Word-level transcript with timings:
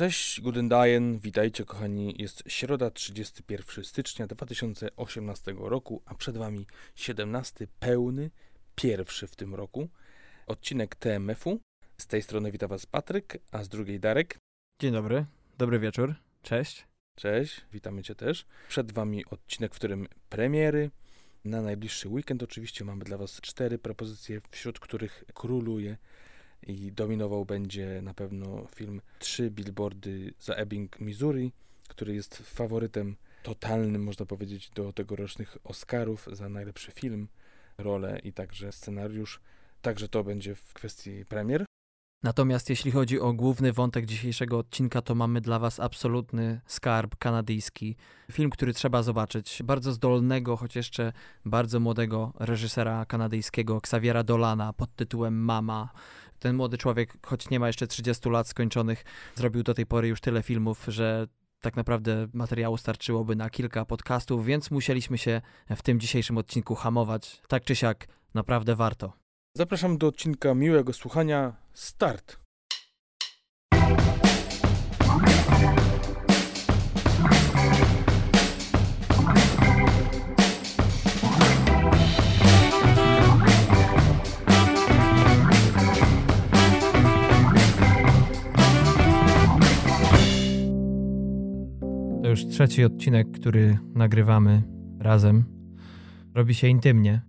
Cześć, 0.00 0.40
Guten 0.40 1.18
witajcie 1.18 1.64
kochani. 1.64 2.14
Jest 2.18 2.42
środa 2.46 2.90
31 2.90 3.84
stycznia 3.84 4.26
2018 4.26 5.54
roku, 5.58 6.02
a 6.06 6.14
przed 6.14 6.36
Wami 6.36 6.66
17 6.94 7.66
pełny, 7.80 8.30
pierwszy 8.74 9.26
w 9.26 9.36
tym 9.36 9.54
roku, 9.54 9.88
odcinek 10.46 10.94
TMF-u. 10.94 11.60
Z 11.98 12.06
tej 12.06 12.22
strony 12.22 12.52
wita 12.52 12.68
Was 12.68 12.86
Patryk, 12.86 13.38
a 13.52 13.64
z 13.64 13.68
drugiej 13.68 14.00
Darek. 14.00 14.38
Dzień 14.82 14.92
dobry, 14.92 15.26
dobry 15.58 15.78
wieczór, 15.78 16.14
cześć. 16.42 16.86
Cześć, 17.18 17.60
witamy 17.72 18.02
Cię 18.02 18.14
też. 18.14 18.46
Przed 18.68 18.92
Wami 18.92 19.24
odcinek, 19.26 19.74
w 19.74 19.76
którym 19.76 20.08
premiery. 20.28 20.90
Na 21.44 21.62
najbliższy 21.62 22.08
weekend 22.08 22.42
oczywiście 22.42 22.84
mamy 22.84 23.04
dla 23.04 23.16
Was 23.16 23.40
cztery 23.40 23.78
propozycje, 23.78 24.40
wśród 24.50 24.78
których 24.78 25.24
króluje 25.34 25.96
i 26.66 26.92
dominował 26.92 27.44
będzie 27.44 28.00
na 28.02 28.14
pewno 28.14 28.66
film 28.74 29.00
Trzy 29.18 29.50
billboardy 29.50 30.34
za 30.40 30.54
Ebbing, 30.54 31.00
Missouri, 31.00 31.52
który 31.88 32.14
jest 32.14 32.36
faworytem 32.36 33.16
totalnym, 33.42 34.02
można 34.02 34.26
powiedzieć, 34.26 34.70
do 34.70 34.92
tegorocznych 34.92 35.56
Oscarów 35.64 36.28
za 36.32 36.48
najlepszy 36.48 36.92
film, 36.92 37.28
rolę 37.78 38.18
i 38.24 38.32
także 38.32 38.72
scenariusz. 38.72 39.40
Także 39.82 40.08
to 40.08 40.24
będzie 40.24 40.54
w 40.54 40.72
kwestii 40.72 41.24
premier. 41.24 41.64
Natomiast 42.22 42.70
jeśli 42.70 42.90
chodzi 42.90 43.20
o 43.20 43.32
główny 43.32 43.72
wątek 43.72 44.06
dzisiejszego 44.06 44.58
odcinka, 44.58 45.02
to 45.02 45.14
mamy 45.14 45.40
dla 45.40 45.58
Was 45.58 45.80
absolutny 45.80 46.60
skarb 46.66 47.16
kanadyjski. 47.16 47.96
Film, 48.32 48.50
który 48.50 48.74
trzeba 48.74 49.02
zobaczyć. 49.02 49.62
Bardzo 49.64 49.92
zdolnego, 49.92 50.56
choć 50.56 50.76
jeszcze 50.76 51.12
bardzo 51.44 51.80
młodego 51.80 52.32
reżysera 52.38 53.04
kanadyjskiego 53.04 53.76
Xaviera 53.76 54.22
Dolana 54.22 54.72
pod 54.72 54.94
tytułem 54.96 55.44
Mama. 55.44 55.88
Ten 56.40 56.56
młody 56.56 56.78
człowiek, 56.78 57.26
choć 57.26 57.50
nie 57.50 57.60
ma 57.60 57.66
jeszcze 57.66 57.86
30 57.86 58.30
lat 58.30 58.48
skończonych, 58.48 59.04
zrobił 59.34 59.62
do 59.62 59.74
tej 59.74 59.86
pory 59.86 60.08
już 60.08 60.20
tyle 60.20 60.42
filmów, 60.42 60.84
że 60.88 61.26
tak 61.60 61.76
naprawdę 61.76 62.26
materiału 62.32 62.76
starczyłoby 62.76 63.36
na 63.36 63.50
kilka 63.50 63.84
podcastów, 63.84 64.46
więc 64.46 64.70
musieliśmy 64.70 65.18
się 65.18 65.40
w 65.76 65.82
tym 65.82 66.00
dzisiejszym 66.00 66.38
odcinku 66.38 66.74
hamować. 66.74 67.42
Tak 67.48 67.64
czy 67.64 67.76
siak, 67.76 68.06
naprawdę 68.34 68.76
warto. 68.76 69.12
Zapraszam 69.54 69.98
do 69.98 70.06
odcinka 70.06 70.54
miłego 70.54 70.92
słuchania. 70.92 71.56
Start! 71.72 72.39
To 92.30 92.34
już 92.34 92.46
trzeci 92.46 92.84
odcinek, 92.84 93.30
który 93.30 93.78
nagrywamy 93.94 94.62
razem. 94.98 95.44
Robi 96.34 96.54
się 96.54 96.68
intymnie. 96.68 97.20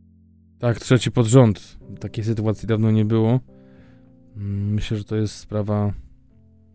Tak, 0.60 0.80
trzeci 0.80 1.12
pod 1.12 1.28
rząd. 1.28 1.78
Takiej 2.00 2.24
sytuacji 2.24 2.68
dawno 2.68 2.92
nie 2.92 3.06
było. 3.06 3.40
Mm, 4.36 4.74
Myślę, 4.74 4.98
że 4.98 5.04
to 5.04 5.16
jest 5.16 5.36
sprawa 5.36 5.94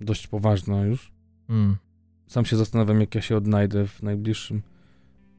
dość 0.01 0.27
poważna 0.27 0.85
już. 0.85 1.13
Mm. 1.49 1.77
Sam 2.27 2.45
się 2.45 2.57
zastanawiam, 2.57 3.01
jak 3.01 3.15
ja 3.15 3.21
się 3.23 3.37
odnajdę 3.37 3.87
w 3.87 4.03
najbliższym 4.03 4.63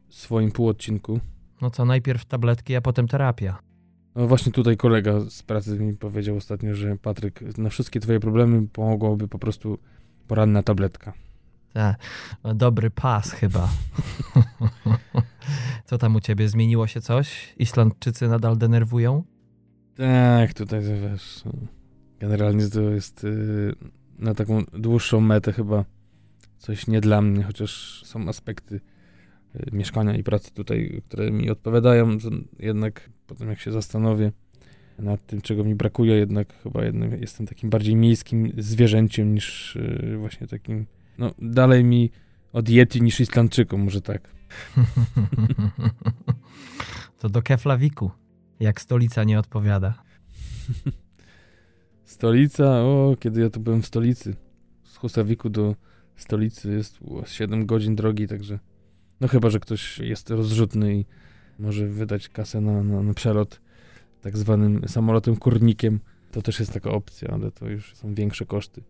swoim 0.10 0.52
półodcinku. 0.52 1.20
No 1.62 1.70
co, 1.70 1.86
najpierw 1.86 2.26
tabletki, 2.26 2.76
a 2.76 2.82
potem 2.82 3.08
terapia. 3.08 3.60
No 4.16 4.28
właśnie 4.28 4.52
tutaj 4.52 4.78
kolega 4.78 5.20
z 5.30 5.44
pracy 5.44 5.80
mi 5.80 5.98
powiedział 5.98 6.38
ostatnio, 6.38 6.76
że 6.76 6.98
Patryk, 6.98 7.58
na 7.58 7.70
wszystkie 7.70 8.00
twoje 8.00 8.20
problemy 8.20 8.68
pomogłaby 8.68 9.28
po 9.28 9.40
prostu 9.40 9.78
poranna 10.28 10.64
tabletka. 10.64 11.27
Tak, 11.73 12.00
dobry 12.56 12.90
pas 12.90 13.32
chyba. 13.32 13.70
Co 15.86 15.98
tam 15.98 16.16
u 16.16 16.20
ciebie? 16.20 16.50
Zmieniło 16.50 16.88
się 16.88 17.02
coś? 17.02 17.54
Islandczycy 17.58 18.28
nadal 18.28 18.58
denerwują? 18.58 19.24
Tak, 19.96 20.53
tutaj 20.53 20.81
wiesz, 20.81 21.44
generalnie 22.19 22.69
to 22.69 22.81
jest 22.81 23.24
y, 23.24 23.75
na 24.19 24.34
taką 24.34 24.64
dłuższą 24.74 25.22
metę 25.22 25.53
chyba 25.53 25.86
coś 26.58 26.88
nie 26.88 27.02
dla 27.02 27.22
mnie, 27.22 27.44
chociaż 27.44 28.02
są 28.06 28.30
aspekty 28.30 28.81
y, 29.56 29.70
mieszkania 29.72 30.16
i 30.16 30.24
pracy 30.24 30.53
tutaj, 30.53 31.02
które 31.06 31.31
mi 31.31 31.50
odpowiadają, 31.50 32.18
jednak 32.59 33.09
potem 33.28 33.50
jak 33.50 33.59
się 33.59 33.72
zastanowię 33.72 34.31
nad 35.00 35.25
tym, 35.25 35.41
czego 35.41 35.64
mi 35.64 35.75
brakuje, 35.75 36.16
jednak 36.16 36.53
chyba 36.64 36.86
jednak 36.86 37.22
jestem 37.22 37.47
takim 37.47 37.70
bardziej 37.70 37.96
miejskim 37.96 38.52
zwierzęciem 38.58 39.34
niż 39.34 39.75
y, 39.75 40.16
właśnie 40.20 40.47
takim, 40.47 40.86
no 41.17 41.31
dalej 41.39 41.83
mi 41.83 42.11
od 42.53 42.69
Yeti 42.69 43.01
niż 43.01 43.19
Islandczykom, 43.19 43.81
może 43.83 44.01
tak. 44.01 44.29
to 47.19 47.29
do 47.29 47.41
Keflawiku, 47.41 48.11
jak 48.59 48.81
stolica 48.81 49.23
nie 49.23 49.39
odpowiada. 49.39 49.94
Stolica, 52.03 52.66
o, 52.66 53.16
kiedy 53.19 53.41
ja 53.41 53.50
tu 53.50 53.59
byłem 53.59 53.81
w 53.81 53.85
stolicy. 53.85 54.35
Z 54.83 54.97
Husawiku 54.97 55.50
do 55.50 55.75
stolicy 56.16 56.72
jest 56.72 57.00
o, 57.01 57.25
7 57.25 57.66
godzin 57.66 57.95
drogi, 57.95 58.28
także 58.28 58.59
no 59.22 59.28
chyba, 59.28 59.49
że 59.49 59.59
ktoś 59.59 59.99
jest 59.99 60.29
rozrzutny 60.29 60.95
i 60.95 61.05
może 61.59 61.88
wydać 61.88 62.29
kasę 62.29 62.61
na, 62.61 62.84
na, 62.84 63.03
na 63.03 63.13
przelot 63.13 63.61
tak 64.22 64.38
zwanym 64.38 64.81
samolotem 64.88 65.35
kurnikiem, 65.35 65.99
to 66.31 66.41
też 66.41 66.59
jest 66.59 66.73
taka 66.73 66.89
opcja, 66.89 67.29
ale 67.34 67.51
to 67.51 67.69
już 67.69 67.95
są 67.95 68.13
większe 68.13 68.45
koszty. 68.45 68.84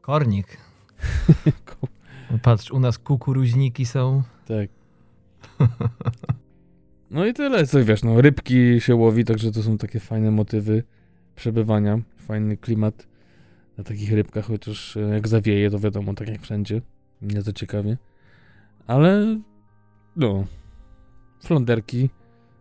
Kornik. 0.00 0.58
Patrz, 2.42 2.70
u 2.70 2.80
nas 2.80 2.98
kukuruźniki 2.98 3.86
są. 3.86 4.22
tak. 4.46 4.70
No 7.10 7.26
i 7.26 7.34
tyle, 7.34 7.66
co 7.66 7.84
wiesz, 7.84 8.02
no 8.02 8.20
rybki 8.20 8.80
się 8.80 8.94
łowi, 8.94 9.24
także 9.24 9.52
to 9.52 9.62
są 9.62 9.78
takie 9.78 10.00
fajne 10.00 10.30
motywy 10.30 10.82
przebywania, 11.36 11.98
fajny 12.18 12.56
klimat 12.56 13.06
na 13.78 13.84
takich 13.84 14.12
rybkach, 14.12 14.44
chociaż 14.44 14.96
e, 14.96 15.00
jak 15.00 15.28
zawieje, 15.28 15.70
to 15.70 15.78
wiadomo, 15.78 16.14
tak 16.14 16.28
jak 16.28 16.40
wszędzie, 16.40 16.82
nie 17.22 17.42
to 17.42 17.52
ciekawie. 17.52 17.96
Ale 18.86 19.40
no, 20.16 20.44
flonderki 21.40 22.10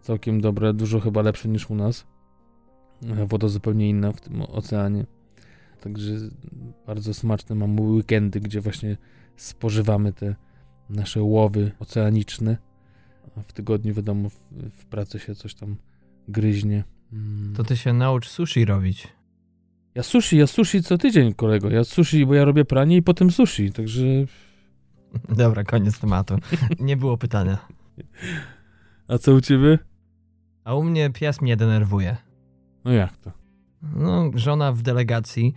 całkiem 0.02 0.42
dobre, 0.42 0.74
dużo 0.74 1.00
chyba 1.00 1.22
lepsze 1.22 1.50
niż 1.50 1.70
u 1.70 1.76
nas. 1.76 2.06
Woda 3.28 3.48
zupełnie 3.48 3.90
inna 3.90 4.12
w 4.12 4.22
tym 4.22 4.42
oceanie. 4.42 5.06
Także 5.84 6.14
bardzo 6.88 7.14
smaczne 7.14 7.56
mamy 7.56 7.82
weekendy, 7.82 8.40
gdzie 8.40 8.62
właśnie 8.62 8.98
spożywamy 9.36 10.14
te 10.14 10.36
nasze 10.90 11.24
łowy 11.24 11.72
oceaniczne. 11.80 12.58
A 13.38 13.42
w 13.42 13.54
tygodniu, 13.54 13.94
wiadomo, 13.94 14.30
w, 14.30 14.36
w 14.70 14.86
pracy 14.86 15.20
się 15.20 15.36
coś 15.36 15.56
tam 15.56 15.76
gryźnie. 16.28 16.84
Mm. 17.14 17.54
To 17.56 17.64
ty 17.64 17.78
się 17.78 17.94
naucz 17.94 18.28
sushi 18.28 18.66
robić. 18.66 19.08
Ja 19.96 20.04
sushi, 20.04 20.38
ja 20.38 20.48
sushi 20.48 20.84
co 20.84 20.98
tydzień, 20.98 21.34
kolego. 21.34 21.70
Ja 21.70 21.84
sushi, 21.84 22.26
bo 22.26 22.34
ja 22.34 22.46
robię 22.46 22.66
pranie 22.66 22.98
i 22.98 23.02
potem 23.02 23.32
sushi, 23.32 23.72
także... 23.72 24.04
Dobra, 25.38 25.64
koniec 25.64 26.00
tematu. 26.00 26.36
Nie 26.80 26.98
było 26.98 27.18
pytania. 27.18 27.58
A 29.08 29.18
co 29.18 29.34
u 29.34 29.42
ciebie? 29.42 29.80
A 30.64 30.76
u 30.76 30.84
mnie 30.84 31.10
pies 31.10 31.42
mnie 31.42 31.58
denerwuje. 31.58 32.18
No 32.86 32.92
jak 32.92 33.18
to? 33.18 33.43
No, 33.96 34.32
żona 34.36 34.72
w 34.72 34.82
delegacji, 34.82 35.54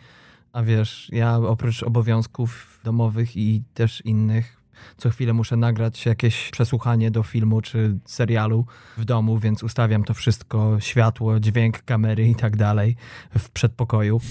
a 0.53 0.63
wiesz, 0.63 1.09
ja 1.13 1.37
oprócz 1.37 1.83
obowiązków 1.83 2.81
domowych 2.85 3.37
i 3.37 3.63
też 3.75 4.01
innych, 4.05 4.63
co 4.97 5.11
chwilę 5.11 5.33
muszę 5.33 5.57
nagrać 5.57 6.07
jakieś 6.07 6.51
przesłuchanie 6.51 7.11
do 7.11 7.23
filmu 7.23 7.61
czy 7.61 7.99
serialu 8.05 8.67
w 8.97 9.05
domu, 9.05 9.39
więc 9.39 9.63
ustawiam 9.63 10.05
to 10.05 10.15
wszystko, 10.15 10.81
światło, 10.81 11.41
dźwięk, 11.41 11.83
kamery 11.83 12.29
i 12.29 12.35
tak 12.35 12.57
dalej 12.57 12.97
w 13.39 13.51
przedpokoju. 13.51 14.21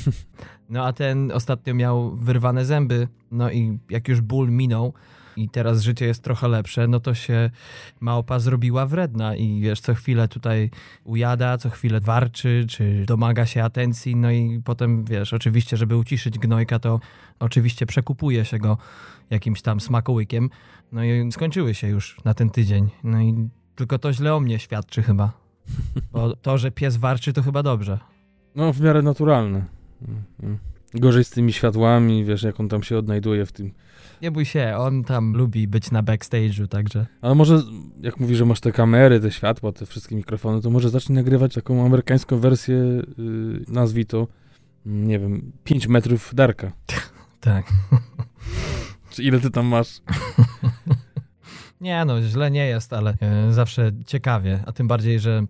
No 0.69 0.85
a 0.85 0.93
ten 0.93 1.31
ostatnio 1.31 1.73
miał 1.73 2.15
wyrwane 2.15 2.65
zęby, 2.65 3.07
no 3.31 3.51
i 3.51 3.79
jak 3.89 4.07
już 4.07 4.21
ból 4.21 4.49
minął, 4.49 4.93
i 5.37 5.49
teraz 5.49 5.81
życie 5.81 6.05
jest 6.05 6.23
trochę 6.23 6.47
lepsze, 6.47 6.87
no 6.87 6.99
to 6.99 7.13
się 7.13 7.49
małpa 7.99 8.39
zrobiła 8.39 8.85
wredna 8.85 9.35
i 9.35 9.61
wiesz, 9.61 9.79
co 9.81 9.93
chwilę 9.93 10.27
tutaj 10.27 10.69
ujada, 11.03 11.57
co 11.57 11.69
chwilę 11.69 11.99
warczy, 11.99 12.65
czy 12.69 13.03
domaga 13.07 13.45
się 13.45 13.63
atencji, 13.63 14.15
no 14.15 14.31
i 14.31 14.61
potem 14.65 15.05
wiesz, 15.05 15.33
oczywiście, 15.33 15.77
żeby 15.77 15.97
uciszyć 15.97 16.39
gnojka, 16.39 16.79
to 16.79 16.99
oczywiście 17.39 17.85
przekupuje 17.85 18.45
się 18.45 18.57
go 18.57 18.77
jakimś 19.29 19.61
tam 19.61 19.79
smakołykiem, 19.79 20.49
no 20.91 21.03
i 21.03 21.31
skończyły 21.31 21.73
się 21.73 21.87
już 21.87 22.17
na 22.25 22.33
ten 22.33 22.49
tydzień, 22.49 22.89
no 23.03 23.21
i 23.21 23.49
tylko 23.75 23.99
to 23.99 24.13
źle 24.13 24.35
o 24.35 24.39
mnie 24.39 24.59
świadczy 24.59 25.03
chyba, 25.03 25.33
bo 26.11 26.35
to, 26.35 26.57
że 26.57 26.71
pies 26.71 26.97
warczy, 26.97 27.33
to 27.33 27.43
chyba 27.43 27.63
dobrze. 27.63 27.99
No, 28.55 28.73
w 28.73 28.81
miarę 28.81 29.01
naturalne. 29.01 29.65
Mm, 30.07 30.23
mm. 30.43 30.57
Gorzej 30.93 31.23
z 31.23 31.29
tymi 31.29 31.53
światłami, 31.53 32.25
wiesz, 32.25 32.43
jak 32.43 32.59
on 32.59 32.69
tam 32.69 32.83
się 32.83 32.97
odnajduje 32.97 33.45
w 33.45 33.51
tym. 33.51 33.71
Nie 34.21 34.31
bój 34.31 34.45
się, 34.45 34.75
on 34.77 35.03
tam 35.03 35.33
lubi 35.33 35.67
być 35.67 35.91
na 35.91 36.03
backstage'u, 36.03 36.67
także... 36.67 37.05
Ale 37.21 37.35
może, 37.35 37.61
jak 38.01 38.19
mówisz, 38.19 38.37
że 38.37 38.45
masz 38.45 38.59
te 38.59 38.71
kamery, 38.71 39.19
te 39.19 39.31
światła, 39.31 39.71
te 39.71 39.85
wszystkie 39.85 40.15
mikrofony, 40.15 40.61
to 40.61 40.69
może 40.69 40.89
zacznij 40.89 41.15
nagrywać 41.15 41.53
taką 41.53 41.85
amerykańską 41.85 42.39
wersję, 42.39 42.75
yy, 42.75 43.03
nazwij 43.67 44.05
to, 44.05 44.27
mm, 44.85 45.07
nie 45.07 45.19
wiem, 45.19 45.51
5 45.63 45.87
metrów 45.87 46.35
Darka. 46.35 46.71
Tak. 47.39 47.65
Czy 49.11 49.23
ile 49.23 49.39
ty 49.39 49.51
tam 49.51 49.65
masz? 49.65 49.87
Nie 51.81 52.05
no, 52.05 52.21
źle 52.21 52.51
nie 52.51 52.65
jest, 52.65 52.93
ale 52.93 53.17
e, 53.21 53.53
zawsze 53.53 53.91
ciekawie, 54.05 54.63
a 54.65 54.71
tym 54.71 54.87
bardziej, 54.87 55.19
że 55.19 55.45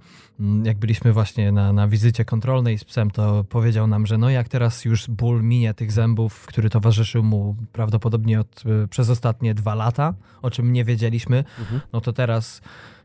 jak 0.63 0.77
byliśmy 0.77 1.13
właśnie 1.13 1.51
na, 1.51 1.73
na 1.73 1.87
wizycie 1.87 2.25
kontrolnej 2.25 2.77
z 2.77 2.83
psem, 2.83 3.11
to 3.11 3.43
powiedział 3.43 3.87
nam, 3.87 4.05
że 4.05 4.17
no 4.17 4.29
jak 4.29 4.49
teraz 4.49 4.85
już 4.85 5.07
ból 5.09 5.43
minie 5.43 5.73
tych 5.73 5.91
zębów, 5.91 6.45
który 6.45 6.69
towarzyszył 6.69 7.23
mu 7.23 7.55
prawdopodobnie 7.71 8.39
od, 8.39 8.63
e, 8.83 8.87
przez 8.87 9.09
ostatnie 9.09 9.53
dwa 9.53 9.75
lata, 9.75 10.13
o 10.41 10.51
czym 10.51 10.73
nie 10.73 10.85
wiedzieliśmy, 10.85 11.43
Mhm. 11.59 11.81
no 11.93 12.01
to 12.01 12.13
teraz 12.13 12.61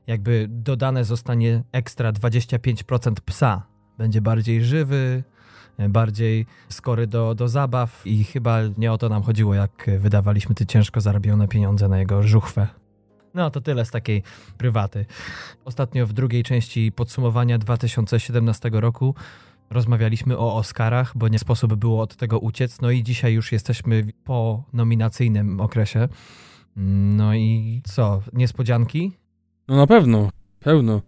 jakby 0.06 0.46
dodane 0.50 1.04
zostanie 1.04 1.62
ekstra 1.72 2.12
25% 2.12 3.20
psa. 3.20 3.62
Będzie 3.98 4.20
bardziej 4.20 4.64
żywy, 4.64 5.22
e, 5.78 5.88
bardziej 5.88 6.46
skory 6.68 7.06
do, 7.06 7.34
do 7.34 7.48
zabaw 7.48 8.02
i 8.06 8.24
chyba 8.24 8.58
nie 8.78 8.92
o 8.92 8.98
to 8.98 9.08
nam 9.08 9.22
chodziło, 9.22 9.54
jak 9.54 9.90
wydawaliśmy 9.98 10.54
te 10.54 10.66
ciężko 10.66 11.00
zarobione 11.00 11.48
pieniądze 11.48 11.88
na 11.88 11.98
jego 11.98 12.22
żuchwę. 12.22 12.66
No 13.34 13.50
to 13.50 13.60
tyle 13.60 13.84
z 13.84 13.90
takiej 13.90 14.22
prywaty. 14.58 15.06
Ostatnio 15.64 16.06
w 16.06 16.12
drugiej 16.12 16.42
części 16.42 16.92
podsumowania 16.92 17.58
2017 17.58 18.70
roku 18.72 19.14
rozmawialiśmy 19.70 20.38
o 20.38 20.56
Oscarach, 20.56 21.12
bo 21.18 21.28
nie 21.28 21.38
sposób 21.38 21.74
było 21.74 22.02
od 22.02 22.16
tego 22.16 22.38
uciec. 22.38 22.80
No 22.80 22.90
i 22.90 23.02
dzisiaj 23.02 23.34
już 23.34 23.52
jesteśmy 23.52 24.06
po 24.24 24.64
nominacyjnym 24.72 25.60
okresie. 25.60 26.08
No 27.16 27.34
i 27.34 27.82
co? 27.84 28.22
Niespodzianki? 28.32 29.12
No 29.68 29.76
na 29.76 29.86
pewno, 29.86 30.30
pełno 30.60 31.02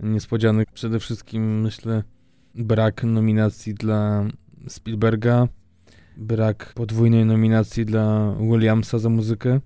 niespodzianek. 0.00 0.72
Przede 0.72 1.00
wszystkim 1.00 1.60
myślę 1.60 2.02
brak 2.54 3.04
nominacji 3.04 3.74
dla 3.74 4.24
Spielberga, 4.68 5.48
brak 6.16 6.72
podwójnej 6.74 7.24
nominacji 7.24 7.86
dla 7.86 8.34
Williamsa 8.40 8.98
za 8.98 9.08
muzykę 9.08 9.60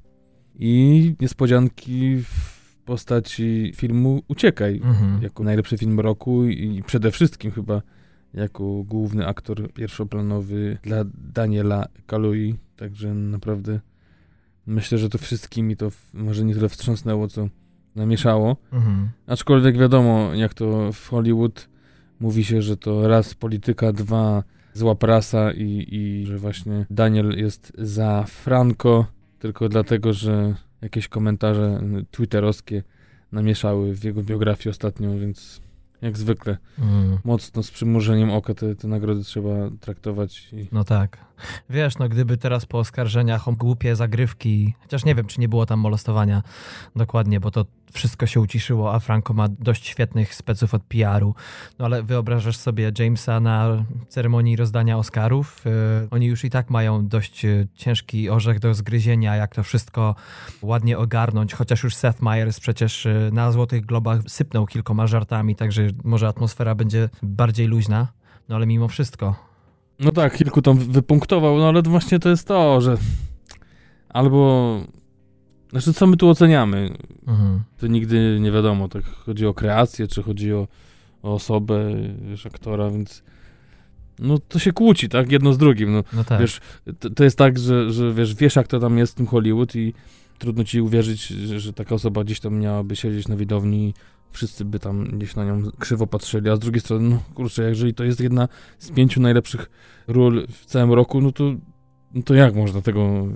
i 0.59 1.15
niespodzianki 1.21 2.17
w 2.23 2.55
postaci 2.85 3.73
filmu 3.77 4.23
Uciekaj, 4.29 4.81
Mhm. 4.85 5.23
jako 5.23 5.45
najlepszy 5.45 5.79
film 5.79 6.01
roku 6.01 6.45
i 6.45 6.83
przede 6.87 7.11
wszystkim 7.11 7.51
chyba 7.51 7.83
jako 8.35 8.83
główny 8.85 9.27
aktor 9.27 9.73
pierwszoplanowy 9.73 10.79
dla 10.83 11.05
Daniela 11.33 11.87
Kalui, 12.07 12.55
także 12.77 13.15
naprawdę 13.15 13.81
myślę, 14.67 14.99
że 14.99 15.09
to 15.09 15.19
wszystkimi 15.19 15.77
to 15.77 15.91
może 16.15 16.45
nie 16.45 16.55
tyle 16.55 16.69
wstrząsnęło, 16.69 17.29
co 17.29 17.49
namieszało. 17.97 18.57
Mhm. 18.73 19.09
Aczkolwiek 19.27 19.79
wiadomo, 19.79 20.35
jak 20.35 20.55
to 20.55 20.93
w 20.93 21.09
Hollywood 21.09 21.69
mówi 22.21 22.45
się, 22.45 22.63
że 22.63 22.77
to 22.77 23.09
raz 23.09 23.35
polityka, 23.35 23.93
dwa 23.93 24.43
zła 24.73 24.95
prasa 24.95 25.53
i, 25.53 25.87
i 25.91 26.27
że 26.27 26.39
właśnie 26.39 26.87
Daniel 26.91 27.39
jest 27.39 27.73
za 27.79 28.25
Franco, 28.29 29.07
tylko 29.45 29.69
dlatego, 29.69 30.13
że 30.13 30.55
jakieś 30.83 31.09
komentarze 31.09 31.81
twitterowskie 32.11 32.83
namieszały 33.33 33.95
w 33.95 34.05
jego 34.05 34.23
biografii 34.23 34.71
ostatnio, 34.71 35.19
więc 35.19 35.61
jak 36.03 36.19
zwykle 36.19 36.57
Mhm. 36.79 37.19
mocno 37.25 37.63
z 37.63 37.71
przymurzeniem 37.71 38.31
oka 38.31 38.55
te, 38.55 38.75
te 38.77 38.89
nagrody 38.89 39.25
trzeba 39.25 39.51
traktować. 39.81 40.49
I... 40.53 40.69
No 40.73 40.85
tak. 40.85 41.19
Wiesz, 41.71 41.99
no 41.99 42.09
gdyby 42.09 42.37
teraz 42.37 42.67
po 42.67 42.79
oskarżeniach 42.79 43.49
o 43.49 43.53
głupie 43.53 43.97
zagrywki, 43.97 44.75
chociaż 44.81 45.05
nie 45.05 45.15
wiem, 45.15 45.27
czy 45.27 45.41
nie 45.41 45.49
było 45.49 45.67
tam 45.67 45.81
molestowania 45.81 46.43
dokładnie, 46.97 47.41
bo 47.41 47.51
to 47.51 47.65
wszystko 47.93 48.27
się 48.27 48.41
uciszyło, 48.41 48.95
a 48.95 48.99
Franco 48.99 49.35
ma 49.35 49.49
dość 49.49 49.87
świetnych 49.87 50.35
speców 50.35 50.75
od 50.75 50.83
PR-u. 50.83 51.35
No 51.79 51.85
ale 51.85 52.03
wyobrażasz 52.03 52.57
sobie 52.57 52.93
Jamesa 52.99 53.41
na 53.41 53.85
ceremonii 54.09 54.57
rozdania 54.57 54.99
Oscarów? 54.99 55.63
Yy, 55.65 56.09
oni 56.11 56.27
już 56.27 56.45
i 56.45 56.51
tak 56.51 56.71
mają 56.71 57.09
dość 57.09 57.45
yy, 57.45 57.69
ciężki 57.75 58.31
orzech 58.31 58.59
do 58.59 58.75
zgryzienia, 58.75 59.37
jak 59.37 59.55
to 59.55 59.63
wszystko 59.63 60.15
ładnie 60.63 60.99
ogarnąć, 60.99 61.55
chociaż 61.55 61.83
już 61.83 61.97
Seth 61.97 62.23
Meyers 62.23 62.61
przecież 62.61 63.05
yy, 63.05 63.31
na 63.33 63.53
Złotych 63.53 63.87
Globach 63.87 64.21
sypnął 64.27 64.67
kilkoma 64.67 65.07
żartami, 65.07 65.57
także 65.57 65.87
może 66.05 66.29
atmosfera 66.29 66.75
będzie 66.75 67.09
bardziej 67.23 67.67
luźna. 67.67 68.09
No 68.49 68.57
ale 68.57 68.67
mimo 68.67 68.89
wszystko, 68.89 69.35
No 69.99 70.13
tak, 70.13 70.37
kilku 70.37 70.63
tam 70.63 70.79
wypunktował, 70.79 71.59
no 71.59 71.69
ale 71.69 71.83
właśnie 71.83 72.19
to 72.19 72.29
jest 72.29 72.49
to, 72.49 72.81
że 72.81 72.97
albo... 74.09 74.81
Znaczy, 75.71 75.93
co 75.93 76.07
my 76.07 76.17
tu 76.17 76.29
oceniamy? 76.29 76.91
Mhm. 77.27 77.63
To 77.79 77.87
nigdy 77.87 78.39
nie 78.41 78.53
wiadomo, 78.53 78.89
tak 78.89 79.05
chodzi 79.05 79.47
o 79.47 79.55
kreację, 79.55 80.09
czy 80.09 80.23
chodzi 80.23 80.53
o, 80.53 80.69
o 81.23 81.35
osobę, 81.35 81.95
wiesz, 82.31 82.47
aktora, 82.47 82.91
więc 82.91 83.23
no 84.19 84.39
to 84.39 84.59
się 84.59 84.73
kłóci, 84.73 85.09
tak, 85.09 85.33
jedno 85.33 85.53
z 85.53 85.59
drugim, 85.59 85.93
no. 85.93 86.05
No 86.13 86.25
tak. 86.25 86.41
Wiesz, 86.41 86.61
to, 86.99 87.11
to 87.11 87.25
jest 87.25 87.39
tak, 87.39 87.59
że, 87.59 87.91
że 87.91 88.13
wiesz, 88.13 88.35
wiesz 88.35 88.57
jak 88.57 88.69
to 88.69 88.81
tam 88.81 88.99
jest 88.99 89.13
w 89.13 89.17
tym 89.17 89.27
Hollywood 89.27 89.77
i 89.77 89.95
trudno 90.39 90.65
ci 90.65 90.81
uwierzyć, 90.81 91.27
że, 91.27 91.61
że 91.61 91.73
taka 91.73 91.95
osoba 91.95 92.25
gdzieś 92.25 92.41
tam 92.41 92.59
miałaby 92.59 92.97
siedzieć 92.97 93.29
na 93.29 93.37
widowni 93.37 93.95
wszyscy 94.35 94.65
by 94.65 94.79
tam 94.79 95.05
gdzieś 95.05 95.37
na 95.37 95.45
nią 95.45 95.63
krzywo 95.79 96.07
patrzyli, 96.07 96.51
a 96.51 96.57
z 96.57 96.59
drugiej 96.59 96.81
strony, 96.81 97.09
no 97.11 97.23
kurczę, 97.35 97.69
jeżeli 97.69 97.95
to 97.95 98.05
jest 98.05 98.21
jedna 98.21 98.49
z 98.79 98.91
pięciu 98.91 99.21
najlepszych 99.21 99.71
ról 100.09 100.47
w 100.51 100.67
całym 100.67 100.93
roku, 100.93 101.21
no 101.21 101.33
to, 101.33 101.45
no 102.15 102.23
to 102.23 102.35
jak 102.35 102.55
można 102.55 102.81
tego 102.83 103.27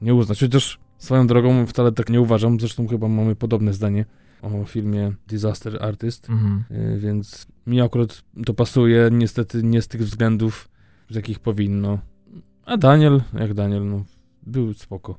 nie 0.00 0.14
uznać? 0.14 0.40
Chociaż 0.40 0.78
swoją 0.98 1.26
drogą 1.26 1.66
wcale 1.66 1.92
tak 1.92 2.10
nie 2.10 2.20
uważam, 2.20 2.60
zresztą 2.60 2.88
chyba 2.88 3.08
mamy 3.08 3.36
podobne 3.36 3.72
zdanie 3.72 4.04
o 4.42 4.64
filmie 4.64 5.12
Disaster 5.26 5.84
Artist, 5.84 6.30
Mhm. 6.30 6.64
y, 6.70 6.98
więc 6.98 7.46
mi 7.66 7.80
akurat 7.80 8.22
to 8.46 8.54
pasuje, 8.54 9.08
niestety 9.12 9.62
nie 9.62 9.82
z 9.82 9.88
tych 9.88 10.00
względów, 10.00 10.68
z 11.10 11.14
jakich 11.14 11.38
powinno. 11.38 11.98
A 12.64 12.76
Daniel, 12.76 13.22
jak 13.38 13.54
Daniel, 13.54 13.86
no, 13.88 14.04
był 14.46 14.74
spoko. 14.74 15.18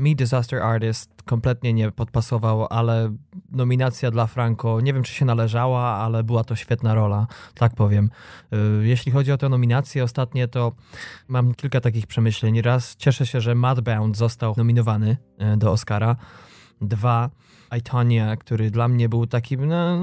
Mi 0.00 0.16
Disaster 0.16 0.62
Artist 0.62 1.22
kompletnie 1.22 1.72
nie 1.72 1.90
podpasował, 1.90 2.66
ale 2.70 3.16
nominacja 3.50 4.10
dla 4.10 4.26
Franco, 4.26 4.80
nie 4.80 4.94
wiem 4.94 5.02
czy 5.02 5.12
się 5.12 5.24
należała, 5.24 5.82
ale 5.82 6.24
była 6.24 6.44
to 6.44 6.56
świetna 6.56 6.94
rola, 6.94 7.26
tak 7.54 7.74
powiem. 7.74 8.10
Y, 8.82 8.86
Jeśli 8.86 9.12
chodzi 9.12 9.32
o 9.32 9.36
te 9.36 9.48
nominacje 9.48 10.04
ostatnie, 10.04 10.48
to 10.48 10.72
mam 11.28 11.54
kilka 11.54 11.80
takich 11.80 12.06
przemyśleń. 12.06 12.62
Raz, 12.62 12.96
cieszę 12.96 13.26
się, 13.26 13.40
że 13.40 13.54
Mudbound 13.54 14.16
został 14.16 14.54
nominowany 14.56 15.16
y, 15.54 15.56
do 15.56 15.72
Oscara. 15.72 16.16
Dwa, 16.80 17.30
I, 17.78 17.82
Tonya, 17.82 18.36
który 18.36 18.70
dla 18.70 18.88
mnie 18.88 19.08
był 19.08 19.26
takim, 19.26 19.66
no, 19.66 19.98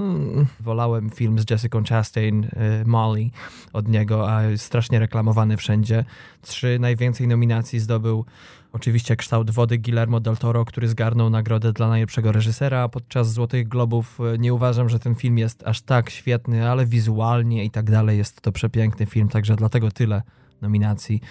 wolałem 0.59 1.09
film 1.09 1.39
z 1.39 1.49
Jessica 1.49 1.81
Chastain, 1.89 2.43
y, 2.43 2.49
Molly 2.85 3.29
od 3.73 3.87
niego, 3.87 4.31
a 4.31 4.41
strasznie 4.57 4.99
reklamowany 4.99 5.57
wszędzie. 5.57 6.05
Trzy, 6.41 6.77
najwięcej 6.79 7.27
nominacji 7.27 7.79
zdobył 7.79 8.25
Oczywiście 8.73 9.15
kształt 9.15 9.51
wody 9.51 9.77
Guillermo 9.77 10.19
del 10.19 10.37
Toro, 10.37 10.65
który 10.65 10.87
zgarnął 10.87 11.29
nagrodę 11.29 11.73
dla 11.73 11.89
najlepszego 11.89 12.31
reżysera 12.31 12.89
podczas 12.89 13.33
Złotych 13.33 13.67
Globów. 13.67 14.19
Nie 14.39 14.53
uważam, 14.53 14.89
że 14.89 14.99
ten 14.99 15.15
film 15.15 15.37
jest 15.37 15.67
aż 15.67 15.81
tak 15.81 16.09
świetny, 16.09 16.69
ale 16.69 16.85
wizualnie 16.85 17.65
i 17.65 17.71
tak 17.71 17.91
dalej 17.91 18.17
jest 18.17 18.41
to 18.41 18.51
przepiękny 18.51 19.05
film, 19.05 19.29
także 19.29 19.55
dlatego 19.55 19.91
tyle 19.91 20.21
nominacji. 20.61 21.21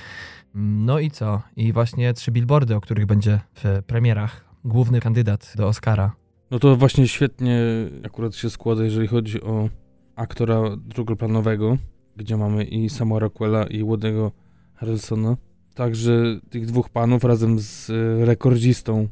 No 0.55 0.99
i 0.99 1.11
co? 1.11 1.43
I 1.57 1.73
właśnie 1.73 2.13
trzy 2.13 2.31
billboardy, 2.31 2.77
o 2.77 2.81
których 2.81 3.07
będzie 3.07 3.41
w 3.55 3.83
premierach 3.87 4.45
główny 4.65 5.01
kandydat 5.01 5.53
do 5.57 5.67
Oscara. 5.67 6.26
No 6.51 6.59
to 6.59 6.77
właśnie 6.77 7.09
świetnie 7.09 7.61
akurat 8.05 8.35
się 8.35 8.51
składa, 8.51 8.85
jeżeli 8.85 9.07
chodzi 9.07 9.43
o 9.43 9.69
aktora 10.17 10.77
drugoplanowego, 10.77 11.79
gdzie 12.17 12.37
mamy 12.37 12.65
i 12.65 12.89
Sama 12.91 13.19
Rockwella 13.19 13.67
i 13.67 13.85
Woody'ego 13.85 14.31
Harrelsona. 14.75 15.37
Także 15.75 16.41
tych 16.51 16.67
dwóch 16.67 16.89
panów 16.89 17.25
razem 17.25 17.59
z 17.61 17.91
e, 17.91 18.25
rekordzistą, 18.25 19.09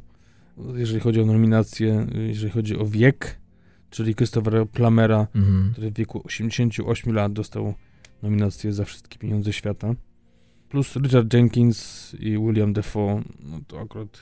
jeżeli 0.75 0.99
chodzi 0.99 1.21
o 1.21 1.25
nominację, 1.25 2.07
jeżeli 2.27 2.51
chodzi 2.51 2.77
o 2.77 2.85
wiek, 2.85 3.39
czyli 3.89 4.15
Christophera 4.15 4.65
Plamera, 4.65 5.27
Mhm. 5.35 5.69
który 5.71 5.91
w 5.91 5.93
wieku 5.93 6.21
88 6.25 7.13
lat 7.13 7.33
dostał 7.33 7.73
nominację 8.23 8.73
za 8.73 8.85
wszystkie 8.85 9.19
pieniądze 9.19 9.53
świata. 9.53 9.95
Plus 10.69 10.95
Richard 10.95 11.33
Jenkins 11.33 12.13
i 12.19 12.37
William 12.37 12.73
Defoe, 12.73 13.21
no 13.43 13.59
to 13.67 13.79
akurat 13.79 14.17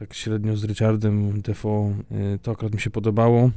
tak 0.00 0.14
średnio 0.14 0.56
z 0.56 0.64
Richardem 0.64 1.40
Defoe, 1.42 1.94
y, 2.34 2.38
to 2.42 2.50
akurat 2.50 2.74
mi 2.74 2.80
się 2.80 2.90
podobało. 2.90 3.50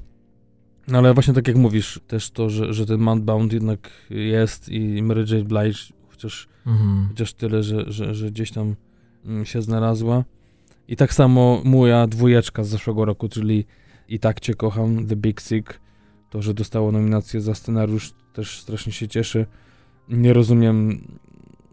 No 0.87 0.97
ale 0.97 1.13
właśnie 1.13 1.33
tak 1.33 1.47
jak 1.47 1.57
mówisz, 1.57 1.99
też 2.07 2.31
to, 2.31 2.49
że, 2.49 2.73
że 2.73 2.85
ten 2.85 2.99
Mountbound 2.99 3.53
jednak 3.53 3.89
jest 4.09 4.69
i 4.69 5.03
Mary 5.03 5.25
J. 5.31 5.47
Blige, 5.47 5.79
chociaż, 6.09 6.47
Mhm. 6.65 7.07
chociaż 7.09 7.33
tyle, 7.33 7.63
że, 7.63 7.91
że, 7.91 8.15
że 8.15 8.31
gdzieś 8.31 8.51
tam 8.51 8.75
mm, 9.25 9.45
się 9.45 9.61
znalazła. 9.61 10.23
I 10.87 10.95
tak 10.95 11.13
samo 11.13 11.61
moja 11.65 12.07
dwójeczka 12.07 12.63
z 12.63 12.67
zeszłego 12.67 13.05
roku, 13.05 13.29
czyli 13.29 13.65
I 14.07 14.19
tak 14.19 14.39
Cię 14.39 14.53
kocham, 14.53 15.07
The 15.07 15.15
Big 15.15 15.41
Sick, 15.41 15.79
to, 16.29 16.41
że 16.41 16.53
dostało 16.53 16.91
nominację 16.91 17.41
za 17.41 17.55
scenariusz, 17.55 18.13
też 18.33 18.59
strasznie 18.59 18.91
się 18.93 19.07
cieszę. 19.07 19.45
Nie 20.09 20.33
rozumiem, 20.33 21.07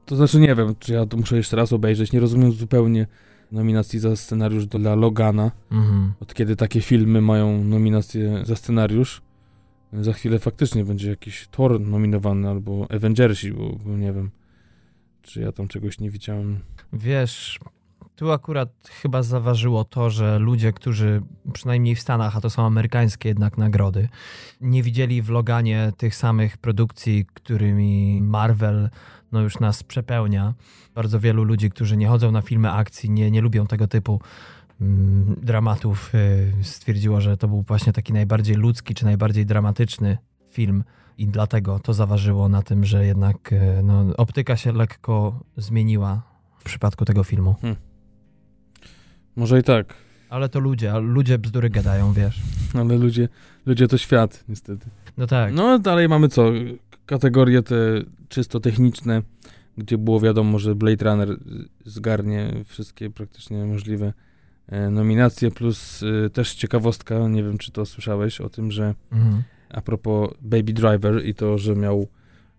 to 0.07 0.17
znaczy 0.17 0.41
nie 0.41 0.55
wiem, 0.55 0.75
czy 0.79 0.93
ja 0.93 1.07
to 1.07 1.17
muszę 1.17 1.37
jeszcze 1.37 1.57
raz 1.57 1.73
obejrzeć, 1.73 2.13
nie 2.13 2.21
rozumiem 2.21 2.53
zupełnie 2.53 3.07
nominacji 3.53 3.99
za 3.99 4.17
scenariusz 4.17 4.67
dla 4.67 4.95
Logana, 4.95 5.51
Mhm. 5.71 6.13
od 6.21 6.35
kiedy 6.35 6.57
takie 6.57 6.81
filmy 6.81 7.21
mają 7.21 7.65
nominację 7.65 8.43
za 8.47 8.57
scenariusz. 8.57 9.23
Za 9.93 10.13
chwilę 10.13 10.39
faktycznie 10.39 10.85
będzie 10.85 11.11
jakiś 11.11 11.49
Thor 11.51 11.81
nominowany, 11.81 12.49
albo 12.49 12.87
Avengersi, 12.91 13.53
bo, 13.53 13.77
bo 13.85 13.97
nie 13.97 14.13
wiem, 14.13 14.31
czy 15.23 15.41
ja 15.41 15.53
tam 15.53 15.69
czegoś 15.69 15.99
nie 16.01 16.11
widziałem. 16.11 16.59
Wiesz, 16.93 17.59
Tu 18.17 18.33
akurat 18.33 18.69
chyba 19.03 19.23
zaważyło 19.23 19.85
to, 19.85 20.11
że 20.11 20.39
ludzie, 20.39 20.73
którzy 20.73 21.23
przynajmniej 21.53 21.95
w 21.95 22.01
Stanach, 22.01 22.37
a 22.37 22.41
to 22.41 22.51
są 22.51 22.67
amerykańskie 22.67 23.29
jednak 23.29 23.59
nagrody, 23.59 24.09
nie 24.61 24.83
widzieli 24.83 25.23
w 25.23 25.29
Loganie 25.31 25.93
tych 25.97 26.15
samych 26.15 26.59
produkcji, 26.59 27.27
którymi 27.35 28.21
Marvel 28.23 28.91
no 29.33 29.41
już 29.41 29.61
nas 29.61 29.83
przepełnia. 29.83 30.55
Bardzo 30.95 31.21
wielu 31.21 31.45
ludzi, 31.45 31.71
którzy 31.71 31.97
nie 31.97 32.09
chodzą 32.09 32.33
na 32.33 32.43
filmy 32.43 32.73
akcji, 32.73 33.11
nie, 33.11 33.31
nie 33.31 33.41
lubią 33.41 33.67
tego 33.67 33.89
typu 33.89 34.21
mm, 34.81 35.37
dramatów, 35.43 36.15
y, 36.15 36.53
stwierdziło, 36.63 37.21
że 37.21 37.37
to 37.37 37.49
był 37.49 37.63
właśnie 37.63 37.93
taki 37.93 38.13
najbardziej 38.13 38.57
ludzki 38.57 38.95
czy 38.95 39.05
najbardziej 39.05 39.47
dramatyczny 39.47 40.19
film 40.51 40.85
i 41.19 41.27
dlatego 41.27 41.79
to 41.79 41.95
zaważyło 41.95 42.49
na 42.49 42.63
tym, 42.63 42.85
że 42.85 43.07
jednak 43.07 43.53
y, 43.53 43.83
no, 43.83 44.05
optyka 44.17 44.57
się 44.57 44.73
lekko 44.73 45.45
zmieniła 45.57 46.23
w 46.59 46.65
przypadku 46.65 47.05
tego 47.05 47.25
filmu. 47.25 47.55
Hmm. 47.61 47.77
Może 49.37 49.59
i 49.59 49.63
tak. 49.63 49.95
Ale 50.31 50.49
to 50.49 50.61
ludzie, 50.61 50.93
a 50.93 50.99
ludzie 50.99 51.39
bzdury 51.39 51.71
gadają, 51.71 52.13
wiesz. 52.13 52.41
Ale 52.81 52.97
ludzie, 52.97 53.29
ludzie 53.67 53.89
to 53.89 53.99
świat, 53.99 54.45
niestety. 54.49 54.87
No 55.17 55.27
tak. 55.27 55.55
No 55.55 55.79
dalej 55.79 56.09
mamy 56.09 56.29
co? 56.29 56.53
Kategorie 57.11 57.63
te 57.63 57.77
czysto 58.29 58.61
techniczne, 58.61 59.23
gdzie 59.79 59.99
było 59.99 60.21
wiadomo, 60.21 60.59
że 60.59 60.75
Blade 60.75 61.05
Runner 61.05 61.37
zgarnie 61.85 62.53
wszystkie 62.65 63.11
praktycznie 63.11 63.65
możliwe 63.65 64.13
e, 64.67 64.91
nominacje, 64.91 65.51
plus 65.51 66.03
e, 66.03 66.31
też 66.31 66.55
ciekawostka, 66.55 67.29
nie 67.29 67.43
wiem 67.43 67.59
czy 67.59 67.73
to 67.73 67.87
słyszałeś 67.87 68.41
o 68.41 68.49
tym, 68.49 68.71
że 68.71 68.95
mhm. 69.13 69.43
a 69.69 69.81
propos 69.81 70.31
Baby 70.43 70.73
Driver 70.73 71.27
i 71.27 71.35
to, 71.35 71.59
że 71.59 71.77
miał, 71.77 72.07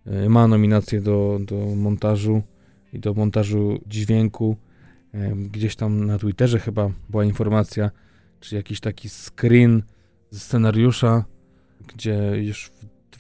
e, 0.05 0.29
ma 0.29 0.47
nominację 0.47 1.01
do, 1.01 1.39
do 1.45 1.55
montażu 1.75 2.41
i 2.93 2.99
do 2.99 3.13
montażu 3.13 3.79
dźwięku, 3.87 4.57
gdzieś 5.35 5.75
tam 5.75 6.05
na 6.05 6.17
Twitterze 6.17 6.59
chyba 6.59 6.89
była 7.09 7.25
informacja, 7.25 7.91
czy 8.39 8.55
jakiś 8.55 8.79
taki 8.79 9.09
screen 9.09 9.83
ze 10.29 10.39
scenariusza, 10.39 11.25
gdzie 11.87 12.31
już 12.41 12.71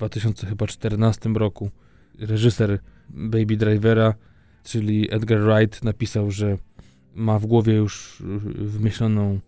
2014 0.07 1.29
roku 1.29 1.71
reżyser 2.19 2.79
Baby 3.09 3.57
Drivera, 3.57 4.13
czyli 4.63 5.13
Edgar 5.13 5.39
Wright, 5.39 5.83
napisał, 5.83 6.31
że 6.31 6.57
ma 7.15 7.39
w 7.39 7.45
głowie 7.45 7.73
już 7.73 8.23
wymyśloną 8.55 9.39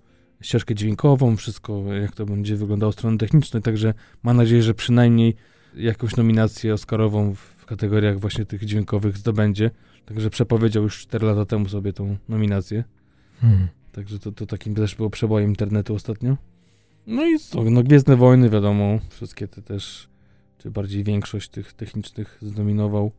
ścieżkę 0.42 0.76
dźwiękową, 0.76 1.36
wszystko 1.38 1.94
jak 1.94 2.16
to 2.16 2.26
będzie 2.26 2.56
wyglądało 2.56 2.92
strony 2.92 3.18
technicznej, 3.18 3.64
także 3.64 3.94
ma 4.24 4.34
nadzieję, 4.34 4.64
że 4.64 4.74
przynajmniej 4.74 5.36
jakąś 5.76 6.16
nominację 6.16 6.74
Oscarową 6.74 7.34
w 7.36 7.66
kategoriach 7.66 8.20
właśnie 8.20 8.46
tych 8.46 8.66
dźwiękowych 8.66 9.18
zdobędzie. 9.18 9.72
Także 10.06 10.30
przepowiedział 10.30 10.84
już 10.84 11.00
4 11.00 11.26
lata 11.26 11.46
temu 11.46 11.70
sobie 11.70 11.94
tą 11.94 12.18
nominację. 12.30 12.84
Hmm. 13.42 13.68
Także 13.92 14.20
to, 14.20 14.32
to 14.32 14.46
takim 14.46 14.76
też 14.76 14.96
było 14.96 15.10
przebojem 15.10 15.50
internetu 15.50 15.96
ostatnio. 15.96 16.38
No 17.08 17.26
i 17.26 17.40
co? 17.40 17.64
No 17.64 17.84
Gwiezdne 17.84 18.16
Wojny, 18.16 18.50
wiadomo, 18.50 19.00
wszystkie 19.10 19.48
te 19.48 19.62
też, 19.62 20.10
czy 20.58 20.72
bardziej 20.72 21.04
większość 21.04 21.50
tych 21.50 21.74
technicznych 21.74 22.38
zdominował. 22.42 23.12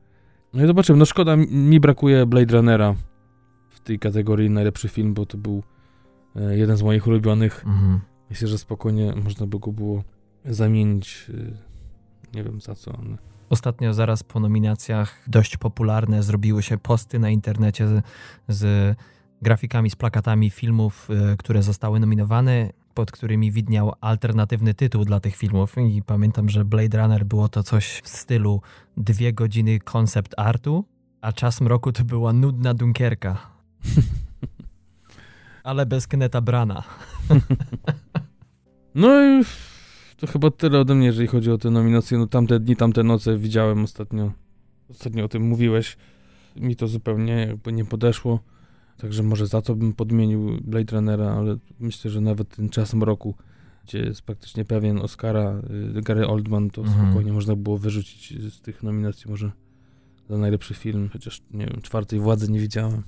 No 0.53 0.65
i 0.65 0.67
zobaczymy, 0.67 0.99
no 0.99 1.05
szkoda, 1.05 1.37
mi 1.51 1.81
brakuje 1.81 2.27
Blade 2.27 2.57
Runnera 2.57 2.95
w 3.69 3.81
tej 3.81 3.99
kategorii 3.99 4.51
najlepszy 4.51 4.89
film, 4.89 5.15
bo 5.15 5.27
to 5.27 5.39
był 5.39 5.63
e, 6.37 6.59
jeden 6.59 6.77
z 6.77 6.83
moich 6.83 7.07
ulubionych. 7.07 7.65
Mhm. 7.67 8.01
Myślę, 8.31 8.49
że 8.49 8.59
spokojnie 8.59 9.15
można 9.25 9.47
by 9.47 9.59
go 9.59 9.73
było 9.73 10.05
zamienić, 10.45 11.31
e, 11.35 12.37
nie 12.37 12.45
wiem 12.45 12.61
za 12.61 12.75
co, 12.75 12.99
ale... 12.99 13.17
Ostatnio, 13.51 13.95
zaraz 13.95 14.23
po 14.23 14.41
nominacjach, 14.41 15.23
dość 15.27 15.57
popularne 15.57 16.23
zrobiły 16.23 16.63
się 16.63 16.79
posty 16.79 17.19
na 17.19 17.31
internecie 17.31 17.89
z, 17.89 18.05
z 18.49 18.97
grafikami, 19.43 19.91
z 19.91 19.97
plakatami 19.97 20.51
filmów, 20.51 21.09
y, 21.33 21.37
które 21.37 21.63
zostały 21.63 22.01
nominowane, 22.01 22.71
pod 22.95 23.13
którymi 23.13 23.53
widniał 23.53 23.93
alternatywny 24.01 24.75
tytuł 24.75 25.05
dla 25.05 25.21
tych 25.21 25.37
filmów. 25.37 25.75
I 25.91 26.03
pamiętam, 26.03 26.49
że 26.49 26.65
Blade 26.65 26.99
Runner 26.99 27.25
było 27.25 27.49
to 27.49 27.63
coś 27.63 28.01
w 28.05 28.09
stylu 28.09 28.61
dwie 28.97 29.33
godziny 29.33 29.79
koncept 29.79 30.35
artu, 30.37 30.85
a 31.21 31.33
czas 31.33 31.61
mroku 31.61 31.93
to 31.93 32.05
była 32.05 32.33
nudna 32.33 32.75
Dunkierka. 32.75 33.39
Ale 35.65 35.87
bez 35.87 36.07
Kneta 36.07 36.41
Brana. 36.41 36.83
no 38.95 39.25
i 39.25 39.45
to 40.17 40.27
chyba 40.27 40.51
tyle 40.51 40.81
ode 40.81 40.95
mnie, 40.95 41.07
jeżeli 41.07 41.29
chodzi 41.29 41.51
o 41.51 41.59
te 41.59 41.71
nominacje. 41.71 42.19
No 42.19 42.27
tamte 42.27 42.61
dni, 42.61 42.77
tamte 42.77 43.03
noce 43.03 43.39
widziałem 43.39 43.85
ostatnio. 43.85 44.33
Ostatnio 44.91 45.25
o 45.25 45.29
tym 45.29 45.43
mówiłeś. 45.43 45.97
Mi 46.57 46.77
to 46.77 46.89
zupełnie 46.89 47.33
jakby 47.33 47.73
nie 47.73 47.85
podeszło. 47.85 48.41
Także 48.97 49.23
może 49.23 49.47
za 49.47 49.63
to 49.63 49.75
bym 49.75 49.93
podmienił 49.93 50.59
Blade 50.65 50.97
Runnera, 50.97 51.33
ale 51.33 51.57
myślę, 51.81 52.11
że 52.11 52.21
nawet 52.21 52.57
ten 52.57 52.69
czas 52.69 52.95
mroku, 52.95 53.35
gdzie 53.85 53.99
jest 53.99 54.23
praktycznie 54.23 54.65
pewien 54.65 54.99
Oscara, 54.99 55.63
y, 55.99 56.03
Gary 56.03 56.27
Oldman, 56.27 56.71
to 56.71 56.83
mhm. 56.83 57.07
spokojnie 57.07 57.33
można 57.33 57.57
było 57.57 57.79
wyrzucić 57.79 58.43
z 58.53 58.61
tych 58.61 58.83
nominacji 58.83 59.31
może 59.31 59.53
za 60.29 60.39
najlepszy 60.39 60.75
film, 60.75 61.09
chociaż 61.13 61.43
nie 61.51 61.67
wiem, 61.67 61.83
czwartej 61.83 62.21
władzy 62.21 62.53
nie 62.53 62.61
widziałem. 62.61 63.03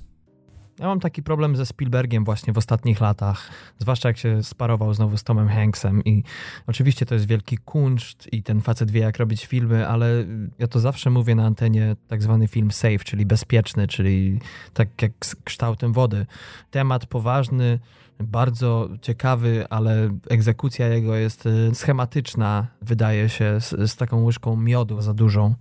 Ja 0.79 0.87
mam 0.87 0.99
taki 0.99 1.23
problem 1.23 1.55
ze 1.55 1.65
Spielbergiem 1.65 2.25
właśnie 2.25 2.53
w 2.53 2.57
ostatnich 2.57 3.01
latach, 3.01 3.49
zwłaszcza 3.79 4.09
jak 4.09 4.17
się 4.17 4.43
sparował 4.43 4.93
znowu 4.93 5.17
z 5.17 5.23
Tomem 5.23 5.47
Hanksem 5.47 6.03
i 6.03 6.23
oczywiście 6.67 7.05
to 7.05 7.13
jest 7.13 7.27
wielki 7.27 7.57
kunszt 7.57 8.33
i 8.33 8.43
ten 8.43 8.61
facet 8.61 8.91
wie 8.91 9.01
jak 9.01 9.17
robić 9.17 9.45
filmy, 9.45 9.87
ale 9.87 10.25
ja 10.59 10.67
to 10.67 10.79
zawsze 10.79 11.09
mówię 11.09 11.35
na 11.35 11.45
antenie 11.45 11.95
tak 12.07 12.23
zwany 12.23 12.47
film 12.47 12.71
safe, 12.71 12.99
czyli 12.99 13.25
bezpieczny, 13.25 13.87
czyli 13.87 14.39
tak 14.73 15.01
jak 15.01 15.11
z 15.23 15.35
kształtem 15.35 15.93
wody. 15.93 16.25
Temat 16.71 17.05
poważny, 17.05 17.79
bardzo 18.19 18.89
ciekawy, 19.01 19.65
ale 19.69 20.09
egzekucja 20.29 20.87
jego 20.87 21.15
jest 21.15 21.45
y, 21.45 21.71
schematyczna, 21.73 22.67
wydaje 22.81 23.29
się, 23.29 23.61
z, 23.61 23.91
z 23.91 23.95
taką 23.95 24.23
łyżką 24.23 24.55
miodu 24.55 25.01
za 25.01 25.13
dużą. 25.13 25.55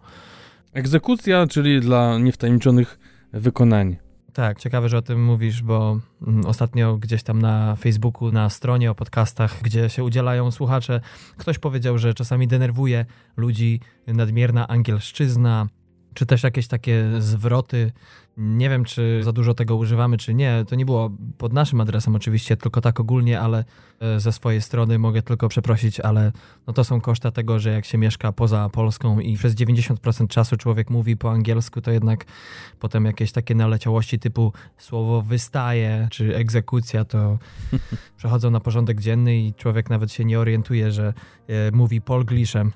Egzekucja, 0.73 1.47
czyli 1.47 1.81
dla 1.81 2.19
niewtajemniczonych 2.19 2.99
wykonanie. 3.33 4.06
Tak, 4.37 4.59
ciekawe, 4.59 4.89
że 4.89 4.99
o 4.99 5.03
tym 5.03 5.25
mówisz, 5.25 5.63
bo 5.63 5.99
mm, 6.27 6.47
ostatnio 6.47 6.97
gdzieś 6.97 7.23
tam 7.23 7.43
na 7.43 7.77
Facebooku, 7.77 8.33
na 8.33 8.51
stronie 8.51 8.91
o 8.91 8.95
podcastach, 8.95 9.63
gdzie 9.63 9.89
się 9.89 10.05
udzielają 10.05 10.51
słuchacze, 10.51 11.01
ktoś 11.37 11.59
powiedział, 11.59 11.99
że 11.99 12.15
czasami 12.15 12.49
denerwuje 12.49 13.07
ludzi 13.37 13.81
nadmierna 14.07 14.69
angielszczyzna, 14.69 15.67
czy 16.17 16.27
też 16.27 16.43
jakieś 16.43 16.69
takie 16.69 17.05
zwroty. 17.19 17.93
Nie 18.37 18.71
wiem, 18.71 18.85
czy 18.85 19.21
za 19.23 19.33
dużo 19.33 19.55
tego 19.55 19.77
używamy, 19.77 20.17
czy 20.17 20.35
nie. 20.35 20.65
To 20.69 20.77
nie 20.77 20.85
było 20.85 21.11
pod 21.39 21.53
naszym 21.53 21.81
adresem 21.81 22.15
oczywiście, 22.15 22.57
tylko 22.57 22.81
tak 22.81 23.01
ogólnie, 23.01 23.41
ale 23.41 23.65
e, 24.01 24.21
ze 24.21 24.33
swojej 24.33 24.63
strony 24.63 24.99
mogę 24.99 25.23
tylko 25.23 25.49
przeprosić, 25.49 26.01
ale 26.01 26.33
no 26.67 26.73
to 26.73 26.85
są 26.85 27.01
koszta 27.01 27.31
tego, 27.31 27.59
że 27.59 27.71
jak 27.71 27.85
się 27.85 27.99
mieszka 27.99 28.33
poza 28.33 28.69
Polską 28.69 29.21
i 29.21 29.37
przez 29.37 29.55
90% 29.55 30.29
czasu 30.29 30.57
człowiek 30.57 30.91
mówi 30.91 31.17
po 31.17 31.31
angielsku, 31.31 31.81
to 31.81 31.91
jednak 31.91 32.25
potem 32.79 33.05
jakieś 33.05 33.33
takie 33.33 33.55
naleciałości 33.55 34.19
typu 34.19 34.53
słowo 34.79 35.23
wystaje, 35.23 36.09
czy 36.11 36.37
egzekucja, 36.37 37.05
to 37.05 37.39
przechodzą 38.19 38.51
na 38.51 38.61
porządek 38.61 39.01
dzienny 39.01 39.37
i 39.39 39.55
człowiek 39.55 39.91
nawet 39.91 40.13
się 40.13 40.25
nie 40.25 40.41
orientuje, 40.41 40.93
że 40.93 41.15
e, 41.49 41.71
mówi 41.73 42.01
polgliszem. 42.01 42.73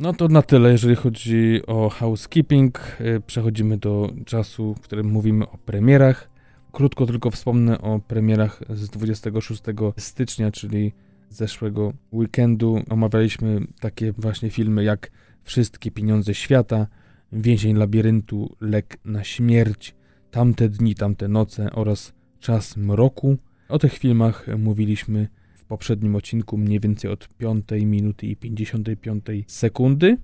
No 0.00 0.12
to 0.12 0.28
na 0.28 0.42
tyle, 0.42 0.72
jeżeli 0.72 0.96
chodzi 0.96 1.60
o 1.66 1.88
housekeeping. 1.88 2.96
Y, 3.00 3.22
przechodzimy 3.26 3.78
do 3.78 4.12
czasu, 4.24 4.74
w 4.74 4.80
którym 4.80 5.06
mówimy 5.10 5.48
o 5.48 5.58
premierach. 5.58 6.30
Krótko 6.72 7.06
tylko 7.06 7.30
wspomnę 7.30 7.80
o 7.80 7.98
premierach 7.98 8.62
z 8.70 8.90
26 8.90 9.62
stycznia, 9.98 10.50
czyli 10.50 10.92
zeszłego 11.30 11.92
weekendu. 12.12 12.82
Omawialiśmy 12.90 13.60
takie 13.80 14.12
właśnie 14.12 14.50
filmy 14.50 14.84
jak 14.84 15.10
Wszystkie 15.42 15.90
pieniądze 15.90 16.34
świata, 16.34 16.86
Więzień 17.32 17.76
labiryntu, 17.76 18.56
Lek 18.60 18.98
na 19.04 19.24
śmierć, 19.24 19.94
Tamte 20.30 20.68
dni, 20.68 20.94
tamte 20.94 21.28
noce 21.28 21.70
oraz 21.72 22.12
Czas 22.40 22.76
mroku. 22.76 23.36
O 23.68 23.78
tych 23.78 23.98
filmach 23.98 24.46
mówiliśmy 24.58 25.28
poprzednim 25.70 26.16
odcinku 26.16 26.58
mniej 26.58 26.80
więcej 26.80 27.10
od 27.10 27.28
5 27.28 27.64
minuty 27.70 28.26
i 28.26 28.36
55 28.36 29.24
sekundy. 29.46 30.16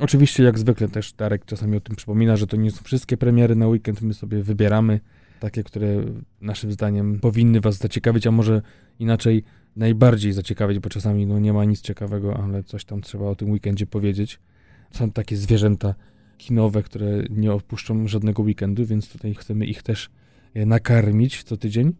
Oczywiście, 0.00 0.42
jak 0.42 0.58
zwykle 0.58 0.88
też 0.88 1.12
Darek 1.12 1.44
czasami 1.44 1.76
o 1.76 1.80
tym 1.80 1.96
przypomina, 1.96 2.36
że 2.36 2.46
to 2.46 2.56
nie 2.56 2.70
są 2.70 2.84
wszystkie 2.84 3.16
premiery 3.16 3.56
na 3.56 3.68
weekend, 3.68 4.02
my 4.02 4.14
sobie 4.14 4.42
wybieramy 4.42 5.00
takie, 5.40 5.62
które 5.62 6.04
naszym 6.40 6.72
zdaniem 6.72 7.20
powinny 7.20 7.60
Was 7.60 7.76
zaciekawić, 7.76 8.26
a 8.26 8.30
może 8.30 8.62
inaczej 8.98 9.42
najbardziej 9.76 10.32
zaciekawić, 10.32 10.78
bo 10.78 10.88
czasami 10.88 11.26
no, 11.26 11.38
nie 11.38 11.52
ma 11.52 11.64
nic 11.64 11.80
ciekawego, 11.80 12.36
ale 12.36 12.62
coś 12.62 12.84
tam 12.84 13.00
trzeba 13.00 13.24
o 13.24 13.34
tym 13.34 13.50
weekendzie 13.50 13.86
powiedzieć. 13.86 14.40
Są 14.90 15.10
takie 15.10 15.36
zwierzęta 15.36 15.94
kinowe, 16.38 16.82
które 16.82 17.22
nie 17.30 17.52
opuszczą 17.52 18.08
żadnego 18.08 18.42
weekendu, 18.42 18.86
więc 18.86 19.08
tutaj 19.08 19.34
chcemy 19.34 19.66
ich 19.66 19.82
też 19.82 20.10
e, 20.54 20.66
nakarmić 20.66 21.42
co 21.42 21.56
tydzień. 21.56 21.92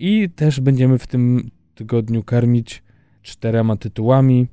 I 0.00 0.30
też 0.30 0.60
będziemy 0.60 0.98
w 0.98 1.06
tym 1.06 1.50
tygodniu 1.76 2.22
karmić 2.22 2.82
czterema 3.22 3.76
tytułami. 3.76 4.46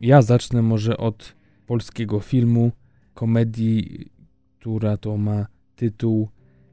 Ja 0.00 0.22
zacznę 0.22 0.62
może 0.62 0.96
od 0.96 1.34
polskiego 1.66 2.20
filmu, 2.20 2.72
komedii, 3.14 4.10
która 4.58 4.96
to 4.96 5.16
ma 5.16 5.46
tytuł 5.76 6.28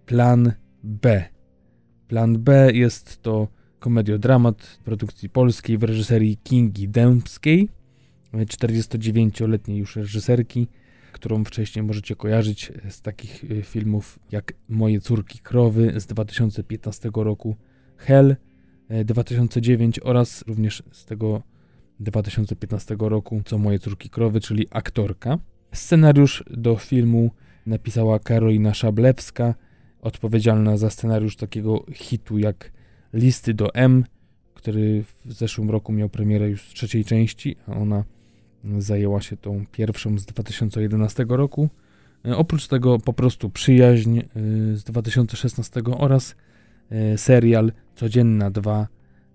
Plan 0.05 0.51
B. 0.83 1.23
Plan 2.07 2.39
B 2.39 2.73
jest 2.73 3.21
to 3.21 3.47
komediodramat 3.79 4.79
produkcji 4.83 5.29
polskiej 5.29 5.77
w 5.77 5.83
reżyserii 5.83 6.37
Kingi 6.37 6.89
Dębskiej, 6.89 7.69
49-letniej 8.33 9.77
już 9.77 9.95
reżyserki, 9.95 10.67
którą 11.11 11.43
wcześniej 11.43 11.85
możecie 11.85 12.15
kojarzyć 12.15 12.71
z 12.89 13.01
takich 13.01 13.43
y, 13.43 13.63
filmów 13.63 14.19
jak 14.31 14.53
Moje 14.69 15.01
córki 15.01 15.39
krowy 15.39 15.93
z 15.99 16.05
2015 16.05 17.09
roku, 17.15 17.55
Hell 17.97 18.35
2009 19.06 20.00
oraz 20.03 20.44
również 20.48 20.84
z 20.91 21.06
tego 21.06 21.44
2015 22.00 22.96
roku 23.00 23.41
Co 23.46 23.58
Moje 23.58 23.79
córki 23.79 24.10
krowy, 24.10 24.39
czyli 24.39 24.67
aktorka. 24.72 25.38
Scenariusz 25.72 26.44
do 26.50 26.75
filmu 26.75 27.32
napisała 27.65 28.20
Karolina 28.20 28.74
Szablewska, 28.74 29.56
odpowiedzialna 30.01 30.77
za 30.77 30.89
scenariusz 30.89 31.36
takiego 31.36 31.86
hitu 31.94 32.38
jak 32.38 32.72
Listy 33.13 33.53
do 33.53 33.74
M, 33.74 34.03
który 34.53 35.03
w 35.25 35.34
zeszłym 35.34 35.70
roku 35.70 35.91
miał 35.94 36.10
premierę 36.10 36.50
już 36.50 36.70
z 36.70 36.74
trzeciej 36.74 37.06
części, 37.06 37.56
a 37.67 37.72
ona 37.72 38.03
zajęła 38.77 39.22
się 39.22 39.38
tą 39.38 39.65
pierwszą 39.72 40.20
z 40.20 40.25
2011 40.25 41.25
roku. 41.29 41.70
E, 42.25 42.38
oprócz 42.38 42.67
tego 42.67 43.00
po 43.00 43.13
prostu 43.13 43.50
Przyjaźń 43.50 44.20
e, 44.20 44.24
z 44.75 44.84
2016 44.84 45.82
oraz 45.98 46.32
e, 46.32 46.36
serial 47.17 47.72
Codzienna 47.96 48.51
2, 48.51 48.88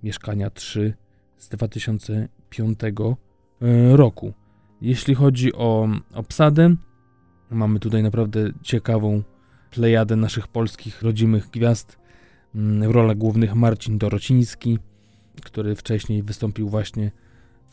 Mieszkania 0.02 0.50
3 0.50 0.94
z 1.38 1.48
2005 1.48 2.78
roku. 3.92 4.32
Jeśli 4.80 5.14
chodzi 5.14 5.52
o 5.52 5.88
obsadę, 6.14 6.74
mamy 7.50 7.80
tutaj 7.80 8.02
naprawdę 8.02 8.40
ciekawą 8.62 9.22
plejadę 9.70 10.16
naszych 10.16 10.48
polskich 10.48 11.02
rodzimych 11.02 11.50
gwiazd. 11.50 11.98
Mm, 12.54 12.88
w 12.88 12.94
rolach 12.94 13.16
głównych 13.16 13.54
Marcin 13.54 13.98
Dorociński, 13.98 14.78
który 15.42 15.76
wcześniej 15.76 16.22
wystąpił 16.22 16.68
właśnie 16.68 17.10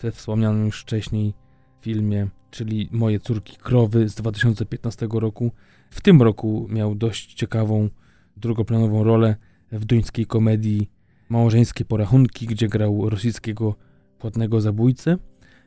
we 0.02 0.12
wspomnianym 0.12 0.66
już 0.66 0.82
wcześniej 0.82 1.34
filmie, 1.82 2.28
czyli 2.52 2.90
Moje 2.92 3.20
córki 3.20 3.58
krowy 3.58 4.10
z 4.10 4.16
2015 4.16 5.08
roku. 5.12 5.52
W 5.90 6.02
tym 6.02 6.22
roku 6.22 6.68
miał 6.70 6.96
dość 6.96 7.34
ciekawą 7.34 7.90
drugoplanową 8.38 9.04
rolę 9.04 9.36
w 9.72 9.86
duńskiej 9.86 10.26
komedii 10.26 10.90
Małżeńskie 11.30 11.86
porachunki, 11.86 12.48
gdzie 12.48 12.68
grał 12.68 13.10
rosyjskiego 13.10 13.76
płatnego 14.20 14.62
zabójcę. 14.62 15.18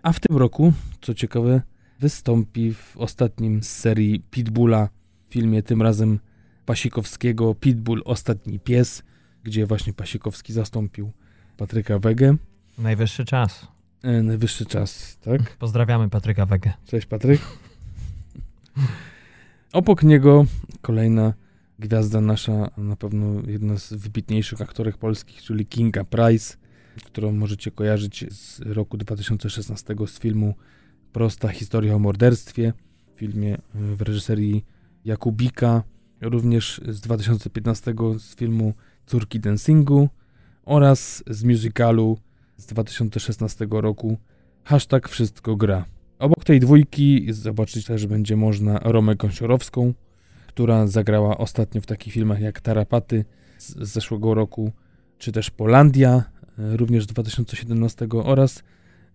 A 0.02 0.12
w 0.12 0.21
tym 0.21 0.37
roku, 0.37 0.73
co 1.00 1.14
ciekawe, 1.14 1.62
wystąpi 2.00 2.75
w 2.75 2.97
ostatnim 2.97 3.62
z 3.62 3.68
serii 3.68 4.21
Pitbulla 4.30 4.88
filmie, 5.28 5.62
tym 5.62 5.82
razem 5.82 6.18
Pasikowskiego 6.66 7.54
Pitbull 7.54 8.02
Ostatni 8.04 8.61
Pies, 8.61 9.02
gdzie 9.42 9.66
właśnie 9.66 9.92
Pasikowski 9.92 10.52
zastąpił 10.52 11.12
Patryka 11.56 11.99
Wegę. 11.99 12.37
Najwyższy 12.78 13.25
czas. 13.25 13.66
E, 14.02 14.23
najwyższy 14.23 14.66
czas, 14.66 15.18
tak? 15.21 15.56
Pozdrawiamy 15.56 16.09
Patryka 16.09 16.47
Wegę. 16.47 16.73
Cześć 16.87 17.06
Patryk. 17.06 17.40
Obok 19.73 20.02
niego 20.02 20.47
kolejna 20.80 21.35
gwiazda 21.82 22.20
nasza, 22.20 22.70
na 22.76 22.96
pewno 22.96 23.42
jedna 23.46 23.76
z 23.76 23.92
wybitniejszych 23.92 24.60
aktorek 24.60 24.96
polskich, 24.96 25.42
czyli 25.42 25.66
Kinga 25.66 26.04
Price, 26.04 26.56
którą 27.04 27.32
możecie 27.32 27.70
kojarzyć 27.70 28.24
z 28.30 28.60
roku 28.60 28.96
2016 28.96 29.94
z 30.06 30.18
filmu 30.18 30.54
Prosta 31.12 31.48
historia 31.48 31.94
o 31.94 31.98
morderstwie, 31.98 32.72
w 33.14 33.18
filmie 33.18 33.58
w 33.74 34.02
reżyserii 34.02 34.64
Jakubika, 35.04 35.82
również 36.20 36.80
z 36.88 37.00
2015 37.00 37.94
z 38.18 38.36
filmu 38.36 38.74
Córki 39.06 39.40
Dancingu 39.40 40.08
oraz 40.64 41.24
z 41.26 41.44
musicalu 41.44 42.18
z 42.57 42.66
2016 42.66 43.66
roku 43.70 44.18
hashtag 44.64 45.09
Wszystko 45.09 45.57
Gra. 45.57 45.85
Obok 46.18 46.44
tej 46.44 46.61
dwójki 46.61 47.26
zobaczyć 47.33 47.87
też 47.87 48.07
będzie 48.07 48.37
można 48.37 48.78
Romę 48.78 49.16
Gąsiorowską, 49.16 49.94
która 50.54 50.86
zagrała 50.86 51.38
ostatnio 51.38 51.80
w 51.80 51.86
takich 51.86 52.12
filmach 52.12 52.40
jak 52.40 52.60
Tarapaty 52.60 53.24
z, 53.58 53.88
zeszłego 53.88 54.34
roku, 54.34 54.72
czy 55.18 55.32
też 55.32 55.50
Polandia, 55.50 56.10
e, 56.58 56.76
również 56.76 57.04
z 57.04 57.06
2017 57.06 58.08
oraz 58.24 58.62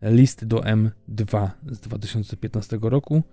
List 0.01 0.45
do 0.45 0.57
M2 0.57 1.49
z 1.71 1.79
2015 1.79 2.79
roku, 2.81 3.23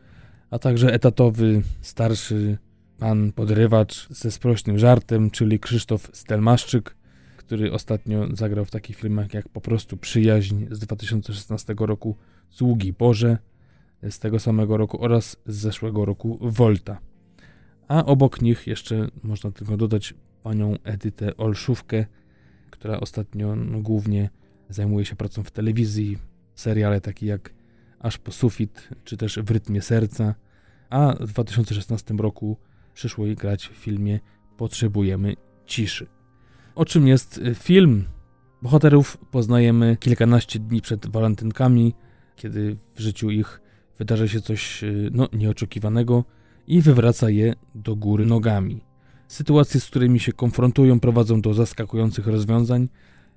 a 0.50 0.58
także 0.58 0.92
etatowy 0.92 1.62
starszy 1.80 2.58
pan 2.98 3.32
podrywacz 3.32 4.08
ze 4.10 4.30
sprośnym 4.30 4.78
żartem, 4.78 5.30
czyli 5.30 5.60
Krzysztof 5.60 6.10
Stelmaszczyk, 6.12 6.96
który 7.36 7.72
ostatnio 7.72 8.36
zagrał 8.36 8.64
w 8.64 8.70
takich 8.70 8.96
filmach 8.96 9.34
jak 9.34 9.48
po 9.48 9.60
prostu 9.60 9.96
Przyjaźń 9.96 10.64
z 10.70 10.78
2016 10.78 11.74
roku, 11.78 12.16
Sługi 12.50 12.92
Boże 12.92 13.38
z 14.10 14.18
tego 14.18 14.40
samego 14.40 14.76
roku 14.76 15.04
oraz 15.04 15.36
z 15.46 15.56
zeszłego 15.56 16.04
roku 16.04 16.38
Volta. 16.40 17.13
A 17.88 18.04
obok 18.04 18.42
nich 18.42 18.66
jeszcze 18.66 19.08
można 19.22 19.50
tylko 19.50 19.76
dodać 19.76 20.14
panią 20.42 20.76
Edytę 20.84 21.36
Olszówkę, 21.36 22.06
która 22.70 23.00
ostatnio 23.00 23.56
no, 23.56 23.80
głównie 23.80 24.30
zajmuje 24.68 25.04
się 25.04 25.16
pracą 25.16 25.42
w 25.42 25.50
telewizji, 25.50 26.18
seriale 26.54 27.00
takie 27.00 27.26
jak 27.26 27.54
Aż 28.04 28.18
po 28.18 28.32
sufit, 28.32 28.88
czy 29.04 29.16
też 29.16 29.38
W 29.38 29.50
rytmie 29.50 29.82
serca, 29.82 30.34
a 30.90 31.14
w 31.20 31.26
2016 31.26 32.14
roku 32.14 32.56
przyszło 32.94 33.26
jej 33.26 33.36
grać 33.36 33.68
w 33.68 33.72
filmie 33.72 34.20
Potrzebujemy 34.56 35.34
ciszy. 35.66 36.06
O 36.74 36.84
czym 36.84 37.08
jest 37.08 37.38
y, 37.38 37.54
film? 37.54 38.04
Bohaterów 38.62 39.16
poznajemy 39.30 39.96
kilkanaście 40.00 40.58
dni 40.58 40.80
przed 40.80 41.06
walentynkami, 41.06 41.94
kiedy 42.36 42.76
w 42.94 43.00
życiu 43.00 43.30
ich 43.30 43.60
wydarzy 43.98 44.28
się 44.28 44.40
coś 44.40 44.84
y, 44.84 45.10
no, 45.12 45.28
nieoczekiwanego 45.32 46.24
i 46.66 46.80
wywraca 46.80 47.30
je 47.30 47.54
do 47.74 47.96
góry 47.96 48.26
nogami. 48.26 48.80
Sytuacje, 49.28 49.80
z 49.80 49.86
którymi 49.86 50.20
się 50.20 50.32
konfrontują, 50.32 51.00
prowadzą 51.00 51.40
do 51.40 51.54
zaskakujących 51.54 52.26
rozwiązań. 52.26 52.88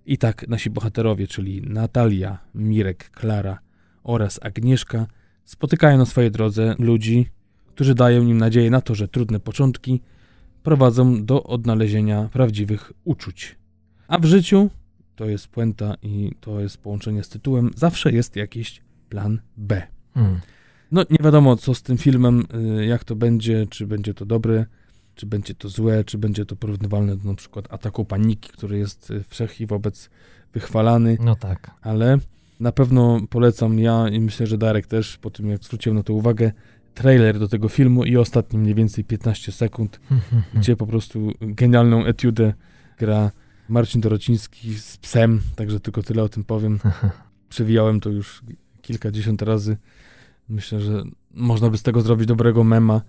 I 0.06 0.18
tak 0.18 0.48
nasi 0.48 0.70
bohaterowie, 0.70 1.28
czyli 1.28 1.62
Natalia, 1.62 2.38
Mirek, 2.56 3.10
Klara 3.10 3.60
oraz 4.04 4.40
Agnieszka, 4.44 5.08
spotykają 5.46 5.98
na 5.98 6.06
swojej 6.06 6.32
drodze 6.32 6.76
ludzi, 6.80 7.30
którzy 7.68 7.96
dają 7.96 8.22
im 8.22 8.38
nadzieję 8.38 8.70
na 8.70 8.82
to, 8.82 8.96
że 8.96 9.08
trudne 9.08 9.40
początki 9.40 10.02
prowadzą 10.64 11.26
do 11.26 11.44
odnalezienia 11.44 12.30
prawdziwych 12.34 12.92
uczuć. 13.04 13.56
A 14.08 14.18
w 14.18 14.26
życiu, 14.26 14.70
to 15.16 15.26
jest 15.26 15.48
puenta 15.48 15.96
i 16.02 16.32
to 16.40 16.60
jest 16.60 16.78
połączenie 16.78 17.24
z 17.24 17.30
tytułem, 17.30 17.72
zawsze 17.76 18.12
jest 18.12 18.36
jakiś 18.36 18.82
plan 19.10 19.42
B. 19.58 19.82
Hmm. 20.14 20.40
No 20.92 21.04
nie 21.10 21.18
wiadomo 21.24 21.56
co 21.56 21.74
z 21.74 21.82
tym 21.82 21.98
filmem, 21.98 22.46
y, 22.80 22.86
jak 22.86 23.04
to 23.04 23.16
będzie, 23.16 23.68
czy 23.70 23.88
będzie 23.88 24.14
to 24.14 24.26
dobre, 24.26 24.66
czy 25.16 25.26
będzie 25.26 25.56
to 25.56 25.70
złe, 25.70 26.04
czy 26.04 26.18
będzie 26.18 26.46
to 26.46 26.56
porównywalne 26.56 27.18
do 27.18 27.30
na 27.30 27.36
przykład 27.36 27.74
ataku 27.74 28.06
paniki, 28.06 28.50
który 28.50 28.78
jest 28.78 29.12
y, 29.12 29.24
wszech 29.30 29.58
wobec 29.68 30.10
wychwalany. 30.54 31.18
No 31.22 31.36
tak. 31.36 31.72
Ale 31.82 32.18
na 32.60 32.72
pewno 32.72 33.20
polecam 33.30 33.80
ja 33.80 34.10
i 34.10 34.20
myślę, 34.20 34.48
że 34.48 34.58
Darek 34.58 34.88
też, 34.88 35.18
po 35.18 35.30
tym 35.30 35.50
jak 35.50 35.64
zwróciłem 35.64 35.98
na 35.98 36.04
to 36.04 36.14
uwagę, 36.14 36.52
trailer 36.94 37.40
do 37.40 37.48
tego 37.48 37.70
filmu 37.70 38.04
i 38.04 38.18
ostatni 38.18 38.60
mniej 38.60 38.76
więcej 38.76 39.04
15 39.04 39.52
sekund, 39.52 40.00
gdzie 40.58 40.76
po 40.76 40.88
prostu 40.88 41.32
genialną 41.42 42.06
etiudę 42.06 42.54
gra 43.00 43.32
Marcin 43.70 44.02
Dorociński 44.02 44.74
z 44.74 44.98
psem, 44.98 45.42
także 45.56 45.80
tylko 45.80 46.04
tyle 46.04 46.24
o 46.24 46.30
tym 46.30 46.44
powiem. 46.44 46.80
Przewijałem 47.50 48.00
to 48.00 48.10
już 48.10 48.42
kilkadziesiąt 48.82 49.42
razy. 49.42 49.78
Myślę, 50.50 50.80
że 50.80 51.04
można 51.32 51.70
by 51.70 51.78
z 51.78 51.84
tego 51.84 52.02
zrobić 52.02 52.28
dobrego 52.28 52.64
mema. 52.64 53.02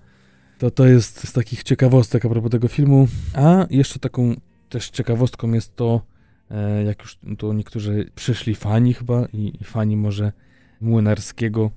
To 0.58 0.70
to 0.70 0.86
jest 0.86 1.28
z 1.28 1.32
takich 1.32 1.62
ciekawostek 1.62 2.24
a 2.24 2.28
propos 2.28 2.50
tego 2.50 2.68
filmu. 2.68 3.08
A 3.34 3.66
jeszcze 3.70 3.98
taką 3.98 4.34
też 4.68 4.90
ciekawostką 4.90 5.52
jest 5.52 5.76
to, 5.76 6.00
e, 6.50 6.84
jak 6.84 7.02
już 7.02 7.18
to 7.38 7.52
niektórzy 7.52 8.10
przyszli 8.14 8.54
fani 8.54 8.94
chyba 8.94 9.26
i, 9.32 9.52
i 9.60 9.64
fani 9.64 9.96
może 9.96 10.32
Młynarskiego 10.80 11.70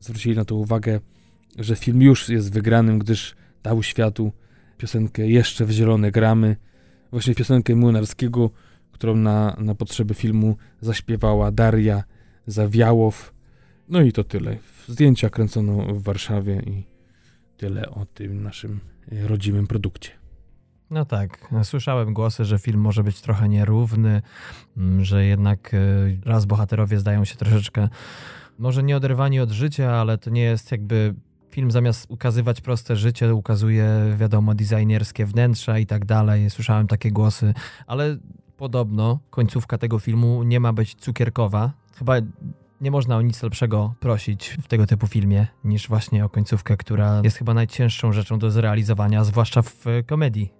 zwrócili 0.00 0.36
na 0.36 0.44
to 0.44 0.54
uwagę, 0.54 1.00
że 1.58 1.76
film 1.76 2.02
już 2.02 2.28
jest 2.28 2.52
wygranym, 2.52 2.98
gdyż 2.98 3.36
dał 3.62 3.82
światu 3.82 4.32
piosenkę 4.78 5.28
Jeszcze 5.28 5.66
w 5.66 5.70
zielone 5.70 6.10
gramy. 6.10 6.56
Właśnie 7.10 7.34
piosenkę 7.34 7.74
Młynarskiego, 7.74 8.50
którą 8.92 9.16
na, 9.16 9.56
na 9.58 9.74
potrzeby 9.74 10.14
filmu 10.14 10.56
zaśpiewała 10.80 11.50
Daria 11.50 12.04
Zawiałow. 12.46 13.34
No 13.88 14.02
i 14.02 14.12
to 14.12 14.24
tyle. 14.24 14.56
Zdjęcia 14.88 15.30
kręcono 15.30 15.94
w 15.94 16.02
Warszawie 16.02 16.62
i 16.66 16.84
tyle 17.56 17.90
o 17.90 18.06
tym 18.06 18.42
naszym 18.42 18.80
e, 19.12 19.28
rodzimym 19.28 19.66
produkcie. 19.66 20.10
No 20.90 21.04
tak, 21.04 21.48
słyszałem 21.62 22.14
głosy, 22.14 22.44
że 22.44 22.58
film 22.58 22.80
może 22.80 23.04
być 23.04 23.20
trochę 23.20 23.48
nierówny, 23.48 24.22
mm, 24.76 25.04
że 25.04 25.24
jednak 25.24 25.74
e, 25.74 25.78
raz 26.24 26.44
bohaterowie 26.44 26.98
zdają 26.98 27.24
się 27.24 27.36
troszeczkę, 27.36 27.88
może 28.58 28.82
nie 28.82 28.96
oderwani 28.96 29.40
od 29.40 29.50
życia, 29.50 29.92
ale 29.92 30.18
to 30.18 30.30
nie 30.30 30.42
jest 30.42 30.72
jakby 30.72 31.14
film 31.50 31.70
zamiast 31.70 32.10
ukazywać 32.10 32.60
proste 32.60 32.96
życie, 32.96 33.34
ukazuje, 33.34 34.14
wiadomo, 34.16 34.54
designerskie 34.54 35.26
wnętrza 35.26 35.78
i 35.78 35.86
tak 35.86 36.04
dalej. 36.04 36.50
Słyszałem 36.50 36.86
takie 36.86 37.12
głosy, 37.12 37.54
ale 37.86 38.16
podobno 38.56 39.18
końcówka 39.30 39.78
tego 39.78 39.98
filmu 39.98 40.42
nie 40.42 40.60
ma 40.60 40.72
być 40.72 40.94
cukierkowa. 40.94 41.72
Chyba 41.98 42.14
nie 42.80 42.90
można 42.90 43.16
o 43.16 43.22
nic 43.22 43.42
lepszego 43.42 43.94
prosić 44.00 44.56
w 44.62 44.68
tego 44.68 44.86
typu 44.86 45.06
filmie, 45.06 45.46
niż 45.64 45.88
właśnie 45.88 46.24
o 46.24 46.28
końcówkę, 46.28 46.76
która 46.76 47.20
jest 47.24 47.36
chyba 47.36 47.54
najcięższą 47.54 48.12
rzeczą 48.12 48.38
do 48.38 48.50
zrealizowania, 48.50 49.24
zwłaszcza 49.24 49.62
w 49.62 49.84
komedii 50.06 50.52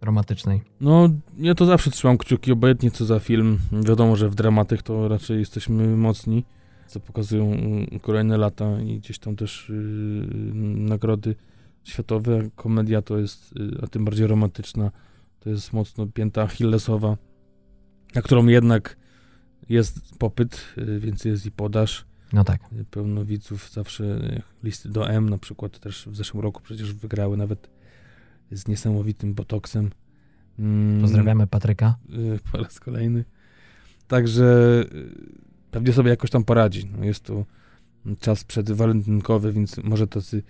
romantycznej. 0.00 0.62
No, 0.80 1.08
ja 1.38 1.54
to 1.54 1.66
zawsze 1.66 1.90
trzymam 1.90 2.18
kciuki, 2.18 2.52
obojętnie 2.52 2.90
co 2.90 3.04
za 3.04 3.18
film. 3.18 3.58
Wiadomo, 3.72 4.16
że 4.16 4.28
w 4.28 4.34
dramatach 4.34 4.82
to 4.82 5.08
raczej 5.08 5.38
jesteśmy 5.38 5.96
mocni, 5.96 6.44
co 6.86 7.00
pokazują 7.00 7.52
kolejne 8.02 8.36
lata 8.36 8.80
i 8.80 8.98
gdzieś 8.98 9.18
tam 9.18 9.36
też 9.36 9.68
yy, 9.68 10.54
nagrody 10.74 11.34
światowe. 11.84 12.50
Komedia 12.56 13.02
to 13.02 13.18
jest, 13.18 13.56
yy, 13.56 13.80
a 13.82 13.86
tym 13.86 14.04
bardziej 14.04 14.26
romantyczna, 14.26 14.90
to 15.40 15.50
jest 15.50 15.72
mocno 15.72 16.06
pięta 16.06 16.42
Achillesowa, 16.42 17.16
na 18.14 18.22
którą 18.22 18.46
jednak 18.46 18.96
jest 19.70 20.18
popyt, 20.18 20.64
yy, 20.76 21.00
więc 21.00 21.24
jest 21.24 21.46
i 21.46 21.50
podaż. 21.50 22.04
No 22.32 22.44
tak. 22.44 22.60
Pełno 22.90 23.24
widzów 23.24 23.70
zawsze 23.72 24.20
listy 24.62 24.88
do 24.88 25.10
M 25.10 25.30
na 25.30 25.38
przykład 25.38 25.78
też 25.78 26.08
w 26.10 26.16
zeszłym 26.16 26.42
roku 26.42 26.62
przecież 26.62 26.94
wygrały 26.94 27.36
nawet 27.36 27.70
z 28.52 28.68
niesamowitym 28.68 29.34
botoksem. 29.34 29.90
Mm, 30.58 31.00
Pozdrawiamy 31.00 31.46
Patryka. 31.46 31.94
Po 32.52 32.58
raz 32.58 32.80
kolejny. 32.80 33.24
Także 34.08 34.84
pewnie 35.70 35.92
sobie 35.92 36.10
jakoś 36.10 36.30
tam 36.30 36.44
poradzi. 36.44 36.90
No 36.98 37.04
jest 37.04 37.24
to 37.24 37.44
czas 38.20 38.44
przedwalentynkowy, 38.44 39.52
więc 39.52 39.76
może 39.76 40.06
tacy, 40.06 40.42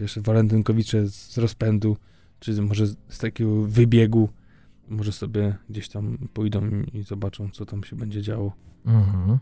wiesz, 0.00 0.18
walentynkowicze 0.18 1.08
z 1.08 1.38
rozpędu, 1.38 1.96
czy 2.40 2.62
może 2.62 2.86
z 2.86 3.18
takiego 3.18 3.62
wybiegu, 3.62 4.28
może 4.88 5.12
sobie 5.12 5.56
gdzieś 5.70 5.88
tam 5.88 6.18
pójdą 6.34 6.70
i 6.92 7.02
zobaczą, 7.02 7.50
co 7.50 7.66
tam 7.66 7.84
się 7.84 7.96
będzie 7.96 8.22
działo. 8.22 8.52
Mhm. 8.86 9.38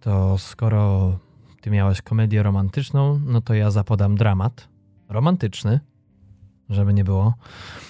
To 0.00 0.38
skoro 0.38 1.18
ty 1.60 1.70
miałeś 1.70 2.02
komedię 2.02 2.42
romantyczną, 2.42 3.20
no 3.26 3.40
to 3.40 3.54
ja 3.54 3.70
zapodam 3.70 4.16
dramat 4.16 4.68
romantyczny, 5.08 5.80
żeby 6.68 6.94
nie 6.94 7.04
było, 7.04 7.34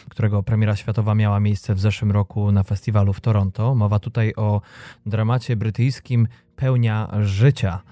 którego 0.08 0.42
premiera 0.42 0.76
światowa 0.76 1.14
miała 1.14 1.40
miejsce 1.40 1.74
w 1.74 1.80
zeszłym 1.80 2.10
roku 2.10 2.52
na 2.52 2.62
festiwalu 2.62 3.12
w 3.12 3.20
Toronto. 3.20 3.74
Mowa 3.74 3.98
tutaj 3.98 4.34
o 4.34 4.60
dramacie 5.06 5.56
brytyjskim 5.56 6.28
Pełnia 6.56 7.08
Życia. 7.22 7.82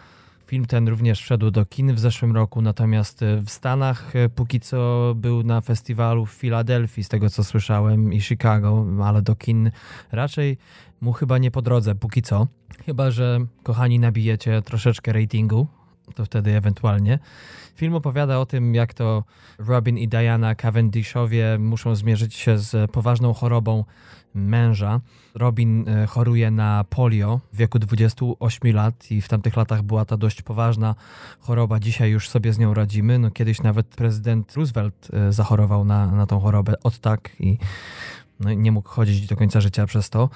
Film 0.51 0.67
ten 0.67 0.89
również 0.89 1.21
wszedł 1.21 1.51
do 1.51 1.67
kin 1.67 1.95
w 1.95 1.99
zeszłym 1.99 2.35
roku, 2.35 2.63
natomiast 2.63 3.25
w 3.43 3.51
Stanach 3.51 4.13
póki 4.35 4.61
co 4.61 5.13
był 5.17 5.43
na 5.43 5.61
festiwalu 5.61 6.27
w 6.27 6.31
Filadelfii, 6.31 7.05
z 7.05 7.09
tego 7.09 7.31
co 7.31 7.45
słyszałem, 7.45 8.13
i 8.13 8.21
Chicago, 8.21 8.87
ale 9.05 9.23
do 9.23 9.37
kin 9.37 9.71
raczej 10.13 10.59
mu 11.01 11.13
chyba 11.13 11.39
nie 11.39 11.51
po 11.51 11.63
drodze, 11.63 11.95
póki 11.95 12.23
co. 12.23 12.47
Chyba, 12.87 13.11
że 13.11 13.39
kochani 13.63 13.99
nabijecie 13.99 14.63
troszeczkę 14.63 15.13
ratingu, 15.13 15.67
to 16.15 16.25
wtedy 16.25 16.57
ewentualnie. 16.57 17.19
Film 17.75 17.95
opowiada 17.95 18.39
o 18.39 18.47
tym, 18.47 18.75
jak 18.75 18.95
to 18.95 19.25
Robin 19.59 19.99
i 19.99 20.09
Diana 20.09 20.55
Cavendishowie 20.55 21.59
muszą 21.59 21.95
zmierzyć 21.95 22.35
się 22.35 22.59
z 22.59 22.91
poważną 22.91 23.35
chorobą 23.35 23.85
męża. 24.35 25.01
Robin 25.35 25.89
e, 25.89 26.07
choruje 26.07 26.51
na 26.51 26.85
polio 26.91 27.41
w 27.53 27.57
wieku 27.57 27.79
28 27.79 28.75
lat 28.75 29.11
i 29.11 29.21
w 29.21 29.29
tamtych 29.29 29.57
latach 29.57 29.83
była 29.83 30.05
to 30.05 30.17
dość 30.17 30.43
poważna 30.43 30.95
choroba. 31.41 31.81
Dzisiaj 31.81 32.11
już 32.11 32.29
sobie 32.29 32.53
z 32.53 32.59
nią 32.59 32.75
radzimy. 32.75 33.19
No, 33.19 33.31
kiedyś 33.31 33.63
nawet 33.63 33.87
prezydent 33.87 34.57
Roosevelt 34.57 35.09
e, 35.13 35.33
zachorował 35.33 35.85
na, 35.85 36.07
na 36.07 36.27
tą 36.27 36.41
chorobę 36.41 36.75
od 36.83 36.99
tak 36.99 37.31
i 37.41 37.59
no, 38.41 38.53
nie 38.53 38.73
mógł 38.73 38.89
chodzić 38.89 39.27
do 39.27 39.37
końca 39.37 39.61
życia 39.61 39.87
przez 39.87 40.11
to. 40.11 40.29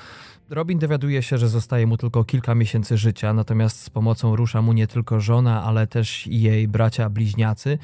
Robin 0.51 0.79
dowiaduje 0.79 1.23
się, 1.23 1.39
że 1.39 1.49
zostaje 1.49 1.87
mu 1.87 1.97
tylko 1.97 2.25
kilka 2.25 2.55
miesięcy 2.55 2.97
życia, 2.97 3.33
natomiast 3.33 3.81
z 3.81 3.91
pomocą 3.91 4.37
rusza 4.37 4.63
mu 4.63 4.73
nie 4.73 4.87
tylko 4.87 5.21
żona, 5.21 5.65
ale 5.65 5.87
też 5.87 6.27
jej 6.27 6.69
bracia 6.69 7.11
bliźniacy, 7.11 7.79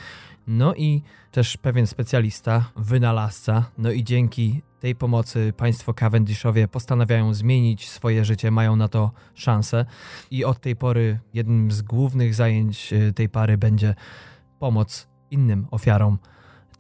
no 0.47 0.75
i 0.75 1.03
też 1.33 1.57
pewien 1.57 1.87
specjalista, 1.87 2.71
wynalazca. 2.77 3.65
No 3.79 3.91
i 3.91 4.05
dzięki 4.05 4.63
tej 4.81 4.95
pomocy 4.95 5.53
państwo 5.57 5.95
Cavendishowie 5.95 6.69
postanawiają 6.69 7.35
zmienić 7.35 7.89
swoje 7.89 8.25
życie, 8.25 8.51
mają 8.51 8.77
na 8.77 8.89
to 8.89 9.11
szansę. 9.35 9.87
I 10.31 10.45
od 10.45 10.61
tej 10.61 10.77
pory 10.77 11.19
jednym 11.35 11.71
z 11.71 11.83
głównych 11.83 12.35
zajęć 12.35 12.93
y, 12.93 13.13
tej 13.13 13.29
pary 13.29 13.59
będzie 13.59 13.95
pomoc 14.59 15.09
innym 15.31 15.67
ofiarom 15.71 16.19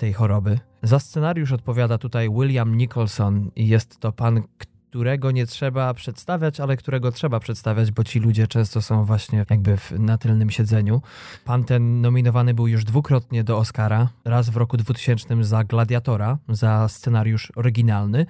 tej 0.00 0.12
choroby. 0.12 0.58
Za 0.82 0.98
scenariusz 0.98 1.52
odpowiada 1.52 1.98
tutaj 1.98 2.30
William 2.30 2.76
Nicholson 2.76 3.50
i 3.56 3.68
jest 3.68 3.98
to 3.98 4.12
pan, 4.12 4.42
którego 4.90 5.30
nie 5.30 5.46
trzeba 5.46 5.94
przedstawiać, 5.94 6.60
ale 6.60 6.76
którego 6.76 7.12
trzeba 7.12 7.40
przedstawiać, 7.40 7.90
bo 7.90 8.04
ci 8.04 8.20
ludzie 8.20 8.46
często 8.46 8.82
są 8.82 9.04
właśnie 9.04 9.44
jakby 9.50 9.76
w, 9.76 9.92
na 9.98 10.18
tylnym 10.18 10.50
siedzeniu. 10.50 11.02
Pan 11.44 11.64
ten 11.64 12.00
nominowany 12.00 12.54
był 12.54 12.66
już 12.66 12.84
dwukrotnie 12.84 13.44
do 13.44 13.58
Oscara, 13.58 14.08
raz 14.24 14.50
w 14.50 14.56
roku 14.56 14.76
2000 14.76 15.44
za 15.44 15.64
Gladiatora, 15.64 16.38
za 16.48 16.88
scenariusz 16.88 17.52
oryginalny, 17.56 18.26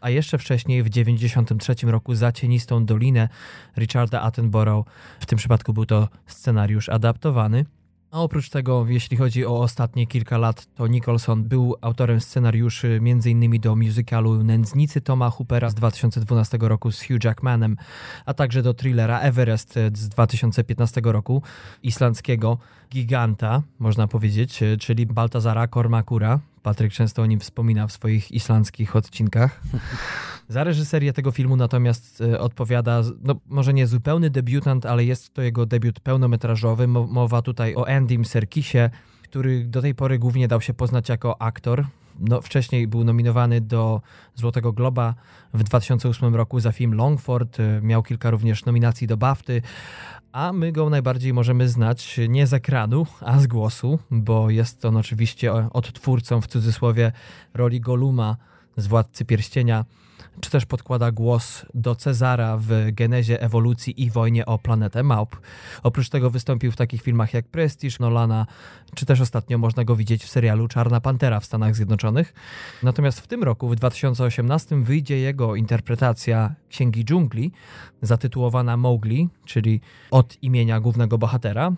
a 0.00 0.10
jeszcze 0.10 0.38
wcześniej 0.38 0.82
w 0.82 0.90
1993 0.90 1.86
roku 1.86 2.14
za 2.14 2.32
Cienistą 2.32 2.86
Dolinę 2.86 3.28
Richarda 3.76 4.22
Attenborough. 4.22 4.86
W 5.20 5.26
tym 5.26 5.38
przypadku 5.38 5.72
był 5.72 5.86
to 5.86 6.08
scenariusz 6.26 6.88
adaptowany. 6.88 7.64
A 8.10 8.20
oprócz 8.20 8.50
tego, 8.50 8.86
jeśli 8.88 9.16
chodzi 9.16 9.46
o 9.46 9.60
ostatnie 9.60 10.06
kilka 10.06 10.38
lat, 10.38 10.66
to 10.74 10.86
Nicholson 10.86 11.44
był 11.44 11.76
autorem 11.80 12.20
scenariuszy 12.20 13.00
m.in. 13.02 13.60
do 13.60 13.76
musicalu 13.76 14.44
Nędznicy 14.44 15.00
Toma 15.00 15.30
Hoopera 15.30 15.70
z 15.70 15.74
2012 15.74 16.58
roku 16.60 16.92
z 16.92 17.02
Hugh 17.02 17.24
Jackmanem, 17.24 17.76
a 18.26 18.34
także 18.34 18.62
do 18.62 18.74
thrillera 18.74 19.20
Everest 19.20 19.74
z 19.94 20.08
2015 20.08 21.00
roku, 21.04 21.42
islandzkiego 21.82 22.58
giganta, 22.90 23.62
można 23.78 24.06
powiedzieć, 24.06 24.60
czyli 24.80 25.06
Baltazara 25.06 25.66
Kormakura. 25.66 26.40
Patryk 26.68 26.92
często 26.92 27.22
o 27.22 27.26
nim 27.26 27.40
wspomina 27.40 27.86
w 27.86 27.92
swoich 27.92 28.32
islandzkich 28.32 28.96
odcinkach. 28.96 29.60
Za 30.48 30.64
reżyserię 30.64 31.12
tego 31.12 31.30
filmu 31.30 31.56
natomiast 31.56 32.20
e, 32.20 32.40
odpowiada, 32.40 33.02
no 33.22 33.40
może 33.46 33.74
nie 33.74 33.86
zupełny 33.86 34.30
debiutant, 34.30 34.86
ale 34.86 35.04
jest 35.04 35.34
to 35.34 35.42
jego 35.42 35.66
debiut 35.66 36.00
pełnometrażowy. 36.00 36.86
Mowa 36.86 37.42
tutaj 37.42 37.74
o 37.74 37.88
Andym 37.88 38.24
Serkisie, 38.24 38.78
który 39.22 39.64
do 39.64 39.82
tej 39.82 39.94
pory 39.94 40.18
głównie 40.18 40.48
dał 40.48 40.60
się 40.60 40.74
poznać 40.74 41.08
jako 41.08 41.42
aktor. 41.42 41.84
No, 42.20 42.40
wcześniej 42.42 42.88
był 42.88 43.04
nominowany 43.04 43.60
do 43.60 44.00
Złotego 44.34 44.72
Globa 44.72 45.14
w 45.54 45.62
2008 45.62 46.34
roku 46.34 46.60
za 46.60 46.72
film 46.72 46.94
Longford. 46.94 47.60
E, 47.60 47.80
miał 47.82 48.02
kilka 48.02 48.30
również 48.30 48.64
nominacji 48.64 49.06
do 49.06 49.16
BAFTY, 49.16 49.62
a 50.32 50.52
my 50.52 50.72
go 50.72 50.90
najbardziej 50.90 51.32
możemy 51.32 51.68
znać 51.68 52.20
nie 52.28 52.46
z 52.46 52.54
ekranu, 52.54 53.06
a 53.20 53.40
z 53.40 53.46
głosu, 53.46 53.98
bo 54.10 54.50
jest 54.50 54.84
on 54.84 54.96
oczywiście 54.96 55.52
odtwórcą 55.52 56.40
w 56.40 56.46
cudzysłowie 56.46 57.12
roli 57.54 57.80
Goluma 57.80 58.36
z 58.76 58.86
Władcy 58.86 59.24
Pierścienia 59.24 59.84
czy 60.40 60.50
też 60.50 60.66
podkłada 60.66 61.12
głos 61.12 61.66
do 61.74 61.94
Cezara 61.94 62.56
w 62.60 62.70
genezie 62.92 63.42
ewolucji 63.42 64.02
i 64.02 64.10
wojnie 64.10 64.46
o 64.46 64.58
planetę 64.58 65.02
Małp. 65.02 65.36
Oprócz 65.82 66.08
tego 66.08 66.30
wystąpił 66.30 66.72
w 66.72 66.76
takich 66.76 67.02
filmach 67.02 67.34
jak 67.34 67.48
Prestige, 67.48 67.96
Nolana, 68.00 68.46
czy 68.94 69.06
też 69.06 69.20
ostatnio 69.20 69.58
można 69.58 69.84
go 69.84 69.96
widzieć 69.96 70.24
w 70.24 70.28
serialu 70.28 70.68
Czarna 70.68 71.00
Pantera 71.00 71.40
w 71.40 71.44
Stanach 71.44 71.76
Zjednoczonych. 71.76 72.34
Natomiast 72.82 73.20
w 73.20 73.26
tym 73.26 73.42
roku, 73.42 73.68
w 73.68 73.76
2018, 73.76 74.82
wyjdzie 74.82 75.18
jego 75.18 75.56
interpretacja 75.56 76.54
Księgi 76.68 77.04
Dżungli, 77.04 77.52
zatytułowana 78.02 78.76
Mowgli, 78.76 79.28
czyli 79.44 79.80
od 80.10 80.42
imienia 80.42 80.80
głównego 80.80 81.18
bohatera. 81.18 81.72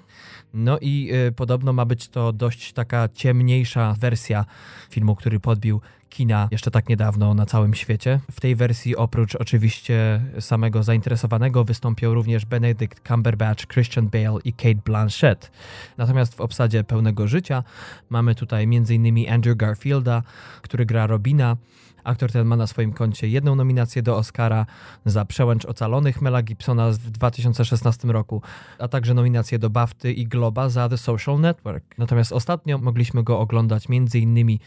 No 0.54 0.78
i 0.80 1.10
y, 1.28 1.32
podobno 1.32 1.72
ma 1.72 1.84
być 1.84 2.08
to 2.08 2.32
dość 2.32 2.72
taka 2.72 3.08
ciemniejsza 3.14 3.94
wersja 3.98 4.44
filmu, 4.90 5.16
który 5.16 5.40
podbił 5.40 5.80
kina 6.10 6.48
jeszcze 6.50 6.70
tak 6.70 6.88
niedawno 6.88 7.34
na 7.34 7.46
całym 7.46 7.74
świecie. 7.74 8.20
W 8.30 8.40
tej 8.40 8.56
wersji 8.56 8.96
oprócz 8.96 9.34
oczywiście 9.34 10.20
samego 10.40 10.82
zainteresowanego 10.82 11.64
wystąpią 11.64 12.14
również 12.14 12.44
Benedict 12.44 13.08
Cumberbatch, 13.08 13.66
Christian 13.66 14.08
Bale 14.08 14.38
i 14.44 14.52
Kate 14.52 14.82
Blanchett. 14.84 15.50
Natomiast 15.98 16.34
w 16.34 16.40
obsadzie 16.40 16.84
pełnego 16.84 17.28
życia 17.28 17.64
mamy 18.08 18.34
tutaj 18.34 18.64
m.in. 18.64 19.32
Andrew 19.32 19.56
Garfielda, 19.56 20.22
który 20.62 20.86
gra 20.86 21.06
Robina, 21.06 21.56
Aktor 22.04 22.32
ten 22.32 22.46
ma 22.46 22.56
na 22.56 22.66
swoim 22.66 22.92
koncie 22.92 23.28
jedną 23.28 23.54
nominację 23.54 24.02
do 24.02 24.16
Oscara 24.16 24.66
za 25.04 25.24
Przełęcz 25.24 25.64
Ocalonych 25.64 26.22
Mela 26.22 26.42
Gibsona 26.42 26.90
w 26.90 27.10
2016 27.10 28.08
roku, 28.08 28.42
a 28.78 28.88
także 28.88 29.14
nominację 29.14 29.58
do 29.58 29.70
BAFTY 29.70 30.12
i 30.12 30.26
Globa 30.26 30.68
za 30.68 30.88
The 30.88 30.98
Social 30.98 31.40
Network. 31.40 31.84
Natomiast 31.98 32.32
ostatnio 32.32 32.78
mogliśmy 32.78 33.22
go 33.22 33.40
oglądać 33.40 33.86
m.in. 33.90 34.58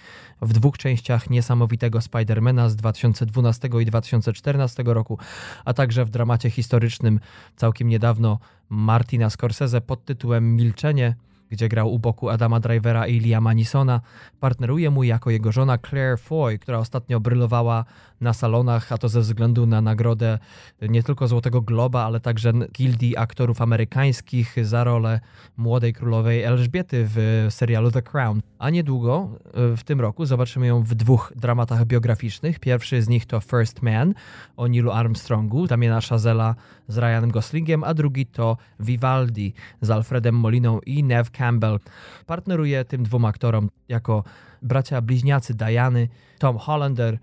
w 0.42 0.54
dwóch 0.54 0.78
częściach 0.78 1.30
niesamowitego 1.30 2.02
Spidermana 2.02 2.70
z 2.70 2.76
2012 2.76 3.70
i 3.82 3.86
2014 3.86 4.84
roku, 4.86 5.18
a 5.66 5.74
także 5.74 6.06
w 6.06 6.10
dramacie 6.10 6.50
historycznym 6.50 7.20
całkiem 7.56 7.88
niedawno 7.88 8.40
Martina 8.70 9.30
Scorsese 9.30 9.82
pod 9.82 10.06
tytułem 10.06 10.56
Milczenie, 10.56 11.16
gdzie 11.54 11.70
grał 11.70 11.94
u 11.94 12.00
boku 12.00 12.30
Adama 12.30 12.60
Drivera 12.60 13.08
i 13.08 13.20
Liama 13.20 13.54
Nisona. 13.54 14.02
Partneruje 14.40 14.90
mu 14.90 15.04
jako 15.04 15.30
jego 15.30 15.52
żona 15.52 15.78
Claire 15.78 16.18
Foy, 16.18 16.60
która 16.60 16.78
ostatnio 16.78 17.20
brylowała 17.20 17.86
na 18.24 18.34
salonach, 18.34 18.92
a 18.92 18.98
to 18.98 19.10
ze 19.10 19.22
względu 19.22 19.66
na 19.66 19.82
nagrodę 19.82 20.40
nie 20.82 21.04
tylko 21.04 21.28
Złotego 21.28 21.62
Globa, 21.62 22.04
ale 22.06 22.20
także 22.20 22.52
Gildii 22.74 23.18
Aktorów 23.18 23.62
Amerykańskich 23.62 24.66
za 24.66 24.84
rolę 24.84 25.20
młodej 25.58 25.94
królowej 25.94 26.44
Elżbiety 26.44 27.06
w 27.08 27.48
serialu 27.50 27.92
The 27.92 28.02
Crown. 28.02 28.42
A 28.60 28.70
niedługo, 28.70 29.30
w 29.78 29.84
tym 29.84 30.02
roku, 30.02 30.26
zobaczymy 30.26 30.68
ją 30.68 30.84
w 30.84 30.96
dwóch 30.96 31.34
dramatach 31.36 31.86
biograficznych. 31.86 32.60
Pierwszy 32.60 33.02
z 33.02 33.10
nich 33.10 33.26
to 33.26 33.40
First 33.40 33.82
Man 33.82 34.14
o 34.58 34.68
Nilu 34.68 34.92
Armstrongu, 34.92 35.68
Damiena 35.68 36.02
Chazela 36.02 36.56
z 36.88 36.98
Ryanem 36.98 37.32
Goslingiem, 37.32 37.84
a 37.84 37.94
drugi 37.94 38.26
to 38.26 38.58
Vivaldi 38.80 39.54
z 39.82 39.90
Alfredem 39.90 40.36
Moliną 40.36 40.80
i 40.80 41.04
Nev 41.04 41.32
Campbell. 41.32 41.80
Partneruje 42.26 42.86
tym 42.86 43.04
dwóm 43.04 43.26
aktorom 43.26 43.70
jako 43.90 44.24
bracia 44.62 45.02
bliźniacy 45.02 45.54
Diany, 45.54 46.08
Tom 46.40 46.58
Hollander, 46.58 47.20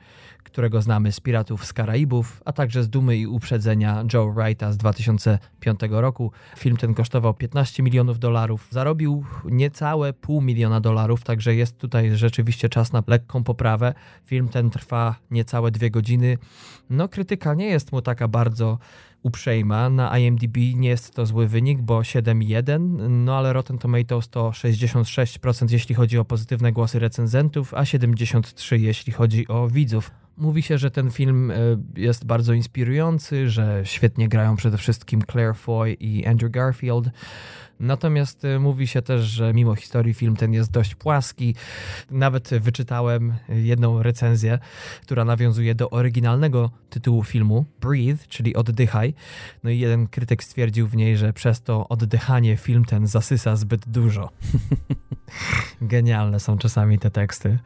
którego 0.51 0.83
znamy 0.83 1.13
z 1.13 1.21
Piratów 1.21 1.67
z 1.67 1.73
Karaibów, 1.73 2.43
a 2.45 2.53
także 2.53 2.83
z 2.83 2.89
Dumy 2.89 3.17
i 3.17 3.27
Uprzedzenia 3.27 4.05
Joe 4.13 4.33
Wrighta 4.33 4.73
z 4.73 4.77
2005 4.77 5.81
roku. 5.91 6.33
Film 6.57 6.77
ten 6.77 6.95
kosztował 6.95 7.35
15 7.35 7.83
milionów 7.83 8.19
dolarów, 8.19 8.69
zarobił 8.71 9.25
niecałe 9.45 10.13
pół 10.13 10.41
miliona 10.41 10.81
dolarów, 10.81 11.25
także 11.25 11.55
jest 11.55 11.79
tutaj 11.79 12.17
rzeczywiście 12.17 12.69
czas 12.69 12.93
na 12.93 13.03
lekką 13.07 13.45
poprawę. 13.45 13.95
Film 14.25 14.49
ten 14.49 14.71
trwa 14.71 15.15
niecałe 15.31 15.71
dwie 15.71 15.91
godziny. 15.91 16.39
No, 16.91 17.09
krytyka 17.09 17.55
nie 17.55 17.67
jest 17.67 17.93
mu 17.93 18.03
taka 18.03 18.29
bardzo 18.29 18.79
uprzejma. 19.23 19.91
Na 19.91 20.19
IMDb 20.19 20.57
nie 20.75 20.89
jest 20.89 21.15
to 21.15 21.27
zły 21.27 21.47
wynik, 21.47 21.83
bo 21.83 21.99
7,1, 21.99 23.09
no 23.11 23.39
ale 23.39 23.53
Rotten 23.53 23.79
Tomatoes 23.79 24.29
to 24.29 24.51
66% 24.51 25.73
jeśli 25.73 25.95
chodzi 25.95 26.19
o 26.19 26.25
pozytywne 26.25 26.73
głosy 26.73 26.99
recenzentów, 26.99 27.75
a 27.75 27.83
73% 27.83 28.81
jeśli 28.81 29.13
chodzi 29.13 29.49
o 29.49 29.69
widzów. 29.69 30.11
Mówi 30.41 30.63
się, 30.63 30.79
że 30.79 30.91
ten 30.91 31.11
film 31.11 31.51
e, 31.51 31.55
jest 31.97 32.27
bardzo 32.27 32.53
inspirujący, 32.53 33.49
że 33.51 33.81
świetnie 33.85 34.29
grają 34.29 34.57
przede 34.57 34.79
wszystkim 34.79 35.23
Claire 35.33 35.55
Foy 35.55 35.93
i 35.93 36.27
Andrew 36.27 36.51
Garfield. 36.53 37.11
Natomiast 37.81 38.45
e, 38.45 38.59
mówi 38.59 38.87
się 38.87 39.03
też, 39.03 39.25
że 39.25 39.55
mimo 39.55 39.75
historii 39.75 40.15
film 40.15 40.37
ten 40.37 40.53
jest 40.53 40.71
dość 40.71 40.95
płaski. 40.95 41.55
Nawet 42.11 42.49
wyczytałem 42.49 43.35
jedną 43.49 44.03
recenzję, 44.03 44.59
która 45.03 45.25
nawiązuje 45.25 45.75
do 45.75 45.91
oryginalnego 45.91 46.71
tytułu 46.91 47.25
filmu 47.25 47.65
Breathe, 47.81 48.27
czyli 48.29 48.57
Oddychaj. 48.57 49.15
No 49.65 49.71
i 49.71 49.79
jeden 49.79 50.07
krytyk 50.07 50.45
stwierdził 50.45 50.89
w 50.89 50.97
niej, 50.97 51.17
że 51.17 51.33
przez 51.33 51.63
to 51.63 51.89
oddychanie 51.89 52.57
film 52.57 52.85
ten 52.85 53.07
zasysa 53.07 53.57
zbyt 53.57 53.89
dużo. 53.89 54.31
Genialne 55.83 56.41
są 56.41 56.59
czasami 56.59 56.99
te 56.99 57.11
teksty. 57.11 57.59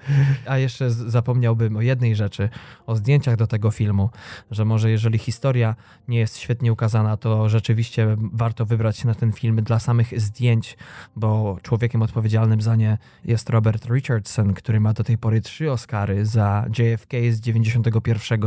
A 0.46 0.58
jeszcze 0.58 0.90
zapomniałbym 0.90 1.76
o 1.76 1.80
jednej 1.80 2.16
rzeczy, 2.16 2.48
o 2.86 2.96
zdjęciach 2.96 3.36
do 3.36 3.46
tego 3.46 3.70
filmu, 3.70 4.10
że 4.50 4.64
może 4.64 4.90
jeżeli 4.90 5.18
historia 5.18 5.74
nie 6.08 6.18
jest 6.18 6.38
świetnie 6.38 6.72
ukazana, 6.72 7.16
to 7.16 7.48
rzeczywiście 7.48 8.16
warto 8.32 8.66
wybrać 8.66 8.96
się 8.96 9.06
na 9.06 9.14
ten 9.14 9.32
film 9.32 9.56
dla 9.56 9.78
samych 9.78 10.03
zdjęć, 10.16 10.76
bo 11.16 11.58
człowiekiem 11.62 12.02
odpowiedzialnym 12.02 12.60
za 12.60 12.76
nie 12.76 12.98
jest 13.24 13.50
Robert 13.50 13.86
Richardson, 13.90 14.54
który 14.54 14.80
ma 14.80 14.92
do 14.92 15.04
tej 15.04 15.18
pory 15.18 15.40
trzy 15.40 15.72
Oscary 15.72 16.26
za 16.26 16.66
JFK 16.78 17.12
z 17.30 17.40
91 17.40 18.40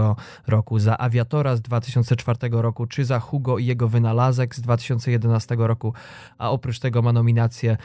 roku, 0.48 0.80
za 0.80 0.98
Aviatora 0.98 1.56
z 1.56 1.62
2004 1.62 2.40
roku, 2.52 2.86
czy 2.86 3.06
za 3.06 3.20
Hugo 3.20 3.58
i 3.58 3.66
jego 3.66 3.88
wynalazek 3.88 4.56
z 4.56 4.62
2011 4.62 5.56
roku, 5.60 5.94
a 6.38 6.52
oprócz 6.52 6.80
tego 6.80 7.02
ma 7.02 7.14
nominację 7.14 7.78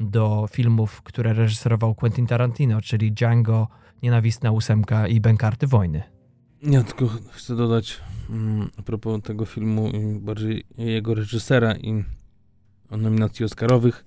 do 0.00 0.46
filmów, 0.50 1.02
które 1.02 1.32
reżyserował 1.32 1.94
Quentin 1.94 2.26
Tarantino, 2.26 2.80
czyli 2.80 3.12
Django, 3.12 3.68
Nienawistna 4.02 4.50
ósemka 4.50 5.08
i 5.08 5.20
Bękarty 5.20 5.66
Wojny. 5.66 6.02
Ja 6.62 6.82
tylko 6.82 7.08
chcę 7.30 7.56
dodać 7.56 8.00
mm, 8.30 8.70
a 8.78 8.82
propos 8.82 9.22
tego 9.22 9.44
filmu 9.44 9.88
i 9.88 10.20
bardziej 10.20 10.64
jego 10.78 11.14
reżysera 11.14 11.76
i 11.76 12.04
nominacji 12.90 13.44
Oscarowych. 13.44 14.04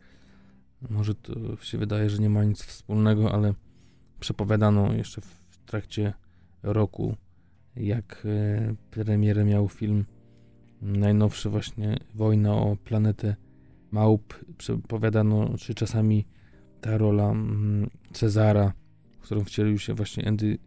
Może 0.90 1.16
to 1.16 1.34
się 1.62 1.78
wydaje, 1.78 2.10
że 2.10 2.20
nie 2.20 2.30
ma 2.30 2.44
nic 2.44 2.64
wspólnego, 2.64 3.34
ale 3.34 3.54
przepowiadano 4.20 4.94
jeszcze 4.94 5.22
w 5.22 5.58
trakcie 5.66 6.14
roku, 6.64 7.16
jak 7.76 8.24
e, 8.26 8.76
premierę 8.92 9.46
miał 9.46 9.70
film 9.70 10.06
najnowszy 10.82 11.50
właśnie 11.50 11.98
Wojna 12.16 12.54
o 12.54 12.78
planetę 12.84 13.36
małp 13.92 14.46
przepowiadano, 14.58 15.58
czy 15.58 15.76
czasami 15.76 16.26
ta 16.82 16.98
rola 16.98 17.32
mm, 17.32 17.90
Cezara, 18.14 18.74
w 19.20 19.24
którą 19.24 19.44
wcielił 19.44 19.80
się 19.80 19.94
właśnie 19.94 20.28
Andy 20.28 20.58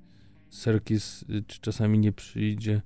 Serkis, 0.50 1.22
y, 1.22 1.44
czy 1.46 1.60
czasami 1.60 1.98
nie 1.98 2.12
przyjdzie, 2.12 2.82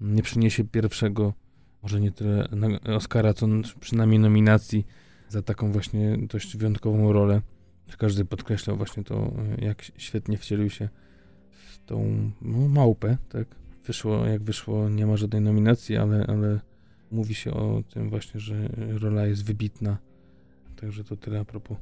nie 0.00 0.22
przyniesie 0.22 0.64
pierwszego, 0.64 1.34
może 1.82 2.00
nie 2.00 2.12
tyle 2.12 2.48
Oscara, 2.96 3.34
co 3.34 3.46
przynajmniej 3.80 4.18
nominacji 4.18 4.86
za 5.28 5.42
taką 5.42 5.72
właśnie 5.72 6.16
dość 6.18 6.56
wyjątkową 6.56 7.12
rolę. 7.12 7.42
Każdy 7.98 8.24
podkreślał 8.24 8.76
właśnie 8.76 9.04
to, 9.04 9.32
jak 9.58 9.84
świetnie 9.96 10.38
wcielił 10.38 10.70
się 10.70 10.88
w 11.50 11.78
tą 11.86 12.30
no, 12.42 12.68
małpę, 12.68 13.16
tak. 13.28 13.46
Wyszło, 13.84 14.26
jak 14.26 14.42
wyszło, 14.42 14.88
nie 14.88 15.06
ma 15.06 15.16
żadnej 15.16 15.42
nominacji, 15.42 15.96
ale, 15.96 16.26
ale 16.26 16.60
mówi 17.10 17.34
się 17.34 17.54
o 17.54 17.82
tym 17.94 18.10
właśnie, 18.10 18.40
że 18.40 18.68
rola 19.00 19.26
jest 19.26 19.44
wybitna. 19.44 19.98
Także 20.80 21.04
to 21.04 21.16
tyle 21.16 21.40
a 21.40 21.44
propos 21.44 21.78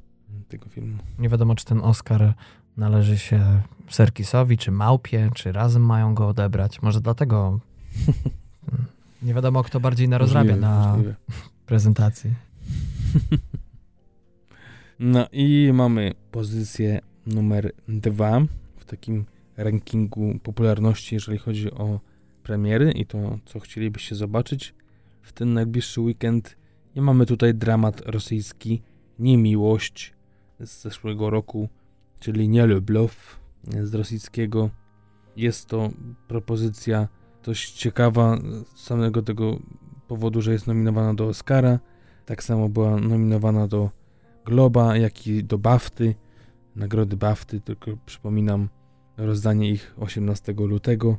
tego 0.48 0.68
filmu. 0.68 0.98
Nie 1.18 1.28
wiadomo, 1.28 1.54
czy 1.54 1.64
ten 1.64 1.80
Oscar 1.80 2.34
należy 2.76 3.18
się 3.18 3.62
Serkisowi, 3.90 4.58
czy 4.58 4.70
Małpie, 4.70 5.30
czy 5.34 5.52
razem 5.52 5.86
mają 5.86 6.14
go 6.14 6.28
odebrać. 6.28 6.82
Może 6.82 7.00
dlatego 7.00 7.60
nie 9.22 9.34
wiadomo, 9.34 9.62
kto 9.62 9.80
bardziej 9.80 10.08
narozrabia 10.08 10.56
na 10.56 10.88
możliwe. 10.88 11.14
prezentacji. 11.66 12.34
No 14.98 15.26
i 15.32 15.70
mamy 15.74 16.12
pozycję 16.30 17.00
numer 17.26 17.72
dwa 17.88 18.40
w 18.76 18.84
takim 18.84 19.24
rankingu 19.56 20.38
popularności, 20.42 21.14
jeżeli 21.14 21.38
chodzi 21.38 21.70
o 21.70 22.00
premiery 22.42 22.92
i 22.92 23.06
to, 23.06 23.38
co 23.44 23.60
chcielibyście 23.60 24.14
zobaczyć 24.14 24.74
w 25.22 25.32
ten 25.32 25.54
najbliższy 25.54 26.00
weekend. 26.00 26.56
I 26.94 27.00
mamy 27.00 27.26
tutaj 27.26 27.54
dramat 27.54 28.00
rosyjski 28.06 28.82
Niemiłość 29.18 30.14
z 30.60 30.82
zeszłego 30.82 31.30
roku, 31.30 31.68
czyli 32.20 32.48
Nie 32.48 32.66
bluff 32.66 33.40
z 33.82 33.94
rosyjskiego. 33.94 34.70
Jest 35.36 35.66
to 35.66 35.90
propozycja 36.28 37.08
dość 37.46 37.72
ciekawa 37.72 38.38
z 38.74 38.80
samego 38.80 39.22
tego 39.22 39.58
powodu, 40.08 40.42
że 40.42 40.52
jest 40.52 40.66
nominowana 40.66 41.14
do 41.14 41.26
Oscara. 41.26 41.78
Tak 42.24 42.42
samo 42.42 42.68
była 42.68 43.00
nominowana 43.00 43.68
do 43.68 43.90
Globa, 44.44 44.96
jak 44.96 45.26
i 45.26 45.44
do 45.44 45.58
Bafty. 45.58 46.14
Nagrody 46.76 47.16
Bafty, 47.16 47.60
tylko 47.60 47.90
przypominam 48.06 48.68
rozdanie 49.16 49.70
ich 49.70 49.94
18 49.98 50.52
lutego. 50.52 51.18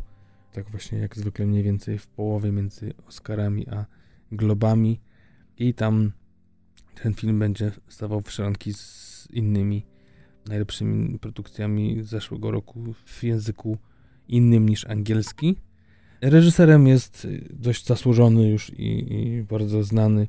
Tak 0.51 0.69
właśnie 0.69 0.97
jak 0.97 1.15
zwykle 1.15 1.45
mniej 1.45 1.63
więcej 1.63 1.97
w 1.97 2.07
połowie 2.07 2.51
między 2.51 2.93
Oscarami 3.07 3.69
a 3.69 3.85
globami 4.31 4.99
i 5.57 5.73
tam 5.73 6.11
ten 7.03 7.13
film 7.13 7.39
będzie 7.39 7.71
stawał 7.87 8.21
w 8.21 8.31
szranki 8.31 8.73
z 8.73 9.27
innymi 9.31 9.85
najlepszymi 10.45 11.19
produkcjami 11.19 12.03
zeszłego 12.03 12.51
roku 12.51 12.93
w 13.05 13.23
języku 13.23 13.77
innym 14.27 14.69
niż 14.69 14.85
angielski. 14.85 15.66
Reżyserem 16.21 16.87
jest 16.87 17.27
dość 17.49 17.85
zasłużony 17.85 18.49
już 18.49 18.69
i, 18.69 19.13
i 19.13 19.43
bardzo 19.43 19.83
znany 19.83 20.27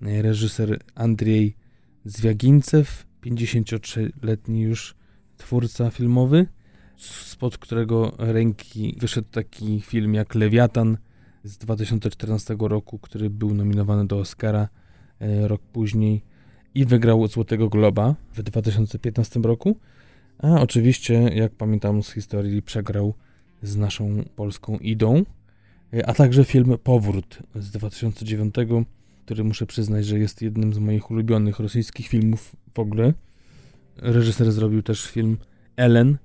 reżyser 0.00 0.78
Andrzej 0.94 1.56
Zwiagincew, 2.04 3.06
53-letni 3.22 4.60
już 4.60 4.94
twórca 5.36 5.90
filmowy, 5.90 6.46
spod 6.96 7.58
którego 7.58 8.12
ręki 8.18 8.96
wyszedł 9.00 9.28
taki 9.30 9.80
film 9.80 10.14
jak 10.14 10.34
Lewiatan 10.34 10.98
z 11.44 11.58
2014 11.58 12.56
roku, 12.60 12.98
który 12.98 13.30
był 13.30 13.54
nominowany 13.54 14.06
do 14.06 14.18
Oscara 14.18 14.68
e, 15.20 15.48
rok 15.48 15.62
później 15.62 16.22
i 16.74 16.84
wygrał 16.84 17.26
Złotego 17.26 17.68
Globa 17.68 18.14
w 18.32 18.42
2015 18.42 19.40
roku. 19.40 19.76
A 20.38 20.60
oczywiście, 20.60 21.14
jak 21.14 21.52
pamiętam 21.52 22.02
z 22.02 22.12
historii, 22.12 22.62
przegrał 22.62 23.14
z 23.62 23.76
naszą 23.76 24.24
polską 24.36 24.78
Idą. 24.78 25.24
E, 25.94 26.06
a 26.06 26.14
także 26.14 26.44
film 26.44 26.78
Powrót 26.82 27.38
z 27.54 27.70
2009, 27.70 28.54
który 29.24 29.44
muszę 29.44 29.66
przyznać, 29.66 30.06
że 30.06 30.18
jest 30.18 30.42
jednym 30.42 30.74
z 30.74 30.78
moich 30.78 31.10
ulubionych 31.10 31.58
rosyjskich 31.58 32.08
filmów 32.08 32.56
w 32.74 32.78
ogóle. 32.78 33.14
Reżyser 33.96 34.52
zrobił 34.52 34.82
też 34.82 35.06
film 35.06 35.36
Ellen 35.76 36.18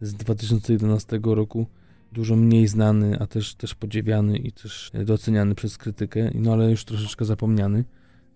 z 0.00 0.14
2011 0.14 1.20
roku, 1.22 1.66
dużo 2.12 2.36
mniej 2.36 2.68
znany, 2.68 3.18
a 3.18 3.26
też, 3.26 3.54
też 3.54 3.74
podziwiany 3.74 4.38
i 4.38 4.52
też 4.52 4.90
doceniany 5.04 5.54
przez 5.54 5.78
krytykę, 5.78 6.30
no 6.34 6.52
ale 6.52 6.70
już 6.70 6.84
troszeczkę 6.84 7.24
zapomniany 7.24 7.84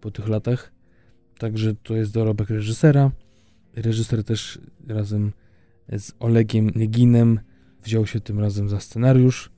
po 0.00 0.10
tych 0.10 0.28
latach. 0.28 0.72
także 1.38 1.74
to 1.82 1.96
jest 1.96 2.12
dorobek 2.12 2.50
reżysera. 2.50 3.10
Reżyser 3.76 4.24
też 4.24 4.58
razem 4.88 5.32
z 5.88 6.12
Olegiem 6.18 6.70
Nieginem 6.74 7.40
wziął 7.84 8.06
się 8.06 8.20
tym 8.20 8.40
razem 8.40 8.68
za 8.68 8.80
scenariusz, 8.80 9.50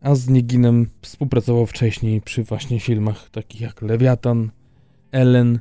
a 0.00 0.14
z 0.14 0.28
Nieginem 0.28 0.86
współpracował 1.02 1.66
wcześniej 1.66 2.20
przy 2.20 2.44
właśnie 2.44 2.80
filmach 2.80 3.30
takich 3.30 3.60
jak 3.60 3.82
Lewiatan, 3.82 4.50
Ellen, 5.12 5.58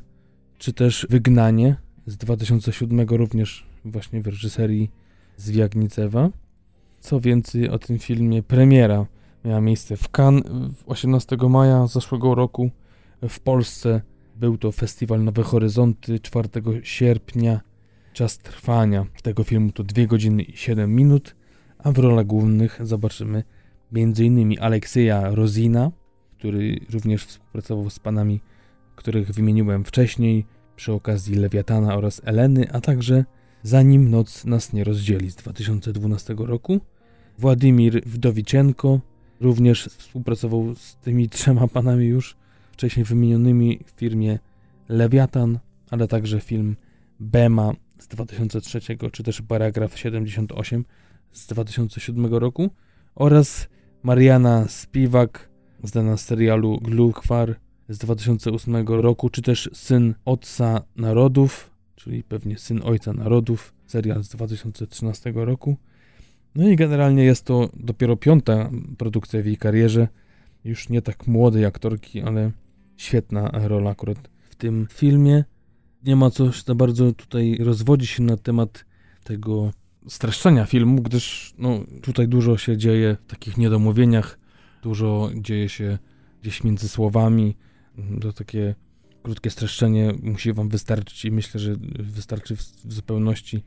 czy 0.58 0.74
też 0.74 1.08
Wygnanie 1.10 1.76
z 2.06 2.18
2007 2.18 3.08
również 3.10 3.66
właśnie 3.86 4.22
w 4.22 4.28
reżyserii 4.28 4.92
Zwiagnicewa. 5.38 6.30
Co 7.00 7.20
więcej 7.20 7.70
o 7.70 7.80
tym 7.80 8.00
filmie, 8.00 8.44
premiera 8.44 9.06
miała 9.46 9.62
miejsce 9.62 9.98
w 9.98 10.10
Cannes 10.18 10.44
18 10.86 11.38
maja 11.50 11.88
zeszłego 11.88 12.36
roku. 12.36 12.70
W 13.30 13.40
Polsce 13.40 14.02
był 14.36 14.58
to 14.58 14.72
festiwal 14.72 15.24
Nowe 15.24 15.44
Horyzonty 15.44 16.20
4 16.20 16.50
sierpnia. 16.84 17.62
Czas 18.14 18.38
trwania 18.38 19.06
tego 19.24 19.44
filmu 19.44 19.72
to 19.72 19.84
2 19.84 20.06
godziny 20.06 20.44
i 20.44 20.58
7 20.58 20.96
minut, 20.96 21.36
a 21.86 21.92
w 21.92 21.98
rolach 21.98 22.26
głównych 22.26 22.80
zobaczymy 22.84 23.44
m.in. 23.96 24.56
Aleksieja 24.60 25.30
Rozina, 25.30 25.92
który 26.38 26.80
również 26.90 27.26
współpracował 27.26 27.90
z 27.90 28.00
panami, 28.00 28.42
których 28.96 29.32
wymieniłem 29.32 29.84
wcześniej, 29.84 30.46
przy 30.76 30.94
okazji 30.94 31.36
Lewiatana 31.36 31.96
oraz 31.96 32.22
Eleny, 32.26 32.72
a 32.72 32.82
także 32.82 33.26
Zanim 33.64 34.10
noc 34.10 34.46
nas 34.46 34.74
nie 34.74 34.84
rozdzieli 34.84 35.32
z 35.32 35.36
2012 35.36 36.36
roku. 36.38 36.80
Władimir 37.38 38.02
Wdowiczenko 38.06 39.00
również 39.42 39.86
współpracował 39.86 40.76
z 40.76 40.96
tymi 40.96 41.30
trzema 41.30 41.68
panami 41.68 42.06
już 42.06 42.36
wcześniej 42.72 43.06
wymienionymi 43.06 43.80
w 43.86 44.00
firmie 44.00 44.40
Lewiatan, 44.90 45.60
ale 45.90 46.08
także 46.08 46.40
film 46.40 46.76
Bema 47.20 47.74
z 48.00 48.08
2003, 48.08 48.80
czy 49.12 49.24
też 49.24 49.42
Paragraf 49.42 50.00
78 50.00 50.86
z 51.32 51.48
2007 51.48 52.26
roku 52.26 52.70
oraz 53.16 53.68
Mariana 54.04 54.68
Spiwak, 54.68 55.50
znana 55.84 56.18
z 56.18 56.26
serialu 56.26 56.80
Gluchwar 56.82 57.56
z 57.90 57.98
2008 57.98 58.88
roku, 58.88 59.30
czy 59.30 59.42
też 59.42 59.70
Syn 59.74 60.16
Otca 60.26 60.82
Narodów, 60.96 61.72
czyli 61.96 62.24
pewnie 62.24 62.58
Syn 62.58 62.82
Ojca 62.84 63.14
Narodów, 63.14 63.74
serial 63.88 64.24
z 64.24 64.30
2013 64.30 65.32
roku. 65.36 65.78
No 66.56 66.70
i 66.70 66.76
generalnie 66.76 67.24
jest 67.24 67.46
to 67.46 67.70
dopiero 67.74 68.18
piąta 68.18 68.70
produkcja 68.98 69.42
w 69.42 69.46
jej 69.46 69.58
karierze. 69.58 70.08
Już 70.64 70.90
nie 70.90 71.02
tak 71.02 71.28
młodej 71.28 71.66
aktorki, 71.66 72.22
ale 72.22 72.52
świetna 72.98 73.52
rola 73.54 73.90
akurat 73.90 74.30
w 74.50 74.56
tym 74.56 74.88
filmie. 74.92 75.44
Nie 76.04 76.16
ma 76.16 76.30
co 76.30 76.52
za 76.66 76.76
bardzo 76.76 77.14
tutaj 77.14 77.58
rozwodzić 77.58 78.10
się 78.10 78.24
na 78.24 78.38
temat 78.38 78.86
tego 79.24 79.72
streszczenia 80.08 80.66
filmu, 80.66 81.02
gdyż 81.02 81.54
no, 81.58 81.80
tutaj 82.02 82.28
dużo 82.28 82.58
się 82.58 82.78
dzieje 82.78 83.18
w 83.28 83.30
takich 83.32 83.58
niedomówieniach, 83.58 84.40
dużo 84.84 85.32
dzieje 85.36 85.70
się 85.70 85.98
gdzieś 86.42 86.64
między 86.64 86.90
słowami. 86.90 87.56
To 88.22 88.34
takie 88.34 88.76
krótkie 89.24 89.50
streszczenie 89.50 90.14
musi 90.24 90.54
wam 90.54 90.70
wystarczyć 90.70 91.26
i 91.26 91.32
myślę, 91.32 91.60
że 91.60 91.76
wystarczy 92.00 92.56
w, 92.56 92.60
w 92.60 92.94
zupełności 92.94 93.64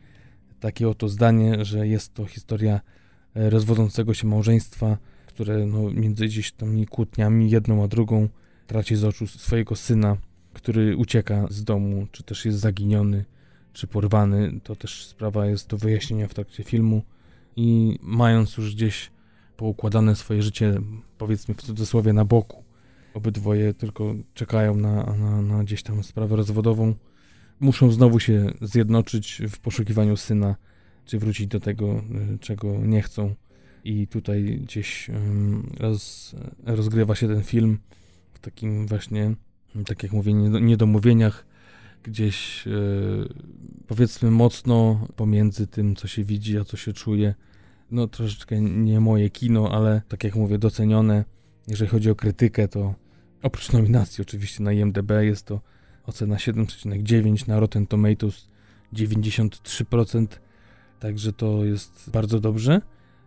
takie 0.60 0.88
oto 0.88 1.08
zdanie, 1.08 1.64
że 1.64 1.88
jest 1.88 2.14
to 2.14 2.26
historia 2.26 2.80
e, 3.34 3.50
rozwodzącego 3.50 4.14
się 4.14 4.26
małżeństwa, 4.26 4.98
które 5.26 5.66
no, 5.66 5.90
między 5.90 6.26
gdzieś 6.26 6.52
tam 6.52 6.86
kłótniami, 6.86 7.50
jedną 7.50 7.84
a 7.84 7.88
drugą, 7.88 8.28
traci 8.66 8.96
z 8.96 9.04
oczu 9.04 9.26
swojego 9.26 9.76
syna, 9.76 10.16
który 10.52 10.96
ucieka 10.96 11.46
z 11.50 11.64
domu, 11.64 12.06
czy 12.12 12.22
też 12.22 12.44
jest 12.44 12.58
zaginiony, 12.58 13.24
czy 13.72 13.86
porwany. 13.86 14.60
To 14.62 14.76
też 14.76 15.06
sprawa 15.06 15.46
jest 15.46 15.68
do 15.68 15.76
wyjaśnienia 15.76 16.28
w 16.28 16.34
trakcie 16.34 16.64
filmu. 16.64 17.02
I 17.56 17.98
mając 18.02 18.56
już 18.56 18.74
gdzieś 18.74 19.10
poukładane 19.56 20.16
swoje 20.16 20.42
życie, 20.42 20.80
powiedzmy 21.18 21.54
w 21.54 21.62
cudzysłowie, 21.62 22.12
na 22.12 22.24
boku, 22.24 22.64
obydwoje 23.14 23.74
tylko 23.74 24.14
czekają 24.34 24.76
na, 24.76 25.16
na, 25.16 25.42
na 25.42 25.64
gdzieś 25.64 25.82
tam 25.82 26.04
sprawę 26.04 26.36
rozwodową, 26.36 26.94
muszą 27.60 27.92
znowu 27.92 28.20
się 28.20 28.46
zjednoczyć 28.60 29.42
w 29.48 29.58
poszukiwaniu 29.58 30.16
syna, 30.16 30.56
czy 31.04 31.18
wrócić 31.18 31.46
do 31.46 31.60
tego, 31.60 32.02
y, 32.34 32.38
czego 32.38 32.78
nie 32.78 33.02
chcą. 33.02 33.34
I 33.84 34.06
tutaj 34.06 34.60
gdzieś 34.62 35.10
roz, 35.78 36.34
rozgrywa 36.66 37.14
się 37.14 37.28
ten 37.28 37.42
film 37.42 37.78
w 38.34 38.38
takim 38.38 38.86
właśnie, 38.86 39.34
tak 39.86 40.02
jak 40.02 40.12
mówię, 40.12 40.32
niedomówieniach, 40.60 41.46
gdzieś 42.02 42.66
y, 42.66 42.70
powiedzmy 43.86 44.30
mocno 44.30 45.06
pomiędzy 45.16 45.66
tym, 45.66 45.96
co 45.96 46.08
się 46.08 46.24
widzi, 46.24 46.58
a 46.58 46.64
co 46.64 46.76
się 46.76 46.92
czuje. 46.92 47.34
No 47.90 48.06
troszeczkę 48.06 48.60
nie 48.60 49.00
moje 49.00 49.30
kino, 49.30 49.70
ale 49.72 50.02
tak 50.08 50.24
jak 50.24 50.34
mówię, 50.34 50.58
docenione. 50.58 51.24
Jeżeli 51.68 51.90
chodzi 51.90 52.10
o 52.10 52.14
krytykę, 52.14 52.68
to 52.68 52.94
oprócz 53.42 53.72
nominacji 53.72 54.22
oczywiście 54.22 54.62
na 54.62 54.72
IMDb 54.72 55.10
jest 55.20 55.46
to 55.46 55.60
ocena 56.06 56.36
7,9 56.36 57.48
na 57.48 57.60
Rotten 57.60 57.86
Tomatoes 57.86 58.48
93%, 58.92 60.26
także 61.00 61.32
to 61.32 61.64
jest 61.64 62.10
bardzo 62.12 62.40
dobrze. 62.40 62.80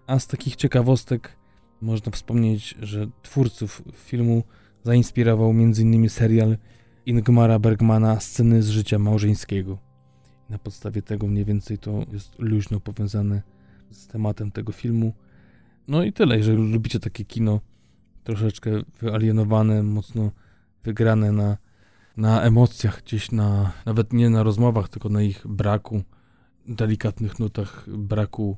A 0.07 0.19
z 0.19 0.27
takich 0.27 0.55
ciekawostek 0.55 1.37
można 1.81 2.11
wspomnieć, 2.11 2.75
że 2.81 3.07
twórców 3.21 3.81
filmu 3.95 4.43
zainspirował 4.83 5.49
m.in. 5.49 6.09
serial 6.09 6.57
Ingmara 7.05 7.59
Bergmana 7.59 8.19
Sceny 8.19 8.63
z 8.63 8.69
życia 8.69 8.99
małżeńskiego. 8.99 9.77
Na 10.49 10.57
podstawie 10.57 11.01
tego 11.01 11.27
mniej 11.27 11.45
więcej 11.45 11.77
to 11.77 12.05
jest 12.11 12.39
luźno 12.39 12.79
powiązane 12.79 13.41
z 13.91 14.07
tematem 14.07 14.51
tego 14.51 14.71
filmu. 14.71 15.13
No 15.87 16.03
i 16.03 16.13
tyle, 16.13 16.37
jeżeli 16.37 16.71
lubicie 16.71 16.99
takie 16.99 17.25
kino 17.25 17.59
troszeczkę 18.23 18.71
wyalienowane, 19.01 19.83
mocno 19.83 20.31
wygrane 20.83 21.31
na 21.31 21.57
na 22.17 22.41
emocjach, 22.41 23.03
gdzieś 23.03 23.31
na, 23.31 23.71
nawet 23.85 24.13
nie 24.13 24.29
na 24.29 24.43
rozmowach, 24.43 24.89
tylko 24.89 25.09
na 25.09 25.21
ich 25.21 25.47
braku, 25.47 26.03
delikatnych 26.67 27.39
nutach 27.39 27.85
braku 27.89 28.57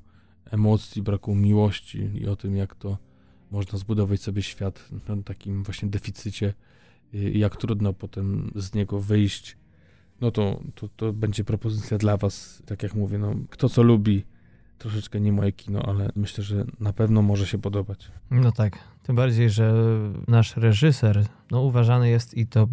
emocji, 0.51 1.01
braku 1.01 1.35
miłości 1.35 1.99
i 1.99 2.27
o 2.27 2.35
tym, 2.35 2.55
jak 2.55 2.75
to 2.75 2.97
można 3.51 3.79
zbudować 3.79 4.21
sobie 4.21 4.41
świat 4.41 4.89
na 5.07 5.23
takim 5.23 5.63
właśnie 5.63 5.89
deficycie 5.89 6.53
jak 7.13 7.57
trudno 7.57 7.93
potem 7.93 8.51
z 8.55 8.73
niego 8.73 8.99
wyjść. 8.99 9.57
No 10.21 10.31
to, 10.31 10.59
to, 10.75 10.89
to 10.95 11.13
będzie 11.13 11.43
propozycja 11.43 11.97
dla 11.97 12.17
was, 12.17 12.63
tak 12.65 12.83
jak 12.83 12.95
mówię, 12.95 13.17
no, 13.17 13.35
kto 13.49 13.69
co 13.69 13.83
lubi, 13.83 14.25
troszeczkę 14.77 15.19
nie 15.19 15.33
moje 15.33 15.51
kino, 15.51 15.83
ale 15.85 16.09
myślę, 16.15 16.43
że 16.43 16.65
na 16.79 16.93
pewno 16.93 17.21
może 17.21 17.47
się 17.47 17.57
podobać. 17.57 18.11
No 18.31 18.51
tak, 18.51 18.79
tym 19.03 19.15
bardziej, 19.15 19.49
że 19.49 19.73
nasz 20.27 20.57
reżyser, 20.57 21.25
no 21.51 21.61
uważany 21.61 22.09
jest 22.09 22.37
i 22.37 22.47
to 22.47 22.67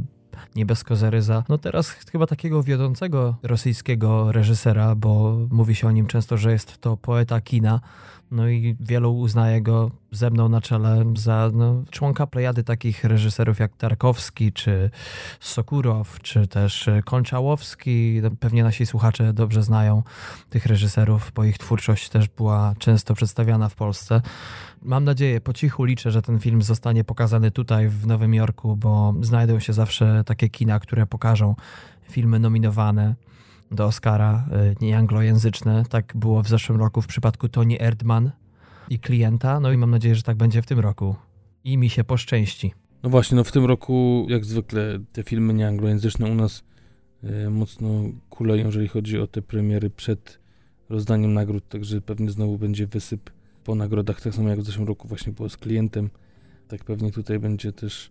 nie 0.57 0.67
bez 0.67 0.85
kozeryza. 0.85 1.45
No 1.49 1.59
teraz 1.59 1.91
chyba 1.91 2.27
takiego 2.27 2.63
wiodącego 2.63 3.37
rosyjskiego 3.43 4.33
reżysera, 4.33 4.95
bo 4.95 5.39
mówi 5.51 5.75
się 5.75 5.87
o 5.87 5.91
nim 5.91 6.07
często, 6.07 6.37
że 6.37 6.53
jest 6.53 6.79
to 6.79 6.97
poeta 6.97 7.41
kina. 7.41 7.81
No 8.31 8.49
i 8.49 8.77
wielu 8.81 9.19
uznaje 9.19 9.63
go 9.63 9.91
ze 10.13 10.31
mną 10.31 10.49
na 10.49 10.61
czele 10.61 11.05
za 11.17 11.51
no, 11.53 11.83
członka 11.91 12.27
plejady 12.27 12.65
takich 12.65 13.05
reżyserów 13.05 13.59
jak 13.59 13.77
Tarkowski, 13.77 14.53
czy 14.53 14.91
Sokurow, 15.41 16.21
czy 16.23 16.47
też 16.47 16.91
Konczałowski. 17.05 18.21
No, 18.23 18.31
pewnie 18.41 18.63
nasi 18.63 18.87
słuchacze 18.87 19.33
dobrze 19.33 19.63
znają 19.63 20.03
tych 20.51 20.67
reżyserów, 20.67 21.33
bo 21.35 21.45
ich 21.45 21.59
twórczość 21.59 22.09
też 22.09 22.29
była 22.29 22.75
często 22.79 23.15
przedstawiana 23.15 23.69
w 23.69 23.75
Polsce. 23.75 24.23
Mam 24.83 25.05
nadzieję, 25.05 25.41
po 25.41 25.53
cichu 25.53 25.85
liczę, 25.85 26.11
że 26.11 26.23
ten 26.23 26.39
film 26.39 26.63
zostanie 26.63 27.05
pokazany 27.05 27.51
tutaj 27.51 27.89
w 27.89 28.07
Nowym 28.07 28.35
Jorku, 28.35 28.77
bo 28.77 29.15
znajdą 29.21 29.59
się 29.59 29.73
zawsze 29.73 30.25
takie 30.27 30.49
kina, 30.49 30.81
które 30.81 31.07
pokażą 31.07 31.55
filmy 32.09 32.39
nominowane 32.39 33.15
do 33.71 33.85
Oscara, 33.85 34.49
y, 34.81 34.85
nieanglojęzyczne. 34.85 35.85
Tak 35.89 36.13
było 36.17 36.43
w 36.43 36.49
zeszłym 36.49 36.79
roku 36.79 37.03
w 37.03 37.07
przypadku 37.07 37.49
Tony 37.49 37.81
Erdman 37.81 38.31
i 38.91 38.99
klienta. 38.99 39.61
No 39.61 39.73
i 39.73 39.77
mam 39.77 39.91
nadzieję, 39.91 40.15
że 40.15 40.23
tak 40.23 40.37
będzie 40.37 40.63
w 40.63 40.67
tym 40.67 40.79
roku. 40.79 41.17
I 41.65 41.79
mi 41.79 41.91
się 41.91 42.05
poszczęści. 42.05 42.73
No 43.03 43.11
właśnie, 43.11 43.37
no 43.37 43.45
w 43.45 43.53
tym 43.53 43.65
roku 43.65 44.27
jak 44.29 44.45
zwykle 44.45 44.99
te 45.13 45.23
filmy 45.23 45.55
nieanglojęzyczne 45.55 46.31
u 46.31 46.35
nas 46.35 46.63
y, 47.25 47.51
mocno 47.51 47.89
kuleją, 48.31 48.67
jeżeli 48.67 48.89
chodzi 48.89 49.19
o 49.19 49.27
te 49.27 49.43
premiery 49.43 49.91
przed 49.91 50.41
rozdaniem 50.89 51.35
nagród, 51.35 51.69
także 51.69 52.01
pewnie 52.01 52.31
znowu 52.31 52.59
będzie 52.59 52.87
wysyp 52.87 53.31
po 53.65 53.75
nagrodach, 53.75 54.21
tak 54.21 54.35
samo 54.35 54.49
jak 54.49 54.61
w 54.61 54.65
zeszłym 54.65 54.89
roku 54.89 55.09
właśnie 55.09 55.33
było 55.33 55.49
z 55.49 55.57
klientem. 55.57 56.11
Tak 56.69 56.85
pewnie 56.85 57.13
tutaj 57.13 57.39
będzie 57.39 57.73
też, 57.73 58.11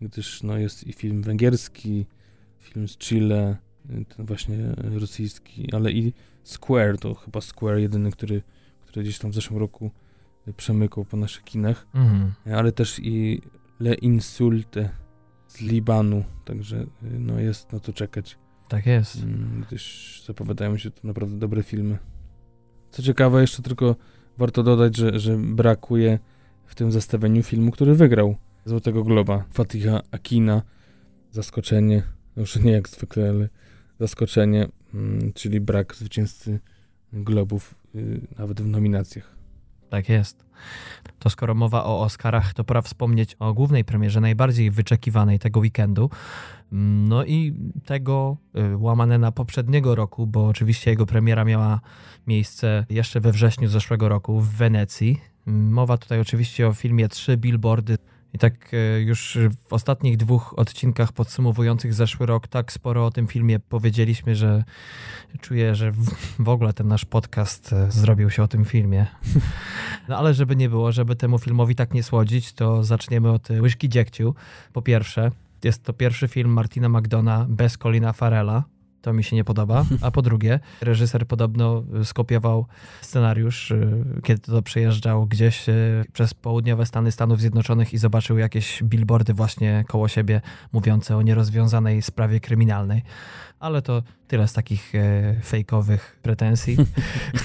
gdyż 0.00 0.42
no 0.42 0.58
jest 0.58 0.86
i 0.86 0.92
film 0.92 1.22
węgierski, 1.22 2.06
film 2.58 2.88
z 2.88 2.98
Chile, 2.98 3.56
ten 4.16 4.26
właśnie 4.26 4.74
rosyjski, 4.76 5.72
ale 5.72 5.92
i 5.92 6.12
Square, 6.44 6.98
to 6.98 7.14
chyba 7.14 7.40
Square 7.40 7.78
jedyny, 7.78 8.10
który, 8.10 8.42
który 8.86 9.02
gdzieś 9.02 9.18
tam 9.18 9.30
w 9.30 9.34
zeszłym 9.34 9.60
roku 9.60 9.90
przemykał 10.56 11.04
po 11.04 11.16
naszych 11.16 11.44
kinach, 11.44 11.86
mhm. 11.94 12.32
ale 12.56 12.72
też 12.72 12.98
i 13.02 13.40
Le 13.80 13.94
Insulte 13.94 14.90
z 15.48 15.60
Libanu, 15.60 16.24
także 16.44 16.86
no 17.02 17.40
jest 17.40 17.72
na 17.72 17.80
to 17.80 17.92
czekać. 17.92 18.38
Tak 18.68 18.86
jest. 18.86 19.22
Mm, 19.22 19.64
gdyż 19.66 20.22
zapowiadają 20.26 20.78
się 20.78 20.90
to 20.90 21.00
naprawdę 21.04 21.38
dobre 21.38 21.62
filmy. 21.62 21.98
Co 22.90 23.02
ciekawe, 23.02 23.40
jeszcze 23.40 23.62
tylko 23.62 23.96
warto 24.38 24.62
dodać, 24.62 24.96
że, 24.96 25.20
że 25.20 25.36
brakuje 25.36 26.18
w 26.66 26.74
tym 26.74 26.92
zestawieniu 26.92 27.42
filmu, 27.42 27.70
który 27.70 27.94
wygrał 27.94 28.36
Złotego 28.64 29.04
Globa. 29.04 29.44
Fatiha 29.52 30.02
Akina. 30.10 30.62
Zaskoczenie. 31.30 32.02
Już 32.36 32.56
nie 32.56 32.72
jak 32.72 32.88
zwykle, 32.88 33.28
ale 33.28 33.48
zaskoczenie, 34.00 34.68
mm, 34.94 35.32
czyli 35.32 35.60
brak 35.60 35.94
zwycięzcy 35.94 36.60
Globów 37.12 37.74
y, 37.94 38.20
nawet 38.38 38.60
w 38.60 38.66
nominacjach. 38.66 39.36
Tak 39.90 40.08
jest. 40.08 40.46
To 41.18 41.30
skoro 41.30 41.54
mowa 41.54 41.84
o 41.84 42.00
Oscarach, 42.00 42.54
to 42.54 42.64
pora 42.64 42.82
wspomnieć 42.82 43.36
o 43.38 43.54
głównej 43.54 43.84
premierze, 43.84 44.20
najbardziej 44.20 44.70
wyczekiwanej 44.70 45.38
tego 45.38 45.60
weekendu. 45.60 46.10
No 46.72 47.24
i 47.24 47.54
tego 47.84 48.36
y, 48.72 48.76
łamane 48.76 49.18
na 49.18 49.32
poprzedniego 49.32 49.94
roku, 49.94 50.26
bo 50.26 50.46
oczywiście 50.46 50.90
jego 50.90 51.06
premiera 51.06 51.44
miała 51.44 51.80
miejsce 52.26 52.86
jeszcze 52.90 53.20
we 53.20 53.32
wrześniu 53.32 53.68
zeszłego 53.68 54.08
roku 54.08 54.40
w 54.40 54.48
Wenecji. 54.48 55.20
Mowa 55.46 55.98
tutaj 55.98 56.20
oczywiście 56.20 56.68
o 56.68 56.72
filmie 56.72 57.08
Trzy 57.08 57.36
Billboardy 57.36 57.98
i 58.36 58.38
tak 58.38 58.74
e, 58.74 59.00
już 59.00 59.38
w 59.68 59.72
ostatnich 59.72 60.16
dwóch 60.16 60.54
odcinkach 60.58 61.12
podsumowujących 61.12 61.94
zeszły 61.94 62.26
rok 62.26 62.48
tak 62.48 62.72
sporo 62.72 63.06
o 63.06 63.10
tym 63.10 63.26
filmie 63.26 63.58
powiedzieliśmy, 63.58 64.36
że 64.36 64.64
czuję, 65.40 65.74
że 65.74 65.92
w 66.38 66.48
ogóle 66.48 66.72
ten 66.72 66.88
nasz 66.88 67.04
podcast 67.04 67.72
e, 67.72 67.90
zrobił 67.90 68.30
się 68.30 68.42
o 68.42 68.48
tym 68.48 68.64
filmie. 68.64 69.06
No 70.08 70.18
ale 70.18 70.34
żeby 70.34 70.56
nie 70.56 70.68
było, 70.68 70.92
żeby 70.92 71.16
temu 71.16 71.38
filmowi 71.38 71.74
tak 71.74 71.94
nie 71.94 72.02
słodzić, 72.02 72.52
to 72.52 72.84
zaczniemy 72.84 73.30
od 73.30 73.50
łyżki 73.50 73.88
dziegciu. 73.88 74.34
Po 74.72 74.82
pierwsze, 74.82 75.30
jest 75.64 75.82
to 75.82 75.92
pierwszy 75.92 76.28
film 76.28 76.52
Martina 76.52 76.88
McDona 76.88 77.46
bez 77.48 77.78
Colina 77.78 78.12
Farella 78.12 78.64
to 79.06 79.12
mi 79.12 79.24
się 79.24 79.36
nie 79.36 79.44
podoba. 79.44 79.84
A 80.02 80.10
po 80.10 80.22
drugie, 80.22 80.60
reżyser 80.80 81.26
podobno 81.26 81.84
skopiował 82.04 82.66
scenariusz, 83.00 83.70
y, 83.70 84.04
kiedy 84.22 84.40
to 84.40 84.62
przejeżdżał 84.62 85.26
gdzieś 85.26 85.68
y, 85.68 86.04
przez 86.12 86.34
południowe 86.34 86.86
Stany 86.86 87.12
Stanów 87.12 87.40
Zjednoczonych 87.40 87.94
i 87.94 87.98
zobaczył 87.98 88.38
jakieś 88.38 88.82
billboardy 88.82 89.34
właśnie 89.34 89.84
koło 89.88 90.08
siebie 90.08 90.40
mówiące 90.72 91.16
o 91.16 91.22
nierozwiązanej 91.22 92.02
sprawie 92.02 92.40
kryminalnej. 92.40 93.02
Ale 93.60 93.82
to 93.82 94.02
tyle 94.28 94.48
z 94.48 94.52
takich 94.52 94.94
e, 94.94 95.40
fejkowych 95.44 96.18
pretensji. 96.22 96.76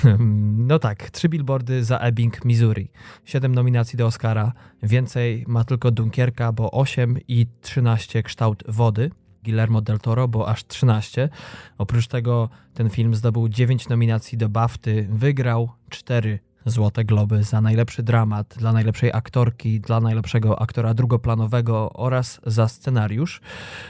no 0.70 0.80
tak, 0.80 1.10
trzy 1.10 1.30
billboardy 1.30 1.84
za 1.84 1.98
Ebbing, 1.98 2.46
Missouri. 2.46 2.92
Siedem 3.26 3.56
nominacji 3.56 3.98
do 3.98 4.06
Oscara. 4.06 4.54
Więcej 4.84 5.46
ma 5.48 5.64
tylko 5.64 5.92
Dunkierka, 5.92 6.52
bo 6.52 6.72
8 6.72 7.18
i 7.28 7.48
13 7.62 8.24
kształt 8.24 8.64
wody. 8.68 9.12
Guillermo 9.44 9.82
del 9.82 10.00
Toro, 10.00 10.28
bo 10.28 10.50
aż 10.50 10.68
13. 10.68 11.30
Oprócz 11.78 12.08
tego 12.08 12.50
ten 12.74 12.90
film 12.90 13.16
zdobył 13.16 13.50
9 13.50 13.90
nominacji 13.90 14.38
do 14.38 14.50
BAFTY, 14.50 15.08
wygrał 15.12 15.72
4 15.90 16.40
Złote 16.66 17.06
Globy 17.06 17.44
za 17.44 17.62
najlepszy 17.62 18.04
dramat, 18.04 18.56
dla 18.58 18.74
najlepszej 18.74 19.12
aktorki, 19.14 19.80
dla 19.80 20.00
najlepszego 20.00 20.62
aktora 20.62 20.94
drugoplanowego 20.94 21.94
oraz 21.94 22.42
za 22.46 22.68
scenariusz. 22.68 23.42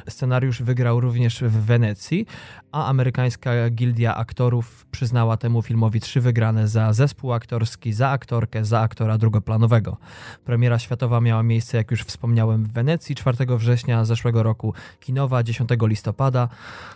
Scenariusz 0.10 0.62
wygrał 0.62 1.00
również 1.00 1.44
w 1.44 1.52
Wenecji, 1.52 2.26
a 2.72 2.86
amerykańska 2.86 3.70
gildia 3.70 4.16
aktorów 4.16 4.86
przyznała 4.92 5.38
temu 5.38 5.62
filmowi 5.62 6.00
trzy 6.00 6.22
wygrane 6.22 6.68
za 6.68 6.94
zespół 6.94 7.34
aktorski, 7.34 7.94
za 7.94 8.10
aktorkę, 8.10 8.66
za 8.66 8.80
aktora 8.80 9.18
drugoplanowego. 9.18 9.98
Premiera 10.46 10.80
światowa 10.80 11.22
miała 11.22 11.44
miejsce, 11.44 11.78
jak 11.78 11.92
już 11.92 12.02
wspomniałem, 12.04 12.66
w 12.66 12.72
Wenecji 12.72 13.16
4 13.16 13.58
września 13.58 14.06
zeszłego 14.06 14.44
roku, 14.44 14.74
kinowa 15.00 15.44
10 15.44 15.70
listopada. 15.82 16.50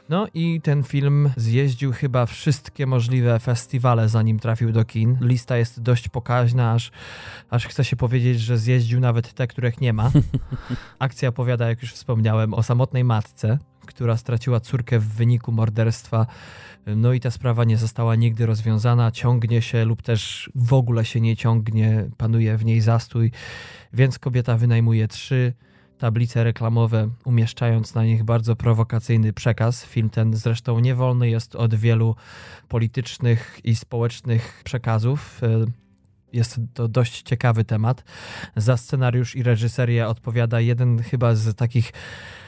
No 0.10 0.28
i 0.34 0.62
ten 0.62 0.84
film 0.84 1.30
zjeździł 1.38 1.92
chyba 1.92 2.26
wszystkie 2.26 2.86
możliwe 2.86 3.40
festiwale, 3.40 4.10
zanim 4.10 4.40
trafił 4.40 4.72
do 4.72 4.86
kin. 4.86 5.18
Lista 5.22 5.58
jest 5.58 5.65
dość 5.78 6.10
pokaźna, 6.10 6.74
aż, 6.74 6.92
aż 7.50 7.68
chce 7.68 7.86
się 7.86 7.96
powiedzieć, 7.96 8.40
że 8.40 8.58
zjeździł 8.58 9.00
nawet 9.00 9.34
te, 9.34 9.48
których 9.48 9.82
nie 9.82 9.94
ma. 9.94 10.12
Akcja 11.00 11.30
opowiada, 11.30 11.70
jak 11.70 11.82
już 11.82 11.94
wspomniałem, 11.94 12.54
o 12.54 12.64
samotnej 12.64 13.04
matce, 13.04 13.60
która 13.86 14.18
straciła 14.18 14.60
córkę 14.60 15.00
w 15.00 15.08
wyniku 15.08 15.52
morderstwa. 15.52 16.26
No 16.88 17.14
i 17.14 17.20
ta 17.20 17.32
sprawa 17.32 17.64
nie 17.64 17.78
została 17.78 18.16
nigdy 18.16 18.46
rozwiązana, 18.46 19.12
ciągnie 19.12 19.62
się 19.62 19.86
lub 19.86 20.02
też 20.02 20.50
w 20.56 20.74
ogóle 20.74 21.06
się 21.06 21.22
nie 21.22 21.36
ciągnie, 21.38 22.10
panuje 22.18 22.58
w 22.58 22.66
niej 22.66 22.82
zastój, 22.82 23.32
więc 23.94 24.20
kobieta 24.20 24.58
wynajmuje 24.58 25.08
trzy 25.08 25.54
tablice 25.98 26.44
reklamowe, 26.44 27.10
umieszczając 27.26 27.96
na 27.96 28.04
nich 28.04 28.24
bardzo 28.24 28.56
prowokacyjny 28.56 29.34
przekaz. 29.34 29.86
Film 29.86 30.10
ten 30.10 30.34
zresztą 30.34 30.80
niewolny 30.80 31.30
jest 31.30 31.56
od 31.56 31.76
wielu 31.76 32.16
politycznych 32.68 33.60
i 33.64 33.76
społecznych 33.76 34.62
przekazów. 34.64 35.42
Jest 36.34 36.60
to 36.74 36.88
dość 36.88 37.22
ciekawy 37.22 37.64
temat. 37.64 38.04
Za 38.56 38.78
scenariusz 38.78 39.36
i 39.36 39.44
reżyserię 39.44 40.08
odpowiada 40.08 40.60
jeden 40.60 41.00
chyba 41.00 41.36
z 41.36 41.56
takich, 41.56 41.94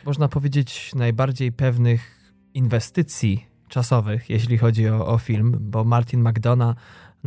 można 0.06 0.28
powiedzieć, 0.28 0.92
najbardziej 0.96 1.52
pewnych 1.52 2.34
inwestycji 2.54 3.46
czasowych, 3.70 4.30
jeśli 4.30 4.58
chodzi 4.58 4.90
o, 4.90 5.08
o 5.08 5.18
film, 5.18 5.58
bo 5.62 5.84
Martin 5.84 6.30
McDonough 6.30 6.76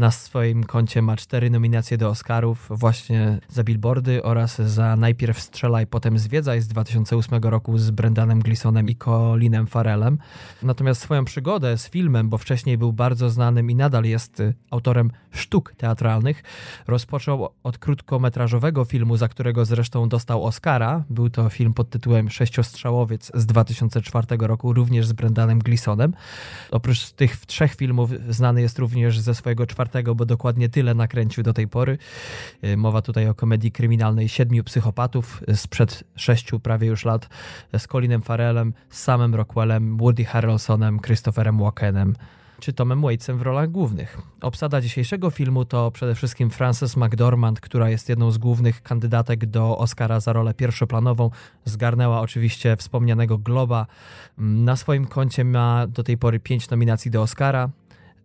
na 0.00 0.10
swoim 0.10 0.64
koncie 0.64 1.02
ma 1.02 1.16
cztery 1.16 1.50
nominacje 1.50 1.98
do 1.98 2.08
Oscarów 2.08 2.68
właśnie 2.70 3.38
za 3.48 3.64
Billboardy 3.64 4.22
oraz 4.22 4.58
za 4.58 4.96
Najpierw 4.96 5.40
strzelaj, 5.40 5.86
potem 5.86 6.18
zwiedzaj 6.18 6.60
z 6.60 6.68
2008 6.68 7.42
roku 7.42 7.78
z 7.78 7.90
Brendanem 7.90 8.40
Gleesonem 8.40 8.88
i 8.88 8.96
Colinem 8.96 9.66
Farrellem. 9.66 10.18
Natomiast 10.62 11.00
swoją 11.00 11.24
przygodę 11.24 11.78
z 11.78 11.88
filmem, 11.88 12.28
bo 12.28 12.38
wcześniej 12.38 12.78
był 12.78 12.92
bardzo 12.92 13.30
znanym 13.30 13.70
i 13.70 13.74
nadal 13.74 14.04
jest 14.04 14.42
autorem 14.70 15.10
sztuk 15.30 15.74
teatralnych, 15.76 16.42
rozpoczął 16.86 17.48
od 17.62 17.78
krótkometrażowego 17.78 18.84
filmu, 18.84 19.16
za 19.16 19.28
którego 19.28 19.64
zresztą 19.64 20.08
dostał 20.08 20.44
Oscara. 20.44 21.04
Był 21.10 21.30
to 21.30 21.48
film 21.48 21.74
pod 21.74 21.90
tytułem 21.90 22.30
Sześciostrzałowiec 22.30 23.30
z 23.34 23.46
2004 23.46 24.26
roku, 24.40 24.72
również 24.72 25.06
z 25.06 25.12
Brendanem 25.12 25.58
Gleesonem. 25.58 26.14
Oprócz 26.70 27.10
tych 27.10 27.36
trzech 27.46 27.74
filmów 27.74 28.10
znany 28.28 28.62
jest 28.62 28.78
również 28.78 29.20
ze 29.20 29.34
swojego 29.34 29.66
czwartego 29.66 29.89
czwartego, 29.90 30.14
bo 30.14 30.24
dokładnie 30.24 30.68
tyle 30.68 30.94
nakręcił 30.94 31.42
do 31.42 31.52
tej 31.52 31.68
pory. 31.68 31.98
Y, 32.64 32.76
mowa 32.76 33.02
tutaj 33.02 33.28
o 33.28 33.34
komedii 33.34 33.72
kryminalnej 33.72 34.28
Siedmiu 34.28 34.64
Psychopatów 34.64 35.42
sprzed 35.54 36.04
sześciu 36.16 36.60
prawie 36.60 36.88
już 36.88 37.04
lat 37.04 37.28
z 37.78 37.86
Colinem 37.86 38.22
Farrellem, 38.22 38.72
z 38.90 39.02
samym 39.02 39.34
Rockwellem, 39.34 39.98
Woody 39.98 40.24
Harrelsonem, 40.24 41.00
Christopherem 41.00 41.58
Walkenem 41.58 42.14
czy 42.60 42.72
Tomem 42.72 43.02
Waitsem 43.02 43.38
w 43.38 43.42
rolach 43.42 43.70
głównych. 43.70 44.18
Obsada 44.40 44.80
dzisiejszego 44.80 45.30
filmu 45.30 45.64
to 45.64 45.90
przede 45.90 46.14
wszystkim 46.14 46.50
Frances 46.50 46.96
McDormand, 46.96 47.60
która 47.60 47.90
jest 47.90 48.08
jedną 48.08 48.30
z 48.30 48.38
głównych 48.38 48.82
kandydatek 48.82 49.46
do 49.46 49.78
Oscara 49.78 50.20
za 50.20 50.32
rolę 50.32 50.54
pierwszoplanową. 50.54 51.30
Zgarnęła 51.64 52.20
oczywiście 52.20 52.76
wspomnianego 52.76 53.38
Globa. 53.38 53.86
Na 54.38 54.76
swoim 54.76 55.06
koncie 55.06 55.44
ma 55.44 55.86
do 55.86 56.02
tej 56.02 56.18
pory 56.18 56.40
pięć 56.40 56.70
nominacji 56.70 57.10
do 57.10 57.22
Oscara. 57.22 57.70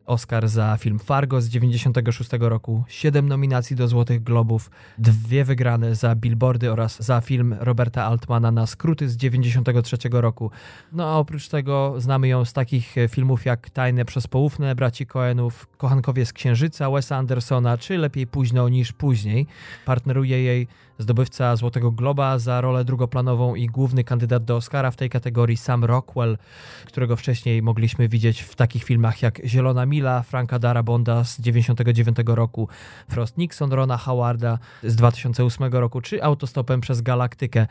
Oscar 0.05 0.47
za 0.47 0.77
film 0.77 0.99
Fargo 0.99 1.41
z 1.41 1.49
96 1.49 2.29
roku, 2.39 2.83
7 2.87 3.29
nominacji 3.29 3.75
do 3.75 3.87
Złotych 3.87 4.23
Globów, 4.23 4.71
dwie 4.97 5.45
wygrane 5.45 5.95
za 5.95 6.15
Billboardy 6.15 6.71
oraz 6.71 7.03
za 7.03 7.21
film 7.21 7.55
Roberta 7.59 8.05
Altmana 8.05 8.51
na 8.51 8.67
skróty 8.67 9.09
z 9.09 9.17
93 9.17 9.97
roku. 10.11 10.51
No 10.91 11.09
a 11.09 11.17
oprócz 11.17 11.47
tego 11.47 11.95
znamy 11.97 12.27
ją 12.27 12.45
z 12.45 12.53
takich 12.53 12.95
filmów 13.09 13.45
jak 13.45 13.69
Tajne 13.69 14.05
przez 14.05 14.27
poufne 14.27 14.75
braci 14.75 15.05
Coenów, 15.05 15.67
Kochankowie 15.77 16.25
z 16.25 16.33
Księżyca 16.33 16.89
Wesa 16.89 17.15
Andersona, 17.15 17.77
czy 17.77 17.97
Lepiej 17.97 18.27
późno 18.27 18.69
niż 18.69 18.93
później. 18.93 19.47
Partneruje 19.85 20.43
jej 20.43 20.67
zdobywca 20.99 21.55
Złotego 21.55 21.91
Globa 21.91 22.39
za 22.39 22.61
rolę 22.61 22.85
drugoplanową 22.85 23.55
i 23.55 23.67
główny 23.67 24.03
kandydat 24.03 24.43
do 24.43 24.55
Oscara 24.55 24.91
w 24.91 24.95
tej 24.95 25.09
kategorii 25.09 25.57
Sam 25.57 25.85
Rockwell, 25.85 26.37
którego 26.85 27.15
wcześniej 27.15 27.61
mogliśmy 27.61 28.07
widzieć 28.07 28.41
w 28.41 28.55
takich 28.55 28.83
filmach 28.83 29.21
jak 29.21 29.41
Zielona 29.45 29.85
Mila, 29.85 30.21
Franka 30.21 30.59
Darabonda 30.59 31.23
z 31.23 31.35
1999 31.37 32.37
roku, 32.37 32.67
Frost 33.09 33.37
Nixon, 33.37 33.73
Rona 33.73 33.97
Howarda 33.97 34.59
z 34.83 34.95
2008 34.95 35.73
roku, 35.73 36.01
czy 36.01 36.23
Autostopem 36.23 36.81
przez 36.81 37.01
Galaktykę 37.01 37.67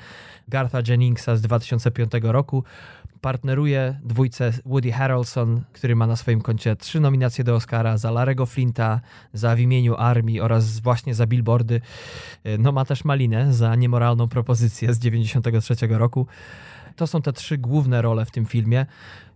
Gartha 0.48 0.78
Jenningsa 0.88 1.36
z 1.36 1.40
2005 1.40 2.12
roku 2.22 2.64
partneruje 3.24 4.00
dwójce 4.04 4.52
Woody 4.66 4.92
Harrelson, 4.92 5.64
który 5.72 5.96
ma 5.96 6.06
na 6.06 6.16
swoim 6.16 6.40
koncie 6.40 6.76
trzy 6.76 7.00
nominacje 7.00 7.44
do 7.44 7.54
Oscara 7.54 7.98
za 7.98 8.10
Larego 8.10 8.46
Flinta, 8.46 9.00
za 9.32 9.56
W 9.56 9.60
imieniu 9.60 9.94
Armii 9.96 10.40
oraz 10.40 10.80
właśnie 10.80 11.14
za 11.14 11.26
Billboardy. 11.26 11.80
No 12.58 12.72
ma 12.72 12.84
też 12.84 13.04
Malinę 13.04 13.52
za 13.52 13.74
niemoralną 13.74 14.28
propozycję 14.28 14.94
z 14.94 14.98
93 14.98 15.74
roku. 15.90 16.26
To 16.96 17.06
są 17.06 17.22
te 17.22 17.32
trzy 17.32 17.58
główne 17.58 18.02
role 18.02 18.24
w 18.24 18.30
tym 18.30 18.46
filmie. 18.46 18.86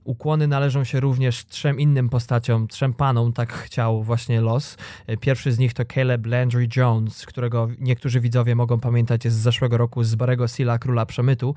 Ukłony 0.08 0.46
należą 0.46 0.84
się 0.84 1.00
również 1.00 1.46
trzem 1.46 1.80
innym 1.80 2.08
postaciom, 2.08 2.68
trzem 2.68 2.94
panom, 2.94 3.32
tak 3.32 3.52
chciał 3.52 4.02
właśnie 4.02 4.40
los. 4.40 4.76
Pierwszy 5.20 5.52
z 5.52 5.58
nich 5.58 5.74
to 5.74 5.84
Caleb 5.84 6.26
Landry 6.26 6.68
Jones, 6.76 7.26
którego 7.26 7.68
niektórzy 7.78 8.20
widzowie 8.20 8.54
mogą 8.54 8.80
pamiętać 8.80 9.28
z 9.28 9.32
zeszłego 9.32 9.76
roku 9.76 10.04
z 10.04 10.14
Barego 10.14 10.48
Silla, 10.48 10.78
Króla 10.78 11.06
Przemytu. 11.06 11.54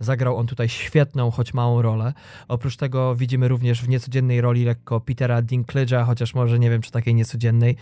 Zagrał 0.00 0.36
on 0.36 0.46
tutaj 0.46 0.68
świetną, 0.68 1.30
choć 1.30 1.54
małą 1.54 1.82
rolę. 1.82 2.12
Oprócz 2.48 2.76
tego 2.76 3.16
widzimy 3.16 3.48
również 3.48 3.82
w 3.82 3.88
niecodziennej 3.88 4.40
roli 4.40 4.64
lekko 4.64 5.00
Petera 5.00 5.42
Dinklage'a, 5.42 6.06
chociaż 6.06 6.34
może 6.34 6.58
nie 6.58 6.70
wiem, 6.70 6.82
czy 6.82 6.90
takiej 6.90 7.14
niecodziennej. 7.14 7.76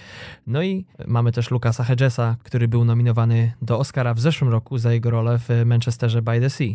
No 0.47 0.63
i 0.63 0.85
mamy 1.07 1.33
też 1.33 1.51
Lucasa 1.51 1.85
Hedgesa, 1.85 2.37
który 2.43 2.69
był 2.69 2.85
nominowany 2.85 3.53
do 3.63 3.79
Oscara 3.79 4.15
w 4.15 4.21
zeszłym 4.21 4.51
roku 4.51 4.79
za 4.79 4.93
jego 4.93 5.11
rolę 5.11 5.39
w 5.39 5.49
Manchesterze 5.67 6.23
by 6.23 6.41
the 6.41 6.51
Sea. 6.51 6.75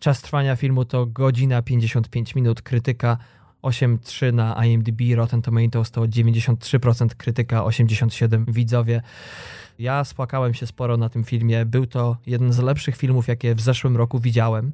Czas 0.00 0.22
trwania 0.22 0.56
filmu 0.56 0.84
to 0.84 1.06
godzina 1.06 1.62
55 1.62 2.34
minut, 2.34 2.62
krytyka 2.62 3.16
8,3 3.62 4.34
na 4.34 4.66
IMDb, 4.66 5.00
Rotten 5.14 5.42
Tomatoes 5.42 5.90
to 5.90 6.00
93% 6.00 7.08
krytyka, 7.08 7.64
87 7.64 8.44
widzowie. 8.48 9.02
Ja 9.78 10.04
spłakałem 10.04 10.54
się 10.54 10.66
sporo 10.66 10.96
na 10.96 11.08
tym 11.08 11.24
filmie. 11.24 11.64
Był 11.64 11.86
to 11.86 12.16
jeden 12.26 12.52
z 12.52 12.58
lepszych 12.58 12.96
filmów, 12.96 13.28
jakie 13.28 13.54
w 13.54 13.60
zeszłym 13.60 13.96
roku 13.96 14.18
widziałem. 14.18 14.72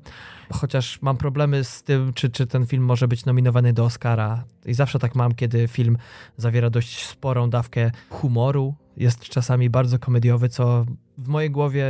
Chociaż 0.52 1.02
mam 1.02 1.16
problemy 1.16 1.64
z 1.64 1.82
tym, 1.82 2.12
czy, 2.12 2.30
czy 2.30 2.46
ten 2.46 2.66
film 2.66 2.84
może 2.84 3.08
być 3.08 3.24
nominowany 3.24 3.72
do 3.72 3.84
Oscara. 3.84 4.44
I 4.66 4.74
zawsze 4.74 4.98
tak 4.98 5.14
mam, 5.14 5.34
kiedy 5.34 5.68
film 5.68 5.98
zawiera 6.36 6.70
dość 6.70 7.06
sporą 7.06 7.50
dawkę 7.50 7.90
humoru. 8.10 8.74
Jest 8.96 9.20
czasami 9.20 9.70
bardzo 9.70 9.98
komediowy, 9.98 10.48
co 10.48 10.86
w 11.18 11.28
mojej 11.28 11.50
głowie 11.50 11.86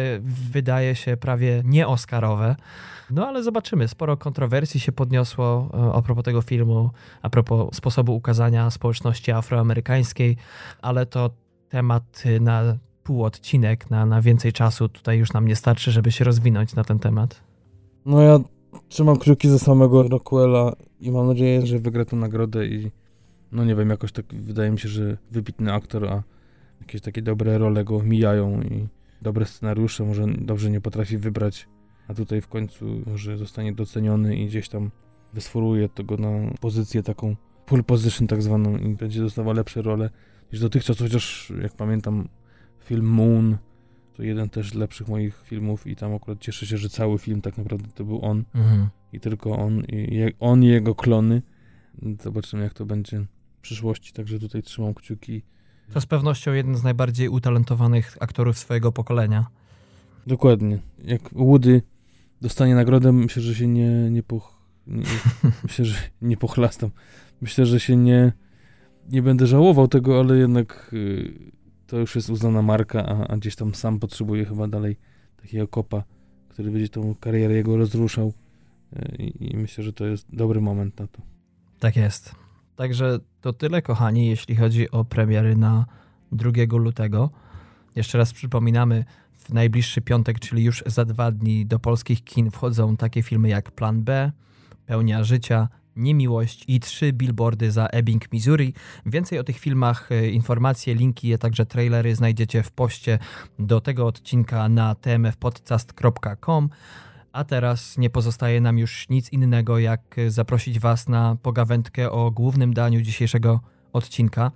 wydaje 0.52 0.94
się 0.94 1.16
prawie 1.16 1.62
nie-Oscarowe. 1.64 2.56
No 3.10 3.28
ale 3.28 3.42
zobaczymy. 3.42 3.88
Sporo 3.88 4.16
kontrowersji 4.16 4.80
się 4.80 4.92
podniosło 4.92 5.68
e, 5.74 5.92
a 5.94 6.02
propos 6.02 6.24
tego 6.24 6.42
filmu, 6.42 6.90
a 7.22 7.30
propos 7.30 7.76
sposobu 7.76 8.16
ukazania 8.16 8.70
społeczności 8.70 9.32
afroamerykańskiej, 9.32 10.36
ale 10.82 11.06
to 11.06 11.30
temat 11.68 12.22
na 12.40 12.76
pół 13.02 13.24
odcinek, 13.24 13.90
na, 13.90 14.06
na 14.06 14.22
więcej 14.22 14.52
czasu. 14.52 14.88
Tutaj 14.88 15.18
już 15.18 15.32
nam 15.32 15.48
nie 15.48 15.56
starczy, 15.56 15.90
żeby 15.90 16.12
się 16.12 16.24
rozwinąć 16.24 16.74
na 16.74 16.84
ten 16.84 16.98
temat. 16.98 17.40
No 18.06 18.22
ja 18.22 18.38
trzymam 18.88 19.18
kciuki 19.18 19.48
za 19.48 19.58
samego 19.58 20.02
Rockwella 20.02 20.72
i 21.00 21.10
mam 21.10 21.26
nadzieję, 21.26 21.66
że 21.66 21.78
wygra 21.78 22.04
tę 22.04 22.16
nagrodę 22.16 22.66
i 22.66 22.90
no 23.52 23.64
nie 23.64 23.74
wiem, 23.74 23.90
jakoś 23.90 24.12
tak 24.12 24.26
wydaje 24.34 24.70
mi 24.70 24.78
się, 24.78 24.88
że 24.88 25.16
wybitny 25.30 25.72
aktor, 25.72 26.08
a 26.08 26.22
jakieś 26.80 27.00
takie 27.00 27.22
dobre 27.22 27.58
role 27.58 27.84
go 27.84 28.02
mijają 28.02 28.62
i 28.62 28.88
dobre 29.22 29.46
scenariusze, 29.46 30.04
może 30.04 30.26
dobrze 30.38 30.70
nie 30.70 30.80
potrafi 30.80 31.18
wybrać, 31.18 31.68
a 32.08 32.14
tutaj 32.14 32.40
w 32.40 32.48
końcu 32.48 33.02
może 33.06 33.36
zostanie 33.36 33.72
doceniony 33.72 34.36
i 34.36 34.46
gdzieś 34.46 34.68
tam 34.68 34.90
wysforuje 35.32 35.88
tego 35.88 36.16
na 36.16 36.28
pozycję 36.60 37.02
taką 37.02 37.36
pull 37.66 37.84
position 37.84 38.26
tak 38.26 38.42
zwaną 38.42 38.76
i 38.76 38.94
będzie 38.94 39.20
dostawał 39.20 39.54
lepsze 39.54 39.82
role 39.82 40.10
niż 40.52 40.60
dotychczas, 40.60 40.98
chociaż 40.98 41.52
jak 41.62 41.72
pamiętam 41.72 42.28
film 42.84 43.06
Moon 43.06 43.56
to 44.16 44.22
jeden 44.22 44.48
też 44.48 44.70
z 44.70 44.74
lepszych 44.74 45.08
moich 45.08 45.42
filmów 45.44 45.86
i 45.86 45.96
tam 45.96 46.14
akurat 46.14 46.38
cieszę 46.38 46.66
się, 46.66 46.76
że 46.76 46.88
cały 46.88 47.18
film 47.18 47.40
tak 47.40 47.58
naprawdę 47.58 47.88
to 47.94 48.04
był 48.04 48.24
on 48.24 48.44
mhm. 48.54 48.88
i 49.12 49.20
tylko 49.20 49.58
on 49.58 49.84
i 49.88 50.32
on 50.40 50.62
i 50.62 50.66
jego 50.66 50.94
klony. 50.94 51.42
Zobaczymy 52.22 52.62
jak 52.62 52.74
to 52.74 52.86
będzie 52.86 53.20
w 53.58 53.60
przyszłości, 53.60 54.12
także 54.12 54.38
tutaj 54.38 54.62
trzymam 54.62 54.94
kciuki. 54.94 55.42
To 55.92 56.00
z 56.00 56.06
pewnością 56.06 56.52
jeden 56.52 56.76
z 56.76 56.82
najbardziej 56.82 57.28
utalentowanych 57.28 58.16
aktorów 58.20 58.58
swojego 58.58 58.92
pokolenia. 58.92 59.46
Dokładnie. 60.26 60.78
Jak 61.04 61.22
Woody 61.32 61.82
dostanie 62.40 62.74
nagrodę, 62.74 63.12
myślę, 63.12 63.42
że 63.42 63.54
się 63.54 63.68
nie, 63.68 64.10
nie, 64.10 64.22
poch, 64.22 64.54
nie 64.86 65.02
myślę, 65.62 65.84
że 65.84 65.96
nie 66.22 66.36
pochlastam. 66.36 66.90
Myślę, 67.40 67.66
że 67.66 67.80
się 67.80 67.96
nie, 67.96 68.32
nie 69.08 69.22
będę 69.22 69.46
żałował 69.46 69.88
tego, 69.88 70.20
ale 70.20 70.38
jednak 70.38 70.90
y, 70.92 71.32
to 71.86 71.98
już 71.98 72.14
jest 72.14 72.30
uznana 72.30 72.62
marka, 72.62 73.06
a, 73.06 73.26
a 73.26 73.36
gdzieś 73.36 73.56
tam 73.56 73.74
sam 73.74 73.98
potrzebuje 73.98 74.44
chyba 74.44 74.68
dalej 74.68 74.96
takiego 75.36 75.68
kopa, 75.68 76.04
który 76.48 76.70
będzie 76.70 76.88
tą 76.88 77.14
karierę 77.14 77.54
jego 77.54 77.76
rozruszał 77.76 78.32
y, 78.92 79.16
i, 79.22 79.52
i 79.52 79.56
myślę, 79.56 79.84
że 79.84 79.92
to 79.92 80.06
jest 80.06 80.26
dobry 80.34 80.60
moment 80.60 80.98
na 80.98 81.06
to. 81.06 81.22
Tak 81.78 81.96
jest. 81.96 82.34
Także 82.76 83.18
to 83.46 83.52
tyle, 83.52 83.82
kochani, 83.82 84.26
jeśli 84.26 84.56
chodzi 84.56 84.90
o 84.90 85.04
premiery 85.04 85.56
na 85.56 85.86
2 86.32 86.50
lutego. 86.78 87.30
Jeszcze 87.96 88.18
raz 88.18 88.32
przypominamy, 88.32 89.04
w 89.36 89.50
najbliższy 89.50 90.00
piątek, 90.00 90.40
czyli 90.40 90.64
już 90.64 90.82
za 90.86 91.04
dwa 91.04 91.30
dni, 91.30 91.66
do 91.66 91.78
polskich 91.78 92.24
kin 92.24 92.50
wchodzą 92.50 92.96
takie 92.96 93.22
filmy 93.22 93.48
jak 93.48 93.70
Plan 93.70 94.02
B, 94.02 94.32
Pełnia 94.86 95.24
Życia, 95.24 95.68
Niemiłość 95.96 96.64
i 96.68 96.80
trzy 96.80 97.12
billboardy 97.12 97.70
za 97.70 97.86
Ebbing, 97.86 98.32
Missouri. 98.32 98.74
Więcej 99.06 99.38
o 99.38 99.44
tych 99.44 99.58
filmach, 99.58 100.12
e, 100.12 100.28
informacje, 100.28 100.94
linki, 100.94 101.34
a 101.34 101.38
także 101.38 101.66
trailery 101.66 102.14
znajdziecie 102.14 102.62
w 102.62 102.70
poście 102.70 103.18
do 103.58 103.80
tego 103.80 104.06
odcinka 104.06 104.68
na 104.68 104.94
tmfpodcast.com. 104.94 106.68
A 107.36 107.44
teraz 107.44 107.98
nie 107.98 108.10
pozostaje 108.10 108.60
nam 108.60 108.78
już 108.78 109.08
nic 109.08 109.32
innego, 109.32 109.78
jak 109.78 110.16
zaprosić 110.28 110.78
Was 110.78 111.08
na 111.08 111.36
pogawędkę 111.42 112.10
o 112.10 112.30
głównym 112.30 112.74
daniu 112.74 113.00
dzisiejszego 113.00 113.60
odcinka, 113.92 114.50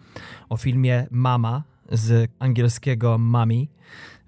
o 0.49 0.57
filmie 0.57 1.07
Mama 1.11 1.63
z 1.93 2.31
angielskiego 2.39 3.19
Mami 3.19 3.69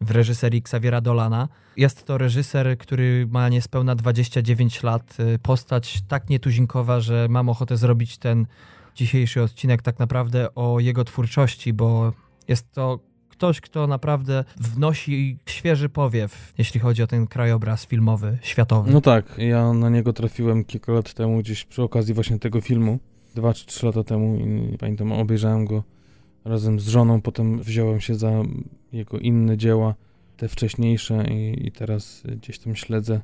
w 0.00 0.11
reżyserii 0.11 0.61
Xaviera 0.61 1.00
Dolana. 1.00 1.48
Jest 1.76 2.05
to 2.05 2.18
reżyser, 2.18 2.78
który 2.78 3.26
ma 3.30 3.48
niespełna 3.48 3.94
29 3.94 4.82
lat, 4.82 5.16
postać 5.42 6.03
tak 6.09 6.28
nietuzinkowa, 6.28 7.00
że 7.00 7.26
mam 7.30 7.48
ochotę 7.48 7.76
zrobić 7.76 8.18
ten 8.18 8.46
dzisiejszy 8.94 9.42
odcinek 9.42 9.82
tak 9.82 9.98
naprawdę 9.98 10.55
o 10.55 10.80
jego 10.80 11.05
twórczości, 11.05 11.72
bo 11.72 12.12
jest 12.48 12.72
to 12.72 12.98
ktoś, 13.43 13.61
kto 13.61 13.86
naprawdę 13.86 14.45
wnosi 14.57 15.38
świeży 15.47 15.88
powiew, 15.88 16.53
jeśli 16.59 16.80
chodzi 16.80 17.03
o 17.03 17.07
ten 17.07 17.26
krajobraz 17.26 17.86
filmowy, 17.86 18.38
światowy. 18.43 18.90
No 18.93 19.01
tak, 19.01 19.34
ja 19.38 19.72
na 19.72 19.90
niego 19.90 20.12
trafiłem 20.12 20.64
kilka 20.64 20.93
lat 20.93 21.14
temu, 21.14 21.38
gdzieś 21.38 21.64
przy 21.64 21.82
okazji 21.82 22.14
właśnie 22.14 22.38
tego 22.38 22.61
filmu, 22.61 22.99
dwa 23.34 23.55
czy 23.55 23.66
trzy 23.66 23.86
lata 23.86 24.05
temu 24.05 24.36
i 24.36 24.78
pamiętam, 24.78 25.12
obejrzałem 25.12 25.64
go 25.64 25.82
razem 26.45 26.80
z 26.80 26.88
żoną, 26.88 27.20
potem 27.20 27.62
wziąłem 27.62 28.01
się 28.01 28.14
za 28.14 28.30
jego 28.93 29.18
inne 29.18 29.57
dzieła, 29.57 29.95
te 30.36 30.49
wcześniejsze 30.49 31.24
i, 31.30 31.66
i 31.66 31.72
teraz 31.72 32.22
gdzieś 32.26 32.59
tam 32.59 32.76
śledzę 32.76 33.20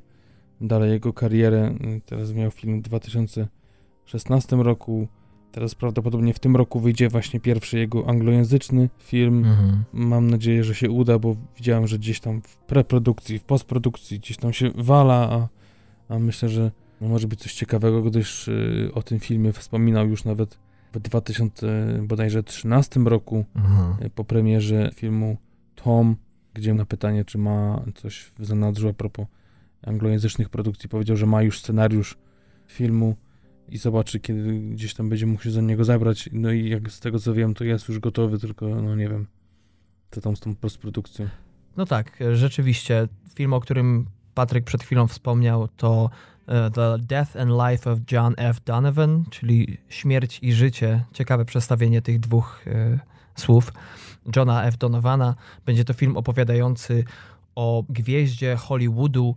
dalej 0.60 0.90
jego 0.90 1.12
karierę. 1.12 1.74
Teraz 2.06 2.32
miał 2.32 2.50
film 2.50 2.78
w 2.78 2.82
2016 2.82 4.56
roku, 4.56 5.08
Teraz 5.52 5.74
prawdopodobnie 5.74 6.34
w 6.34 6.38
tym 6.38 6.56
roku 6.56 6.80
wyjdzie 6.80 7.08
właśnie 7.08 7.40
pierwszy 7.40 7.78
jego 7.78 8.08
anglojęzyczny 8.08 8.88
film. 8.98 9.44
Mhm. 9.44 9.84
Mam 9.92 10.30
nadzieję, 10.30 10.64
że 10.64 10.74
się 10.74 10.90
uda, 10.90 11.18
bo 11.18 11.36
widziałem, 11.56 11.86
że 11.86 11.98
gdzieś 11.98 12.20
tam 12.20 12.42
w 12.42 12.56
preprodukcji, 12.56 13.38
w 13.38 13.44
postprodukcji 13.44 14.18
gdzieś 14.18 14.36
tam 14.36 14.52
się 14.52 14.70
wala, 14.74 15.30
a, 15.30 15.48
a 16.14 16.18
myślę, 16.18 16.48
że 16.48 16.70
no 17.00 17.08
może 17.08 17.28
być 17.28 17.40
coś 17.40 17.54
ciekawego, 17.54 18.02
gdyż 18.02 18.48
y, 18.48 18.90
o 18.94 19.02
tym 19.02 19.20
filmie 19.20 19.52
wspominał 19.52 20.08
już 20.08 20.24
nawet 20.24 20.58
w 20.92 21.00
2013 21.00 23.00
roku 23.00 23.44
mhm. 23.56 24.06
y, 24.06 24.10
po 24.10 24.24
premierze 24.24 24.90
filmu 24.94 25.36
Tom, 25.74 26.16
gdzie 26.54 26.74
na 26.74 26.84
pytanie, 26.84 27.24
czy 27.24 27.38
ma 27.38 27.84
coś 27.94 28.32
w 28.38 28.46
zanadrzu 28.46 28.88
a 28.88 28.92
propos 28.92 29.26
anglojęzycznych 29.82 30.48
produkcji, 30.48 30.88
powiedział, 30.88 31.16
że 31.16 31.26
ma 31.26 31.42
już 31.42 31.60
scenariusz 31.60 32.18
filmu 32.66 33.16
i 33.68 33.78
zobaczy, 33.78 34.20
kiedy 34.20 34.58
gdzieś 34.58 34.94
tam 34.94 35.08
będzie 35.08 35.26
mógł 35.26 35.42
się 35.42 35.50
za 35.50 35.60
niego 35.60 35.84
zabrać. 35.84 36.28
No 36.32 36.52
i 36.52 36.68
jak 36.68 36.90
z 36.90 37.00
tego 37.00 37.18
co 37.18 37.34
wiem, 37.34 37.54
to 37.54 37.64
jest 37.64 37.88
już 37.88 37.98
gotowy, 37.98 38.38
tylko 38.38 38.68
no 38.68 38.96
nie 38.96 39.08
wiem, 39.08 39.26
co 40.10 40.20
tam 40.20 40.36
z 40.36 40.40
tą 40.40 40.54
postprodukcją. 40.54 41.28
No 41.76 41.86
tak, 41.86 42.18
rzeczywiście. 42.32 43.08
Film, 43.34 43.52
o 43.52 43.60
którym 43.60 44.06
Patryk 44.34 44.64
przed 44.64 44.82
chwilą 44.82 45.06
wspomniał, 45.06 45.68
to 45.68 46.10
e, 46.46 46.70
The 46.70 46.98
Death 46.98 47.36
and 47.36 47.50
Life 47.50 47.92
of 47.92 47.98
John 48.12 48.34
F. 48.36 48.60
Donovan, 48.64 49.24
czyli 49.30 49.78
Śmierć 49.88 50.38
i 50.42 50.52
Życie. 50.52 51.04
Ciekawe 51.12 51.44
przestawienie 51.44 52.02
tych 52.02 52.20
dwóch 52.20 52.66
y, 52.66 52.98
słów. 53.36 53.72
Johna 54.36 54.64
F. 54.64 54.76
Donovana. 54.76 55.34
Będzie 55.66 55.84
to 55.84 55.92
film 55.92 56.16
opowiadający 56.16 57.04
o 57.54 57.84
gwieździe 57.88 58.56
Hollywoodu. 58.56 59.36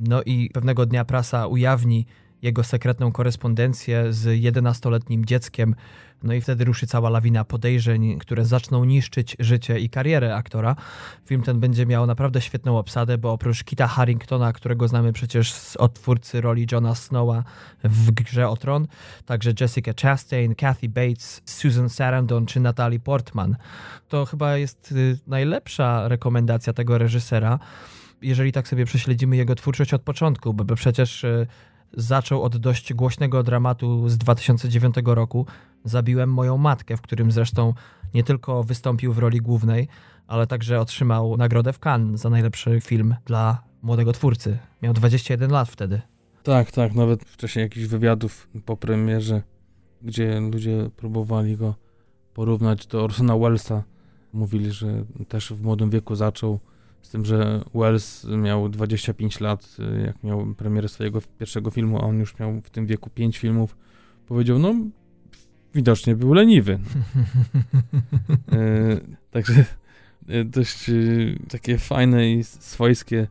No 0.00 0.22
i 0.22 0.50
pewnego 0.50 0.86
dnia 0.86 1.04
prasa 1.04 1.46
ujawni 1.46 2.06
jego 2.42 2.64
sekretną 2.64 3.12
korespondencję 3.12 4.12
z 4.12 4.40
11-letnim 4.40 5.24
dzieckiem. 5.24 5.74
No 6.22 6.34
i 6.34 6.40
wtedy 6.40 6.64
ruszy 6.64 6.86
cała 6.86 7.10
lawina 7.10 7.44
podejrzeń, 7.44 8.18
które 8.18 8.44
zaczną 8.44 8.84
niszczyć 8.84 9.36
życie 9.38 9.78
i 9.78 9.90
karierę 9.90 10.34
aktora. 10.34 10.76
Film 11.26 11.42
ten 11.42 11.60
będzie 11.60 11.86
miał 11.86 12.06
naprawdę 12.06 12.40
świetną 12.40 12.78
obsadę, 12.78 13.18
bo 13.18 13.32
oprócz 13.32 13.64
Kita 13.64 13.86
Harringtona, 13.86 14.52
którego 14.52 14.88
znamy 14.88 15.12
przecież 15.12 15.52
z 15.52 15.76
odtwórcy 15.76 16.40
roli 16.40 16.66
Johna 16.72 16.94
Snowa 16.94 17.44
w 17.84 18.10
Grze 18.10 18.48
o 18.48 18.56
Tron, 18.56 18.86
także 19.26 19.52
Jessica 19.60 19.92
Chastain, 20.02 20.54
Kathy 20.54 20.88
Bates, 20.88 21.42
Susan 21.44 21.88
Sarandon 21.88 22.46
czy 22.46 22.60
Natalie 22.60 23.00
Portman. 23.00 23.56
To 24.08 24.26
chyba 24.26 24.56
jest 24.56 24.92
y, 24.92 25.18
najlepsza 25.26 26.08
rekomendacja 26.08 26.72
tego 26.72 26.98
reżysera, 26.98 27.58
jeżeli 28.22 28.52
tak 28.52 28.68
sobie 28.68 28.84
prześledzimy 28.84 29.36
jego 29.36 29.54
twórczość 29.54 29.94
od 29.94 30.02
początku, 30.02 30.54
bo 30.54 30.74
przecież 30.74 31.24
y, 31.24 31.46
zaczął 31.92 32.42
od 32.42 32.56
dość 32.56 32.94
głośnego 32.94 33.42
dramatu 33.42 34.08
z 34.08 34.18
2009 34.18 34.94
roku. 35.04 35.46
Zabiłem 35.84 36.32
moją 36.32 36.56
matkę, 36.56 36.96
w 36.96 37.00
którym 37.00 37.32
zresztą 37.32 37.74
nie 38.14 38.24
tylko 38.24 38.64
wystąpił 38.64 39.12
w 39.12 39.18
roli 39.18 39.40
głównej, 39.40 39.88
ale 40.26 40.46
także 40.46 40.80
otrzymał 40.80 41.36
nagrodę 41.36 41.72
w 41.72 41.78
Cannes 41.78 42.20
za 42.20 42.30
najlepszy 42.30 42.80
film 42.80 43.14
dla 43.24 43.62
młodego 43.82 44.12
twórcy. 44.12 44.58
Miał 44.82 44.92
21 44.92 45.50
lat 45.50 45.68
wtedy. 45.68 46.00
Tak, 46.42 46.72
tak, 46.72 46.94
nawet 46.94 47.24
w 47.24 47.36
czasie 47.36 47.60
jakichś 47.60 47.86
wywiadów 47.86 48.48
po 48.64 48.76
premierze, 48.76 49.42
gdzie 50.02 50.40
ludzie 50.40 50.90
próbowali 50.96 51.56
go 51.56 51.74
porównać 52.34 52.86
do 52.86 53.04
Orsona 53.04 53.38
Wellesa, 53.38 53.82
mówili, 54.32 54.72
że 54.72 55.04
też 55.28 55.52
w 55.52 55.62
młodym 55.62 55.90
wieku 55.90 56.14
zaczął 56.14 56.60
z 57.02 57.10
tym, 57.10 57.24
że 57.24 57.60
Wells 57.74 58.24
miał 58.24 58.68
25 58.68 59.40
lat, 59.40 59.76
y, 59.78 60.06
jak 60.06 60.24
miał 60.24 60.54
premierę 60.54 60.88
swojego 60.88 61.20
pierwszego 61.38 61.70
filmu, 61.70 61.98
a 61.98 62.00
on 62.00 62.18
już 62.18 62.38
miał 62.38 62.60
w 62.60 62.70
tym 62.70 62.86
wieku 62.86 63.10
5 63.10 63.38
filmów. 63.38 63.76
Powiedział, 64.26 64.58
no, 64.58 64.74
widocznie 65.74 66.16
był 66.16 66.34
leniwy. 66.34 66.78
e, 68.52 69.00
także 69.30 69.64
e, 70.28 70.44
dość 70.44 70.90
e, 70.90 70.94
takie 71.48 71.78
fajne 71.78 72.32
i 72.32 72.44
swojskie 72.44 73.28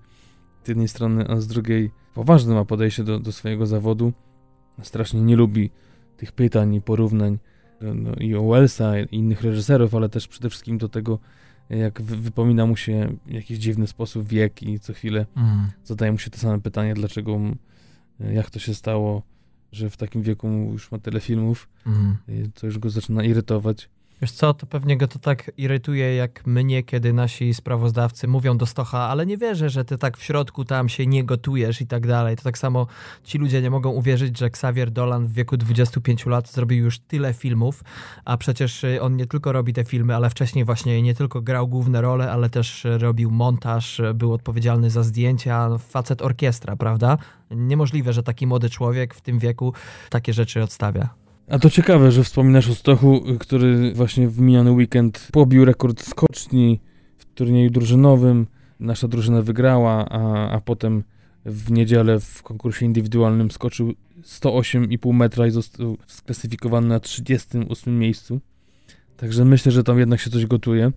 z 0.64 0.68
jednej 0.68 0.88
strony, 0.88 1.28
a 1.28 1.40
z 1.40 1.48
drugiej 1.48 1.92
poważne 2.14 2.54
ma 2.54 2.66
podejście 2.66 3.04
do, 3.04 3.20
do 3.20 3.32
swojego 3.32 3.66
zawodu. 3.66 4.14
Strasznie 4.82 5.22
nie 5.22 5.36
lubi 5.36 5.70
tych 6.18 6.32
pytań 6.32 6.76
i 6.76 6.82
porównań 6.82 7.38
no, 7.82 8.12
i 8.20 8.36
o 8.36 8.48
Wellsa 8.48 9.00
i 9.00 9.16
innych 9.16 9.42
reżyserów, 9.42 9.96
ale 9.96 10.10
też 10.10 10.28
przede 10.28 10.50
wszystkim 10.50 10.78
do 10.78 10.90
tego, 10.90 11.20
jak 11.70 12.02
wypomina 12.02 12.66
mu 12.66 12.78
się 12.78 13.16
w 13.26 13.32
jakiś 13.32 13.58
dziwny 13.58 13.88
sposób 13.88 14.28
wiek 14.28 14.64
i 14.64 14.80
co 14.80 14.94
chwilę 14.94 15.26
mm. 15.38 15.68
zadaje 15.84 16.12
mu 16.12 16.18
się 16.18 16.30
te 16.30 16.38
same 16.38 16.62
pytanie, 16.62 16.94
dlaczego, 16.94 17.40
jak 18.20 18.50
to 18.50 18.60
się 18.60 18.74
stało, 18.74 19.22
że 19.72 19.90
w 19.90 19.98
takim 19.98 20.22
wieku 20.22 20.48
już 20.48 20.92
ma 20.92 21.00
tyle 21.00 21.20
filmów, 21.20 21.70
mm. 21.86 22.18
co 22.56 22.68
już 22.68 22.80
go 22.80 22.90
zaczyna 22.90 23.24
irytować. 23.24 23.90
Wiesz 24.22 24.32
co, 24.32 24.54
to 24.54 24.66
pewnie 24.66 24.98
go 24.98 25.08
to 25.08 25.20
tak 25.20 25.52
irytuje, 25.58 26.16
jak 26.16 26.48
mnie, 26.48 26.84
kiedy 26.84 27.14
nasi 27.14 27.54
sprawozdawcy 27.54 28.28
mówią 28.28 28.58
do 28.58 28.66
Stocha, 28.66 29.00
ale 29.00 29.26
nie 29.26 29.38
wierzę, 29.38 29.70
że 29.70 29.86
ty 29.86 29.98
tak 29.98 30.18
w 30.18 30.24
środku 30.24 30.66
tam 30.66 30.90
się 30.90 31.08
nie 31.08 31.24
gotujesz 31.24 31.82
i 31.82 31.88
tak 31.88 32.08
dalej. 32.08 32.36
To 32.36 32.44
tak 32.44 32.58
samo 32.58 32.88
ci 33.24 33.38
ludzie 33.38 33.62
nie 33.62 33.70
mogą 33.70 33.90
uwierzyć, 33.90 34.38
że 34.38 34.46
Xavier 34.46 34.92
Dolan 34.92 35.28
w 35.28 35.34
wieku 35.34 35.58
25 35.58 36.26
lat 36.26 36.52
zrobił 36.52 36.84
już 36.84 37.00
tyle 37.00 37.34
filmów, 37.34 37.84
a 38.26 38.38
przecież 38.38 38.84
y, 38.84 39.02
on 39.02 39.16
nie 39.16 39.26
tylko 39.26 39.52
robi 39.52 39.74
te 39.74 39.84
filmy, 39.84 40.16
ale 40.16 40.30
wcześniej 40.30 40.66
właśnie 40.66 41.02
nie 41.02 41.16
tylko 41.16 41.42
grał 41.42 41.68
główne 41.68 42.02
role, 42.02 42.32
ale 42.32 42.50
też 42.50 42.88
robił 43.00 43.32
montaż, 43.32 44.02
był 44.16 44.34
odpowiedzialny 44.34 44.90
za 44.90 45.04
zdjęcia, 45.04 45.70
no, 45.70 45.78
facet 45.78 46.22
orkiestra, 46.22 46.76
prawda? 46.76 47.18
Niemożliwe, 47.52 48.14
że 48.14 48.24
taki 48.24 48.48
młody 48.48 48.70
człowiek 48.70 49.14
w 49.14 49.22
tym 49.22 49.40
wieku 49.40 49.74
takie 50.10 50.34
rzeczy 50.34 50.64
odstawia. 50.64 51.27
A 51.48 51.60
to 51.60 51.70
ciekawe, 51.70 52.12
że 52.12 52.24
wspominasz 52.24 52.70
o 52.70 52.76
Stochu, 52.76 53.24
który 53.40 53.94
właśnie 53.94 54.28
w 54.28 54.40
miniony 54.40 54.72
weekend 54.72 55.28
pobił 55.32 55.66
rekord 55.66 56.02
skoczni 56.02 56.80
w 57.18 57.26
turnieju 57.26 57.70
drużynowym. 57.70 58.48
Nasza 58.80 59.08
drużyna 59.08 59.42
wygrała, 59.42 60.10
a, 60.10 60.50
a 60.50 60.62
potem 60.62 61.04
w 61.46 61.72
niedzielę 61.72 62.20
w 62.20 62.44
konkursie 62.44 62.86
indywidualnym 62.86 63.52
skoczył 63.52 63.94
108,5 64.24 65.14
metra 65.14 65.48
i 65.48 65.52
został 65.52 65.98
sklasyfikowany 66.08 66.88
na 66.88 67.00
38 67.00 68.00
miejscu. 68.00 68.40
Także 69.18 69.46
myślę, 69.46 69.72
że 69.72 69.84
tam 69.84 70.00
jednak 70.00 70.20
się 70.20 70.30
coś 70.30 70.46
gotuje. 70.46 70.92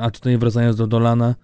A 0.00 0.10
tutaj 0.10 0.38
wracając 0.38 0.76
do 0.76 0.86
Dolana, 0.86 1.34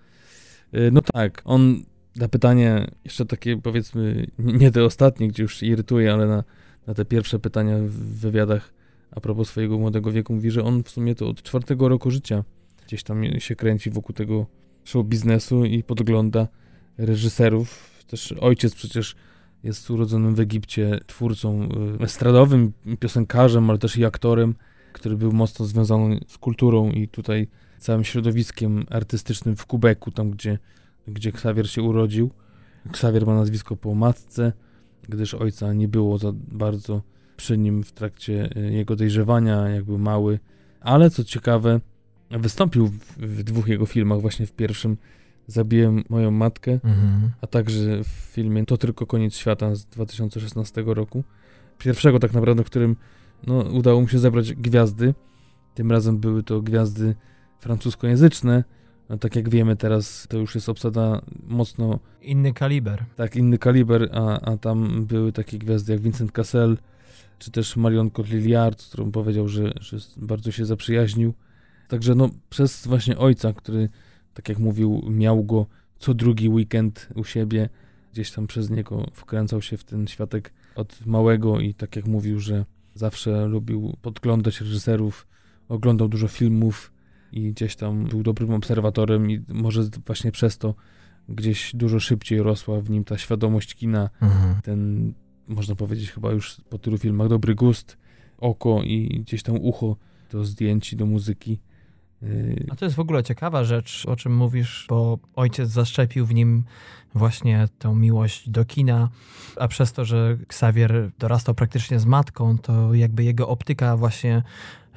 y, 0.75 0.91
no 0.93 1.01
tak, 1.01 1.43
on 1.45 1.83
na 2.17 2.29
pytanie, 2.29 2.87
jeszcze 3.05 3.27
takie 3.27 3.57
powiedzmy, 3.57 4.27
nie 4.39 4.71
te 4.71 4.85
ostatnie, 4.85 5.29
gdzie 5.29 5.43
już 5.43 5.63
irytuje, 5.63 6.13
ale 6.13 6.27
na 6.27 6.45
na 6.89 6.95
te 6.95 7.05
pierwsze 7.05 7.39
pytania 7.39 7.79
w 7.79 7.91
wywiadach 7.93 8.73
a 9.11 9.21
propos 9.21 9.49
swojego 9.49 9.79
młodego 9.79 10.13
wieku 10.13 10.35
mówi, 10.35 10.51
że 10.51 10.65
on 10.65 10.83
w 10.83 10.91
sumie 10.91 11.15
to 11.15 11.29
od 11.29 11.43
czwartego 11.43 11.89
roku 11.89 12.11
życia 12.11 12.45
gdzieś 12.87 13.03
tam 13.03 13.25
się 13.39 13.57
kręci 13.57 13.91
wokół 13.91 14.15
tego 14.15 14.47
show 14.85 15.07
biznesu 15.07 15.65
i 15.65 15.83
podgląda 15.83 16.49
reżyserów. 16.99 17.91
Też 18.07 18.33
ojciec 18.33 18.75
przecież 18.75 19.17
jest 19.63 19.91
urodzonym 19.91 20.35
w 20.35 20.41
Egipcie 20.41 21.01
twórcą 21.07 21.69
y, 22.01 22.05
estradowym, 22.05 22.73
piosenkarzem, 23.01 23.71
ale 23.71 23.79
też 23.79 23.97
i 23.97 24.05
aktorem, 24.05 24.55
który 24.93 25.17
był 25.17 25.33
mocno 25.33 25.67
związany 25.67 26.21
z 26.29 26.39
kulturą 26.39 26.91
i 26.91 27.09
tutaj 27.09 27.49
całym 27.79 28.05
środowiskiem 28.05 28.87
artystycznym 28.91 29.57
w 29.57 29.67
Kubeku, 29.67 30.11
tam 30.11 30.31
gdzie, 30.31 30.59
gdzie 31.09 31.31
Xavier 31.31 31.71
się 31.71 31.83
urodził. 31.83 32.31
Xavier 32.87 33.27
ma 33.27 33.35
nazwisko 33.35 33.77
po 33.77 33.95
matce, 33.95 34.53
gdyż 35.09 35.35
ojca 35.35 35.73
nie 35.73 35.89
było 35.89 36.19
za 36.19 36.33
bardzo 36.35 37.03
przy 37.37 37.59
nim 37.59 37.83
w 37.83 37.93
trakcie 37.93 38.51
e, 38.57 38.61
jego 38.61 38.97
dojrzewania, 38.97 39.69
jak 39.69 39.85
był 39.85 39.99
mały. 39.99 40.39
Ale 40.81 41.11
co 41.11 41.25
ciekawe, 41.25 41.81
wystąpił 42.31 42.87
w, 42.87 42.99
w 43.17 43.43
dwóch 43.43 43.69
jego 43.69 43.87
filmach, 43.87 44.21
właśnie 44.21 44.47
w 44.47 44.53
pierwszym 44.53 44.97
Zabiłem 45.49 46.05
moją 46.09 46.31
matkę, 46.31 46.73
mhm. 46.73 47.31
a 47.41 47.47
także 47.47 48.05
w 48.05 48.07
filmie 48.07 48.67
To 48.67 48.77
tylko 48.77 49.07
koniec 49.07 49.35
świata 49.35 49.75
z 49.75 49.85
2016 49.85 50.83
roku. 50.87 51.25
Pierwszego 51.79 52.19
tak 52.19 52.33
naprawdę, 52.33 52.65
w 52.65 52.67
którym 52.67 52.97
no, 53.47 53.59
udało 53.59 54.01
mu 54.01 54.09
się 54.09 54.19
zebrać 54.19 54.55
gwiazdy. 54.55 55.15
Tym 55.75 55.93
razem 55.93 56.19
były 56.19 56.43
to 56.43 56.63
gwiazdy 56.63 57.15
francuskojęzyczne, 57.59 58.65
no, 59.09 59.19
tak 59.19 59.37
jak 59.37 59.49
wiemy 59.49 59.77
teraz, 59.77 60.27
to 60.29 60.39
już 60.39 60.55
jest 60.55 60.69
obsada 60.69 61.23
mocno... 61.47 61.99
Inny 62.23 62.53
kaliber. 62.53 63.05
Tak, 63.17 63.37
inny 63.37 63.59
kaliber, 63.59 64.09
a, 64.13 64.41
a 64.41 64.57
tam 64.57 65.07
były 65.07 65.33
takie 65.33 65.59
gwiazdy 65.59 65.93
jak 65.93 66.03
Vincent 66.03 66.33
Cassel, 66.33 66.77
czy 67.39 67.51
też 67.51 67.77
Marion 67.77 68.11
Cotillard, 68.11 68.83
z 68.83 68.89
którą 68.89 69.13
powiedział, 69.13 69.49
że, 69.49 69.73
że 69.81 69.97
bardzo 70.17 70.53
się 70.53 70.67
zaprzyjaźnił. 70.67 71.35
Także 71.89 72.15
no, 72.15 72.31
przez 72.51 72.87
właśnie 72.87 73.19
ojca, 73.19 73.53
który, 73.53 73.89
tak 74.35 74.49
jak 74.49 74.59
mówił, 74.59 75.03
miał 75.11 75.45
go 75.45 75.67
co 75.99 76.15
drugi 76.15 76.49
weekend 76.49 77.09
u 77.15 77.25
siebie, 77.25 77.69
gdzieś 78.13 78.31
tam 78.31 78.47
przez 78.47 78.71
niego 78.71 79.07
wkręcał 79.13 79.63
się 79.63 79.77
w 79.77 79.85
ten 79.85 80.07
światek 80.07 80.53
od 80.75 81.07
małego 81.07 81.61
i 81.61 81.75
tak 81.75 81.97
jak 81.97 82.07
mówił, 82.07 82.41
że 82.41 82.65
zawsze 82.95 83.47
lubił 83.47 83.97
podglądać 84.03 84.61
reżyserów, 84.61 85.27
oglądał 85.69 86.09
dużo 86.09 86.29
filmów, 86.29 86.93
i 87.33 87.53
gdzieś 87.53 87.77
tam 87.77 88.05
był 88.05 88.23
dobrym 88.23 88.51
obserwatorem 88.53 89.31
i 89.31 89.41
może 89.49 89.83
właśnie 90.07 90.33
przez 90.33 90.59
to 90.59 90.75
gdzieś 91.29 91.77
dużo 91.77 92.01
szybciej 92.01 92.43
rosła 92.43 92.81
w 92.81 92.91
nim 92.91 93.05
ta 93.05 93.19
świadomość 93.19 93.75
kina, 93.75 94.11
mhm. 94.23 94.55
ten, 94.63 95.13
można 95.49 95.75
powiedzieć 95.75 96.11
chyba 96.11 96.33
już 96.33 96.57
po 96.71 96.79
tylu 96.79 96.99
filmach, 96.99 97.29
dobry 97.29 97.55
gust, 97.55 97.97
oko 98.39 98.83
i 98.83 99.21
gdzieś 99.21 99.43
tam 99.43 99.57
ucho 99.57 99.97
do 100.31 100.45
zdjęć 100.45 100.93
i 100.93 100.97
do 100.97 101.07
muzyki. 101.07 101.59
Y, 102.23 102.67
A 102.71 102.77
to 102.77 102.85
jest 102.85 102.97
w 102.97 103.01
ogóle 103.01 103.23
ciekawa 103.23 103.65
rzecz, 103.65 104.07
o 104.07 104.17
czym 104.17 104.37
mówisz, 104.37 104.87
bo 104.89 105.19
ojciec 105.35 105.69
zaszczepił 105.69 106.27
w 106.27 106.35
nim 106.35 106.65
właśnie 107.15 107.69
tę 107.79 107.95
miłość 107.95 108.51
do 108.51 108.65
kina, 108.65 109.09
a 109.57 109.69
przez 109.69 109.93
to, 109.93 110.05
że 110.05 110.39
Xavier 110.43 111.11
dorastał 111.19 111.55
praktycznie 111.55 111.99
z 111.99 112.07
matką, 112.07 112.59
to 112.59 112.95
jakby 112.95 113.25
jego 113.25 113.49
optyka 113.49 113.97
właśnie 113.97 114.43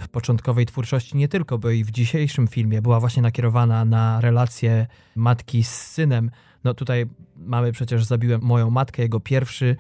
w 0.02 0.10
początkowej 0.10 0.66
twórczości 0.66 1.18
nie 1.18 1.28
tylko, 1.28 1.58
bo 1.58 1.70
i 1.70 1.84
w 1.84 1.92
dzisiejszym 1.92 2.48
filmie 2.48 2.82
była 2.82 3.00
właśnie 3.00 3.22
nakierowana 3.22 3.86
na 3.86 4.22
relacje 4.22 4.88
matki 5.16 5.64
z 5.64 5.72
synem. 5.72 6.32
No 6.64 6.74
tutaj 6.74 7.06
mamy 7.46 7.72
przecież 7.72 8.06
Zabiłem 8.06 8.42
moją 8.42 8.70
matkę, 8.70 9.02
jego 9.02 9.20
pierwszy 9.20 9.76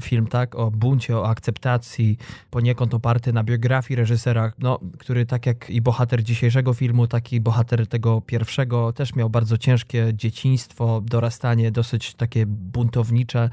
film, 0.00 0.26
tak, 0.26 0.54
o 0.54 0.70
buncie, 0.70 1.18
o 1.18 1.28
akceptacji, 1.28 2.18
poniekąd 2.50 2.94
oparty 2.94 3.32
na 3.32 3.44
biografii 3.44 3.96
reżysera, 3.96 4.52
no, 4.58 4.78
który 4.98 5.26
tak 5.26 5.46
jak 5.46 5.70
i 5.70 5.80
bohater 5.80 6.22
dzisiejszego 6.22 6.74
filmu, 6.74 7.06
tak 7.06 7.32
i 7.32 7.40
bohater 7.40 7.86
tego 7.86 8.20
pierwszego 8.20 8.92
też 8.92 9.14
miał 9.14 9.30
bardzo 9.30 9.58
ciężkie 9.58 10.10
dzieciństwo, 10.14 11.02
dorastanie 11.04 11.70
dosyć 11.70 12.14
takie 12.14 12.46
buntownicze. 12.46 13.50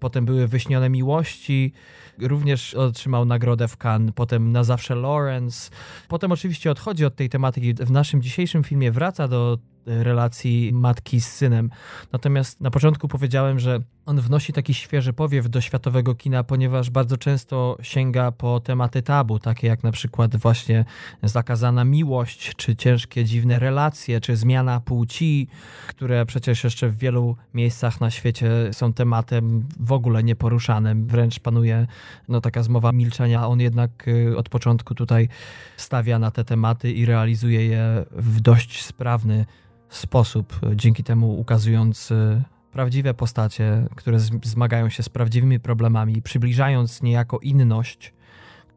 Potem 0.00 0.24
były 0.24 0.46
Wyśnione 0.46 0.88
Miłości, 0.88 1.72
również 2.18 2.74
otrzymał 2.74 3.24
nagrodę 3.24 3.68
w 3.68 3.76
Cannes, 3.84 4.12
potem 4.14 4.52
na 4.52 4.64
zawsze 4.64 4.94
Lawrence. 4.94 5.70
Potem 6.08 6.32
oczywiście 6.32 6.70
odchodzi 6.70 7.04
od 7.04 7.16
tej 7.16 7.28
tematyki. 7.28 7.74
W 7.74 7.90
naszym 7.90 8.22
dzisiejszym 8.22 8.64
filmie 8.64 8.92
wraca 8.92 9.28
do 9.28 9.58
relacji 9.86 10.70
matki 10.72 11.20
z 11.20 11.26
synem. 11.26 11.70
Natomiast 12.12 12.60
na 12.60 12.70
początku 12.70 12.89
powiedziałem, 12.98 13.58
że 13.58 13.80
on 14.06 14.20
wnosi 14.20 14.52
taki 14.52 14.74
świeży 14.74 15.12
powiew 15.12 15.48
do 15.48 15.60
światowego 15.60 16.14
kina, 16.14 16.44
ponieważ 16.44 16.90
bardzo 16.90 17.16
często 17.16 17.76
sięga 17.82 18.32
po 18.32 18.60
tematy 18.60 19.02
tabu, 19.02 19.38
takie 19.38 19.66
jak 19.66 19.82
na 19.82 19.92
przykład 19.92 20.36
właśnie 20.36 20.84
zakazana 21.22 21.84
miłość, 21.84 22.54
czy 22.56 22.76
ciężkie, 22.76 23.24
dziwne 23.24 23.58
relacje, 23.58 24.20
czy 24.20 24.36
zmiana 24.36 24.80
płci, 24.80 25.48
które 25.88 26.26
przecież 26.26 26.64
jeszcze 26.64 26.88
w 26.88 26.98
wielu 26.98 27.36
miejscach 27.54 28.00
na 28.00 28.10
świecie 28.10 28.50
są 28.72 28.92
tematem 28.92 29.64
w 29.80 29.92
ogóle 29.92 30.22
nieporuszanym. 30.22 31.06
Wręcz 31.06 31.40
panuje 31.40 31.86
no, 32.28 32.40
taka 32.40 32.62
zmowa 32.62 32.92
milczenia. 32.92 33.48
On 33.48 33.60
jednak 33.60 34.08
y, 34.08 34.36
od 34.36 34.48
początku 34.48 34.94
tutaj 34.94 35.28
stawia 35.76 36.18
na 36.18 36.30
te 36.30 36.44
tematy 36.44 36.92
i 36.92 37.06
realizuje 37.06 37.66
je 37.66 38.04
w 38.10 38.40
dość 38.40 38.84
sprawny 38.84 39.46
sposób, 39.88 40.60
dzięki 40.74 41.04
temu 41.04 41.40
ukazując 41.40 42.10
y, 42.10 42.42
prawdziwe 42.72 43.14
postacie, 43.14 43.86
które 43.96 44.18
zmagają 44.44 44.88
się 44.88 45.02
z 45.02 45.08
prawdziwymi 45.08 45.60
problemami, 45.60 46.22
przybliżając 46.22 47.02
niejako 47.02 47.38
inność 47.38 48.12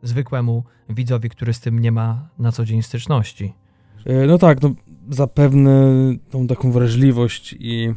zwykłemu 0.01 0.63
widzowi, 0.89 1.29
który 1.29 1.53
z 1.53 1.59
tym 1.59 1.79
nie 1.79 1.91
ma 1.91 2.29
na 2.39 2.51
co 2.51 2.65
dzień 2.65 2.83
styczności. 2.83 3.53
E, 4.05 4.27
no 4.27 4.37
tak, 4.37 4.61
no 4.61 4.75
zapewne 5.09 5.91
tą 6.29 6.47
taką 6.47 6.71
wrażliwość 6.71 7.55
i 7.59 7.93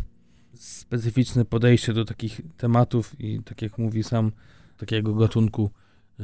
specyficzne 0.55 1.45
podejście 1.45 1.93
do 1.93 2.05
takich 2.05 2.41
tematów 2.57 3.21
i 3.21 3.41
tak 3.43 3.63
jak 3.63 3.79
mówi 3.79 4.03
sam, 4.03 4.33
takiego 4.77 5.15
gatunku, 5.15 5.71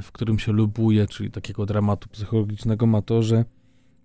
w 0.03 0.13
którym 0.13 0.39
się 0.39 0.53
lubuje, 0.53 1.07
czyli 1.07 1.31
takiego 1.31 1.67
dramatu 1.67 2.09
psychologicznego 2.09 2.87
ma 2.87 3.03
to, 3.03 3.23
że 3.23 3.45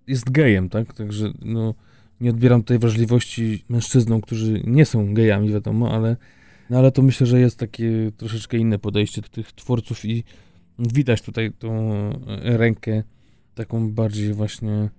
jest 0.06 0.30
gejem, 0.30 0.68
tak? 0.68 0.92
Także 0.92 1.32
no, 1.42 1.74
nie 2.20 2.30
odbieram 2.30 2.62
tej 2.62 2.78
wrażliwości 2.78 3.64
mężczyznom, 3.68 4.20
którzy 4.20 4.62
nie 4.66 4.86
są 4.86 5.14
gejami, 5.14 5.52
wiadomo, 5.52 5.94
ale, 5.94 6.16
no, 6.70 6.78
ale 6.78 6.92
to 6.92 7.02
myślę, 7.02 7.26
że 7.26 7.40
jest 7.40 7.58
takie 7.58 8.12
troszeczkę 8.16 8.56
inne 8.56 8.78
podejście 8.78 9.22
do 9.22 9.28
tych 9.28 9.52
twórców 9.52 10.04
i 10.04 10.24
widać 10.78 11.22
tutaj 11.22 11.52
tą 11.52 11.90
rękę 12.42 13.02
taką 13.54 13.92
bardziej 13.92 14.34
właśnie 14.34 14.90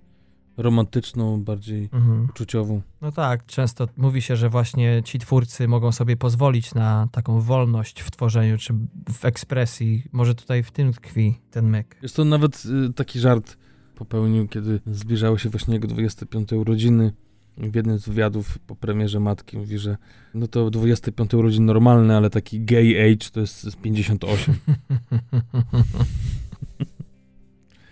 romantyczną, 0.56 1.44
bardziej 1.44 1.88
mhm. 1.92 2.24
uczuciową. 2.30 2.82
No 3.00 3.12
tak, 3.12 3.46
często 3.46 3.88
mówi 3.96 4.22
się, 4.22 4.36
że 4.36 4.48
właśnie 4.48 5.02
ci 5.04 5.18
twórcy 5.18 5.68
mogą 5.68 5.92
sobie 5.92 6.16
pozwolić 6.16 6.74
na 6.74 7.08
taką 7.12 7.40
wolność 7.40 8.00
w 8.00 8.10
tworzeniu 8.10 8.58
czy 8.58 8.74
w 9.12 9.24
ekspresji. 9.24 10.04
Może 10.12 10.34
tutaj 10.34 10.62
w 10.62 10.70
tym 10.70 10.92
tkwi 10.92 11.34
ten 11.50 11.70
myk. 11.70 11.96
Jest 12.02 12.16
to 12.16 12.24
nawet 12.24 12.62
y, 12.90 12.92
taki 12.92 13.20
żart 13.20 13.56
popełnił, 14.00 14.48
kiedy 14.48 14.80
zbliżały 14.86 15.38
się 15.38 15.48
właśnie 15.48 15.74
jego 15.74 15.88
25 15.88 16.52
urodziny. 16.52 17.12
W 17.58 17.74
jednym 17.74 17.98
z 17.98 18.08
wywiadów 18.08 18.58
po 18.58 18.76
premierze 18.76 19.20
matki 19.20 19.58
mówi, 19.58 19.78
że 19.78 19.96
no 20.34 20.48
to 20.48 20.70
25 20.70 21.34
urodzin 21.34 21.64
normalne, 21.64 22.16
ale 22.16 22.30
taki 22.30 22.60
gay 22.60 23.04
age 23.04 23.30
to 23.32 23.40
jest 23.40 23.76
58. 23.82 24.54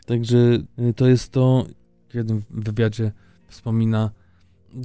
Także 0.07 0.39
y, 0.79 0.95
to 0.97 1.09
jest 1.09 1.33
to, 1.33 1.67
w 2.09 2.15
jednym 2.15 2.43
wywiadzie 2.51 3.13
wspomina 3.49 4.11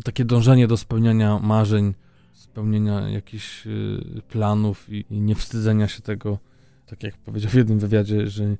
takie 0.04 0.26
dążenie 0.26 0.68
do 0.68 0.78
spełniania 0.78 1.40
marzeń, 1.40 1.94
spełnienia 2.32 3.10
jakichś 3.10 3.68
y, 3.68 4.22
planów 4.30 4.90
i, 4.90 5.06
i 5.10 5.22
niewstydzenia 5.22 5.88
się 5.88 6.02
tego, 6.02 6.40
tak 6.86 7.04
jak 7.04 7.18
powiedział 7.18 7.52
w 7.52 7.56
jednym 7.56 7.80
wywiadzie, 7.80 8.28
że 8.28 8.56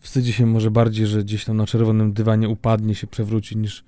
wstydzi 0.00 0.32
się 0.32 0.46
może 0.46 0.70
bardziej, 0.70 1.06
że 1.06 1.24
gdzieś 1.24 1.44
tam 1.44 1.56
na 1.56 1.66
czerwonym 1.66 2.12
dywanie 2.12 2.48
upadnie, 2.48 2.94
się 2.94 3.06
przewróci, 3.06 3.56
niż 3.56 3.84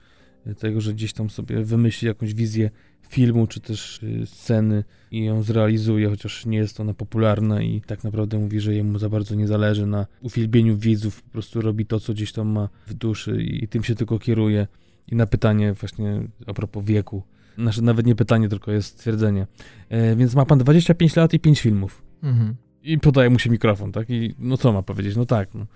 tego, 0.59 0.81
że 0.81 0.95
gdzieś 0.95 1.13
tam 1.13 1.31
sobie 1.31 1.65
wymyśli 1.65 2.09
jakąś 2.09 2.35
wizję 2.35 2.71
filmu, 3.09 3.47
czy 3.47 3.61
też 3.61 4.03
y, 4.03 4.27
sceny 4.27 4.85
i 5.11 5.25
ją 5.25 5.43
zrealizuje, 5.43 6.09
chociaż 6.09 6.47
nie 6.47 6.59
jest 6.59 6.81
ona 6.81 6.95
popularna 6.95 7.63
i 7.63 7.81
tak 7.81 8.05
naprawdę 8.05 8.39
mówi, 8.39 8.61
że 8.61 8.75
jemu 8.75 8.99
za 8.99 9.09
bardzo 9.09 9.35
nie 9.35 9.47
zależy 9.47 9.87
na 9.87 10.07
uwielbieniu 10.21 10.77
widzów, 10.77 11.23
po 11.23 11.31
prostu 11.31 11.61
robi 11.61 11.87
to, 11.87 12.01
co 12.01 12.13
gdzieś 12.13 12.33
tam 12.33 12.49
ma 12.49 12.69
w 12.87 12.95
duszy 12.95 13.43
i 13.43 13.69
tym 13.69 13.85
się 13.85 13.95
tylko 13.95 14.19
kieruje. 14.19 14.67
I 15.09 15.17
na 15.17 15.27
pytanie 15.27 15.73
właśnie 15.73 16.23
a 16.47 16.55
propos 16.55 16.85
wieku, 16.85 17.23
znaczy 17.59 17.83
nawet 17.83 18.07
nie 18.07 18.15
pytanie, 18.15 18.49
tylko 18.49 18.73
jest 18.73 18.89
stwierdzenie. 18.89 19.47
E, 19.89 20.17
więc 20.17 20.35
ma 20.35 20.47
pan 20.47 20.59
25 20.59 21.17
lat 21.17 21.35
i 21.35 21.41
5 21.41 21.61
filmów. 21.61 22.03
Mhm. 22.23 22.55
I 22.83 22.99
podaje 22.99 23.31
mu 23.31 23.39
się 23.39 23.51
mikrofon, 23.51 23.93
tak? 23.93 24.11
I 24.11 24.35
no 24.39 24.57
co 24.57 24.73
ma 24.73 24.83
powiedzieć? 24.83 25.17
No 25.17 25.27
tak, 25.27 25.55
no. 25.55 25.67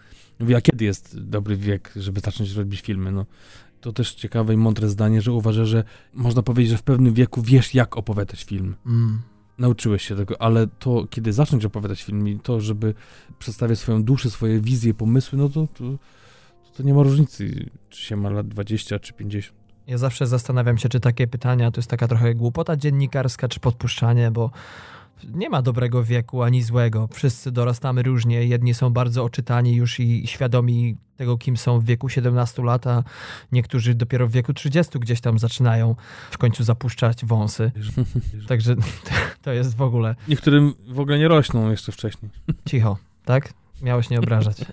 Mówi, 0.40 0.54
a 0.54 0.60
kiedy 0.60 0.84
jest 0.84 1.20
dobry 1.20 1.56
wiek, 1.56 1.92
żeby 1.96 2.20
zacząć 2.20 2.52
robić 2.52 2.80
filmy? 2.80 3.12
No, 3.12 3.26
to 3.80 3.92
też 3.92 4.14
ciekawe 4.14 4.54
i 4.54 4.56
mądre 4.56 4.88
zdanie, 4.88 5.22
że 5.22 5.32
uważa, 5.32 5.64
że 5.64 5.84
można 6.14 6.42
powiedzieć, 6.42 6.70
że 6.70 6.78
w 6.78 6.82
pewnym 6.82 7.14
wieku 7.14 7.42
wiesz, 7.42 7.74
jak 7.74 7.96
opowiadać 7.96 8.44
film. 8.44 8.76
Mm. 8.86 9.20
Nauczyłeś 9.58 10.08
się 10.08 10.16
tego, 10.16 10.42
ale 10.42 10.66
to, 10.66 11.06
kiedy 11.10 11.32
zacząć 11.32 11.64
opowiadać 11.64 12.02
film 12.02 12.28
i 12.28 12.40
to, 12.40 12.60
żeby 12.60 12.94
przedstawiać 13.38 13.78
swoją 13.78 14.04
duszę, 14.04 14.30
swoje 14.30 14.60
wizje, 14.60 14.94
pomysły, 14.94 15.38
no 15.38 15.48
to, 15.48 15.66
to, 15.66 15.84
to 16.76 16.82
nie 16.82 16.94
ma 16.94 17.02
różnicy, 17.02 17.70
czy 17.88 18.02
się 18.02 18.16
ma 18.16 18.30
lat 18.30 18.48
20 18.48 18.98
czy 18.98 19.12
50. 19.12 19.64
Ja 19.86 19.98
zawsze 19.98 20.26
zastanawiam 20.26 20.78
się, 20.78 20.88
czy 20.88 21.00
takie 21.00 21.26
pytania 21.26 21.70
to 21.70 21.78
jest 21.78 21.90
taka 21.90 22.08
trochę 22.08 22.34
głupota 22.34 22.76
dziennikarska, 22.76 23.48
czy 23.48 23.60
podpuszczanie, 23.60 24.30
bo 24.30 24.50
nie 25.34 25.50
ma 25.50 25.62
dobrego 25.62 26.04
wieku 26.04 26.42
ani 26.42 26.62
złego. 26.62 27.08
Wszyscy 27.12 27.52
dorastamy 27.52 28.02
różnie. 28.02 28.44
Jedni 28.44 28.74
są 28.74 28.90
bardzo 28.90 29.24
oczytani 29.24 29.74
już 29.74 30.00
i 30.00 30.26
świadomi 30.26 30.96
tego, 31.16 31.38
kim 31.38 31.56
są 31.56 31.80
w 31.80 31.84
wieku 31.84 32.08
17 32.08 32.62
lat, 32.62 32.86
a 32.86 33.02
niektórzy 33.52 33.94
dopiero 33.94 34.26
w 34.26 34.30
wieku 34.30 34.52
30 34.52 34.98
gdzieś 34.98 35.20
tam 35.20 35.38
zaczynają 35.38 35.96
w 36.30 36.38
końcu 36.38 36.64
zapuszczać 36.64 37.24
wąsy. 37.24 37.72
Także 38.48 38.74
to 39.42 39.52
jest 39.52 39.76
w 39.76 39.82
ogóle. 39.82 40.14
Niektórym 40.28 40.74
w 40.88 41.00
ogóle 41.00 41.18
nie 41.18 41.28
rośną 41.28 41.70
jeszcze 41.70 41.92
wcześniej. 41.92 42.30
Cicho, 42.68 42.98
tak? 43.24 43.54
Miałeś 43.82 44.10
nie 44.10 44.18
obrażać. 44.18 44.56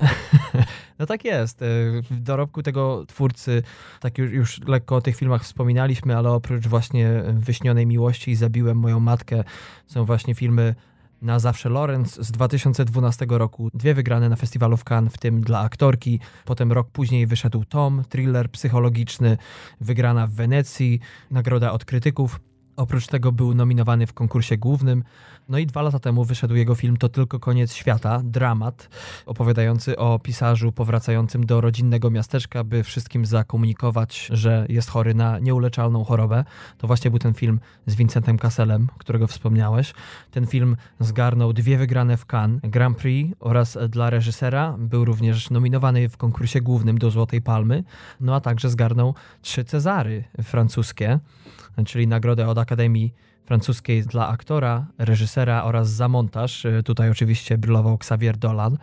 no 0.99 1.05
tak 1.05 1.25
jest. 1.25 1.61
E, 1.61 1.65
w 2.09 2.19
dorobku 2.19 2.63
tego 2.63 3.05
twórcy, 3.05 3.63
tak 3.99 4.17
już, 4.17 4.31
już 4.31 4.61
lekko 4.67 4.95
o 4.95 5.01
tych 5.01 5.15
filmach 5.15 5.43
wspominaliśmy, 5.43 6.17
ale 6.17 6.29
oprócz 6.29 6.67
właśnie 6.67 7.23
Wyśnionej 7.33 7.87
Miłości 7.87 8.31
i 8.31 8.35
Zabiłem 8.35 8.77
moją 8.77 8.99
matkę, 8.99 9.43
są 9.87 10.05
właśnie 10.05 10.35
filmy 10.35 10.75
na 11.21 11.39
zawsze 11.39 11.69
Lorenz 11.69 12.15
z 12.15 12.31
2012 12.31 13.25
roku. 13.29 13.69
Dwie 13.73 13.93
wygrane 13.93 14.29
na 14.29 14.35
festiwalu 14.35 14.77
w 14.77 14.83
Cannes, 14.83 15.13
w 15.13 15.17
tym 15.17 15.41
dla 15.41 15.59
aktorki. 15.59 16.19
Potem 16.45 16.71
rok 16.71 16.89
później 16.89 17.27
wyszedł 17.27 17.65
Tom, 17.65 18.03
thriller 18.09 18.51
psychologiczny, 18.51 19.37
wygrana 19.81 20.27
w 20.27 20.31
Wenecji, 20.31 20.99
nagroda 21.31 21.71
od 21.71 21.85
krytyków. 21.85 22.39
Oprócz 22.75 23.07
tego 23.07 23.31
był 23.31 23.53
nominowany 23.53 24.07
w 24.07 24.13
konkursie 24.13 24.57
głównym. 24.57 25.03
No 25.51 25.57
i 25.57 25.65
dwa 25.65 25.81
lata 25.81 25.99
temu 25.99 26.23
wyszedł 26.23 26.55
jego 26.55 26.75
film 26.75 26.97
To 26.97 27.09
tylko 27.09 27.39
koniec 27.39 27.73
świata, 27.73 28.21
dramat, 28.23 28.89
opowiadający 29.25 29.97
o 29.97 30.19
pisarzu 30.19 30.71
powracającym 30.71 31.45
do 31.45 31.61
rodzinnego 31.61 32.09
miasteczka, 32.09 32.63
by 32.63 32.83
wszystkim 32.83 33.25
zakomunikować, 33.25 34.27
że 34.29 34.65
jest 34.69 34.89
chory 34.89 35.13
na 35.13 35.39
nieuleczalną 35.39 36.03
chorobę. 36.03 36.43
To 36.77 36.87
właśnie 36.87 37.11
był 37.11 37.19
ten 37.19 37.33
film 37.33 37.59
z 37.85 37.95
Vincentem 37.95 38.37
Casselem, 38.37 38.87
którego 38.97 39.27
wspomniałeś. 39.27 39.93
Ten 40.31 40.47
film 40.47 40.77
zgarnął 40.99 41.53
dwie 41.53 41.77
wygrane 41.77 42.17
w 42.17 42.25
Cannes 42.33 42.61
Grand 42.63 42.97
Prix 42.97 43.35
oraz 43.39 43.77
dla 43.89 44.09
reżysera. 44.09 44.75
Był 44.79 45.05
również 45.05 45.49
nominowany 45.49 46.09
w 46.09 46.17
konkursie 46.17 46.61
głównym 46.61 46.97
do 46.97 47.11
Złotej 47.11 47.41
Palmy, 47.41 47.83
no 48.19 48.35
a 48.35 48.39
także 48.39 48.69
zgarnął 48.69 49.15
trzy 49.41 49.63
Cezary 49.63 50.23
francuskie, 50.43 51.19
czyli 51.85 52.07
nagrodę 52.07 52.47
od 52.47 52.57
Akademii 52.57 53.13
francuskiej 53.51 54.03
dla 54.03 54.27
aktora, 54.27 54.85
reżysera 54.97 55.63
oraz 55.63 55.89
za 55.89 56.07
montaż. 56.07 56.65
Y, 56.65 56.83
tutaj 56.83 57.09
oczywiście 57.09 57.57
brylował 57.57 57.95
Xavier 57.95 58.37
Dolan. 58.37 58.77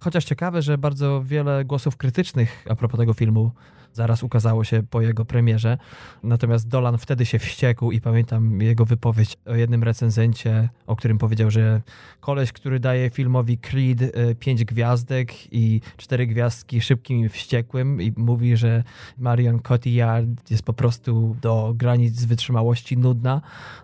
Chociaż 0.00 0.24
ciekawe, 0.24 0.62
że 0.62 0.78
bardzo 0.78 1.22
wiele 1.22 1.64
głosów 1.64 1.96
krytycznych 1.96 2.64
a 2.70 2.74
propos 2.74 3.00
tego 3.00 3.14
filmu 3.14 3.50
zaraz 3.92 4.22
ukazało 4.22 4.64
się 4.64 4.82
po 4.90 5.00
jego 5.00 5.24
premierze. 5.24 5.78
Natomiast 6.22 6.68
Dolan 6.68 6.98
wtedy 6.98 7.26
się 7.26 7.38
wściekł 7.38 7.90
i 7.90 8.00
pamiętam 8.00 8.60
jego 8.60 8.84
wypowiedź 8.84 9.36
o 9.46 9.54
jednym 9.54 9.82
recenzencie, 9.82 10.68
o 10.86 10.96
którym 10.96 11.18
powiedział, 11.18 11.50
że 11.50 11.82
koleś, 12.20 12.52
który 12.52 12.80
daje 12.80 13.10
filmowi 13.10 13.58
Creed 13.58 13.98
5 14.38 14.60
y, 14.60 14.64
gwiazdek 14.64 15.52
i 15.52 15.80
4 15.96 16.26
gwiazdki 16.26 16.80
szybkim 16.80 17.24
i 17.24 17.28
wściekłym 17.28 18.02
i 18.02 18.12
mówi, 18.16 18.56
że 18.56 18.84
Marion 19.18 19.58
Cotillard 19.58 20.50
jest 20.50 20.62
po 20.62 20.72
prostu 20.72 21.36
do 21.42 21.72
granic 21.76 22.24
wytrzymałości 22.24 22.96
nudna, 22.96 23.40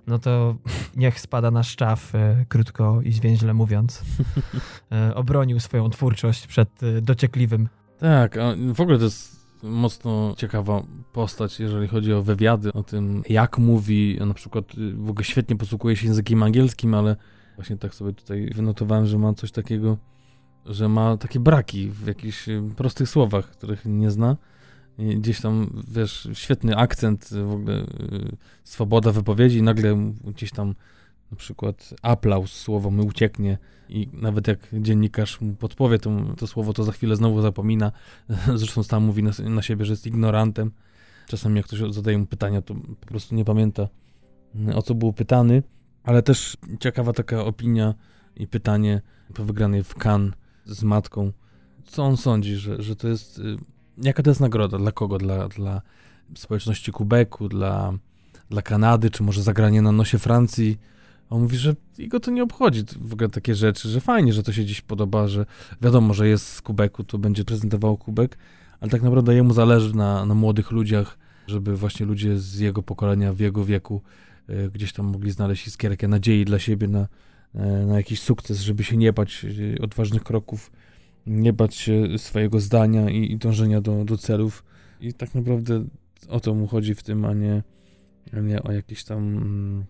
no 0.07 0.19
to 0.19 0.57
niech 0.97 1.21
spada 1.21 1.51
na 1.51 1.63
szczaw, 1.63 2.15
y, 2.15 2.47
krótko 2.49 3.01
i 3.03 3.13
zwięźle 3.13 3.55
mówiąc. 3.55 4.03
Y, 5.11 5.15
obronił 5.15 5.61
swoją 5.61 5.91
twórczość 5.91 6.47
przed 6.47 6.69
dociekliwym 7.03 7.69
tak, 7.99 8.37
a 8.37 8.55
w 8.75 8.81
ogóle 8.81 8.99
to 8.99 9.05
jest 9.05 9.46
mocno 9.71 10.35
ciekawa 10.37 10.83
postać, 11.13 11.61
jeżeli 11.61 11.89
chodzi 11.89 12.13
o 12.13 12.23
wywiady, 12.23 12.73
o 12.73 12.83
tym 12.83 13.23
jak 13.29 13.59
mówi, 13.59 14.19
na 14.27 14.35
przykład 14.35 14.65
y, 14.79 14.93
w 14.93 15.11
ogóle 15.11 15.25
świetnie 15.25 15.57
posługuje 15.57 15.97
się 15.97 16.07
językiem 16.07 16.43
angielskim, 16.43 16.95
ale 16.95 17.17
właśnie 17.57 17.77
tak 17.77 17.95
sobie 17.95 18.13
tutaj 18.13 18.51
wynotowałem, 18.55 19.07
że 19.07 19.19
ma 19.19 19.35
coś 19.35 19.53
takiego, 19.53 19.97
że 20.67 20.89
ma 20.89 21.17
takie 21.17 21.41
braki 21.41 21.91
w 21.91 22.07
jakichś 22.07 22.49
y, 22.49 22.63
prostych 22.77 23.09
słowach, 23.09 23.51
których 23.51 23.85
nie 23.85 24.11
zna, 24.11 24.37
I 24.99 25.17
gdzieś 25.17 25.41
tam, 25.41 25.83
wiesz, 25.89 26.29
świetny 26.33 26.77
akcent, 26.77 27.29
w 27.31 27.53
ogóle 27.53 27.83
y, 27.83 27.87
swoboda 28.65 29.13
wypowiedzi 29.13 29.63
nagle 29.63 30.13
gdzieś 30.25 30.51
tam 30.51 30.75
na 31.31 31.37
przykład 31.37 31.95
aplauz, 32.03 32.53
słowo 32.53 32.91
mu 32.91 33.07
ucieknie 33.07 33.59
i 33.89 34.09
nawet 34.13 34.49
jak 34.49 34.59
dziennikarz 34.73 35.41
mu 35.41 35.55
podpowie 35.55 35.99
to, 35.99 36.11
to 36.37 36.47
słowo, 36.47 36.73
to 36.73 36.85
za 36.85 36.93
chwilę 36.93 37.17
znowu 37.17 37.43
zapomina. 37.43 37.93
Zresztą 38.55 38.83
sam 38.83 39.05
mówi 39.05 39.23
na, 39.23 39.31
na 39.39 39.63
siebie, 39.63 39.85
że 39.85 39.93
jest 39.93 40.07
ignorantem. 40.07 40.71
Czasami 41.27 41.57
jak 41.57 41.67
ktoś 41.67 41.95
zadaje 41.95 42.19
mu 42.19 42.27
pytania, 42.27 42.63
to 42.63 42.75
po 43.01 43.07
prostu 43.07 43.35
nie 43.35 43.45
pamięta 43.45 43.89
o 44.75 44.83
co 44.83 44.95
był 44.95 45.13
pytany, 45.13 45.63
ale 46.05 46.23
też 46.23 46.57
ciekawa 46.81 47.13
taka 47.13 47.45
opinia 47.45 47.95
i 48.37 48.47
pytanie 48.47 49.03
po 49.35 49.45
wygranej 49.45 49.85
w 49.85 49.95
Cannes 49.95 50.35
z 50.65 50.83
matką. 50.83 51.33
Co 51.85 52.05
on 52.05 52.17
sądzi, 52.17 52.57
że, 52.57 52.83
że 52.83 52.97
to 52.97 53.09
jest. 53.09 53.39
Y, 53.39 53.57
jaka 53.99 54.23
to 54.23 54.31
jest 54.31 54.41
nagroda? 54.41 54.79
Dla 54.79 54.93
kogo? 54.93 55.19
Dla, 55.19 55.49
dla 55.49 55.83
społeczności 56.37 56.93
Quebecu, 56.93 57.49
dla, 57.49 57.93
dla 58.51 58.63
Kanady, 58.63 59.11
czy 59.11 59.23
może 59.23 59.43
zagranie 59.43 59.83
na 59.83 59.93
nosie 59.93 60.19
Francji? 60.19 60.79
On 61.31 61.43
mówi, 61.43 61.57
że 61.57 61.75
jego 61.99 62.21
to 62.21 62.31
nie 62.31 62.43
obchodzi 62.43 62.85
w 63.01 63.13
ogóle 63.13 63.29
takie 63.29 63.55
rzeczy, 63.55 63.89
że 63.89 64.01
fajnie, 64.01 64.33
że 64.33 64.43
to 64.43 64.53
się 64.53 64.65
dziś 64.65 64.81
podoba, 64.81 65.29
że 65.29 65.47
wiadomo, 65.83 66.15
że 66.15 66.29
jest 66.29 66.47
z 66.53 66.63
Kubeku, 66.63 67.05
to 67.05 67.19
będzie 67.19 67.45
prezentował 67.45 67.97
Kubek, 67.97 68.39
ale 68.81 68.91
tak 68.91 69.03
naprawdę 69.03 69.35
jemu 69.35 69.55
zależy 69.55 69.97
na, 69.97 70.27
na 70.27 70.35
młodych 70.35 70.71
ludziach, 70.71 71.19
żeby 71.47 71.77
właśnie 71.77 72.07
ludzie 72.07 72.39
z 72.39 72.59
jego 72.59 72.83
pokolenia, 72.83 73.33
w 73.33 73.41
jego 73.41 73.65
wieku 73.65 74.03
y, 74.51 74.71
gdzieś 74.75 74.93
tam 74.93 75.07
mogli 75.07 75.31
znaleźć 75.31 75.67
iskierkę 75.67 76.09
nadziei 76.09 76.45
dla 76.45 76.59
siebie 76.59 76.89
na, 76.89 77.03
y, 77.55 77.87
na 77.87 77.97
jakiś 77.97 78.21
sukces, 78.23 78.61
żeby 78.61 78.85
się 78.85 78.97
nie 78.97 79.13
bać 79.13 79.45
y, 79.45 79.79
odważnych 79.83 80.25
kroków, 80.25 80.73
nie 81.27 81.53
bać 81.53 81.75
się 81.75 82.19
swojego 82.19 82.61
zdania 82.61 83.11
i, 83.11 83.33
i 83.33 83.37
dążenia 83.37 83.81
do, 83.81 84.05
do 84.05 84.19
celów. 84.19 84.65
I 85.01 85.15
tak 85.15 85.35
naprawdę 85.35 85.85
o 86.29 86.41
to 86.41 86.55
mu 86.55 86.67
chodzi 86.67 86.95
w 86.95 87.03
tym, 87.03 87.25
a 87.25 87.35
nie, 87.35 87.63
a 88.33 88.41
nie 88.41 88.63
o 88.63 88.73
jakieś 88.73 89.05
tam... 89.05 89.87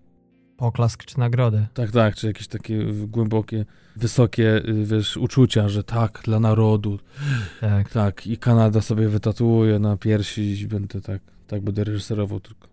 Poklask 0.56 1.04
czy 1.04 1.18
nagrodę. 1.18 1.66
Tak, 1.74 1.90
tak, 1.90 2.14
czy 2.14 2.26
jakieś 2.26 2.48
takie 2.48 2.84
głębokie, 2.92 3.64
wysokie, 3.96 4.62
wiesz, 4.84 5.16
uczucia, 5.16 5.68
że 5.68 5.84
tak, 5.84 6.20
dla 6.24 6.40
narodu. 6.40 6.98
Tak. 7.60 7.88
Tak, 7.90 8.26
i 8.26 8.38
Kanada 8.38 8.80
sobie 8.80 9.08
wytatuuje 9.08 9.78
na 9.78 9.96
piersi 9.96 10.60
i 10.60 10.66
będę 10.66 11.00
tak 11.00 11.20
tak 11.46 11.62
będę 11.62 11.84
reżyserował 11.84 12.40
tylko. 12.40 12.68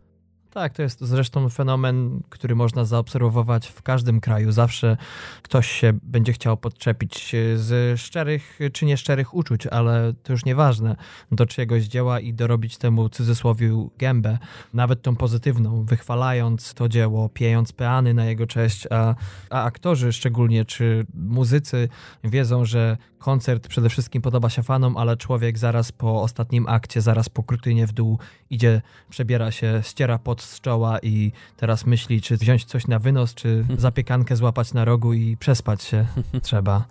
Tak, 0.54 0.74
to 0.74 0.82
jest 0.82 1.02
zresztą 1.02 1.50
fenomen, 1.50 2.22
który 2.30 2.56
można 2.56 2.86
zaobserwować 2.86 3.68
w 3.68 3.82
każdym 3.82 4.22
kraju. 4.22 4.52
Zawsze 4.52 4.98
ktoś 5.42 5.72
się 5.72 5.94
będzie 6.04 6.34
chciał 6.34 6.58
podczepić 6.58 7.36
z 7.56 8.00
szczerych 8.00 8.60
czy 8.74 8.86
nieszczerych 8.86 9.34
uczuć, 9.34 9.68
ale 9.68 10.14
to 10.24 10.34
już 10.34 10.46
nieważne, 10.46 10.96
do 11.32 11.46
czyjegoś 11.46 11.84
dzieła 11.84 12.20
i 12.20 12.34
dorobić 12.34 12.78
temu 12.78 13.10
cudzysłowiu 13.10 13.92
gębę, 13.98 14.38
nawet 14.74 15.02
tą 15.02 15.16
pozytywną, 15.16 15.84
wychwalając 15.84 16.74
to 16.74 16.90
dzieło, 16.90 17.30
piejąc 17.30 17.72
peany 17.72 18.14
na 18.14 18.26
jego 18.26 18.48
cześć, 18.48 18.88
a, 18.90 19.16
a 19.50 19.64
aktorzy 19.64 20.14
szczególnie, 20.14 20.66
czy 20.66 21.06
muzycy 21.14 21.90
wiedzą, 22.24 22.66
że 22.66 22.98
koncert 23.24 23.68
przede 23.68 23.90
wszystkim 23.90 24.22
podoba 24.22 24.50
się 24.50 24.64
fanom, 24.64 24.98
ale 24.98 25.18
człowiek 25.18 25.58
zaraz 25.58 25.92
po 25.92 26.22
ostatnim 26.22 26.68
akcie, 26.68 27.02
zaraz 27.02 27.30
po 27.30 27.44
krutynie 27.44 27.88
w 27.88 27.92
dół 27.92 28.20
idzie, 28.50 28.82
przebiera 29.10 29.52
się, 29.52 29.82
ściera 29.84 30.20
pot 30.20 30.42
z 30.42 30.62
czoła 30.62 31.00
i 31.00 31.32
teraz 31.58 31.86
myśli, 31.86 32.22
czy 32.22 32.38
wziąć 32.38 32.66
coś 32.66 32.88
na 32.88 33.00
wynos, 33.00 33.34
czy 33.34 33.66
zapiekankę 33.78 34.36
złapać 34.36 34.74
na 34.74 34.86
rogu 34.86 35.14
i 35.14 35.38
przespać 35.38 35.84
się 35.84 36.06
trzeba. 36.42 36.86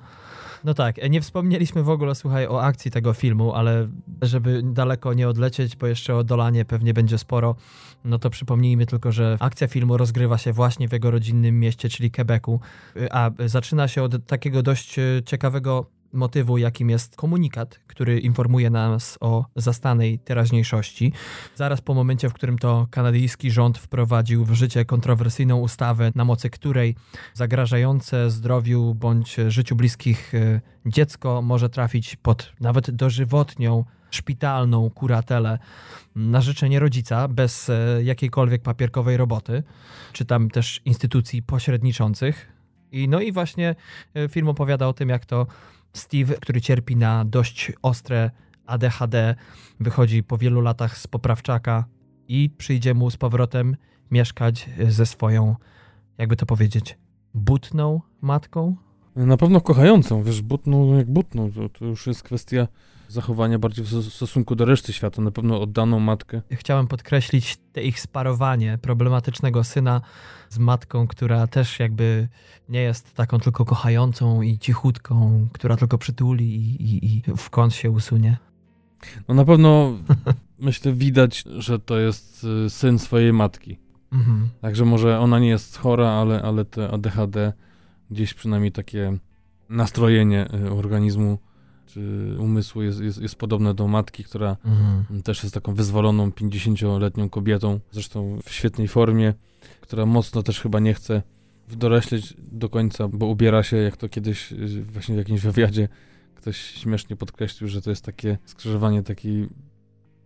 No 0.65 0.75
tak, 0.75 1.11
nie 1.11 1.21
wspomnieliśmy 1.21 1.83
w 1.83 1.89
ogóle, 1.89 2.15
słuchaj, 2.15 2.47
o 2.47 2.63
akcji 2.63 2.91
tego 2.91 3.13
filmu, 3.13 3.53
ale 3.53 3.89
żeby 4.23 4.63
daleko 4.65 5.15
nie 5.15 5.29
odlecieć, 5.29 5.77
bo 5.77 5.87
jeszcze 5.87 6.17
o 6.17 6.25
Dolanie 6.25 6.65
pewnie 6.65 6.95
będzie 6.95 7.19
sporo, 7.19 7.57
no 8.05 8.19
to 8.19 8.31
przypomnijmy 8.31 8.87
tylko, 8.87 9.13
że 9.13 9.37
akcja 9.41 9.69
filmu 9.69 9.97
rozgrywa 9.97 10.39
się 10.39 10.53
właśnie 10.53 10.89
w 10.89 10.93
jego 10.93 11.11
rodzinnym 11.11 11.61
mieście, 11.61 11.89
czyli 11.89 12.11
Quebecu, 12.11 12.61
a 13.11 13.31
zaczyna 13.47 13.89
się 13.89 14.03
od 14.03 14.27
takiego 14.27 14.63
dość 14.63 14.97
ciekawego 15.25 15.87
motywu, 16.13 16.59
jakim 16.59 16.91
jest 16.91 17.17
komunikat, 17.17 17.81
który 17.87 18.21
informuje 18.21 18.71
nas 18.71 19.19
o 19.21 19.45
zastanej 19.57 20.19
teraźniejszości. 20.19 21.13
Zaraz 21.55 21.81
po 21.81 21.95
momencie, 21.95 22.29
w 22.29 22.33
którym 22.33 22.59
to 22.59 22.87
kanadyjski 22.91 23.51
rząd 23.51 23.79
wprowadził 23.79 24.45
w 24.45 24.53
życie 24.53 24.85
kontrowersyjną 24.85 25.61
ustawę, 25.61 26.13
na 26.15 26.25
mocy 26.25 26.51
której 26.51 26.97
zagrażające 27.35 28.31
zdrowiu 28.31 28.95
bądź 28.95 29.37
życiu 29.49 29.77
bliskich 29.77 30.35
e, 30.35 30.61
dziecko 30.87 31.43
może 31.43 31.69
trafić 31.69 32.17
pod 32.17 32.53
nawet 32.61 32.91
dożywotnią 32.91 33.85
szpitalną 34.11 34.91
kuratelę 34.91 35.59
na 36.17 36.41
życzenie 36.41 36.79
rodzica 36.79 37.29
bez 37.29 37.71
e, 37.71 38.03
jakiejkolwiek 38.03 38.63
papierkowej 38.63 39.17
roboty, 39.17 39.63
czy 40.13 40.25
tam 40.25 40.51
też 40.51 40.81
instytucji 40.85 41.43
pośredniczących. 41.43 42.53
I 42.93 43.09
no 43.09 43.21
i 43.21 43.33
właśnie 43.33 43.75
e, 44.15 44.29
film 44.29 44.49
opowiada 44.49 44.89
o 44.89 44.93
tym, 44.93 45.09
jak 45.09 45.27
to 45.27 45.47
Steve, 45.93 46.35
który 46.35 46.61
cierpi 46.61 46.97
na 46.97 47.25
dość 47.25 47.73
ostre 47.83 48.31
ADHD, 48.67 49.35
wychodzi 49.81 50.23
po 50.23 50.39
wielu 50.39 50.61
latach 50.61 50.99
z 50.99 51.07
poprawczaka 51.07 51.85
i 52.29 52.51
przyjdzie 52.59 52.95
mu 52.95 53.11
z 53.11 53.17
powrotem 53.17 53.77
mieszkać 54.11 54.71
ze 54.89 55.07
swoją, 55.07 55.57
jakby 56.19 56.37
to 56.37 56.47
powiedzieć, 56.47 56.99
butną 57.35 58.01
matką. 58.21 58.77
Na 59.17 59.37
pewno 59.37 59.61
kochającą, 59.61 60.23
wiesz, 60.23 60.43
butną 60.43 60.99
jak 60.99 61.11
butną, 61.11 61.53
to, 61.53 61.69
to 61.69 61.85
już 61.85 62.07
jest 62.07 62.23
kwestia 62.23 62.69
zachowania 63.13 63.59
bardziej 63.59 63.85
w 63.85 64.13
stosunku 64.13 64.55
do 64.55 64.65
reszty 64.65 64.93
świata, 64.93 65.23
na 65.23 65.31
pewno 65.31 65.61
oddaną 65.61 66.01
matkę. 66.01 66.43
Chciałem 66.51 66.87
podkreślić 66.87 67.57
te 67.73 67.83
ich 67.83 68.01
sparowanie 68.01 68.79
problematycznego 68.83 69.65
syna 69.65 70.01
z 70.49 70.59
matką, 70.59 71.07
która 71.07 71.47
też 71.47 71.79
jakby 71.79 72.29
nie 72.69 72.81
jest 72.81 73.15
taką 73.15 73.39
tylko 73.39 73.65
kochającą 73.65 74.43
i 74.43 74.59
cichutką, 74.59 75.49
która 75.53 75.77
tylko 75.77 75.99
przytuli 75.99 76.57
i, 76.57 76.83
i, 76.83 77.17
i 77.17 77.23
w 77.37 77.51
kąt 77.51 77.75
się 77.75 77.91
usunie. 77.91 78.37
No 79.29 79.35
na 79.35 79.45
pewno 79.45 79.93
myślę 80.59 80.93
widać, 80.93 81.45
że 81.59 81.79
to 81.79 81.99
jest 81.99 82.47
y, 82.67 82.71
syn 82.71 82.99
swojej 82.99 83.33
matki. 83.33 83.79
Mhm. 84.13 84.49
Także 84.61 84.85
może 84.85 85.21
ona 85.21 85.39
nie 85.39 85.49
jest 85.49 85.79
chora, 85.79 86.09
ale, 86.09 86.43
ale 86.43 86.65
te 86.65 86.91
ADHD 86.91 87.53
gdzieś 88.11 88.35
przynajmniej 88.35 88.73
takie 88.73 89.19
nastrojenie 89.69 90.47
y, 90.55 90.73
organizmu 90.73 91.39
umysłu 92.39 92.83
jest, 92.83 93.01
jest, 93.01 93.23
jest 93.23 93.37
podobne 93.37 93.75
do 93.75 93.89
matki, 93.89 94.25
która 94.25 94.57
mhm. 94.65 95.23
też 95.23 95.43
jest 95.43 95.55
taką 95.55 95.75
wyzwoloną 95.75 96.31
50-letnią 96.31 97.31
kobietą, 97.31 97.81
zresztą 97.91 98.39
w 98.45 98.53
świetnej 98.53 98.89
formie, 98.89 99.35
która 99.81 100.07
mocno 100.07 100.43
też 100.43 100.61
chyba 100.61 100.81
nie 100.81 100.95
chce 100.95 101.23
dorośleć 101.69 102.35
do 102.39 102.69
końca, 102.69 103.09
bo 103.09 103.27
ubiera 103.27 103.63
się, 103.63 103.77
jak 103.77 103.97
to 103.97 104.09
kiedyś 104.09 104.53
y, 104.53 104.83
właśnie 104.83 105.15
w 105.15 105.19
jakimś 105.19 105.41
wywiadzie 105.41 105.89
ktoś 106.35 106.57
śmiesznie 106.57 107.17
podkreślił, 107.17 107.69
że 107.69 107.83
to 107.83 107.91
jest 107.91 108.05
takie 108.05 108.39
skrzyżowanie 108.45 109.03
takiej 109.03 109.49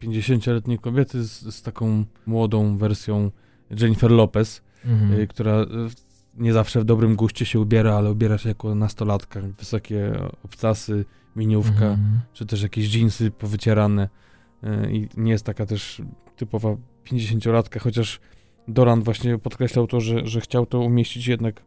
50-letniej 0.02 0.78
kobiety 0.78 1.24
z, 1.24 1.54
z, 1.54 1.62
taką 1.62 2.04
młodą 2.26 2.78
wersją 2.78 3.30
Jennifer 3.80 4.10
Lopez, 4.10 4.62
mhm. 4.84 5.20
y, 5.20 5.26
która 5.26 5.62
y, 5.62 5.66
nie 6.34 6.52
zawsze 6.52 6.80
w 6.80 6.84
dobrym 6.84 7.16
guście 7.16 7.46
się 7.46 7.60
ubiera, 7.60 7.94
ale 7.94 8.10
ubiera 8.10 8.38
się 8.38 8.48
jako 8.48 8.74
nastolatka. 8.74 9.40
Wysokie 9.58 10.12
obcasy, 10.44 11.04
miniówka, 11.36 11.86
mhm. 11.86 12.20
czy 12.32 12.46
też 12.46 12.62
jakieś 12.62 12.88
dżinsy 12.88 13.30
powycierane 13.30 14.08
y, 14.64 14.92
i 14.92 15.08
nie 15.16 15.32
jest 15.32 15.44
taka 15.44 15.66
też 15.66 16.02
typowa 16.36 16.76
50-latka, 17.04 17.78
chociaż 17.80 18.20
Doran 18.68 19.02
właśnie 19.02 19.38
podkreślał 19.38 19.86
to, 19.86 20.00
że, 20.00 20.26
że 20.26 20.40
chciał 20.40 20.66
to 20.66 20.80
umieścić 20.80 21.26
jednak 21.26 21.62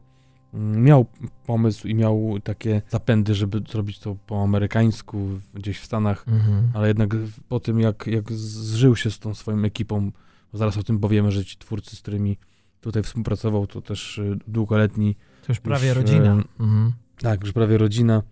mm, 0.54 0.84
miał 0.84 1.06
pomysł 1.46 1.88
i 1.88 1.96
miał 1.96 2.40
takie 2.44 2.82
zapędy, 2.90 3.36
żeby 3.36 3.62
zrobić 3.70 4.00
to 4.00 4.16
po 4.28 4.44
amerykańsku, 4.44 5.30
gdzieś 5.54 5.80
w 5.80 5.86
Stanach, 5.86 6.26
mhm. 6.28 6.72
ale 6.74 6.88
jednak 6.88 7.10
po 7.50 7.60
tym, 7.60 7.80
jak, 7.80 8.08
jak 8.08 8.32
zżył 8.32 8.96
się 8.96 9.12
z 9.12 9.20
tą 9.20 9.34
swoją 9.34 9.64
ekipą, 9.64 10.12
zaraz 10.54 10.78
o 10.78 10.84
tym 10.84 11.00
powiemy, 11.00 11.32
że 11.32 11.46
ci 11.46 11.58
twórcy, 11.58 11.96
z 11.96 12.02
którymi 12.02 12.38
tutaj 12.82 13.04
współpracował, 13.04 13.68
to 13.68 13.82
też 13.82 14.18
y, 14.18 14.40
długoletni. 14.48 15.16
To 15.16 15.52
już 15.52 15.60
prawie 15.60 15.88
już, 15.88 15.98
rodzina. 15.98 16.32
Mhm. 16.60 16.94
Tak, 17.18 17.42
już 17.42 17.54
prawie 17.54 17.78
rodzina 17.78 18.24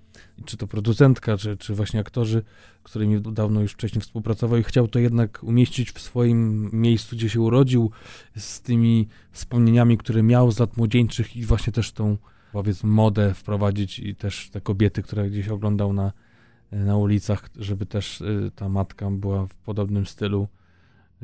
czy 0.45 0.57
to 0.57 0.67
producentka, 0.67 1.37
czy, 1.37 1.57
czy 1.57 1.75
właśnie 1.75 1.99
aktorzy, 1.99 2.43
z 2.85 2.89
którymi 2.89 3.21
dawno 3.21 3.61
już 3.61 3.71
wcześniej 3.71 4.01
współpracował 4.01 4.59
i 4.59 4.63
chciał 4.63 4.87
to 4.87 4.99
jednak 4.99 5.43
umieścić 5.43 5.91
w 5.91 6.01
swoim 6.01 6.69
miejscu, 6.73 7.15
gdzie 7.15 7.29
się 7.29 7.41
urodził, 7.41 7.91
z 8.37 8.61
tymi 8.61 9.07
wspomnieniami, 9.31 9.97
które 9.97 10.23
miał 10.23 10.51
z 10.51 10.59
lat 10.59 10.77
młodzieńczych 10.77 11.35
i 11.35 11.43
właśnie 11.43 11.73
też 11.73 11.91
tą, 11.91 12.17
powiedzmy, 12.51 12.89
modę 12.89 13.33
wprowadzić 13.33 13.99
i 13.99 14.15
też 14.15 14.49
te 14.49 14.61
kobiety, 14.61 15.03
które 15.03 15.29
gdzieś 15.29 15.47
oglądał 15.47 15.93
na, 15.93 16.11
na 16.71 16.97
ulicach, 16.97 17.49
żeby 17.55 17.85
też 17.85 18.21
y, 18.21 18.51
ta 18.55 18.69
matka 18.69 19.11
była 19.11 19.47
w 19.47 19.55
podobnym 19.55 20.05
stylu. 20.05 20.47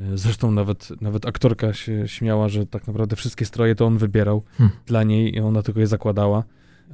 Y, 0.00 0.18
zresztą 0.18 0.50
nawet, 0.50 1.00
nawet 1.00 1.26
aktorka 1.26 1.72
się 1.72 2.08
śmiała, 2.08 2.48
że 2.48 2.66
tak 2.66 2.86
naprawdę 2.86 3.16
wszystkie 3.16 3.44
stroje 3.44 3.74
to 3.74 3.86
on 3.86 3.98
wybierał 3.98 4.42
hmm. 4.58 4.76
dla 4.86 5.02
niej 5.02 5.34
i 5.34 5.40
ona 5.40 5.62
tylko 5.62 5.80
je 5.80 5.86
zakładała 5.86 6.44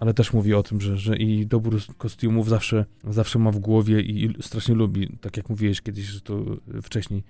ale 0.01 0.15
też 0.15 0.33
mówi 0.33 0.55
o 0.55 0.63
tym, 0.63 0.81
że, 0.81 0.97
że 0.97 1.17
i 1.17 1.47
dobór 1.47 1.81
kostiumów 1.99 2.49
zawsze, 2.49 2.85
zawsze 3.09 3.39
ma 3.39 3.51
w 3.51 3.59
głowie 3.59 4.01
i 4.01 4.35
strasznie 4.43 4.75
lubi, 4.75 5.17
tak 5.21 5.37
jak 5.37 5.49
mówiłeś 5.49 5.81
kiedyś, 5.83 6.05
że 6.05 6.21
to 6.21 6.45
wcześniej, 6.83 7.23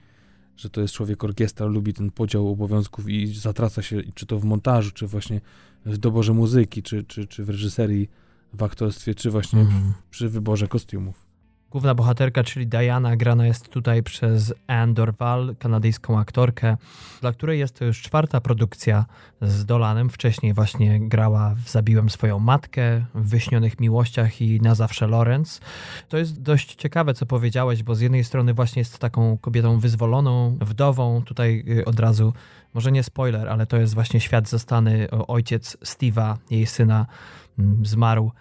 że 0.56 0.70
to 0.70 0.80
jest 0.80 0.94
człowiek 0.94 1.24
orkiestra, 1.24 1.66
lubi 1.66 1.94
ten 1.94 2.10
podział 2.10 2.48
obowiązków 2.48 3.08
i 3.08 3.26
zatraca 3.26 3.82
się, 3.82 4.02
czy 4.14 4.26
to 4.26 4.38
w 4.38 4.44
montażu, 4.44 4.90
czy 4.90 5.06
właśnie 5.06 5.40
w 5.86 5.98
doborze 5.98 6.32
muzyki, 6.32 6.82
czy, 6.82 7.04
czy, 7.04 7.26
czy 7.26 7.44
w 7.44 7.48
reżyserii, 7.48 8.08
w 8.52 8.62
aktorstwie, 8.62 9.14
czy 9.14 9.30
właśnie 9.30 9.60
mhm. 9.60 9.92
przy 10.10 10.28
wyborze 10.28 10.68
kostiumów. 10.68 11.29
Główna 11.70 11.94
bohaterka, 11.94 12.44
czyli 12.44 12.66
Diana, 12.66 13.16
grana 13.16 13.46
jest 13.46 13.68
tutaj 13.68 14.02
przez 14.02 14.54
Anne 14.66 14.94
Dorval, 14.94 15.56
kanadyjską 15.58 16.18
aktorkę, 16.18 16.76
dla 17.20 17.32
której 17.32 17.58
jest 17.58 17.78
to 17.78 17.84
już 17.84 18.02
czwarta 18.02 18.40
produkcja 18.40 19.04
z 19.42 19.64
Dolanem. 19.64 20.10
Wcześniej 20.10 20.54
właśnie 20.54 21.08
grała 21.08 21.54
w 21.64 21.70
Zabiłem 21.70 22.10
swoją 22.10 22.38
matkę, 22.38 23.04
w 23.14 23.28
Wyśnionych 23.28 23.80
miłościach 23.80 24.40
i 24.40 24.60
Na 24.60 24.74
zawsze 24.74 25.06
Lorenz. 25.06 25.60
To 26.08 26.18
jest 26.18 26.42
dość 26.42 26.74
ciekawe, 26.74 27.14
co 27.14 27.26
powiedziałeś, 27.26 27.82
bo 27.82 27.94
z 27.94 28.00
jednej 28.00 28.24
strony 28.24 28.54
właśnie 28.54 28.80
jest 28.80 28.98
taką 28.98 29.38
kobietą 29.38 29.78
wyzwoloną, 29.78 30.58
wdową. 30.60 31.22
Tutaj 31.22 31.64
y, 31.68 31.84
od 31.84 32.00
razu, 32.00 32.32
może 32.74 32.92
nie 32.92 33.02
spoiler, 33.02 33.48
ale 33.48 33.66
to 33.66 33.76
jest 33.76 33.94
właśnie 33.94 34.20
świat 34.20 34.48
zastany. 34.48 35.10
Ojciec 35.10 35.76
Steve'a, 35.76 36.36
jej 36.50 36.66
syna, 36.66 37.06
mm, 37.58 37.86
zmarł 37.86 38.32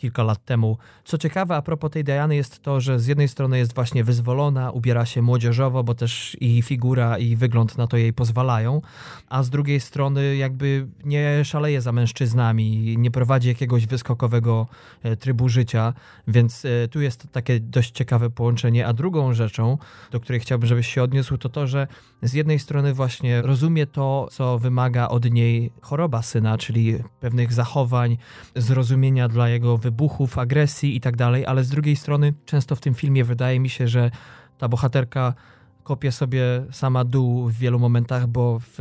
kilka 0.00 0.22
lat 0.22 0.44
temu. 0.44 0.78
Co 1.04 1.18
ciekawe, 1.18 1.56
a 1.56 1.62
propos 1.62 1.90
tej 1.90 2.04
Diany 2.04 2.36
jest 2.36 2.62
to, 2.62 2.80
że 2.80 3.00
z 3.00 3.06
jednej 3.06 3.28
strony 3.28 3.58
jest 3.58 3.74
właśnie 3.74 4.04
wyzwolona, 4.04 4.70
ubiera 4.70 5.06
się 5.06 5.22
młodzieżowo, 5.22 5.84
bo 5.84 5.94
też 5.94 6.36
i 6.40 6.62
figura, 6.62 7.18
i 7.18 7.36
wygląd 7.36 7.78
na 7.78 7.86
to 7.86 7.96
jej 7.96 8.12
pozwalają, 8.12 8.80
a 9.28 9.42
z 9.42 9.50
drugiej 9.50 9.80
strony 9.80 10.36
jakby 10.36 10.86
nie 11.04 11.44
szaleje 11.44 11.80
za 11.80 11.92
mężczyznami, 11.92 12.96
nie 12.98 13.10
prowadzi 13.10 13.48
jakiegoś 13.48 13.86
wyskokowego 13.86 14.66
e, 15.02 15.16
trybu 15.16 15.48
życia, 15.48 15.92
więc 16.28 16.64
e, 16.64 16.88
tu 16.88 17.00
jest 17.00 17.26
takie 17.32 17.60
dość 17.60 17.90
ciekawe 17.90 18.30
połączenie. 18.30 18.86
A 18.86 18.92
drugą 18.92 19.34
rzeczą, 19.34 19.78
do 20.10 20.20
której 20.20 20.40
chciałbym, 20.40 20.68
żebyś 20.68 20.94
się 20.94 21.02
odniósł, 21.02 21.38
to 21.38 21.48
to, 21.48 21.66
że 21.66 21.86
z 22.22 22.32
jednej 22.32 22.58
strony 22.58 22.94
właśnie 22.94 23.42
rozumie 23.42 23.86
to, 23.86 24.28
co 24.30 24.58
wymaga 24.58 25.08
od 25.08 25.30
niej 25.30 25.72
choroba 25.80 26.22
syna, 26.22 26.58
czyli 26.58 26.96
pewnych 27.20 27.52
zachowań, 27.52 28.16
zrozumienia 28.56 29.28
dla 29.28 29.48
jego 29.48 29.76
wyboru, 29.76 29.89
wybuchów, 29.90 30.38
agresji 30.38 30.96
i 30.96 31.00
tak 31.00 31.16
dalej, 31.16 31.46
ale 31.46 31.64
z 31.64 31.68
drugiej 31.68 31.96
strony 31.96 32.34
często 32.44 32.76
w 32.76 32.80
tym 32.80 32.94
filmie 32.94 33.24
wydaje 33.24 33.60
mi 33.60 33.68
się, 33.68 33.88
że 33.88 34.10
ta 34.58 34.68
bohaterka 34.68 35.34
kopie 35.82 36.12
sobie 36.12 36.42
sama 36.70 37.04
dół 37.04 37.48
w 37.48 37.52
wielu 37.52 37.78
momentach, 37.78 38.26
bo 38.26 38.58
w 38.58 38.78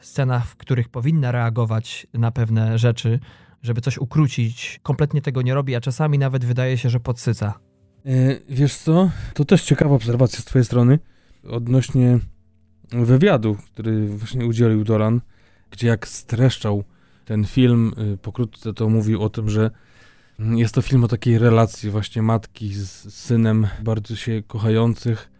scenach, 0.00 0.46
w 0.46 0.56
których 0.56 0.88
powinna 0.88 1.32
reagować 1.32 2.06
na 2.14 2.30
pewne 2.30 2.78
rzeczy, 2.78 3.20
żeby 3.62 3.80
coś 3.80 3.98
ukrócić, 3.98 4.80
kompletnie 4.82 5.22
tego 5.22 5.42
nie 5.42 5.54
robi, 5.54 5.74
a 5.74 5.80
czasami 5.80 6.18
nawet 6.18 6.44
wydaje 6.44 6.78
się, 6.78 6.90
że 6.90 7.00
podsyca. 7.00 7.54
E, 8.06 8.10
wiesz 8.48 8.74
co? 8.74 9.10
To 9.34 9.44
też 9.44 9.62
ciekawa 9.62 9.94
obserwacja 9.94 10.40
z 10.40 10.44
twojej 10.44 10.64
strony 10.64 10.98
odnośnie 11.50 12.18
wywiadu, 12.92 13.56
który 13.72 14.08
właśnie 14.08 14.46
udzielił 14.46 14.84
Dolan, 14.84 15.20
gdzie 15.70 15.86
jak 15.88 16.08
streszczał 16.08 16.84
ten 17.24 17.44
film, 17.44 17.92
y, 18.14 18.16
pokrótce 18.16 18.74
to 18.74 18.88
mówił 18.88 19.22
o 19.22 19.28
tym, 19.28 19.50
że 19.50 19.70
jest 20.38 20.74
to 20.74 20.82
film 20.82 21.04
o 21.04 21.08
takiej 21.08 21.38
relacji 21.38 21.90
właśnie 21.90 22.22
matki 22.22 22.74
z 22.74 23.14
synem, 23.14 23.66
bardzo 23.82 24.16
się 24.16 24.42
kochających, 24.46 25.30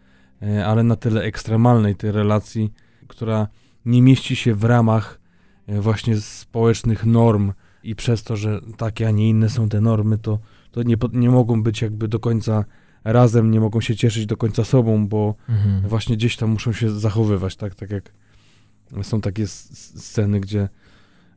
e, 0.42 0.66
ale 0.66 0.82
na 0.82 0.96
tyle 0.96 1.22
ekstremalnej 1.22 1.94
tej 1.94 2.12
relacji, 2.12 2.72
która 3.08 3.48
nie 3.84 4.02
mieści 4.02 4.36
się 4.36 4.54
w 4.54 4.64
ramach 4.64 5.20
e, 5.66 5.80
właśnie 5.80 6.20
społecznych 6.20 7.06
norm 7.06 7.52
i 7.82 7.94
przez 7.94 8.22
to, 8.22 8.36
że 8.36 8.60
takie, 8.76 9.08
a 9.08 9.10
nie 9.10 9.28
inne 9.28 9.50
są 9.50 9.68
te 9.68 9.80
normy, 9.80 10.18
to, 10.18 10.38
to 10.70 10.82
nie, 10.82 10.96
nie 11.12 11.30
mogą 11.30 11.62
być 11.62 11.82
jakby 11.82 12.08
do 12.08 12.20
końca 12.20 12.64
razem, 13.04 13.50
nie 13.50 13.60
mogą 13.60 13.80
się 13.80 13.96
cieszyć 13.96 14.26
do 14.26 14.36
końca 14.36 14.64
sobą, 14.64 15.08
bo 15.08 15.34
mhm. 15.48 15.88
właśnie 15.88 16.16
gdzieś 16.16 16.36
tam 16.36 16.50
muszą 16.50 16.72
się 16.72 16.90
zachowywać, 16.90 17.56
tak, 17.56 17.74
tak 17.74 17.90
jak 17.90 18.12
są 19.02 19.20
takie 19.20 19.46
sceny, 19.46 20.40
gdzie 20.40 20.68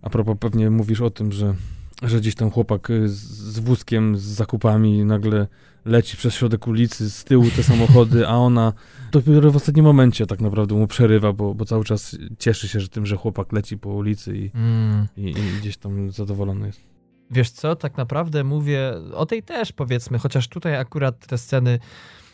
a 0.01 0.09
propos 0.09 0.37
pewnie 0.39 0.69
mówisz 0.69 1.01
o 1.01 1.09
tym, 1.09 1.31
że 1.31 1.55
że 2.01 2.19
gdzieś 2.19 2.35
tam 2.35 2.51
chłopak 2.51 2.89
y, 2.89 3.09
z 3.09 3.59
wózkiem, 3.59 4.17
z 4.17 4.21
zakupami 4.21 5.05
nagle 5.05 5.47
leci 5.85 6.17
przez 6.17 6.33
środek 6.33 6.67
ulicy, 6.67 7.09
z 7.09 7.23
tyłu 7.23 7.45
te 7.55 7.63
samochody, 7.63 8.27
a 8.27 8.33
ona 8.33 8.73
dopiero 9.11 9.51
w 9.51 9.55
ostatnim 9.55 9.85
momencie 9.85 10.25
tak 10.25 10.41
naprawdę 10.41 10.75
mu 10.75 10.87
przerywa, 10.87 11.33
bo, 11.33 11.53
bo 11.53 11.65
cały 11.65 11.83
czas 11.83 12.17
cieszy 12.39 12.67
się 12.67 12.79
że 12.79 12.89
tym, 12.89 13.05
że 13.05 13.15
chłopak 13.15 13.53
leci 13.53 13.77
po 13.77 13.89
ulicy 13.89 14.37
i, 14.37 14.51
mm. 14.53 15.07
i, 15.17 15.29
i 15.29 15.59
gdzieś 15.59 15.77
tam 15.77 16.11
zadowolony 16.11 16.67
jest. 16.67 16.97
Wiesz 17.31 17.49
co, 17.49 17.75
tak 17.75 17.97
naprawdę 17.97 18.43
mówię 18.43 18.93
o 19.13 19.25
tej 19.25 19.43
też 19.43 19.73
powiedzmy, 19.73 20.19
chociaż 20.19 20.47
tutaj 20.47 20.75
akurat 20.75 21.27
te 21.27 21.37
sceny 21.37 21.79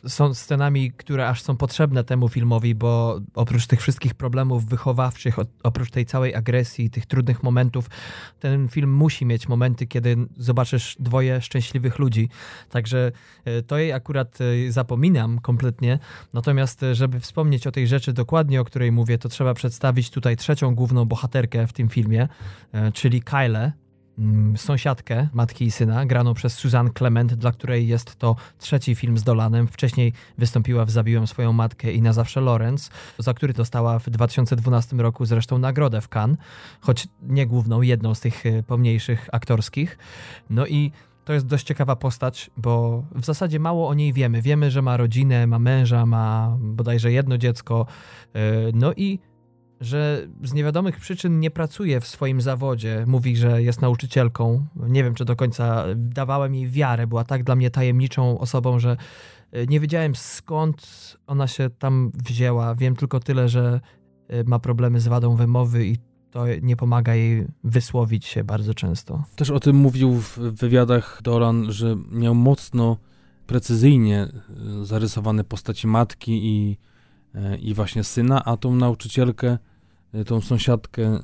są 0.08 0.34
scenami, 0.34 0.92
które 0.92 1.30
aż 1.30 1.42
są 1.42 1.58
potrzebne 1.58 2.04
temu 2.04 2.30
filmowi, 2.30 2.76
bo 2.76 3.20
oprócz 3.36 3.68
tych 3.68 3.82
wszystkich 3.82 4.14
problemów 4.14 4.66
wychowawczych, 4.66 5.36
oprócz 5.64 5.92
tej 5.92 6.06
całej 6.06 6.36
agresji, 6.36 6.90
tych 6.90 7.06
trudnych 7.06 7.44
momentów, 7.44 7.90
ten 8.40 8.68
film 8.68 8.94
musi 8.94 9.26
mieć 9.26 9.48
momenty, 9.48 9.88
kiedy 9.88 10.18
zobaczysz 10.38 10.96
dwoje 11.00 11.42
szczęśliwych 11.42 12.00
ludzi. 12.00 12.30
Także 12.70 13.12
e, 13.46 13.62
to 13.62 13.78
jej 13.78 13.94
akurat 13.94 14.40
e, 14.42 14.72
zapominam 14.72 15.40
kompletnie. 15.40 16.00
Natomiast, 16.34 16.84
e, 16.84 16.96
żeby 16.96 17.20
wspomnieć 17.20 17.68
o 17.68 17.72
tej 17.72 17.88
rzeczy 17.88 18.14
dokładnie, 18.14 18.62
o 18.62 18.66
której 18.66 18.92
mówię, 18.92 19.18
to 19.18 19.30
trzeba 19.30 19.54
przedstawić 19.54 20.10
tutaj 20.10 20.38
trzecią 20.38 20.76
główną 20.76 21.06
bohaterkę 21.06 21.68
w 21.68 21.74
tym 21.74 21.90
filmie, 21.90 22.28
czyli 22.94 23.22
Kyle, 23.22 23.72
sąsiadkę 24.56 25.28
matki 25.34 25.66
i 25.66 25.72
syna, 25.72 26.06
graną 26.06 26.34
przez 26.34 26.54
Suzanne 26.54 26.92
Clement, 26.98 27.34
dla 27.34 27.52
której 27.52 27.88
jest 27.88 28.16
to 28.16 28.36
trzeci 28.58 28.96
film 28.96 29.18
z 29.18 29.24
Dolanem. 29.24 29.68
Wcześniej 29.68 30.14
wystąpiła 30.38 30.86
w 30.86 30.92
Zabiłem 30.92 31.28
swoją 31.28 31.54
matkę 31.54 31.92
i 31.92 32.02
na 32.02 32.14
zawsze 32.14 32.42
Lorenz, 32.42 32.90
za 33.18 33.34
który 33.34 33.54
dostała 33.54 34.00
w 34.00 34.10
2012 34.10 34.96
roku 34.96 35.26
zresztą 35.26 35.58
nagrodę 35.58 36.02
w 36.02 36.10
Cannes, 36.16 36.40
choć 36.82 37.08
nie 37.22 37.48
główną, 37.48 37.82
jedną 37.82 38.14
z 38.14 38.20
tych 38.20 38.46
e, 38.46 38.64
pomniejszych 38.64 39.30
aktorskich. 39.32 39.98
No 40.50 40.68
i 40.68 40.92
to 41.26 41.34
jest 41.34 41.46
dość 41.46 41.66
ciekawa 41.66 41.96
postać, 41.96 42.52
bo 42.58 43.04
w 43.16 43.26
zasadzie 43.26 43.60
mało 43.60 43.88
o 43.88 43.94
niej 43.94 44.14
wiemy. 44.14 44.42
Wiemy, 44.42 44.72
że 44.72 44.82
ma 44.82 44.98
rodzinę, 44.98 45.48
ma 45.48 45.60
męża, 45.60 46.06
ma 46.06 46.58
bodajże 46.60 47.12
jedno 47.12 47.38
dziecko. 47.38 47.86
E, 48.34 48.40
no 48.74 48.94
i 48.94 49.20
że 49.86 50.28
z 50.44 50.54
niewiadomych 50.54 51.00
przyczyn 51.00 51.40
nie 51.40 51.52
pracuje 51.52 52.02
w 52.02 52.08
swoim 52.08 52.42
zawodzie. 52.42 53.04
Mówi, 53.08 53.38
że 53.38 53.64
jest 53.64 53.82
nauczycielką. 53.82 54.66
Nie 54.76 55.04
wiem, 55.04 55.14
czy 55.16 55.26
do 55.26 55.36
końca 55.36 55.86
dawałem 55.96 56.56
jej 56.56 56.68
wiarę. 56.68 57.08
Była 57.08 57.24
tak 57.24 57.44
dla 57.44 57.56
mnie 57.56 57.70
tajemniczą 57.70 58.40
osobą, 58.40 58.80
że 58.80 58.98
e, 59.52 59.68
nie 59.68 59.80
wiedziałem 59.80 60.16
skąd 60.16 61.18
ona 61.28 61.48
się 61.48 61.70
tam 61.70 62.12
wzięła. 62.26 62.76
Wiem 62.76 62.96
tylko 62.96 63.20
tyle, 63.20 63.50
że 63.50 63.80
e, 64.28 64.44
ma 64.44 64.60
problemy 64.60 65.00
z 65.00 65.08
wadą 65.08 65.36
wymowy 65.36 65.86
i 65.86 65.98
to 66.32 66.46
nie 66.62 66.76
pomaga 66.76 67.16
jej 67.16 67.48
wysłowić 67.64 68.26
się 68.26 68.44
bardzo 68.44 68.74
często. 68.74 69.24
Też 69.36 69.50
o 69.50 69.60
tym 69.60 69.76
mówił 69.76 70.14
w 70.14 70.38
wywiadach 70.38 71.20
Dolan, 71.24 71.72
że 71.72 71.96
miał 72.12 72.36
mocno 72.36 72.98
precyzyjnie 73.48 74.22
e, 74.22 74.86
zarysowane 74.86 75.44
postaci 75.44 75.88
matki 75.88 76.32
i, 76.44 76.78
i 77.60 77.74
właśnie 77.74 78.04
syna, 78.04 78.46
a 78.46 78.58
tą 78.58 78.76
nauczycielkę 78.76 79.58
tą 80.26 80.42
sąsiadkę, 80.42 81.20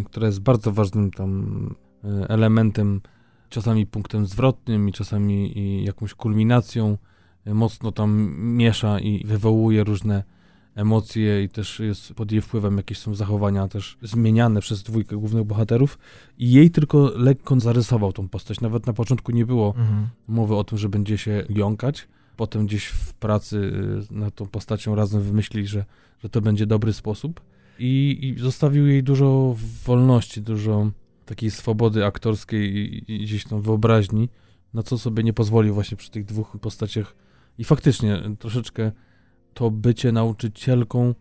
y, 0.00 0.04
która 0.04 0.26
jest 0.26 0.40
bardzo 0.40 0.72
ważnym 0.72 1.10
tam 1.10 1.74
y, 2.04 2.28
elementem, 2.28 3.00
czasami 3.48 3.86
punktem 3.86 4.26
zwrotnym 4.26 4.88
i 4.88 4.92
czasami 4.92 5.84
jakąś 5.84 6.14
kulminacją, 6.14 6.98
mocno 7.46 7.92
tam 7.92 8.34
miesza 8.38 9.00
i 9.00 9.26
wywołuje 9.26 9.84
różne 9.84 10.24
emocje 10.74 11.44
i 11.44 11.48
też 11.48 11.80
jest 11.80 12.14
pod 12.14 12.32
jej 12.32 12.40
wpływem 12.40 12.76
jakieś 12.76 12.98
są 12.98 13.14
zachowania 13.14 13.68
też 13.68 13.98
zmieniane 14.02 14.60
przez 14.60 14.82
dwójkę 14.82 15.16
głównych 15.16 15.44
bohaterów 15.44 15.98
i 16.38 16.52
jej 16.52 16.70
tylko 16.70 17.12
lekko 17.16 17.60
zarysował 17.60 18.12
tą 18.12 18.28
postać. 18.28 18.60
Nawet 18.60 18.86
na 18.86 18.92
początku 18.92 19.32
nie 19.32 19.46
było 19.46 19.74
mhm. 19.78 20.08
mowy 20.28 20.56
o 20.56 20.64
tym, 20.64 20.78
że 20.78 20.88
będzie 20.88 21.18
się 21.18 21.44
jąkać. 21.48 22.08
Potem 22.36 22.66
gdzieś 22.66 22.86
w 22.86 23.14
pracy 23.14 23.72
nad 24.10 24.34
tą 24.34 24.46
postacią 24.46 24.94
razem 24.94 25.22
wymyślili, 25.22 25.66
że, 25.66 25.84
że 26.22 26.28
to 26.28 26.40
będzie 26.40 26.66
dobry 26.66 26.92
sposób 26.92 27.40
i, 27.82 28.18
i 28.28 28.38
zostawił 28.38 28.86
jej 28.86 29.02
dużo 29.02 29.56
wolności, 29.84 30.42
dużo 30.42 30.90
takiej 31.26 31.50
swobody 31.50 32.06
aktorskiej 32.06 32.76
i, 32.76 33.14
i 33.14 33.24
gdzieś 33.24 33.44
tam 33.44 33.62
wyobraźni, 33.62 34.28
na 34.74 34.82
co 34.82 34.98
sobie 34.98 35.22
nie 35.22 35.32
pozwolił 35.32 35.74
właśnie 35.74 35.96
przy 35.96 36.10
tych 36.10 36.24
dwóch 36.24 36.56
postaciach. 36.60 37.14
I 37.58 37.64
faktycznie 37.64 38.22
troszeczkę 38.38 38.92
to 39.54 39.70
bycie 39.70 40.12
nauczycielką 40.12 41.14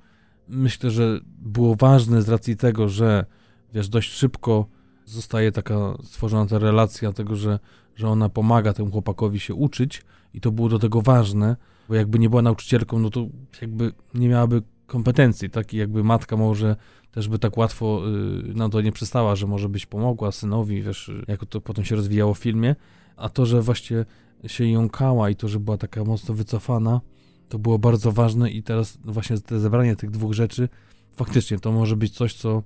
myślę, 0.48 0.92
że 0.92 1.20
było 1.26 1.76
ważne 1.76 2.22
z 2.22 2.30
racji 2.30 2.58
tego, 2.58 2.90
że 2.90 3.26
wiesz, 3.74 3.90
dość 3.90 4.12
szybko 4.12 4.66
zostaje 5.06 5.52
taka 5.52 5.98
stworzona 6.04 6.46
ta 6.46 6.60
relacja 6.60 7.14
tego, 7.14 7.36
że, 7.36 7.60
że 7.96 8.10
ona 8.10 8.30
pomaga 8.30 8.74
temu 8.74 8.92
chłopakowi 8.92 9.40
się 9.40 9.54
uczyć 9.54 10.04
i 10.34 10.42
to 10.42 10.52
było 10.52 10.70
do 10.70 10.80
tego 10.80 11.02
ważne, 11.02 11.56
bo 11.90 11.96
jakby 11.96 12.20
nie 12.20 12.30
była 12.30 12.42
nauczycielką, 12.42 13.00
no 13.00 13.10
to 13.10 13.28
jakby 13.62 13.92
nie 14.14 14.30
miałaby 14.30 14.62
kompetencji, 14.92 15.50
tak? 15.50 15.74
Jakby 15.74 16.04
matka 16.04 16.38
może 16.38 16.76
też 17.12 17.28
by 17.28 17.40
tak 17.40 17.58
łatwo 17.58 18.02
y, 18.50 18.54
na 18.54 18.70
to 18.70 18.82
nie 18.82 18.92
przystała, 18.92 19.36
że 19.36 19.48
może 19.48 19.70
być 19.70 19.86
pomogła 19.86 20.32
synowi, 20.32 20.82
wiesz, 20.82 21.12
jak 21.28 21.46
to 21.46 21.62
potem 21.62 21.86
się 21.86 21.96
rozwijało 21.96 22.34
w 22.34 22.40
filmie, 22.40 22.76
a 23.18 23.30
to, 23.30 23.46
że 23.46 23.62
właśnie 23.62 24.06
się 24.48 24.66
jąkała 24.66 25.30
i 25.30 25.36
to, 25.36 25.48
że 25.48 25.60
była 25.60 25.78
taka 25.78 26.04
mocno 26.04 26.36
wycofana, 26.36 27.02
to 27.50 27.60
było 27.60 27.80
bardzo 27.80 28.12
ważne 28.12 28.52
i 28.52 28.64
teraz 28.64 28.98
właśnie 29.04 29.38
te 29.40 29.60
zebranie 29.60 29.96
tych 29.96 30.12
dwóch 30.12 30.34
rzeczy, 30.34 30.70
faktycznie 31.16 31.60
to 31.60 31.72
może 31.72 31.96
być 31.96 32.14
coś, 32.14 32.34
co 32.34 32.64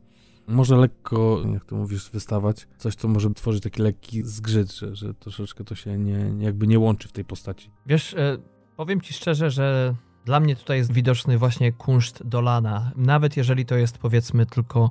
może 0.48 0.78
lekko, 0.78 1.44
jak 1.54 1.66
to 1.66 1.76
mówisz, 1.76 2.10
wystawać, 2.10 2.68
coś, 2.78 2.96
co 2.96 3.08
może 3.08 3.34
tworzyć 3.34 3.64
taki 3.64 3.82
lekki 3.82 4.24
zgrzyt, 4.24 4.74
że, 4.74 4.96
że 4.96 5.14
troszeczkę 5.14 5.64
to 5.64 5.76
się 5.76 5.98
nie, 5.98 6.32
jakby 6.40 6.68
nie 6.68 6.80
łączy 6.80 7.08
w 7.08 7.12
tej 7.12 7.26
postaci. 7.26 7.70
Wiesz, 7.86 8.14
e, 8.14 8.38
powiem 8.78 9.02
ci 9.02 9.14
szczerze, 9.14 9.52
że 9.52 9.96
dla 10.26 10.40
mnie 10.40 10.56
tutaj 10.56 10.78
jest 10.78 10.94
widoczny 10.94 11.38
właśnie 11.38 11.72
kunszt 11.72 12.24
Dolana. 12.24 12.92
Nawet 12.96 13.38
jeżeli 13.38 13.66
to 13.66 13.76
jest 13.76 13.98
powiedzmy 13.98 14.46
tylko 14.46 14.90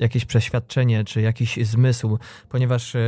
jakieś 0.00 0.24
przeświadczenie 0.24 1.04
czy 1.04 1.20
jakiś 1.20 1.58
zmysł, 1.66 2.18
ponieważ 2.48 2.94
e, 2.94 3.00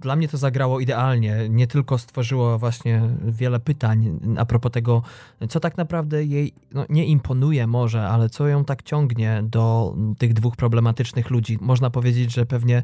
dla 0.00 0.16
mnie 0.16 0.28
to 0.28 0.38
zagrało 0.38 0.80
idealnie. 0.80 1.48
Nie 1.48 1.66
tylko 1.66 1.98
stworzyło 1.98 2.58
właśnie 2.58 3.02
wiele 3.24 3.60
pytań 3.60 4.20
a 4.38 4.44
propos 4.44 4.72
tego, 4.72 5.02
co 5.48 5.60
tak 5.60 5.76
naprawdę 5.76 6.24
jej 6.24 6.52
no, 6.72 6.84
nie 6.88 7.06
imponuje 7.06 7.66
może, 7.66 8.08
ale 8.08 8.28
co 8.28 8.48
ją 8.48 8.64
tak 8.64 8.82
ciągnie 8.82 9.42
do 9.44 9.94
tych 10.18 10.32
dwóch 10.32 10.56
problematycznych 10.56 11.30
ludzi. 11.30 11.58
Można 11.60 11.90
powiedzieć, 11.90 12.34
że 12.34 12.46
pewnie 12.46 12.82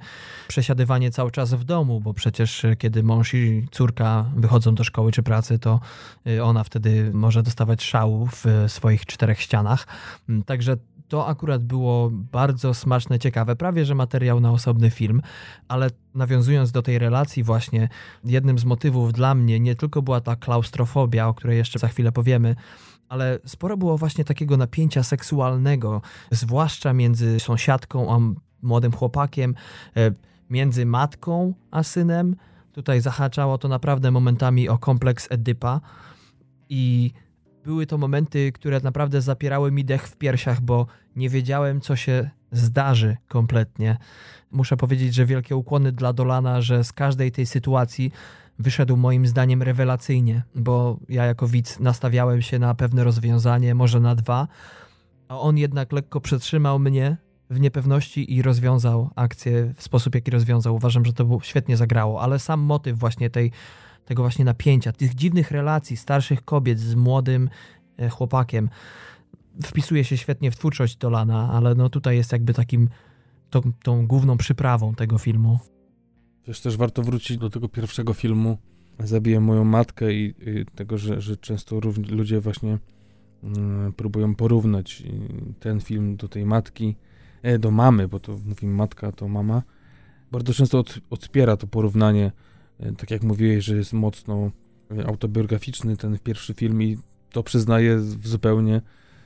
przesiadywanie 0.48 1.10
cały 1.10 1.30
czas 1.30 1.54
w 1.54 1.64
domu, 1.64 2.00
bo 2.00 2.14
przecież 2.14 2.64
e, 2.64 2.76
kiedy 2.76 3.02
mąż 3.02 3.34
i 3.34 3.66
córka 3.70 4.24
wychodzą 4.36 4.74
do 4.74 4.84
szkoły 4.84 5.12
czy 5.12 5.22
pracy, 5.22 5.58
to 5.58 5.80
e, 6.26 6.44
ona 6.44 6.64
wtedy 6.64 7.10
może 7.14 7.42
dostawać 7.42 7.84
szału 7.84 8.26
w 8.26 8.44
swoich 8.68 9.06
czterech 9.06 9.40
ścianach. 9.40 9.86
Także 10.46 10.76
to 11.08 11.26
akurat 11.26 11.64
było 11.64 12.10
bardzo 12.12 12.74
smaczne, 12.74 13.18
ciekawe, 13.18 13.56
prawie 13.56 13.84
że 13.84 13.94
materiał 13.94 14.40
na 14.40 14.50
osobny 14.50 14.90
film, 14.90 15.22
ale 15.68 15.90
nawiązując 16.14 16.72
do 16.72 16.82
tej 16.82 16.98
relacji 16.98 17.42
właśnie, 17.42 17.88
jednym 18.24 18.58
z 18.58 18.64
motywów 18.64 19.12
dla 19.12 19.34
mnie 19.34 19.60
nie 19.60 19.74
tylko 19.74 20.02
była 20.02 20.20
ta 20.20 20.36
klaustrofobia, 20.36 21.28
o 21.28 21.34
której 21.34 21.58
jeszcze 21.58 21.78
za 21.78 21.88
chwilę 21.88 22.12
powiemy, 22.12 22.56
ale 23.08 23.38
sporo 23.46 23.76
było 23.76 23.98
właśnie 23.98 24.24
takiego 24.24 24.56
napięcia 24.56 25.02
seksualnego, 25.02 26.02
zwłaszcza 26.30 26.92
między 26.92 27.40
sąsiadką 27.40 28.14
a 28.14 28.18
młodym 28.62 28.92
chłopakiem, 28.92 29.54
e, 29.96 30.12
między 30.50 30.86
matką 30.86 31.54
a 31.70 31.82
synem. 31.82 32.36
Tutaj 32.72 33.00
zahaczało 33.00 33.58
to 33.58 33.68
naprawdę 33.68 34.10
momentami 34.10 34.68
o 34.68 34.78
kompleks 34.78 35.28
Edypa 35.30 35.80
i 36.68 37.12
były 37.66 37.86
to 37.86 37.98
momenty, 37.98 38.52
które 38.52 38.80
naprawdę 38.80 39.20
zapierały 39.20 39.72
mi 39.72 39.84
dech 39.84 40.08
w 40.08 40.16
piersiach, 40.16 40.60
bo 40.60 40.86
nie 41.16 41.28
wiedziałem, 41.28 41.80
co 41.80 41.96
się 41.96 42.30
zdarzy 42.52 43.16
kompletnie. 43.28 43.96
Muszę 44.50 44.76
powiedzieć, 44.76 45.14
że 45.14 45.26
wielkie 45.26 45.56
ukłony 45.56 45.92
dla 45.92 46.12
Dolana, 46.12 46.60
że 46.60 46.84
z 46.84 46.92
każdej 46.92 47.32
tej 47.32 47.46
sytuacji 47.46 48.12
wyszedł 48.58 48.96
moim 48.96 49.26
zdaniem 49.26 49.62
rewelacyjnie, 49.62 50.42
bo 50.54 50.98
ja 51.08 51.24
jako 51.24 51.48
widz 51.48 51.80
nastawiałem 51.80 52.42
się 52.42 52.58
na 52.58 52.74
pewne 52.74 53.04
rozwiązanie, 53.04 53.74
może 53.74 54.00
na 54.00 54.14
dwa, 54.14 54.48
a 55.28 55.40
on 55.40 55.58
jednak 55.58 55.92
lekko 55.92 56.20
przetrzymał 56.20 56.78
mnie 56.78 57.16
w 57.50 57.60
niepewności 57.60 58.34
i 58.34 58.42
rozwiązał 58.42 59.10
akcję 59.16 59.74
w 59.76 59.82
sposób, 59.82 60.14
jaki 60.14 60.30
rozwiązał. 60.30 60.74
Uważam, 60.74 61.04
że 61.04 61.12
to 61.12 61.38
świetnie 61.42 61.76
zagrało, 61.76 62.20
ale 62.22 62.38
sam 62.38 62.60
motyw 62.60 62.98
właśnie 62.98 63.30
tej 63.30 63.52
tego 64.06 64.22
właśnie 64.22 64.44
napięcia, 64.44 64.92
tych 64.92 65.14
dziwnych 65.14 65.50
relacji 65.50 65.96
starszych 65.96 66.44
kobiet 66.44 66.80
z 66.80 66.94
młodym 66.94 67.50
e, 67.98 68.08
chłopakiem 68.08 68.68
wpisuje 69.62 70.04
się 70.04 70.16
świetnie 70.16 70.50
w 70.50 70.56
twórczość 70.56 70.96
Dolana, 70.96 71.50
ale 71.52 71.74
no 71.74 71.88
tutaj 71.88 72.16
jest 72.16 72.32
jakby 72.32 72.54
takim 72.54 72.88
tą, 73.50 73.60
tą 73.82 74.06
główną 74.06 74.36
przyprawą 74.36 74.94
tego 74.94 75.18
filmu. 75.18 75.58
Też 76.44 76.60
też 76.60 76.76
warto 76.76 77.02
wrócić 77.02 77.38
do 77.38 77.50
tego 77.50 77.68
pierwszego 77.68 78.14
filmu 78.14 78.58
Zabiję 78.98 79.40
moją 79.40 79.64
matkę 79.64 80.12
i, 80.12 80.24
i 80.24 80.66
tego, 80.74 80.98
że, 80.98 81.20
że 81.20 81.36
często 81.36 81.80
ludzie 82.10 82.40
właśnie 82.40 82.74
y, 82.74 83.92
próbują 83.96 84.34
porównać 84.34 85.02
ten 85.60 85.80
film 85.80 86.16
do 86.16 86.28
tej 86.28 86.46
matki, 86.46 86.96
e, 87.42 87.58
do 87.58 87.70
mamy, 87.70 88.08
bo 88.08 88.20
to 88.20 88.38
mówimy 88.46 88.74
matka, 88.74 89.12
to 89.12 89.28
mama. 89.28 89.62
Bardzo 90.32 90.54
często 90.54 90.78
od, 90.78 90.98
odpiera 91.10 91.56
to 91.56 91.66
porównanie 91.66 92.32
tak 92.96 93.10
jak 93.10 93.22
mówiłeś, 93.22 93.64
że 93.64 93.76
jest 93.76 93.92
mocno 93.92 94.50
e, 94.98 95.06
autobiograficzny 95.06 95.96
ten 95.96 96.18
pierwszy 96.18 96.54
film 96.54 96.82
i 96.82 96.98
to 97.32 97.42
przyznaję 97.42 98.00
zupełnie 98.00 98.80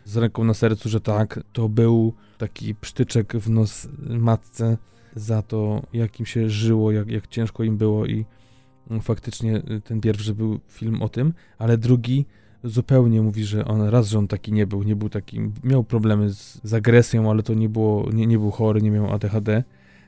z 0.05 0.17
ręką 0.17 0.45
na 0.45 0.55
sercu, 0.55 0.89
że 0.89 1.01
tak, 1.01 1.41
to 1.53 1.69
był 1.69 2.15
taki 2.39 2.75
psztyczek 2.75 3.37
w 3.37 3.51
nos 3.51 3.89
matce 4.09 4.77
za 5.17 5.43
to, 5.43 5.83
jak 5.93 6.21
im 6.21 6.27
się 6.27 6.51
żyło, 6.51 6.93
jak, 6.93 7.09
jak 7.09 7.27
ciężko 7.27 7.65
im 7.65 7.77
było 7.77 8.07
i 8.07 8.25
mm, 8.91 9.03
faktycznie 9.03 9.57
e, 9.57 9.81
ten 9.81 10.01
pierwszy 10.01 10.35
był 10.35 10.61
film 10.69 11.03
o 11.03 11.09
tym, 11.09 11.33
ale 11.59 11.79
drugi 11.79 12.27
zupełnie 12.65 13.23
mówi, 13.23 13.45
że 13.45 13.65
on 13.65 13.83
raz, 13.83 14.09
że 14.09 14.19
on 14.19 14.29
taki 14.29 14.53
nie 14.53 14.67
był, 14.67 14.83
nie 14.83 14.97
był 14.97 15.09
taki, 15.09 15.41
miał 15.65 15.85
problemy 15.85 16.31
z, 16.31 16.61
z 16.65 16.75
agresją, 16.75 17.31
ale 17.31 17.43
to 17.43 17.55
nie 17.55 17.69
było, 17.69 18.11
nie, 18.13 18.27
nie 18.27 18.39
był 18.39 18.51
chory, 18.51 18.83
nie 18.83 18.91
miał 18.91 19.13
ADHD 19.13 19.65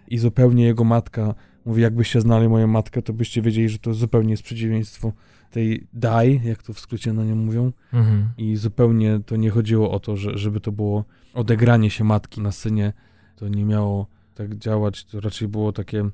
i 0.09 0.19
zupełnie 0.19 0.65
jego 0.65 0.85
matka 0.85 1.35
Mówi, 1.65 1.83
jakbyście 1.83 2.21
znali 2.21 2.49
moją 2.49 2.67
matkę, 2.67 3.03
to 3.03 3.13
byście 3.13 3.43
wiedzieli, 3.43 3.69
że 3.69 3.79
to 3.79 3.95
zupełnie 3.95 4.31
jest 4.31 4.43
przeciwieństwo 4.43 5.13
tej 5.51 5.87
daj, 5.93 6.41
jak 6.45 6.63
to 6.63 6.73
w 6.73 6.81
skrócie 6.81 7.13
na 7.13 7.25
nią 7.25 7.37
mówią. 7.37 7.73
Mhm. 7.93 8.29
I 8.39 8.57
zupełnie 8.57 9.21
to 9.27 9.37
nie 9.37 9.51
chodziło 9.51 9.91
o 9.91 10.01
to, 10.01 10.17
że, 10.17 10.39
żeby 10.39 10.61
to 10.61 10.73
było 10.73 11.05
odegranie 11.35 11.91
się 11.91 12.05
matki 12.05 12.41
na 12.41 12.53
synie. 12.53 12.93
To 13.37 13.49
nie 13.49 13.65
miało 13.65 14.07
tak 14.35 14.55
działać, 14.55 15.05
to 15.05 15.21
raczej 15.21 15.49
było 15.49 15.73
takie 15.73 16.09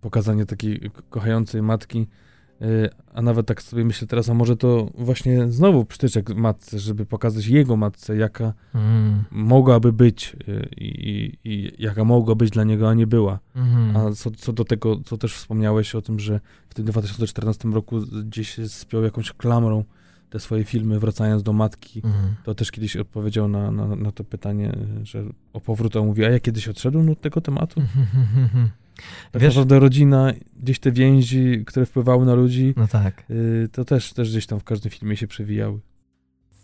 pokazanie 0.00 0.46
takiej 0.46 0.90
kochającej 1.10 1.62
matki, 1.62 2.06
a 3.14 3.22
nawet 3.22 3.46
tak 3.46 3.62
sobie 3.62 3.84
myślę 3.84 4.08
teraz, 4.08 4.28
a 4.28 4.34
może 4.34 4.56
to 4.56 4.90
właśnie 4.94 5.50
znowu 5.50 5.84
przytyczek 5.84 6.34
matce, 6.34 6.78
żeby 6.78 7.06
pokazać 7.06 7.46
jego 7.46 7.76
matce, 7.76 8.16
jaka 8.16 8.52
mm. 8.74 9.24
mogłaby 9.30 9.92
być 9.92 10.36
y, 10.48 10.68
i, 10.76 11.32
i, 11.44 11.72
jaka 11.78 12.04
mogła 12.04 12.34
być 12.34 12.50
dla 12.50 12.64
niego, 12.64 12.88
a 12.88 12.94
nie 12.94 13.06
była. 13.06 13.38
Mm. 13.56 13.96
A 13.96 14.12
co, 14.12 14.30
co 14.30 14.52
do 14.52 14.64
tego, 14.64 15.00
co 15.04 15.18
też 15.18 15.34
wspomniałeś 15.34 15.94
o 15.94 16.02
tym, 16.02 16.20
że 16.20 16.40
w 16.68 16.74
tym 16.74 16.84
2014 16.84 17.68
roku 17.68 18.00
gdzieś 18.24 18.56
spiął 18.68 19.02
jakąś 19.02 19.32
klamrą 19.32 19.84
te 20.30 20.40
swoje 20.40 20.64
filmy, 20.64 21.00
wracając 21.00 21.42
do 21.42 21.52
matki, 21.52 22.02
mm. 22.04 22.16
to 22.44 22.54
też 22.54 22.70
kiedyś 22.70 22.96
odpowiedział 22.96 23.48
na, 23.48 23.70
na, 23.70 23.96
na 23.96 24.12
to 24.12 24.24
pytanie, 24.24 24.76
że 25.02 25.24
o 25.52 25.60
powrót, 25.60 25.96
a 25.96 26.00
mówi, 26.00 26.24
a 26.24 26.30
ja 26.30 26.40
kiedyś 26.40 26.68
odszedłem 26.68 27.10
od 27.10 27.20
tego 27.20 27.40
tematu? 27.40 27.82
Tak 29.32 29.42
Wiesz, 29.42 29.54
naprawdę 29.54 29.78
rodzina, 29.78 30.32
gdzieś 30.62 30.78
te 30.78 30.92
więzi, 30.92 31.64
które 31.66 31.86
wpływały 31.86 32.26
na 32.26 32.34
ludzi, 32.34 32.74
no 32.76 32.88
tak. 32.88 33.24
Y, 33.30 33.68
to 33.72 33.84
też, 33.84 34.12
też 34.12 34.30
gdzieś 34.30 34.46
tam 34.46 34.60
w 34.60 34.64
każdym 34.64 34.90
filmie 34.90 35.16
się 35.16 35.26
przewijały. 35.26 35.80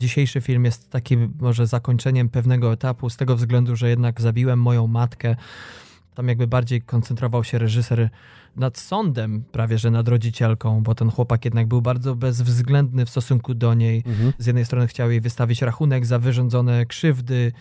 Dzisiejszy 0.01 0.41
film 0.41 0.65
jest 0.65 0.91
takim 0.91 1.35
może 1.41 1.67
zakończeniem 1.67 2.29
pewnego 2.29 2.73
etapu, 2.73 3.11
z 3.11 3.17
tego 3.17 3.37
względu, 3.37 3.77
że 3.77 3.89
jednak 3.89 4.21
zabiłem 4.21 4.63
moją 4.63 4.87
matkę. 4.87 5.37
Tam 6.15 6.29
jakby 6.29 6.47
bardziej 6.47 6.83
koncentrował 6.83 7.45
się 7.45 7.59
reżyser 7.59 8.11
nad 8.57 8.79
sądem, 8.79 9.45
prawie 9.53 9.79
że 9.79 9.91
nad 9.91 10.09
rodzicielką, 10.09 10.83
bo 10.83 10.95
ten 10.95 11.11
chłopak 11.11 11.45
jednak 11.45 11.67
był 11.67 11.83
bardzo 11.83 12.15
bezwzględny 12.15 13.07
w 13.07 13.11
stosunku 13.11 13.55
do 13.55 13.75
niej. 13.75 14.03
Mhm. 14.07 14.33
Z 14.39 14.47
jednej 14.47 14.65
strony 14.65 14.87
chciał 14.87 15.11
jej 15.11 15.21
wystawić 15.21 15.63
rachunek 15.63 16.07
za 16.07 16.19
wyrządzone 16.19 16.87
krzywdy. 16.87 17.53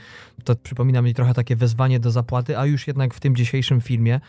To 0.43 0.55
przypomina 0.55 1.01
mi 1.01 1.13
trochę 1.13 1.33
takie 1.33 1.55
wezwanie 1.55 1.99
do 1.99 2.11
zapłaty, 2.11 2.57
a 2.57 2.65
już 2.65 2.87
jednak 2.87 3.13
w 3.13 3.19
tym 3.19 3.35
dzisiejszym 3.35 3.81
filmie 3.81 4.19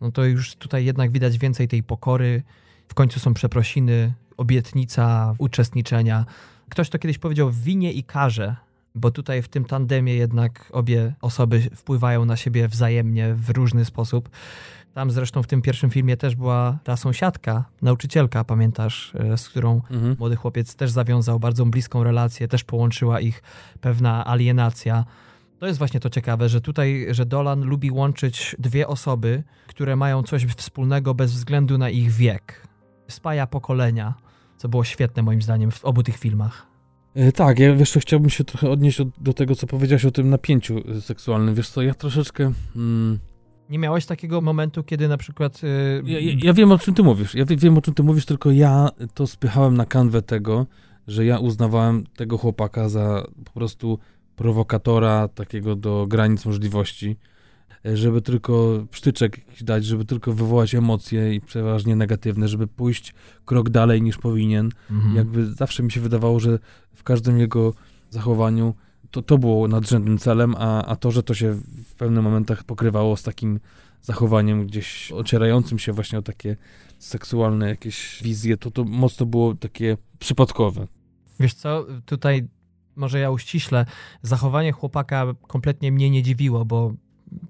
no 0.00 0.12
to 0.12 0.24
już 0.24 0.56
tutaj 0.56 0.84
jednak 0.84 1.10
widać 1.10 1.38
więcej 1.38 1.68
tej 1.68 1.82
pokory. 1.82 2.42
W 2.88 2.94
końcu 2.94 3.20
są 3.20 3.34
przeprosiny, 3.34 4.12
obietnica 4.36 5.34
uczestniczenia. 5.38 6.26
Ktoś 6.70 6.90
to 6.90 6.98
kiedyś 6.98 7.18
powiedział 7.18 7.50
winie 7.50 7.92
i 7.92 8.04
karze, 8.04 8.56
bo 8.94 9.10
tutaj 9.10 9.42
w 9.42 9.48
tym 9.48 9.64
tandemie 9.64 10.14
jednak 10.14 10.68
obie 10.72 11.14
osoby 11.20 11.60
wpływają 11.60 12.24
na 12.24 12.36
siebie 12.36 12.68
wzajemnie 12.68 13.34
w 13.34 13.50
różny 13.50 13.84
sposób. 13.84 14.28
Tam 14.94 15.10
zresztą 15.10 15.42
w 15.42 15.46
tym 15.46 15.62
pierwszym 15.62 15.90
filmie 15.90 16.16
też 16.16 16.36
była 16.36 16.78
ta 16.84 16.96
sąsiadka, 16.96 17.64
nauczycielka, 17.82 18.44
pamiętasz, 18.44 19.12
e, 19.14 19.38
z 19.38 19.48
którą 19.48 19.74
mhm. 19.74 20.16
młody 20.18 20.36
chłopiec 20.36 20.74
też 20.74 20.90
zawiązał 20.90 21.40
bardzo 21.40 21.66
bliską 21.66 22.04
relację, 22.04 22.48
też 22.48 22.64
połączyła 22.64 23.20
ich 23.20 23.42
pewna 23.80 24.24
alienacja. 24.24 25.04
To 25.58 25.66
jest 25.66 25.78
właśnie 25.78 26.00
to 26.00 26.10
ciekawe, 26.10 26.48
że 26.48 26.60
tutaj, 26.60 27.06
że 27.10 27.26
Dolan 27.26 27.62
lubi 27.62 27.90
łączyć 27.90 28.56
dwie 28.58 28.88
osoby, 28.88 29.42
które 29.66 29.96
mają 29.96 30.22
coś 30.22 30.44
wspólnego 30.44 31.14
bez 31.14 31.32
względu 31.32 31.78
na 31.78 31.90
ich 31.90 32.10
wiek. 32.10 32.68
Spaja 33.08 33.46
pokolenia, 33.46 34.14
co 34.56 34.68
było 34.68 34.84
świetne 34.84 35.22
moim 35.22 35.42
zdaniem 35.42 35.70
w 35.70 35.84
obu 35.84 36.02
tych 36.02 36.16
filmach. 36.16 36.66
E, 37.14 37.32
tak, 37.32 37.58
ja 37.58 37.74
wiesz 37.74 37.90
co, 37.90 38.00
chciałbym 38.00 38.30
się 38.30 38.44
trochę 38.44 38.70
odnieść 38.70 39.00
od, 39.00 39.08
do 39.20 39.32
tego, 39.32 39.54
co 39.54 39.66
powiedziałeś 39.66 40.04
o 40.04 40.10
tym 40.10 40.30
napięciu 40.30 40.78
e, 40.78 41.00
seksualnym. 41.00 41.54
Wiesz 41.54 41.70
co, 41.70 41.82
ja 41.82 41.94
troszeczkę... 41.94 42.52
Mm... 42.76 43.18
Nie 43.70 43.78
miałeś 43.78 44.06
takiego 44.06 44.40
momentu, 44.40 44.84
kiedy 44.84 45.08
na 45.08 45.16
przykład... 45.16 45.62
Yy... 45.62 46.02
Ja, 46.04 46.20
ja, 46.20 46.32
ja, 46.42 46.52
wiem, 46.52 46.72
o 46.72 46.78
czym 46.78 46.94
ty 46.94 47.02
mówisz. 47.02 47.34
Ja 47.34 47.44
wiem, 47.44 47.78
o 47.78 47.82
czym 47.82 47.94
ty 47.94 48.02
mówisz, 48.02 48.26
tylko 48.26 48.50
ja 48.50 48.88
to 49.14 49.26
spychałem 49.26 49.76
na 49.76 49.86
kanwę 49.86 50.22
tego, 50.22 50.66
że 51.06 51.24
ja 51.24 51.38
uznawałem 51.38 52.04
tego 52.16 52.38
chłopaka 52.38 52.88
za 52.88 53.26
po 53.44 53.52
prostu 53.52 53.98
prowokatora, 54.38 55.28
takiego 55.28 55.76
do 55.76 56.06
granic 56.08 56.46
możliwości, 56.46 57.16
e, 57.86 57.96
żeby 57.96 58.22
tylko 58.22 58.84
psztyczek 58.90 59.40
dać, 59.60 59.84
żeby 59.84 60.04
tylko 60.04 60.32
wywołać 60.32 60.74
emocje 60.74 61.34
i 61.34 61.40
przeważnie 61.40 61.96
negatywne, 61.96 62.48
żeby 62.48 62.66
pójść 62.66 63.14
krok 63.44 63.70
dalej 63.70 64.02
niż 64.02 64.18
powinien. 64.18 64.70
Mhm. 64.90 65.16
Jakby 65.16 65.46
zawsze 65.54 65.82
mi 65.82 65.92
się 65.92 66.00
wydawało, 66.00 66.40
że 66.40 66.58
w 66.94 67.02
każdym 67.02 67.38
jego 67.38 67.74
zachowaniu 68.10 68.74
to, 69.10 69.22
to 69.22 69.38
było 69.38 69.68
nadrzędnym 69.68 70.18
celem, 70.18 70.54
a, 70.58 70.84
a 70.84 70.96
to, 70.96 71.10
że 71.10 71.22
to 71.22 71.34
się 71.34 71.52
w 71.84 71.94
pewnych 71.94 72.24
momentach 72.24 72.64
pokrywało 72.64 73.16
z 73.16 73.22
takim 73.22 73.60
zachowaniem 74.02 74.66
gdzieś 74.66 75.12
ocierającym 75.12 75.78
się 75.78 75.92
właśnie 75.92 76.18
o 76.18 76.22
takie 76.22 76.56
seksualne 76.98 77.68
jakieś 77.68 78.22
wizje, 78.22 78.56
to 78.56 78.70
to 78.70 78.84
mocno 78.84 79.26
było 79.26 79.54
takie 79.54 79.96
przypadkowe. 80.18 80.86
Wiesz 81.40 81.54
co, 81.54 81.86
tutaj 82.06 82.48
może 82.98 83.18
ja 83.18 83.30
uściślę, 83.30 83.86
zachowanie 84.22 84.72
chłopaka 84.72 85.26
kompletnie 85.46 85.92
mnie 85.92 86.10
nie 86.10 86.22
dziwiło, 86.22 86.64
bo 86.64 86.92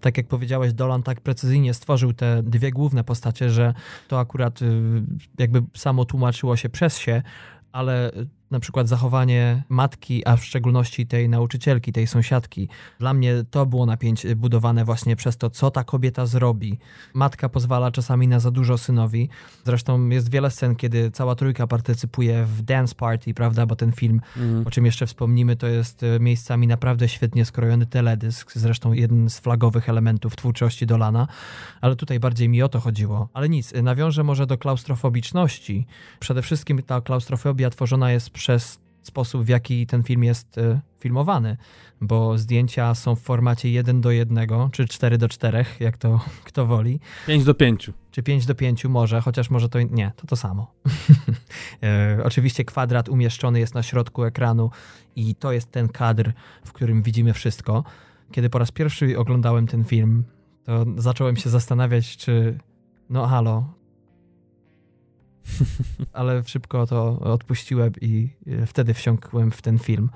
tak 0.01 0.17
jak 0.17 0.27
powiedziałeś, 0.27 0.73
Dolan 0.73 1.03
tak 1.03 1.21
precyzyjnie 1.21 1.75
stworzył 1.75 2.13
te 2.13 2.43
dwie 2.43 2.71
główne 2.71 3.05
postacie, 3.05 3.51
że 3.51 3.75
to 4.09 4.21
akurat 4.21 4.63
y, 4.63 5.03
jakby 5.39 5.63
samo 5.75 6.05
tłumaczyło 6.05 6.57
się 6.57 6.69
przez 6.69 6.99
się, 6.99 7.23
ale 7.73 8.13
na 8.51 8.61
przykład 8.61 8.89
zachowanie 8.89 9.63
matki, 9.69 10.27
a 10.27 10.37
w 10.37 10.45
szczególności 10.45 11.07
tej 11.07 11.29
nauczycielki, 11.29 11.93
tej 11.93 12.07
sąsiadki. 12.07 12.69
Dla 12.99 13.15
mnie 13.15 13.35
to 13.51 13.67
było 13.67 13.87
napięcie 13.87 14.37
budowane 14.37 14.85
właśnie 14.85 15.17
przez 15.17 15.37
to, 15.37 15.51
co 15.51 15.71
ta 15.71 15.85
kobieta 15.85 16.27
zrobi. 16.27 16.79
Matka 17.15 17.49
pozwala 17.49 17.91
czasami 17.91 18.29
na 18.29 18.41
za 18.41 18.51
dużo 18.51 18.79
synowi. 18.79 19.29
Zresztą 19.65 20.09
jest 20.09 20.31
wiele 20.31 20.51
scen, 20.51 20.77
kiedy 20.77 21.11
cała 21.11 21.35
trójka 21.35 21.67
partycypuje 21.67 22.45
w 22.45 22.63
dance 22.63 22.95
party, 22.95 23.35
prawda? 23.35 23.67
Bo 23.67 23.77
ten 23.77 23.93
film, 23.93 24.21
Mhm. 24.37 24.67
o 24.67 24.71
czym 24.71 24.87
jeszcze 24.87 25.07
wspomnimy, 25.07 25.57
to 25.57 25.67
jest 25.67 26.03
e, 26.03 26.21
miejscami 26.21 26.67
naprawdę 26.67 27.09
świetnie 27.09 27.45
skrojony 27.45 27.87
teledysk, 27.87 28.53
zresztą 28.55 28.93
jeden 28.93 29.31
z 29.31 29.39
flagowych 29.39 29.89
elementów 29.89 30.37
twórczości 30.37 30.87
Dolana, 30.87 31.27
ale 31.81 31.97
tutaj 31.97 32.21
bardziej 32.21 32.49
mi 32.49 32.63
o 32.63 32.69
to 32.69 32.81
chodziło. 32.81 33.29
Ale 33.33 33.49
nic, 33.49 33.75
e, 33.75 33.83
nawiążę 33.83 34.23
może 34.25 34.47
do 34.47 34.59
klaustrofobiczności. 34.59 35.87
Przede 36.21 36.43
wszystkim 36.43 36.83
ta 36.83 37.01
klaustrofobia 37.01 37.71
tworzona 37.71 38.13
jest 38.13 38.31
przez 38.39 38.79
sposób, 39.03 39.45
w 39.45 39.49
jaki 39.49 39.87
ten 39.87 40.03
film 40.03 40.25
jest 40.25 40.59
e, 40.59 40.81
filmowany, 41.01 41.57
bo 42.01 42.39
zdjęcia 42.39 42.95
są 42.95 43.15
w 43.15 43.21
formacie 43.21 43.71
1 43.71 44.01
do 44.01 44.11
1, 44.11 44.49
czy 44.73 44.87
4 44.87 45.19
do 45.19 45.29
4, 45.29 45.65
jak 45.81 45.97
to 45.97 46.21
kto 46.49 46.67
woli. 46.67 47.01
5 47.27 47.45
do 47.45 47.55
5. 47.55 47.91
Czy 48.11 48.23
5 48.23 48.47
do 48.47 48.55
5 48.55 48.85
może, 48.85 49.21
chociaż 49.21 49.51
może 49.51 49.69
to 49.69 49.83
nie, 49.83 50.13
to 50.17 50.27
to 50.27 50.37
samo. 50.37 50.73
e, 51.83 52.19
oczywiście 52.25 52.65
kwadrat 52.65 53.09
umieszczony 53.09 53.61
jest 53.61 53.75
na 53.75 53.83
środku 53.83 54.25
ekranu 54.25 54.71
i 55.17 55.35
to 55.35 55.53
jest 55.53 55.71
ten 55.71 55.89
kadr, 55.89 56.33
w 56.65 56.73
którym 56.73 57.03
widzimy 57.03 57.33
wszystko. 57.33 57.85
Kiedy 58.33 58.51
po 58.51 58.59
raz 58.59 58.71
pierwszy 58.71 59.19
oglądałem 59.19 59.67
ten 59.67 59.85
film, 59.85 60.25
to 60.65 60.85
zacząłem 60.97 61.37
się 61.37 61.51
zastanawiać, 61.51 62.17
czy 62.17 62.59
no 63.11 63.27
halo. 63.27 63.78
Ale 66.13 66.43
szybko 66.47 66.87
to 66.87 67.19
odpuściłem 67.21 67.93
i 68.01 68.29
e, 68.47 68.67
wtedy 68.67 68.95
wsiąkłem 68.95 69.51
w 69.51 69.63
ten 69.63 69.79
film. 69.79 70.11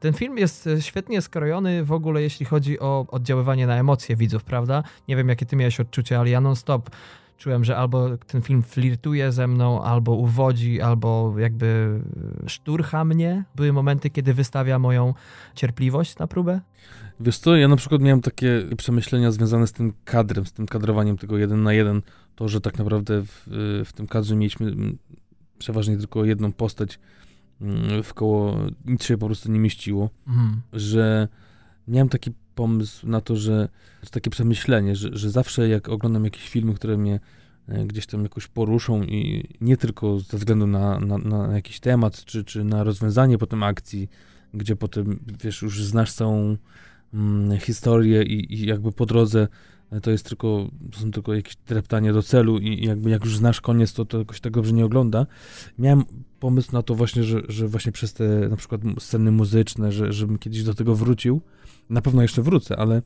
Ten 0.00 0.14
film 0.14 0.38
jest 0.38 0.66
e, 0.66 0.82
świetnie 0.82 1.22
skrojony 1.22 1.84
w 1.84 1.92
ogóle, 1.92 2.22
jeśli 2.22 2.46
chodzi 2.46 2.80
o 2.80 3.06
oddziaływanie 3.10 3.66
na 3.66 3.76
emocje 3.76 4.16
widzów, 4.16 4.44
prawda? 4.44 4.82
Nie 5.08 5.16
wiem, 5.16 5.28
jakie 5.28 5.46
ty 5.46 5.56
miałeś 5.56 5.80
odczucie, 5.80 6.18
ale 6.18 6.30
ja 6.30 6.40
non-stop 6.40 6.90
czułem, 7.38 7.64
że 7.64 7.76
albo 7.76 8.16
ten 8.18 8.42
film 8.42 8.62
flirtuje 8.62 9.32
ze 9.32 9.46
mną, 9.46 9.82
albo 9.82 10.12
uwodzi, 10.12 10.80
albo 10.80 11.34
jakby 11.38 12.00
szturcha 12.46 13.04
mnie. 13.04 13.44
Były 13.56 13.72
momenty, 13.72 14.10
kiedy 14.10 14.34
wystawia 14.34 14.78
moją 14.78 15.14
cierpliwość 15.54 16.18
na 16.18 16.26
próbę. 16.26 16.60
Wiesz 17.20 17.38
co, 17.38 17.56
ja 17.56 17.68
na 17.68 17.76
przykład 17.76 18.00
miałem 18.02 18.20
takie 18.20 18.62
przemyślenia 18.76 19.32
związane 19.32 19.66
z 19.66 19.72
tym 19.72 19.92
kadrem, 20.04 20.46
z 20.46 20.52
tym 20.52 20.66
kadrowaniem 20.66 21.16
tego 21.18 21.38
jeden 21.38 21.62
na 21.62 21.72
jeden. 21.72 22.02
To, 22.34 22.48
że 22.48 22.60
tak 22.60 22.78
naprawdę 22.78 23.22
w, 23.22 23.42
w 23.86 23.92
tym 23.92 24.06
kadrze 24.06 24.36
mieliśmy 24.36 24.66
mm, 24.66 24.98
przeważnie 25.58 25.96
tylko 25.96 26.24
jedną 26.24 26.52
postać 26.52 26.98
mm, 27.60 28.02
w 28.02 28.14
koło, 28.14 28.56
nic 28.84 29.04
się 29.04 29.18
po 29.18 29.26
prostu 29.26 29.52
nie 29.52 29.58
mieściło, 29.60 30.10
Mhm. 30.28 30.60
że 30.72 31.28
miałem 31.88 32.08
taki 32.08 32.32
pomysł 32.58 33.08
na 33.08 33.20
to, 33.20 33.36
że, 33.36 33.68
że 34.02 34.10
takie 34.10 34.30
przemyślenie, 34.30 34.96
że, 34.96 35.08
że 35.12 35.30
zawsze 35.30 35.68
jak 35.68 35.88
oglądam 35.88 36.24
jakieś 36.24 36.48
filmy, 36.48 36.74
które 36.74 36.96
mnie 36.96 37.20
e, 37.68 37.86
gdzieś 37.86 38.06
tam 38.06 38.22
jakoś 38.22 38.46
poruszą 38.46 39.02
i 39.02 39.48
nie 39.60 39.76
tylko 39.76 40.18
ze 40.18 40.38
względu 40.38 40.66
na, 40.66 41.00
na, 41.00 41.18
na 41.18 41.54
jakiś 41.54 41.80
temat, 41.80 42.24
czy, 42.24 42.44
czy 42.44 42.64
na 42.64 42.84
rozwiązanie 42.84 43.38
potem 43.38 43.62
akcji, 43.62 44.08
gdzie 44.54 44.76
potem, 44.76 45.20
wiesz, 45.42 45.62
już 45.62 45.84
znasz 45.84 46.12
całą 46.12 46.56
mm, 47.14 47.58
historię 47.58 48.22
i, 48.22 48.54
i 48.54 48.66
jakby 48.66 48.92
po 48.92 49.06
drodze 49.06 49.48
e, 49.92 50.00
to 50.00 50.10
jest 50.10 50.28
tylko, 50.28 50.70
to 50.92 51.00
są 51.00 51.10
tylko 51.10 51.34
jakieś 51.34 51.56
dreptanie 51.56 52.12
do 52.12 52.22
celu 52.22 52.58
i 52.58 52.86
jakby 52.86 53.10
jak 53.10 53.24
już 53.24 53.36
znasz 53.36 53.60
koniec, 53.60 53.92
to 53.92 54.04
to 54.04 54.18
jakoś 54.18 54.40
tak 54.40 54.52
dobrze 54.52 54.72
nie 54.72 54.84
ogląda. 54.84 55.26
Miałem 55.78 56.04
pomysł 56.40 56.72
na 56.72 56.82
to 56.82 56.94
właśnie, 56.94 57.24
że, 57.24 57.42
że 57.48 57.68
właśnie 57.68 57.92
przez 57.92 58.12
te 58.12 58.48
na 58.48 58.56
przykład 58.56 58.80
sceny 58.98 59.30
muzyczne, 59.30 59.92
że, 59.92 60.12
żebym 60.12 60.38
kiedyś 60.38 60.62
do 60.64 60.74
tego 60.74 60.94
wrócił. 60.94 61.40
Na 61.90 62.02
pewno 62.02 62.22
jeszcze 62.22 62.42
wrócę, 62.42 62.76
ale, 62.76 63.02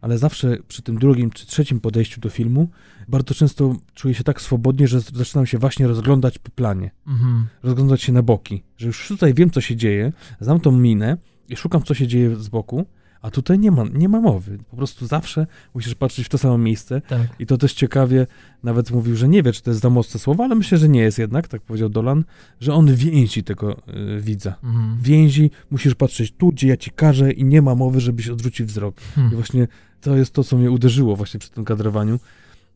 ale 0.00 0.18
zawsze 0.18 0.56
przy 0.68 0.82
tym 0.82 0.98
drugim 0.98 1.30
czy 1.30 1.46
trzecim 1.46 1.80
podejściu 1.80 2.20
do 2.20 2.30
filmu 2.30 2.68
bardzo 3.08 3.34
często 3.34 3.76
czuję 3.94 4.14
się 4.14 4.24
tak 4.24 4.40
swobodnie, 4.40 4.88
że 4.88 5.00
zaczynam 5.00 5.46
się 5.46 5.58
właśnie 5.58 5.86
rozglądać 5.86 6.38
po 6.38 6.50
planie 6.50 6.90
Mhm. 7.06 7.46
rozglądać 7.62 8.02
się 8.02 8.12
na 8.12 8.22
boki, 8.22 8.62
że 8.78 8.86
już 8.86 9.08
tutaj 9.08 9.34
wiem, 9.34 9.50
co 9.50 9.60
się 9.60 9.76
dzieje, 9.76 10.12
znam 10.40 10.60
tą 10.60 10.72
minę 10.72 11.16
i 11.48 11.56
szukam, 11.56 11.82
co 11.82 11.94
się 11.94 12.06
dzieje 12.06 12.36
z 12.36 12.48
boku, 12.48 12.86
a 13.22 13.30
tutaj 13.30 13.58
nie 13.58 13.70
ma, 13.70 13.84
nie 13.94 14.08
ma 14.08 14.20
mowy. 14.20 14.58
Po 14.70 14.76
prostu 14.76 15.06
zawsze 15.06 15.46
musisz 15.74 15.94
patrzeć 15.94 16.26
w 16.26 16.28
to 16.28 16.38
samo 16.38 16.58
miejsce 16.58 17.00
Tak. 17.00 17.20
i 17.38 17.46
to 17.46 17.58
też 17.58 17.74
ciekawie, 17.74 18.26
nawet 18.62 18.90
mówił, 18.90 19.16
że 19.16 19.28
nie 19.28 19.42
wie, 19.42 19.52
czy 19.52 19.62
to 19.62 19.70
jest 19.70 19.82
za 19.82 19.90
mocne 19.90 20.20
słowo, 20.20 20.44
ale 20.44 20.54
myślę, 20.54 20.78
że 20.78 20.88
nie 20.88 21.00
jest 21.00 21.18
jednak, 21.18 21.48
tak 21.48 21.62
powiedział 21.62 21.88
Dolan, 21.88 22.24
że 22.60 22.74
on 22.74 22.94
więzi 22.94 23.44
tego 23.44 23.76
y, 24.16 24.20
widza. 24.20 24.54
Mhm. 24.64 24.98
Więzi, 25.02 25.50
musisz 25.70 25.94
patrzeć 25.94 26.32
tu, 26.38 26.52
gdzie 26.52 26.68
ja 26.68 26.76
ci 26.76 26.90
każę 26.90 27.32
i 27.32 27.44
nie 27.44 27.62
ma 27.62 27.74
mowy, 27.74 28.00
żebyś 28.00 28.28
odwrócił 28.28 28.66
wzrok. 28.66 28.96
I 29.00 29.14
Hmm. 29.14 29.34
właśnie 29.34 29.68
to 30.00 30.16
jest 30.16 30.32
to, 30.32 30.44
co 30.44 30.56
mnie 30.56 30.70
uderzyło 30.70 31.16
właśnie 31.16 31.40
przy 31.40 31.50
tym 31.50 31.64
kadrowaniu. 31.64 32.18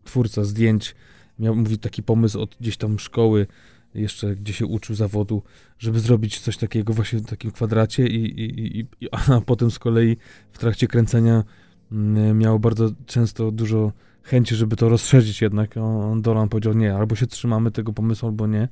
Twórca 0.05 0.45
zdjęć 0.45 0.95
miał, 1.39 1.57
mówi, 1.57 1.79
taki 1.79 2.03
pomysł 2.03 2.41
od 2.41 2.57
gdzieś 2.61 2.77
tam 2.77 2.99
szkoły, 2.99 3.47
jeszcze 3.95 4.37
gdzie 4.37 4.53
się 4.53 4.67
uczył 4.67 4.95
zawodu, 4.95 5.43
żeby 5.79 6.01
zrobić 6.01 6.41
coś 6.41 6.57
takiego 6.57 6.93
właśnie 6.93 7.19
w 7.19 7.27
takim 7.27 7.51
kwadracie 7.51 8.07
i, 8.07 8.41
i, 8.41 8.79
i, 8.81 8.87
i 9.01 9.09
a 9.37 9.41
potem 9.41 9.71
z 9.71 9.79
kolei 9.79 10.17
w 10.53 10.59
trakcie 10.59 10.87
kręcenia 10.87 11.45
mm, 11.93 12.39
miał 12.39 12.59
bardzo 12.59 12.91
często 13.07 13.51
dużo 13.51 13.93
chęci, 14.23 14.55
żeby 14.57 14.77
to 14.77 14.89
rozszerzyć 14.89 15.43
jednak. 15.43 15.77
On, 15.77 16.23
Dolan 16.23 16.49
powiedział 16.49 16.73
nie, 16.73 16.95
albo 16.95 17.15
się 17.17 17.27
trzymamy 17.27 17.71
tego 17.71 17.93
pomysłu, 17.93 18.29
albo 18.29 18.47
nie. 18.47 18.69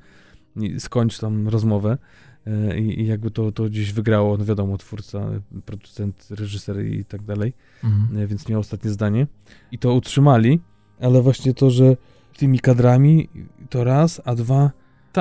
I 0.57 0.81
skończ 0.81 1.19
tam 1.19 1.49
rozmowę. 1.49 1.99
E, 2.47 2.79
I, 2.79 3.01
I 3.01 3.07
jakby 3.07 3.31
to, 3.31 3.53
to 3.53 3.65
gdzieś 3.65 3.93
wygrało, 3.93 4.37
no 4.37 4.45
wiadomo, 4.45 4.79
twórca, 4.79 5.31
producent, 5.65 6.27
reżyser 6.31 6.87
i 6.87 7.05
tak 7.05 7.23
dalej 7.23 7.53
Mhm. 7.85 8.23
e, 8.23 8.27
więc 8.27 8.49
miał 8.49 8.61
ostatnie 8.61 8.91
zdanie. 8.91 9.27
I 9.73 9.79
to 9.79 9.95
utrzymali, 9.95 10.61
ale 11.01 11.23
właśnie 11.23 11.55
to, 11.55 11.71
że 11.71 11.97
tymi 12.37 12.61
kadrami 12.61 13.29
to 13.71 13.85
raz, 13.85 14.21
a 14.25 14.35
dwa, 14.35 14.71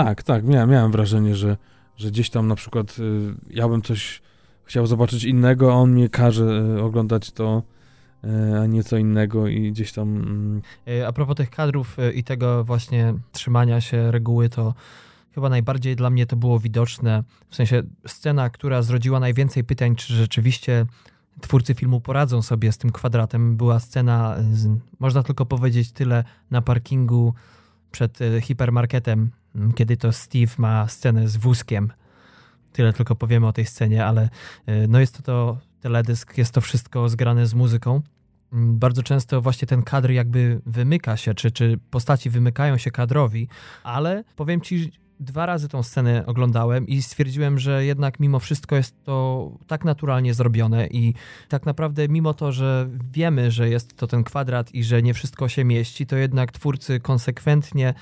tak, 0.04 0.24
tak, 0.24 0.44
miałem, 0.44 0.70
miałem 0.70 0.92
wrażenie, 0.92 1.36
że, 1.36 1.58
że 1.96 2.12
gdzieś 2.12 2.30
tam 2.30 2.48
na 2.48 2.56
przykład 2.56 3.00
y, 3.00 3.34
ja 3.50 3.68
bym 3.68 3.82
coś 3.82 4.22
chciał 4.66 4.88
zobaczyć 4.88 5.24
innego, 5.24 5.72
a 5.74 5.76
on 5.76 5.92
mnie 5.92 6.10
każe 6.10 6.64
y, 6.78 6.84
oglądać 6.84 7.32
to, 7.32 7.64
y, 8.24 8.60
a 8.60 8.66
nie 8.66 8.84
co 8.84 8.98
innego 8.98 9.48
i 9.48 9.72
gdzieś 9.72 9.92
tam... 9.92 10.18
mm, 10.18 10.62
E, 10.88 11.08
A 11.08 11.12
propos 11.12 11.36
tych 11.36 11.50
kadrów 11.50 12.00
e, 12.00 12.12
i 12.12 12.24
tego 12.24 12.64
właśnie 12.64 13.14
trzymania 13.32 13.82
się 13.82 14.12
reguły, 14.12 14.50
to 14.50 14.74
chyba 15.36 15.50
najbardziej 15.50 15.96
dla 15.96 16.10
mnie 16.10 16.26
to 16.26 16.36
było 16.36 16.60
widoczne. 16.60 17.24
W 17.50 17.56
sensie 17.56 17.84
scena, 18.08 18.50
która 18.50 18.82
zrodziła 18.82 19.20
najwięcej 19.20 19.64
pytań, 19.64 19.96
czy 19.96 20.14
rzeczywiście 20.14 20.86
twórcy 21.42 21.74
filmu 21.74 22.02
poradzą 22.02 22.42
sobie 22.42 22.72
z 22.72 22.78
tym 22.78 22.92
kwadratem, 22.92 23.58
była 23.58 23.80
scena, 23.80 24.36
z, 24.52 24.80
można 25.00 25.24
tylko 25.24 25.46
powiedzieć 25.46 25.92
tyle, 25.92 26.24
na 26.52 26.62
parkingu 26.62 27.34
przed 27.92 28.20
hipermarketem, 28.42 29.32
kiedy 29.76 29.98
to 29.98 30.12
Steve 30.12 30.52
ma 30.58 30.88
scenę 30.88 31.28
z 31.28 31.38
wózkiem. 31.38 31.92
Tyle 32.72 32.94
tylko 32.94 33.16
powiemy 33.16 33.48
o 33.48 33.54
tej 33.54 33.66
scenie, 33.66 34.06
ale 34.06 34.30
e, 34.66 34.88
no 34.88 35.00
jest 35.00 35.18
to, 35.18 35.22
to 35.24 35.58
teledysk, 35.80 36.38
jest 36.38 36.54
to 36.54 36.62
wszystko 36.62 37.10
zgrane 37.10 37.48
z 37.48 37.54
muzyką. 37.54 38.02
Mm, 38.54 38.80
Bardzo 38.80 39.04
często 39.04 39.42
właśnie 39.42 39.68
ten 39.68 39.84
kadr 39.84 40.12
jakby 40.12 40.62
wymyka 40.66 41.18
się, 41.18 41.34
czy, 41.34 41.52
czy 41.52 41.80
postaci 41.90 42.30
wymykają 42.30 42.78
się 42.78 42.92
kadrowi, 42.92 43.48
ale 43.84 44.24
powiem 44.36 44.62
ci, 44.62 44.92
dwa 45.20 45.46
razy 45.46 45.68
tą 45.68 45.84
scenę 45.84 46.26
oglądałem 46.26 46.88
i 46.88 47.02
stwierdziłem, 47.02 47.60
że 47.60 47.86
jednak 47.86 48.20
mimo 48.20 48.40
wszystko 48.40 48.76
jest 48.76 49.04
to 49.04 49.52
tak 49.68 49.86
naturalnie 49.86 50.34
zrobione 50.34 50.88
i 50.88 51.14
tak 51.50 51.66
naprawdę 51.66 52.08
mimo 52.08 52.34
to, 52.34 52.52
że 52.52 52.90
wiemy, 53.14 53.52
że 53.52 53.70
jest 53.70 53.98
to 53.98 54.08
ten 54.08 54.24
kwadrat 54.24 54.76
i 54.76 54.84
że 54.84 55.02
nie 55.02 55.14
wszystko 55.14 55.50
się 55.50 55.64
mieści, 55.64 56.06
to 56.06 56.16
jednak 56.16 56.52
twórcy 56.52 57.00
konsekwentnie 57.00 57.94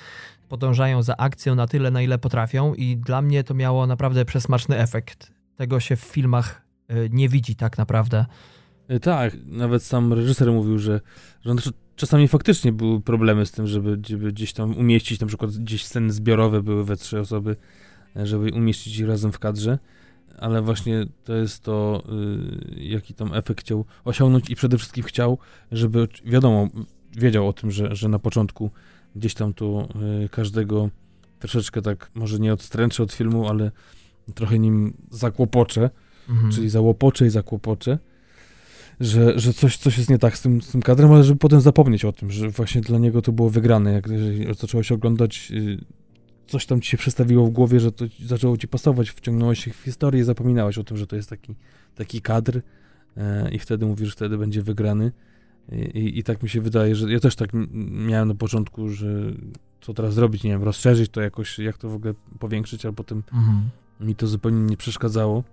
podążają 0.50 1.04
za 1.04 1.18
akcją 1.18 1.56
na 1.56 1.68
tyle, 1.68 1.92
na 1.92 2.02
ile 2.02 2.18
potrafią 2.18 2.74
i 2.74 2.98
dla 2.98 3.22
mnie 3.22 3.44
to 3.44 3.54
miało 3.54 3.88
naprawdę 3.88 4.26
przesmaczny 4.26 4.78
efekt. 4.78 5.32
Tego 5.56 5.80
się 5.80 5.96
w 5.96 6.00
filmach 6.00 6.62
y, 6.92 7.10
nie 7.12 7.30
widzi 7.30 7.56
tak 7.56 7.78
naprawdę. 7.78 8.26
Y, 8.92 9.00
tak, 9.00 9.38
nawet 9.46 9.84
sam 9.84 10.14
reżyser 10.14 10.52
mówił, 10.52 10.80
że, 10.80 11.02
że 11.46 11.56
czasami 11.96 12.28
faktycznie 12.28 12.72
były 12.72 13.02
problemy 13.02 13.46
z 13.46 13.52
tym, 13.52 13.68
żeby, 13.68 14.00
żeby 14.08 14.32
gdzieś 14.32 14.54
tam 14.54 14.78
umieścić, 14.78 15.20
na 15.20 15.28
przykład 15.28 15.52
gdzieś 15.52 15.86
sceny 15.86 16.14
zbiorowe 16.14 16.62
były 16.62 16.86
we 16.86 16.96
trzy 16.96 17.20
osoby, 17.20 17.56
żeby 18.16 18.52
umieścić 18.54 19.00
ich 19.00 19.08
razem 19.08 19.32
w 19.32 19.40
kadrze, 19.40 19.80
ale 20.40 20.62
właśnie 20.62 21.06
to 21.24 21.34
jest 21.34 21.64
to, 21.64 22.04
yy, 22.76 22.84
jaki 22.84 23.14
tam 23.14 23.34
efekt 23.34 23.60
chciał 23.60 23.86
osiągnąć 24.04 24.50
i 24.50 24.56
przede 24.56 24.78
wszystkim 24.78 25.04
chciał, 25.04 25.38
żeby 25.72 26.08
wiadomo, 26.26 26.70
wiedział 27.18 27.48
o 27.48 27.54
tym, 27.54 27.72
że, 27.72 27.96
że 27.96 28.10
na 28.10 28.20
początku 28.20 28.72
gdzieś 29.16 29.34
tam 29.34 29.54
tu 29.54 29.88
yy, 30.22 30.30
każdego 30.30 30.90
troszeczkę 31.40 31.82
tak, 31.82 32.12
może 32.16 32.40
nie 32.40 32.54
odstręczę 32.54 33.04
od 33.04 33.14
filmu, 33.14 33.50
ale 33.50 33.72
trochę 34.36 34.60
nim 34.60 34.94
zakłopoczę, 35.10 35.90
mhm. 36.30 36.52
czyli 36.52 36.70
załopoczę 36.70 37.26
i 37.26 37.30
zakłopoczę, 37.30 38.00
że, 39.00 39.40
że 39.40 39.54
coś, 39.54 39.78
coś 39.78 39.98
jest 39.98 40.10
nie 40.10 40.18
tak 40.18 40.38
z 40.38 40.42
tym, 40.42 40.62
z 40.62 40.72
tym 40.72 40.82
kadrem, 40.82 41.12
ale 41.12 41.24
żeby 41.24 41.40
potem 41.40 41.62
zapomnieć 41.62 42.06
o 42.06 42.12
tym, 42.12 42.32
że 42.32 42.50
właśnie 42.50 42.82
dla 42.82 43.00
niego 43.00 43.22
to 43.22 43.32
było 43.32 43.50
wygrane, 43.50 43.92
jak 43.94 44.08
się 44.82 44.96
oglądać, 44.96 45.52
yy, 45.52 45.78
coś 46.48 46.66
tam 46.66 46.82
ci 46.82 46.90
się 46.90 46.98
przestawiło 46.98 47.48
w 47.48 47.50
głowie, 47.50 47.80
że 47.80 47.92
to 47.92 48.06
zaczęło 48.26 48.58
ci 48.58 48.68
pasować, 48.68 49.10
wciągnąłeś 49.10 49.64
się 49.64 49.72
w 49.72 49.76
historię 49.76 50.22
i 50.22 50.24
zapominałeś 50.24 50.78
o 50.78 50.84
tym, 50.84 50.98
że 50.98 51.08
to 51.08 51.16
jest 51.16 51.30
taki, 51.30 51.56
taki 51.96 52.22
kadr 52.22 52.56
yy, 52.56 53.24
i 53.52 53.60
wtedy 53.60 53.86
mówisz, 53.86 54.08
że 54.08 54.16
wtedy 54.16 54.38
będzie 54.38 54.62
wygrany. 54.62 55.12
I, 55.72 56.20
I, 56.20 56.24
tak 56.24 56.44
mi 56.44 56.50
się 56.50 56.62
wydaje, 56.62 56.96
że 56.96 57.12
ja 57.12 57.20
też 57.20 57.36
tak 57.36 57.50
miałem 57.92 58.28
na 58.28 58.36
początku, 58.36 58.90
że 58.90 59.08
co 59.82 59.94
teraz 59.94 60.14
zrobić, 60.14 60.44
nie 60.44 60.52
wiem, 60.52 60.64
rozszerzyć 60.64 61.12
to 61.12 61.22
jakoś, 61.22 61.60
jak 61.60 61.78
to 61.78 61.90
w 61.90 61.94
ogóle 61.96 62.14
powiększyć, 62.40 62.86
ale 62.86 62.94
potem 62.94 63.24
mhm. 63.34 63.70
mi 64.00 64.16
to 64.16 64.28
zupełnie 64.28 64.60
nie 64.60 64.78
przeszkadzało. 64.78 65.44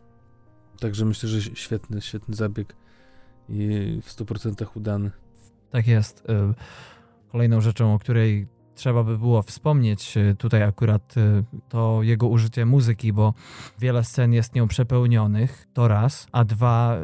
Także 0.80 1.04
myślę, 1.04 1.28
że 1.28 1.42
świetny, 1.42 2.00
świetny 2.00 2.34
zabieg 2.34 2.76
i 3.48 4.00
w 4.02 4.08
100% 4.08 4.66
udany. 4.74 5.10
Tak 5.70 5.86
jest. 5.86 6.20
Y, 6.20 6.54
kolejną 7.32 7.60
rzeczą, 7.60 7.94
o 7.94 7.98
której 7.98 8.46
trzeba 8.74 9.04
by 9.04 9.18
było 9.18 9.42
wspomnieć 9.42 10.16
y, 10.16 10.34
tutaj 10.38 10.62
akurat 10.62 11.16
y, 11.16 11.44
to 11.68 12.02
jego 12.02 12.28
użycie 12.28 12.66
muzyki, 12.66 13.12
bo 13.12 13.34
wiele 13.78 14.04
scen 14.04 14.32
jest 14.32 14.54
nią 14.54 14.68
przepełnionych, 14.68 15.66
to 15.72 15.88
raz, 15.88 16.26
a 16.32 16.44
dwa 16.44 16.96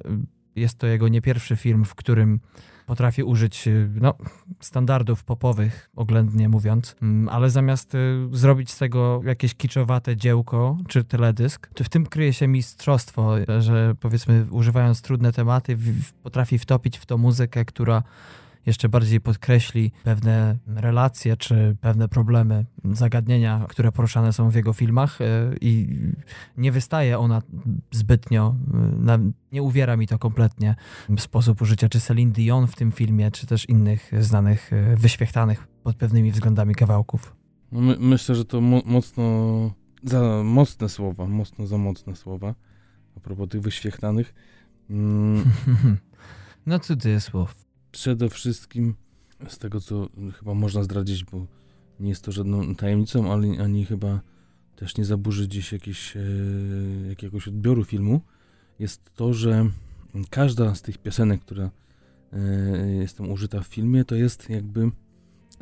jest 0.57 0.79
to 0.79 0.87
jego 0.87 1.09
nie 1.09 1.23
pierwszy 1.23 1.57
film, 1.57 1.85
w 1.85 1.95
którym 1.95 2.41
potrafi 2.89 3.23
użyć 3.23 3.69
y, 3.69 3.91
no, 3.95 4.15
standardów 4.61 5.25
popowych, 5.25 5.91
oględnie 5.97 6.49
mówiąc, 6.49 6.97
mm, 7.03 7.29
ale 7.29 7.51
zamiast 7.51 7.95
y, 7.95 7.99
zrobić 8.33 8.71
z 8.71 8.79
tego 8.79 9.21
jakieś 9.25 9.55
kiczowate 9.55 10.17
dziełko 10.17 10.79
czy 10.89 11.05
teledysk, 11.05 11.69
to 11.75 11.85
w 11.85 11.89
tym 11.89 12.07
kryje 12.07 12.33
się 12.33 12.49
mistrzostwo, 12.49 13.35
że 13.59 13.95
powiedzmy 14.01 14.47
używając 14.51 15.03
trudne 15.03 15.33
tematy 15.33 15.79
potrafi 16.23 16.59
wtopić 16.59 16.99
w 16.99 17.07
to 17.07 17.19
muzykę, 17.19 17.65
która 17.65 18.03
jeszcze 18.69 18.89
bardziej 18.89 19.21
podkreśli 19.21 19.93
pewne 20.05 20.57
relacje 20.67 21.37
czy 21.37 21.77
pewne 21.81 22.09
problemy, 22.09 22.65
zagadnienia, 22.85 23.67
które 23.69 23.93
poruszane 23.93 24.33
są 24.33 24.51
w 24.51 24.55
jego 24.55 24.73
filmach 24.73 25.21
e, 25.21 25.25
i 25.61 25.99
nie 26.57 26.73
wystaje 26.73 27.19
ona 27.19 27.43
zbytnio, 27.91 28.57
e, 29.09 29.31
nie 29.53 29.63
uwiera 29.63 29.97
mi 29.97 30.07
to 30.07 30.19
kompletnie 30.19 30.75
sposób 31.19 31.63
użycia 31.63 31.89
czy 31.89 32.01
Celine 32.01 32.33
Dion 32.33 32.67
w 32.67 32.77
tym 32.77 32.93
filmie, 32.93 33.31
czy 33.31 33.47
też 33.47 33.69
innych 33.69 34.11
znanych, 34.21 34.73
e, 34.73 34.97
wyświechtanych 34.97 35.67
pod 35.83 35.97
pewnymi 35.97 36.33
względami 36.33 36.75
kawałków. 36.75 37.37
No 37.73 37.81
my, 37.81 37.97
myślę, 38.01 38.35
że 38.35 38.45
to 38.45 38.61
mo 38.61 38.83
mocno 38.85 39.25
za 40.03 40.43
mocne 40.45 40.89
słowa, 40.89 41.27
mocno 41.27 41.67
za 41.67 41.79
mocne 41.79 42.17
słowa 42.17 42.55
a 43.17 43.21
propos 43.21 43.49
tych 43.49 43.61
wyświechtanych. 43.61 44.35
Mm. 44.91 45.45
no 46.67 46.79
słów 47.21 47.68
przede 47.93 48.29
wszystkim 48.29 48.95
z 49.49 49.59
tego, 49.59 49.81
co 49.81 50.09
chyba 50.39 50.55
można 50.55 50.83
zdradzić, 50.83 51.25
bo 51.25 51.47
nie 52.01 52.09
jest 52.09 52.25
to 52.25 52.33
żadną 52.33 52.75
tajemnicą, 52.75 53.33
ale 53.33 53.49
ani 53.49 53.85
chyba 53.85 54.21
też 54.77 54.97
nie 54.97 55.05
zaburzy 55.05 55.49
gdzieś 55.49 55.73
jakieś, 55.73 56.17
e, 56.17 56.21
jakiegoś 57.09 57.49
odbioru 57.49 57.85
filmu, 57.85 58.21
jest 58.79 59.15
to, 59.15 59.35
że 59.35 59.71
każda 60.31 60.75
z 60.75 60.83
tych 60.83 60.99
piosenek, 60.99 61.41
która 61.41 61.71
e, 62.33 62.89
jest 62.89 63.19
tam 63.19 63.31
użyta 63.31 63.61
w 63.61 63.67
filmie, 63.67 64.05
to 64.05 64.15
jest 64.15 64.51
jakby 64.51 64.91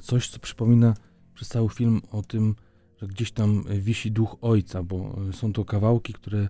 coś, 0.02 0.28
co 0.28 0.38
przypomina 0.38 0.94
przez 1.34 1.48
cały 1.48 1.68
film 1.68 2.00
o 2.10 2.22
tym, 2.22 2.54
że 3.00 3.06
gdzieś 3.06 3.32
tam 3.32 3.64
wisi 3.80 4.12
duch 4.12 4.36
ojca, 4.40 4.82
bo 4.82 5.16
są 5.32 5.52
to 5.52 5.64
kawałki, 5.64 6.12
które 6.12 6.48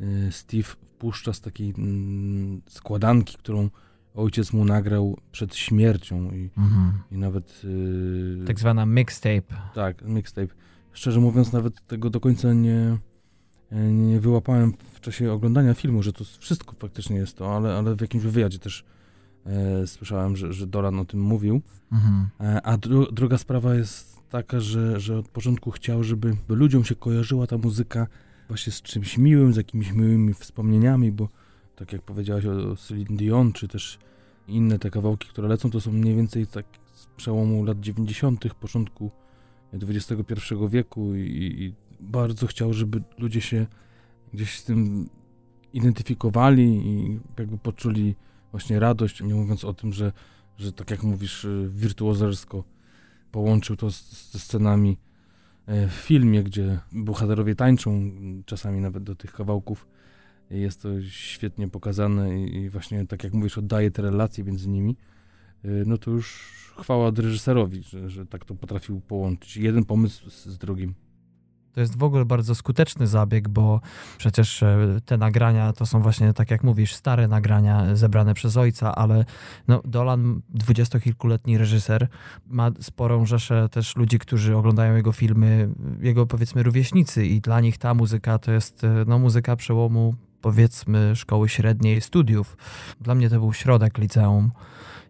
e, 0.00 0.32
Steve 0.32 0.62
wpuszcza 0.62 1.32
z 1.32 1.40
takiej 1.40 1.74
mm, 1.78 2.62
składanki, 2.68 3.38
którą 3.38 3.70
ojciec 4.18 4.52
mu 4.52 4.64
nagrał 4.64 5.16
przed 5.32 5.56
śmiercią 5.56 6.30
i, 6.30 6.50
mhm. 6.58 6.92
i 7.10 7.18
nawet... 7.18 7.64
Yy, 7.64 8.44
tak 8.46 8.60
zwana 8.60 8.86
mixtape. 8.86 9.54
Tak, 9.74 10.02
mixtape. 10.02 10.54
Szczerze 10.92 11.20
mówiąc, 11.20 11.52
nawet 11.52 11.86
tego 11.86 12.10
do 12.10 12.20
końca 12.20 12.52
nie, 12.52 12.98
nie 13.92 14.20
wyłapałem 14.20 14.72
w 14.92 15.00
czasie 15.00 15.32
oglądania 15.32 15.74
filmu, 15.74 16.02
że 16.02 16.12
to 16.12 16.24
wszystko 16.38 16.74
faktycznie 16.78 17.16
jest 17.16 17.36
to, 17.36 17.56
ale, 17.56 17.74
ale 17.74 17.96
w 17.96 18.00
jakimś 18.00 18.22
wywiadzie 18.22 18.58
też 18.58 18.84
e, 19.46 19.86
słyszałem, 19.86 20.36
że, 20.36 20.52
że 20.52 20.66
Dolan 20.66 20.98
o 20.98 21.04
tym 21.04 21.20
mówił. 21.20 21.60
Mhm. 21.92 22.28
E, 22.40 22.62
a 22.62 22.78
dru, 22.78 23.12
druga 23.12 23.38
sprawa 23.38 23.74
jest 23.74 24.18
taka, 24.30 24.60
że, 24.60 25.00
że 25.00 25.18
od 25.18 25.28
początku 25.28 25.70
chciał, 25.70 26.04
żeby 26.04 26.36
ludziom 26.48 26.84
się 26.84 26.94
kojarzyła 26.94 27.46
ta 27.46 27.58
muzyka 27.58 28.06
właśnie 28.48 28.72
z 28.72 28.82
czymś 28.82 29.18
miłym, 29.18 29.52
z 29.52 29.56
jakimiś 29.56 29.92
miłymi 29.92 30.34
wspomnieniami, 30.34 31.12
bo 31.12 31.28
tak 31.76 31.92
jak 31.92 32.02
powiedziałaś 32.02 32.44
o 32.46 32.76
Celine 32.76 33.16
Dion, 33.16 33.52
czy 33.52 33.68
też 33.68 33.98
inne 34.48 34.78
te 34.78 34.90
kawałki, 34.90 35.28
które 35.28 35.48
lecą, 35.48 35.70
to 35.70 35.80
są 35.80 35.92
mniej 35.92 36.16
więcej 36.16 36.46
tak 36.46 36.66
z 36.94 37.06
przełomu 37.06 37.64
lat 37.64 37.80
90., 37.80 38.54
początku 38.54 39.10
XXI 39.72 40.54
wieku 40.68 41.14
i, 41.14 41.20
i 41.58 41.74
bardzo 42.00 42.46
chciał, 42.46 42.72
żeby 42.72 43.02
ludzie 43.18 43.40
się 43.40 43.66
gdzieś 44.32 44.58
z 44.58 44.64
tym 44.64 45.08
identyfikowali 45.72 46.86
i 46.86 47.20
jakby 47.38 47.58
poczuli 47.58 48.14
właśnie 48.50 48.80
radość, 48.80 49.22
nie 49.22 49.34
mówiąc 49.34 49.64
o 49.64 49.74
tym, 49.74 49.92
że, 49.92 50.12
że 50.58 50.72
tak 50.72 50.90
jak 50.90 51.02
mówisz, 51.02 51.44
y, 51.44 51.70
wirtuozersko 51.74 52.64
połączył 53.32 53.76
to 53.76 53.90
z, 53.90 54.30
ze 54.32 54.38
scenami 54.38 54.98
e, 55.66 55.88
w 55.88 55.92
filmie, 55.92 56.42
gdzie 56.42 56.78
bohaterowie 56.92 57.54
tańczą, 57.54 58.10
czasami 58.46 58.80
nawet 58.80 59.02
do 59.02 59.14
tych 59.14 59.32
kawałków 59.32 59.86
jest 60.50 60.82
to 60.82 60.88
świetnie 61.02 61.68
pokazane 61.68 62.40
i 62.40 62.68
właśnie 62.68 63.06
tak 63.06 63.24
jak 63.24 63.32
mówisz, 63.32 63.58
oddaje 63.58 63.90
te 63.90 64.02
relacje 64.02 64.44
między 64.44 64.68
nimi, 64.68 64.96
y, 65.64 65.84
no 65.86 65.98
to 65.98 66.10
już 66.10 66.52
chwała 66.78 67.10
reżyserowi, 67.16 67.82
że, 67.82 68.10
że 68.10 68.26
tak 68.26 68.44
to 68.44 68.54
potrafił 68.54 69.00
połączyć. 69.00 69.56
Jeden 69.56 69.84
pomysł 69.84 70.30
z, 70.30 70.46
z 70.46 70.58
drugim. 70.58 70.94
To 71.72 71.80
jest 71.80 71.98
w 71.98 72.02
ogóle 72.02 72.24
bardzo 72.24 72.54
skuteczny 72.54 73.06
zabieg, 73.06 73.48
bo 73.48 73.80
przecież 74.18 74.62
e, 74.62 75.00
te 75.04 75.16
nagrania 75.16 75.72
to 75.72 75.86
są 75.86 76.02
właśnie, 76.02 76.32
tak 76.32 76.50
jak 76.50 76.64
mówisz, 76.64 76.94
stare 76.94 77.28
nagrania 77.28 77.96
zebrane 77.96 78.34
przez 78.34 78.56
ojca, 78.56 78.94
ale 78.94 79.24
no, 79.68 79.82
Dolan, 79.84 80.40
dwudziestokilkuletni 80.48 81.58
reżyser, 81.58 82.08
ma 82.46 82.70
sporą 82.80 83.26
rzeszę 83.26 83.68
też 83.68 83.96
ludzi, 83.96 84.18
którzy 84.18 84.56
oglądają 84.56 84.96
jego 84.96 85.12
filmy, 85.12 85.68
jego 86.00 86.26
powiedzmy 86.26 86.62
rówieśnicy 86.62 87.26
i 87.26 87.40
dla 87.40 87.60
nich 87.60 87.78
ta 87.78 87.94
muzyka 87.94 88.38
to 88.38 88.52
jest 88.52 88.84
e, 88.84 89.04
no, 89.06 89.18
muzyka 89.18 89.56
przełomu 89.56 90.14
powiedzmy 90.40 91.16
szkoły 91.16 91.48
średniej 91.48 92.00
studiów. 92.00 92.56
Dla 93.00 93.14
mnie 93.14 93.30
to 93.30 93.40
był 93.40 93.52
środek 93.52 93.98
liceum 93.98 94.50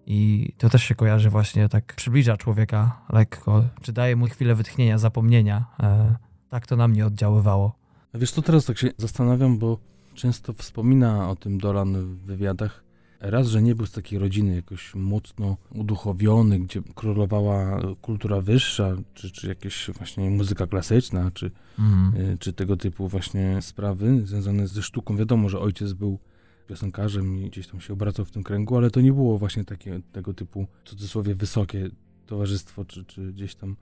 i 0.06 0.52
to 0.58 0.68
też 0.68 0.82
się 0.82 0.94
kojarzy 0.94 1.30
właśnie, 1.30 1.68
tak 1.68 1.94
przybliża 1.94 2.36
człowieka 2.36 3.00
lekko, 3.12 3.64
czy 3.82 3.92
daje 3.92 4.16
mu 4.16 4.26
chwilę 4.26 4.54
wytchnienia, 4.54 4.98
zapomnienia. 4.98 5.64
E, 5.80 6.16
tak 6.50 6.66
to 6.66 6.76
na 6.76 6.88
mnie 6.88 7.06
oddziaływało. 7.06 7.72
A 8.14 8.18
wiesz, 8.18 8.32
to 8.32 8.42
teraz 8.42 8.64
tak 8.64 8.78
się 8.78 8.90
zastanawiam, 8.96 9.58
bo 9.58 9.78
często 10.14 10.52
wspomina 10.52 11.30
o 11.30 11.36
tym 11.36 11.58
Dolan 11.58 11.94
w 11.94 12.18
wywiadach, 12.18 12.84
Raz, 13.20 13.48
że 13.48 13.62
nie 13.62 13.74
był 13.74 13.86
z 13.86 13.92
takiej 13.92 14.18
rodziny 14.18 14.54
jakoś 14.54 14.94
mocno 14.94 15.56
uduchowiony, 15.74 16.58
gdzie 16.60 16.82
królowała 16.94 17.80
kultura 18.02 18.40
wyższa, 18.40 18.96
czy, 19.14 19.30
czy 19.30 19.48
jakieś 19.48 19.90
właśnie 19.98 20.30
muzyka 20.30 20.66
klasyczna, 20.66 21.30
czy, 21.30 21.50
mm. 21.78 22.38
czy 22.38 22.52
tego 22.52 22.76
typu 22.76 23.08
właśnie 23.08 23.62
sprawy 23.62 24.26
związane 24.26 24.68
ze 24.68 24.82
sztuką. 24.82 25.16
Wiadomo, 25.16 25.48
że 25.48 25.60
ojciec 25.60 25.92
był 25.92 26.18
piosenkarzem 26.66 27.38
i 27.38 27.50
gdzieś 27.50 27.66
tam 27.66 27.80
się 27.80 27.92
obracał 27.92 28.24
w 28.24 28.30
tym 28.30 28.42
kręgu, 28.42 28.76
ale 28.76 28.90
to 28.90 29.00
nie 29.00 29.12
było 29.12 29.38
właśnie 29.38 29.64
takie, 29.64 30.00
tego 30.12 30.34
typu, 30.34 30.66
w 30.84 30.88
cudzysłowie, 30.88 31.34
wysokie 31.34 31.90
towarzystwo, 32.26 32.84
czy, 32.84 33.04
czy 33.04 33.32
gdzieś 33.32 33.54
tam 33.54 33.76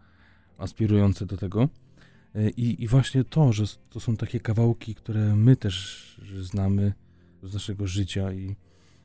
aspirujące 0.58 1.26
do 1.26 1.36
tego. 1.36 1.68
E, 2.34 2.50
I, 2.50 2.84
I 2.84 2.88
właśnie 2.88 3.24
to, 3.24 3.52
że 3.52 3.64
to 3.90 4.00
są 4.00 4.16
takie 4.16 4.40
kawałki, 4.40 4.94
które 4.94 5.36
my 5.36 5.56
też 5.56 6.20
znamy 6.40 6.92
z 7.42 7.54
naszego 7.54 7.86
życia 7.86 8.32
i 8.32 8.56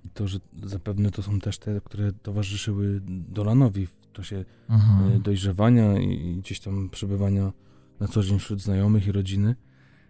i 0.05 0.09
to, 0.09 0.27
że 0.27 0.39
zapewne 0.63 1.11
to 1.11 1.21
są 1.23 1.39
też 1.39 1.57
te, 1.57 1.81
które 1.81 2.13
towarzyszyły 2.13 3.01
Dolanowi 3.07 3.87
w 3.87 4.11
czasie 4.13 4.45
mhm. 4.69 5.11
E, 5.11 5.19
dojrzewania 5.19 5.99
i 5.99 6.37
gdzieś 6.37 6.59
tam 6.59 6.89
przebywania 6.89 7.51
na 7.99 8.07
co 8.07 8.23
dzień 8.23 8.39
wśród 8.39 8.61
znajomych 8.61 9.07
i 9.07 9.11
rodziny. 9.11 9.55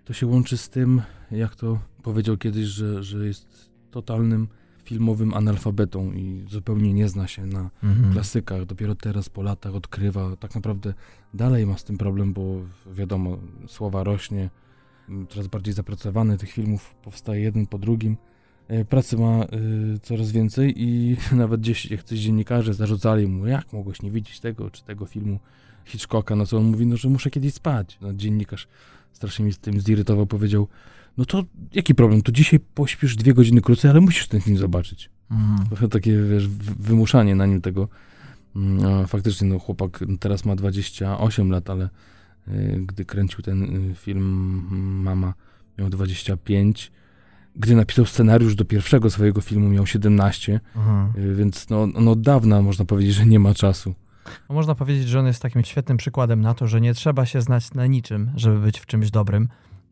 to 0.05 0.13
się 0.13 0.27
łączy 0.27 0.57
z 0.57 0.69
tym, 0.69 1.01
jak 1.31 1.55
to 1.55 1.79
powiedział 2.03 2.37
kiedyś, 2.37 2.65
że, 2.65 3.03
że 3.03 3.27
jest 3.27 3.71
totalnym 3.91 4.47
filmowym 4.83 5.33
analfabetą 5.33 6.11
i 6.13 6.45
zupełnie 6.49 6.93
nie 6.93 7.09
zna 7.09 7.27
się 7.27 7.45
na 7.45 7.69
mhm. 7.83 8.13
klasykach. 8.13 8.65
Dopiero 8.65 8.95
teraz 8.95 9.29
po 9.29 9.41
latach 9.41 9.75
odkrywa. 9.75 10.35
Tak 10.35 10.55
naprawdę 10.55 10.93
dalej 11.33 11.65
ma 11.65 11.77
z 11.77 11.83
tym 11.83 11.97
problem, 11.97 12.33
bo 12.33 12.61
wiadomo, 12.93 13.37
słowa 13.67 14.03
rośnie, 14.03 14.49
coraz 15.29 15.47
bardziej 15.47 15.73
zapracowany 15.73 16.37
tych 16.37 16.51
filmów 16.51 16.95
powstaje 17.03 17.41
jeden 17.41 17.67
po 17.67 17.79
drugim. 17.79 18.17
E, 18.71 18.85
pracy 18.85 19.17
ma 19.17 19.43
y, 19.43 19.99
coraz 20.01 20.31
więcej 20.31 20.73
i 20.77 21.17
nawet 21.31 21.61
gdzieś 21.61 21.91
jacyś 21.91 22.19
dziennikarze 22.19 22.73
zarzucali 22.73 23.27
mu, 23.27 23.47
jak 23.47 23.73
mogłeś 23.73 24.01
nie 24.01 24.11
widzieć 24.11 24.39
tego 24.39 24.69
czy 24.69 24.83
tego 24.83 25.05
filmu 25.05 25.39
Hitchcocka, 25.85 26.35
no 26.35 26.45
co 26.45 26.57
on 26.57 26.63
mówi, 26.63 26.85
no 26.85 26.97
że 26.97 27.09
muszę 27.09 27.29
kiedyś 27.29 27.53
spać. 27.53 27.97
No, 28.01 28.13
dziennikarz 28.13 28.67
strasznie 29.13 29.45
mi 29.45 29.53
z 29.53 29.57
tym 29.57 29.81
zirytował, 29.81 30.25
powiedział, 30.25 30.67
no 31.17 31.25
to 31.25 31.43
jaki 31.73 31.95
problem, 31.95 32.21
to 32.21 32.31
dzisiaj 32.31 32.59
pośpisz 32.59 33.15
dwie 33.15 33.33
godziny 33.33 33.61
krócej, 33.61 33.91
ale 33.91 34.01
musisz 34.01 34.27
ten 34.27 34.41
film 34.41 34.57
zobaczyć. 34.57 35.09
Mhm. 35.31 35.67
Trochę 35.67 35.87
takie, 35.87 36.23
wiesz, 36.23 36.47
wymuszanie 36.79 37.35
na 37.35 37.45
nim 37.45 37.61
tego. 37.61 37.87
Mm, 38.55 38.85
a 38.85 39.07
faktycznie, 39.07 39.47
no 39.47 39.59
chłopak 39.59 39.99
teraz 40.19 40.45
ma 40.45 40.55
28 40.55 41.51
lat, 41.51 41.69
ale 41.69 41.89
y, 42.47 42.83
gdy 42.87 43.05
kręcił 43.05 43.41
ten 43.41 43.93
film 43.95 44.63
Mama 45.03 45.33
miał 45.77 45.89
25. 45.89 46.91
Gdy 47.55 47.75
napisał 47.75 48.05
scenariusz 48.05 48.55
do 48.55 48.65
pierwszego 48.65 49.09
swojego 49.09 49.41
filmu 49.41 49.69
miał 49.69 49.85
17, 49.85 50.59
mhm. 50.75 51.11
y, 51.17 51.35
więc 51.35 51.69
no, 51.69 51.87
no 51.87 52.11
od 52.11 52.21
dawna 52.21 52.61
można 52.61 52.85
powiedzieć, 52.85 53.15
że 53.15 53.25
nie 53.25 53.39
ma 53.39 53.53
czasu. 53.53 53.95
No 54.49 54.55
można 54.55 54.75
powiedzieć, 54.75 55.07
że 55.07 55.19
on 55.19 55.27
jest 55.27 55.41
takim 55.41 55.63
świetnym 55.63 55.97
przykładem 55.97 56.41
na 56.41 56.53
to, 56.53 56.67
że 56.67 56.81
nie 56.81 56.93
trzeba 56.93 57.25
się 57.25 57.41
znać 57.41 57.73
na 57.73 57.85
niczym, 57.85 58.31
żeby 58.35 58.59
być 58.59 58.79
w 58.79 58.85
czymś 58.85 59.11
dobrym. 59.11 59.47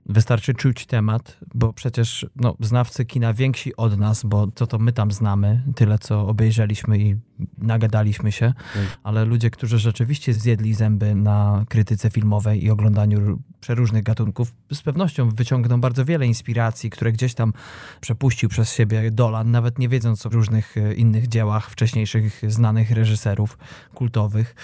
Wystarczy 0.06 0.54
czuć 0.54 0.86
temat, 0.86 1.38
bo 1.54 1.74
przecież 1.74 2.26
no, 2.36 2.56
znawcy 2.60 3.06
kina 3.06 3.34
więksi 3.34 3.76
od 3.76 3.98
nas, 3.98 4.24
bo 4.24 4.48
to 4.48 4.68
to 4.68 4.80
my 4.80 4.94
tam 4.94 5.12
znamy, 5.12 5.64
tyle 5.76 6.00
co 6.00 6.28
obejrzeliśmy 6.28 7.00
i 7.00 7.16
nagadaliśmy 7.58 8.32
się, 8.32 8.54
tak. 8.74 8.98
ale 9.04 9.26
ludzie, 9.26 9.50
którzy 9.50 9.80
rzeczywiście 9.80 10.34
zjedli 10.34 10.74
zęby 10.74 11.16
na 11.16 11.66
krytyce 11.70 12.10
filmowej 12.10 12.64
i 12.64 12.70
oglądaniu 12.70 13.40
przeróżnych 13.62 14.04
gatunków, 14.04 14.54
z 14.74 14.82
pewnością 14.82 15.30
wyciągną 15.30 15.82
bardzo 15.82 16.06
wiele 16.06 16.26
inspiracji, 16.28 16.90
które 16.90 17.12
gdzieś 17.12 17.34
tam 17.34 17.54
przepuścił 18.02 18.50
przez 18.50 18.74
siebie 18.74 19.12
Dolan, 19.12 19.52
nawet 19.52 19.80
nie 19.80 19.90
wiedząc 19.90 20.26
o 20.26 20.30
różnych 20.30 20.78
e, 20.78 20.94
innych 20.94 21.28
dziełach 21.28 21.70
wcześniejszych 21.70 22.42
znanych 22.48 22.92
reżyserów 22.92 23.58
kultowych. 23.94 24.56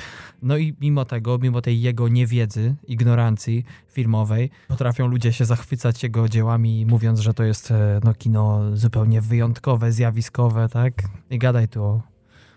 No 0.41 0.57
i 0.57 0.75
mimo 0.81 1.05
tego, 1.05 1.37
mimo 1.37 1.61
tej 1.61 1.81
jego 1.81 2.07
niewiedzy, 2.07 2.75
ignorancji 2.87 3.65
filmowej, 3.87 4.49
potrafią 4.67 5.07
ludzie 5.07 5.33
się 5.33 5.45
zachwycać 5.45 6.03
jego 6.03 6.29
dziełami, 6.29 6.85
mówiąc, 6.85 7.19
że 7.19 7.33
to 7.33 7.43
jest 7.43 7.71
e, 7.71 7.99
no, 8.03 8.13
kino 8.13 8.61
zupełnie 8.77 9.21
wyjątkowe, 9.21 9.91
zjawiskowe, 9.91 10.69
tak? 10.69 10.93
I 11.29 11.39
gadaj 11.39 11.67
tu 11.67 11.83
o, 11.83 12.01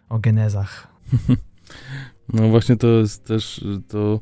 o 0.08 0.18
genezach. 0.18 0.88
No 2.32 2.48
właśnie 2.48 2.76
to 2.76 2.86
jest 2.86 3.24
też 3.24 3.64
to, 3.88 4.20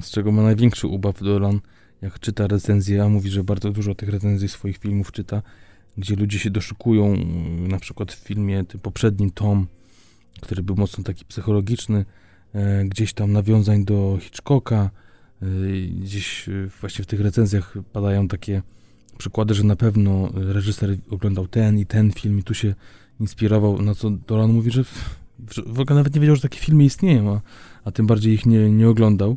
z 0.00 0.10
czego 0.10 0.32
ma 0.32 0.42
największy 0.42 0.86
ubaw 0.86 1.22
Dolan, 1.22 1.60
jak 2.02 2.20
czyta 2.20 2.46
recenzje, 2.46 3.04
a 3.04 3.08
mówi, 3.08 3.30
że 3.30 3.44
bardzo 3.44 3.70
dużo 3.70 3.94
tych 3.94 4.08
recenzji 4.08 4.48
swoich 4.48 4.78
filmów 4.78 5.12
czyta, 5.12 5.42
gdzie 5.98 6.16
ludzie 6.16 6.38
się 6.38 6.50
doszukują, 6.50 7.16
na 7.68 7.78
przykład 7.78 8.12
w 8.12 8.16
filmie, 8.16 8.64
tym 8.64 8.80
poprzednim 8.80 9.30
Tom, 9.30 9.66
który 10.40 10.62
był 10.62 10.76
mocno 10.76 11.04
taki 11.04 11.24
psychologiczny, 11.24 12.04
e, 12.54 12.84
gdzieś 12.84 13.12
tam 13.12 13.32
nawiązań 13.32 13.84
do 13.84 14.18
Hitchcocka, 14.20 14.90
e, 15.42 15.46
gdzieś 16.02 16.48
e, 16.48 16.52
właśnie 16.80 17.04
w 17.04 17.06
tych 17.06 17.20
recenzjach 17.20 17.74
padają 17.92 18.28
takie 18.28 18.62
przykłady, 19.18 19.54
że 19.54 19.64
na 19.64 19.76
pewno 19.76 20.30
reżyser 20.34 20.96
oglądał 21.10 21.48
ten 21.48 21.78
i 21.78 21.86
ten 21.86 22.12
film 22.12 22.38
i 22.38 22.42
tu 22.42 22.54
się 22.54 22.74
inspirował, 23.20 23.82
na 23.82 23.94
co 23.94 24.10
Dolan 24.10 24.52
mówi, 24.52 24.70
że 24.70 24.84
w, 24.84 25.10
w 25.66 25.80
ogóle 25.80 25.96
nawet 25.96 26.14
nie 26.14 26.20
wiedział, 26.20 26.36
że 26.36 26.42
takie 26.42 26.58
filmy 26.58 26.84
istnieją, 26.84 27.34
a, 27.34 27.40
a 27.84 27.90
tym 27.90 28.06
bardziej 28.06 28.34
ich 28.34 28.46
nie, 28.46 28.70
nie 28.70 28.88
oglądał. 28.88 29.36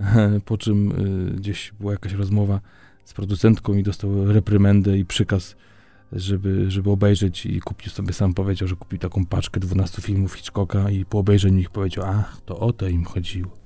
Po 0.44 0.58
czym 0.58 0.92
y, 1.32 1.36
gdzieś 1.36 1.72
była 1.80 1.92
jakaś 1.92 2.12
rozmowa 2.12 2.60
z 3.04 3.12
producentką 3.12 3.74
i 3.74 3.82
dostał 3.82 4.32
reprymendę 4.32 4.98
i 4.98 5.04
przykaz, 5.04 5.56
żeby, 6.12 6.70
żeby 6.70 6.90
obejrzeć 6.90 7.46
i 7.46 7.60
kupił 7.60 7.90
sobie, 7.90 8.12
sam 8.12 8.34
powiedział, 8.34 8.68
że 8.68 8.76
kupił 8.76 8.98
taką 8.98 9.26
paczkę 9.26 9.60
12 9.60 10.02
filmów 10.02 10.34
Hitchcocka 10.34 10.90
i 10.90 11.04
po 11.04 11.18
obejrzeniu 11.18 11.58
ich 11.58 11.70
powiedział, 11.70 12.04
ach, 12.06 12.40
to 12.46 12.58
o 12.58 12.72
to 12.72 12.88
im 12.88 13.04
chodziło. 13.04 13.50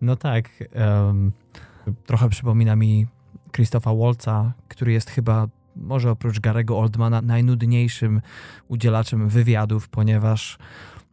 No 0.00 0.16
tak. 0.16 0.50
Um, 1.06 1.32
trochę 2.06 2.28
przypomina 2.28 2.76
mi 2.76 3.06
Christopha 3.52 3.94
Waltza, 3.94 4.52
który 4.68 4.92
jest 4.92 5.10
chyba 5.10 5.48
może 5.76 6.10
oprócz 6.10 6.40
Garego 6.40 6.78
Oldmana 6.78 7.22
najnudniejszym 7.22 8.20
udzielaczem 8.68 9.28
wywiadów, 9.28 9.88
ponieważ 9.88 10.58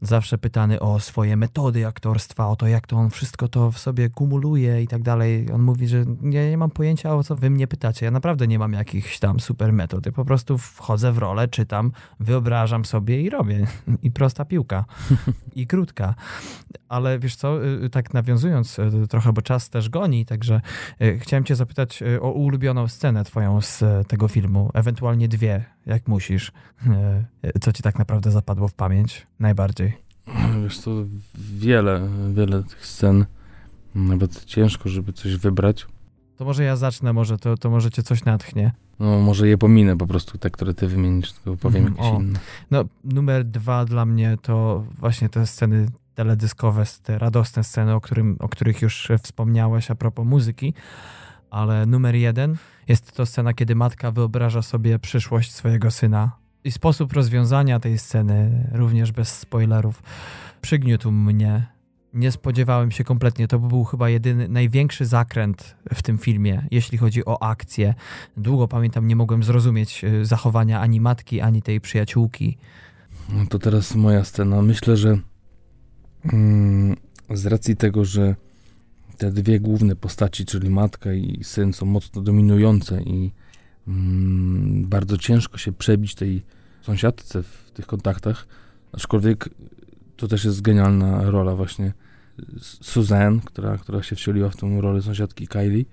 zawsze 0.01 0.37
pytany 0.37 0.79
o 0.79 0.99
swoje 0.99 1.37
metody 1.37 1.87
aktorstwa, 1.87 2.47
o 2.47 2.55
to, 2.55 2.67
jak 2.67 2.87
to 2.87 2.97
on 2.97 3.09
wszystko 3.09 3.47
to 3.47 3.71
w 3.71 3.79
sobie 3.79 4.09
kumuluje 4.09 4.83
i 4.83 4.87
tak 4.87 5.03
dalej. 5.03 5.47
On 5.53 5.61
mówi, 5.61 5.87
że 5.87 6.05
nie, 6.21 6.49
nie 6.49 6.57
mam 6.57 6.69
pojęcia, 6.69 7.15
o 7.15 7.23
co 7.23 7.35
wy 7.35 7.49
mnie 7.49 7.67
pytacie. 7.67 8.05
Ja 8.05 8.11
naprawdę 8.11 8.47
nie 8.47 8.59
mam 8.59 8.73
jakichś 8.73 9.19
tam 9.19 9.39
super 9.39 9.73
metod. 9.73 10.05
Ja 10.05 10.11
po 10.11 10.25
prostu 10.25 10.57
wchodzę 10.57 11.11
w 11.11 11.17
rolę, 11.17 11.47
czytam, 11.47 11.91
wyobrażam 12.19 12.85
sobie 12.85 13.21
i 13.21 13.29
robię. 13.29 13.67
I 14.03 14.11
prosta 14.11 14.45
piłka. 14.45 14.85
I 15.55 15.67
krótka. 15.67 16.15
Ale 16.89 17.19
wiesz 17.19 17.35
co, 17.35 17.65
y, 17.65 17.83
y, 17.83 17.89
tak 17.89 18.13
nawiązując 18.13 18.79
y, 18.79 19.07
trochę, 19.09 19.33
bo 19.33 19.41
czas 19.41 19.69
też 19.69 19.89
goni, 19.89 20.25
także 20.25 20.61
chciałem 21.17 21.43
cię 21.43 21.55
zapytać 21.55 22.03
o 22.21 22.31
ulubioną 22.31 22.87
scenę 22.87 23.23
twoją 23.23 23.61
z 23.61 24.07
tego 24.07 24.27
filmu. 24.27 24.71
Ewentualnie 24.73 25.27
dwie, 25.27 25.65
jak 25.85 26.07
musisz. 26.07 26.51
Co 27.61 27.73
ci 27.73 27.83
tak 27.83 27.99
naprawdę 27.99 28.31
zapadło 28.31 28.67
w 28.67 28.73
pamięć 28.73 29.27
najbardziej? 29.39 29.97
Wiesz 30.63 30.79
co, 30.79 30.91
wiele, 31.35 32.09
wiele 32.33 32.63
tych 32.63 32.85
scen. 32.85 33.25
Nawet 33.95 34.45
ciężko, 34.45 34.89
żeby 34.89 35.13
coś 35.13 35.35
wybrać. 35.35 35.87
To 36.37 36.45
może 36.45 36.63
ja 36.63 36.75
zacznę, 36.75 37.13
może 37.13 37.37
to, 37.37 37.57
to 37.57 37.69
może 37.69 37.91
cię 37.91 38.03
coś 38.03 38.25
natchnie. 38.25 38.71
No 38.99 39.19
może 39.19 39.47
je 39.47 39.57
pominę 39.57 39.97
po 39.97 40.07
prostu, 40.07 40.37
te, 40.37 40.49
które 40.49 40.73
ty 40.73 40.87
wymienisz, 40.87 41.33
tylko 41.33 41.57
powiem 41.57 41.81
mm, 41.87 41.93
jakieś 41.97 42.11
o. 42.11 42.19
inne. 42.19 42.39
No 42.71 42.83
numer 43.03 43.45
dwa 43.45 43.85
dla 43.85 44.05
mnie 44.05 44.37
to 44.41 44.85
właśnie 44.99 45.29
te 45.29 45.47
sceny 45.47 45.87
teledyskowe, 46.15 46.83
te 47.03 47.19
radosne 47.19 47.63
sceny, 47.63 47.93
o, 47.93 48.01
którym, 48.01 48.37
o 48.39 48.49
których 48.49 48.81
już 48.81 49.11
wspomniałeś 49.23 49.91
a 49.91 49.95
propos 49.95 50.25
muzyki. 50.25 50.73
Ale 51.51 51.85
numer 51.85 52.15
jeden 52.15 52.55
jest 52.87 53.11
to 53.11 53.25
scena, 53.25 53.53
kiedy 53.53 53.75
matka 53.75 54.11
wyobraża 54.11 54.61
sobie 54.61 54.99
przyszłość 54.99 55.51
swojego 55.51 55.91
syna 55.91 56.31
i 56.63 56.71
sposób 56.71 57.13
rozwiązania 57.13 57.79
tej 57.79 57.97
sceny, 57.97 58.67
również 58.71 59.11
bez 59.11 59.39
spoilerów, 59.39 60.03
przygniótł 60.61 61.11
mnie. 61.11 61.67
Nie 62.13 62.31
spodziewałem 62.31 62.91
się 62.91 63.03
kompletnie. 63.03 63.47
To 63.47 63.59
był 63.59 63.83
chyba 63.83 64.09
jedyny, 64.09 64.47
największy 64.47 65.05
zakręt 65.05 65.75
w 65.93 66.03
tym 66.03 66.17
filmie, 66.17 66.67
jeśli 66.71 66.97
chodzi 66.97 67.25
o 67.25 67.43
akcję. 67.43 67.93
Długo 68.37 68.67
pamiętam, 68.67 69.07
nie 69.07 69.15
mogłem 69.15 69.43
zrozumieć 69.43 70.03
y, 70.03 70.25
zachowania 70.25 70.79
ani 70.81 71.01
matki, 71.01 71.41
ani 71.41 71.61
tej 71.61 71.81
przyjaciółki. 71.81 72.57
No 73.29 73.45
to 73.49 73.59
teraz 73.59 73.95
moja 73.95 74.23
scena. 74.23 74.61
Myślę, 74.61 74.97
że 74.97 75.17
mm, 76.33 76.95
z 77.29 77.45
racji 77.45 77.75
tego, 77.75 78.05
że 78.05 78.35
te 79.21 79.31
dwie 79.31 79.59
główne 79.59 79.95
postaci, 79.95 80.45
czyli 80.45 80.69
matka 80.69 81.13
i 81.13 81.43
syn, 81.43 81.73
są 81.73 81.85
mocno 81.85 82.21
dominujące 82.21 83.01
i 83.01 83.31
mm, 83.87 84.85
bardzo 84.85 85.17
ciężko 85.17 85.57
się 85.57 85.71
przebić 85.71 86.15
tej 86.15 86.43
sąsiadce 86.81 87.43
w 87.43 87.71
tych 87.73 87.85
kontaktach. 87.87 88.47
Aczkolwiek 88.91 89.49
to 90.17 90.27
też 90.27 90.45
jest 90.45 90.61
genialna 90.61 91.31
rola 91.31 91.55
właśnie 91.55 91.93
Suzanne, 92.61 93.41
która, 93.45 93.77
która 93.77 94.03
się 94.03 94.15
wcieliła 94.15 94.49
w 94.49 94.55
tą 94.55 94.81
rolę 94.81 95.01
sąsiadki 95.01 95.47
Kylie, 95.47 95.85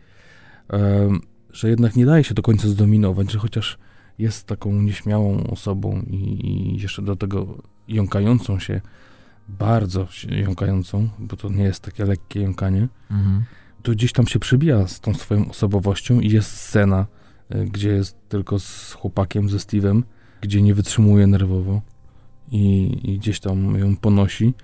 że 1.53 1.69
jednak 1.69 1.97
nie 1.97 2.07
daje 2.07 2.25
się 2.25 2.35
do 2.35 2.43
końca 2.43 2.69
zdominować, 2.69 3.33
że 3.33 3.39
chociaż 3.39 3.79
jest 4.19 4.47
taką 4.47 4.73
nieśmiałą 4.73 5.47
osobą 5.47 6.03
i, 6.11 6.47
i 6.47 6.83
jeszcze 6.83 7.03
do 7.03 7.17
tego 7.17 7.63
jąkającą 7.89 8.59
się, 8.59 8.81
bardzo 9.49 10.09
jąkającą, 10.31 11.09
bo 11.19 11.37
to 11.37 11.49
nie 11.49 11.65
jest 11.65 11.81
takie 11.81 12.05
lekkie 12.05 12.41
jąkanie, 12.41 12.89
mhm. 13.11 13.45
to 13.83 13.93
gdzieś 13.93 14.12
tam 14.12 14.27
się 14.27 14.39
przybija 14.39 14.87
z 14.87 15.01
tą 15.01 15.15
swoją 15.15 15.51
osobowością 15.51 16.20
i 16.20 16.31
jest 16.31 16.51
scena, 16.51 17.07
y, 17.55 17.65
gdzie 17.65 17.89
jest 17.89 18.16
tylko 18.29 18.59
z 18.59 18.93
chłopakiem, 18.93 19.49
ze 19.49 19.57
Steve'em, 19.57 20.03
gdzie 20.41 20.62
nie 20.62 20.75
wytrzymuje 20.75 21.27
nerwowo 21.27 21.83
i, 22.51 22.99
i 23.05 23.19
gdzieś 23.19 23.41
tam 23.41 23.79
ją 23.79 23.97
ponosi 23.97 24.55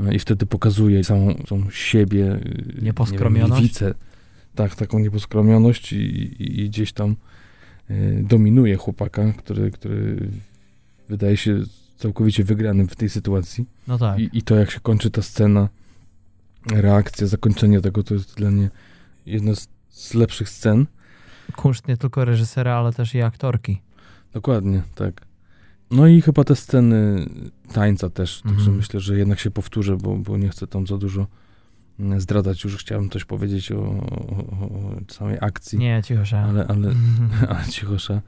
y, 0.00 0.14
i 0.14 0.18
wtedy 0.18 0.46
pokazuje 0.46 1.04
całą 1.04 1.34
tą 1.34 1.70
siebie. 1.70 2.32
Y, 2.32 2.82
Nieposkromioność? 2.82 3.80
Nie 3.80 3.94
tak, 4.54 4.74
taką 4.74 4.98
nieposkromioność 4.98 5.92
i, 5.92 5.96
i, 5.96 6.60
i 6.60 6.70
gdzieś 6.70 6.92
tam 6.92 7.16
dominuje 8.22 8.76
chłopaka, 8.76 9.32
który, 9.32 9.70
który 9.70 10.28
wydaje 11.08 11.36
się 11.36 11.62
całkowicie 11.96 12.44
wygranym 12.44 12.88
w 12.88 12.96
tej 12.96 13.08
sytuacji. 13.10 13.66
No 13.88 13.98
tak. 13.98 14.18
I, 14.18 14.30
I, 14.32 14.42
to, 14.42 14.56
jak 14.56 14.70
się 14.70 14.80
kończy 14.80 15.10
ta 15.10 15.22
scena, 15.22 15.68
reakcja, 16.72 17.26
zakończenie 17.26 17.80
tego, 17.80 18.02
to 18.02 18.14
jest 18.14 18.34
dla 18.36 18.50
mnie 18.50 18.70
jedna 19.26 19.54
z, 19.54 19.68
z 19.90 20.14
lepszych 20.14 20.48
scen. 20.48 20.86
Kunszt 21.56 21.88
nie 21.88 21.96
tylko 21.96 22.24
reżysera, 22.24 22.74
ale 22.76 22.92
też 22.92 23.14
i 23.14 23.22
aktorki. 23.22 23.82
Dokładnie, 24.32 24.82
tak. 24.94 25.26
No 25.90 26.06
i 26.06 26.20
chyba 26.20 26.44
te 26.44 26.56
sceny 26.56 27.26
tańca 27.72 28.10
też, 28.10 28.40
także 28.42 28.58
Mhm. 28.58 28.76
myślę, 28.76 29.00
że 29.00 29.18
jednak 29.18 29.40
się 29.40 29.50
powtórzę, 29.50 29.96
bo, 29.96 30.16
bo 30.16 30.36
nie 30.36 30.48
chcę 30.48 30.66
tam 30.66 30.86
za 30.86 30.98
dużo 30.98 31.26
mm, 32.00 32.20
zdradzać. 32.20 32.64
Już 32.64 32.76
chciałem 32.76 33.10
coś 33.10 33.24
powiedzieć 33.24 33.72
o, 33.72 33.78
o, 33.78 34.36
o 34.60 34.96
samej 35.08 35.38
akcji, 35.40 35.78
Nie, 35.78 36.02
cicho 36.04 36.24
się. 36.24 36.36
ale, 36.36 36.66
ale, 36.66 36.92
ale 37.48 37.64
cichosza. 37.70 38.20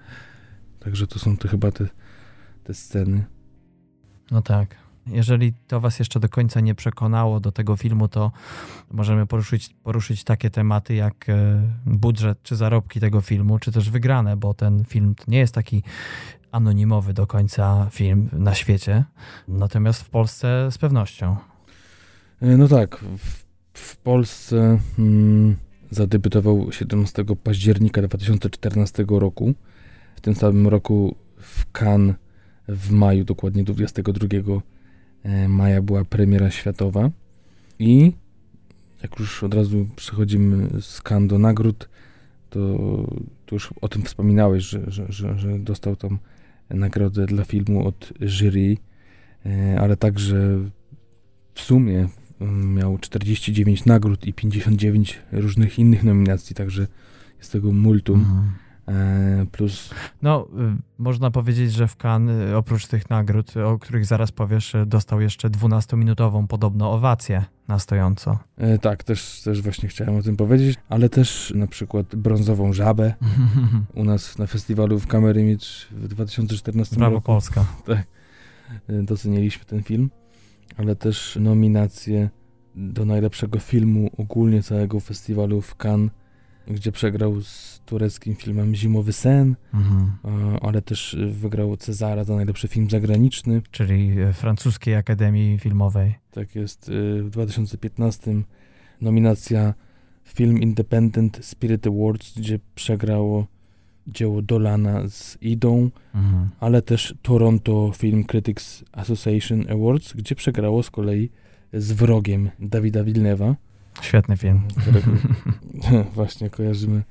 Także 0.81 1.07
to 1.07 1.19
są 1.19 1.37
chyba 1.51 1.71
te, 1.73 1.87
te 2.65 2.75
sceny. 2.75 3.25
No 4.31 4.43
tak. 4.43 4.77
Jeżeli 5.07 5.53
to 5.67 5.81
was 5.81 5.99
jeszcze 5.99 6.21
do 6.21 6.29
końca 6.29 6.61
nie 6.61 6.75
przekonało 6.75 7.41
do 7.41 7.53
tego 7.53 7.77
filmu, 7.77 8.09
to 8.09 8.33
możemy 8.91 9.27
poruszyć, 9.27 9.75
poruszyć 9.83 10.25
takie 10.25 10.51
tematy 10.51 10.95
jak 10.95 11.29
e, 11.29 11.63
budżet 11.87 12.43
czy 12.43 12.57
zarobki 12.57 13.01
tego 13.01 13.21
filmu, 13.21 13.59
czy 13.59 13.73
też 13.73 13.91
wygrane, 13.91 14.37
bo 14.37 14.55
ten 14.55 14.85
film 14.85 15.15
nie 15.29 15.39
jest 15.39 15.55
taki 15.55 15.83
anonimowy 16.53 17.15
do 17.15 17.27
końca 17.27 17.89
film 17.91 18.29
na 18.33 18.55
świecie, 18.55 19.05
natomiast 19.49 20.03
w 20.03 20.11
Polsce 20.11 20.69
z 20.71 20.79
pewnością. 20.79 21.37
E, 22.43 22.57
No 22.57 22.69
tak, 22.69 23.05
w, 23.19 23.45
w 23.73 23.97
Polsce 23.97 24.79
mm, 24.99 25.57
zadebiutował 25.91 26.73
17 26.73 27.25
października 27.45 28.03
2014 28.03 29.05
roku. 29.09 29.55
W 30.17 30.21
tym 30.21 30.35
samym 30.35 30.69
roku 30.69 31.17
w 31.41 31.67
Cannes 31.73 32.17
w 32.69 32.91
maju, 32.91 33.25
dokładnie 33.25 33.65
22 33.65 34.29
e, 35.23 35.49
maja 35.49 35.83
była 35.83 36.05
premiera 36.05 36.51
światowa. 36.51 37.11
I 37.79 38.13
jak 39.03 39.19
już 39.19 39.43
od 39.43 39.55
razu 39.55 39.87
przechodzimy 39.97 40.69
z 40.81 41.03
Cannes 41.03 41.29
do 41.31 41.39
nagród, 41.39 41.89
to, 42.51 42.61
to 43.47 43.57
już 43.57 43.75
o 43.81 43.89
tym 43.89 44.03
wspominałeś, 44.03 44.65
że, 44.65 44.91
że, 44.91 45.07
że, 45.09 45.39
że 45.39 45.59
dostał 45.59 45.97
tam 45.97 46.19
nagrodę 46.71 47.27
dla 47.27 47.45
filmu 47.45 47.87
od 47.89 48.13
jury, 48.21 48.77
e, 49.47 49.81
ale 49.81 49.97
także 49.97 50.59
w 51.55 51.61
sumie 51.61 52.09
mm, 52.41 52.75
miał 52.75 52.99
49 52.99 53.85
nagród 53.85 54.27
i 54.27 54.33
59 54.33 55.19
różnych 55.33 55.79
innych 55.79 56.05
nominacji, 56.05 56.57
także 56.57 56.87
jest 57.39 57.53
tego 57.53 57.73
multum. 57.73 58.21
Mhm. 58.21 58.68
E, 58.89 59.47
plus 59.53 59.91
No, 60.23 60.49
y, 60.77 60.77
można 60.99 61.31
powiedzieć, 61.31 61.73
że 61.73 61.89
w 61.89 61.97
Cannes 61.97 62.51
y, 62.51 62.57
oprócz 62.57 62.87
tych 62.87 63.11
nagród, 63.11 63.57
o 63.57 63.79
których 63.79 64.07
zaraz 64.07 64.33
powiesz, 64.33 64.75
y, 64.75 64.87
dostał 64.87 65.21
jeszcze 65.21 65.51
12-minutową 65.51 66.47
podobno 66.47 66.93
owację 66.93 67.45
na 67.69 67.79
stojąco. 67.79 68.39
e, 68.57 68.79
tak, 68.79 69.05
też, 69.05 69.41
też 69.45 69.63
właśnie 69.63 69.89
chciałem 69.89 70.17
o 70.17 70.23
tym 70.23 70.37
powiedzieć, 70.37 70.79
ale 70.89 71.09
też 71.09 71.53
na 71.57 71.67
przykład 71.67 72.17
brązową 72.17 72.73
żabę 72.73 73.15
u 73.95 74.05
nas 74.05 74.39
na 74.39 74.47
festiwalu 74.47 74.99
w 74.99 75.07
Image 75.15 75.67
w 75.91 76.09
2014 76.09 76.97
Brawo 76.97 77.15
roku. 77.15 77.27
Polska. 77.27 77.65
E, 78.89 79.03
doceniliśmy 79.03 79.65
ten 79.65 79.83
film, 79.83 80.11
ale 80.77 80.97
też 80.97 81.39
nominacje 81.41 82.31
do 82.75 83.05
najlepszego 83.05 83.59
filmu 83.59 84.11
ogólnie 84.19 84.63
całego 84.63 85.01
festiwalu 85.01 85.61
w 85.61 85.77
Cannes, 85.85 86.11
gdzie 86.67 86.93
przegrał 86.93 87.41
z 87.41 87.78
tureckim 87.89 88.35
filmem 88.37 88.75
Zimowy 88.75 89.13
Sen, 89.13 89.57
Mhm. 89.75 90.11
ale 90.63 90.83
też 90.83 91.15
e, 91.15 91.27
wygrał 91.27 91.77
Cezara 91.77 92.25
za 92.25 92.35
najlepszy 92.37 92.69
film 92.69 92.91
zagraniczny. 92.91 93.63
Czyli 93.71 94.21
y, 94.21 94.33
francuskiej 94.33 94.95
Akademii 94.95 95.59
Filmowej. 95.59 96.15
Tak 96.31 96.55
jest 96.55 96.89
e, 96.89 97.23
w 97.23 97.31
2015 97.31 98.43
nominacja 99.01 99.75
Film 100.25 100.59
Independent 100.63 101.39
Spirit 101.43 101.87
Awards, 101.87 102.39
gdzie 102.39 102.59
przegrało 102.75 103.47
dzieło 104.07 104.43
Dolana 104.43 105.09
z 105.09 105.39
Idą, 105.41 105.91
Mhm. 106.15 106.49
ale 106.61 106.83
też 106.83 107.15
Toronto 107.23 107.93
Film 107.97 108.25
Critics 108.25 108.85
Association 108.93 109.65
Awards, 109.73 110.13
gdzie 110.13 110.35
przegrało 110.35 110.83
z 110.83 110.91
kolei 110.91 111.31
z 111.73 111.93
Wrogiem 111.93 112.51
Dawida 112.61 113.05
Wilnewa, 113.05 113.57
Świetny 114.03 114.37
film. 114.37 114.61
którego 114.81 115.11
właśnie 116.15 116.51
kojarzymy 116.51 117.03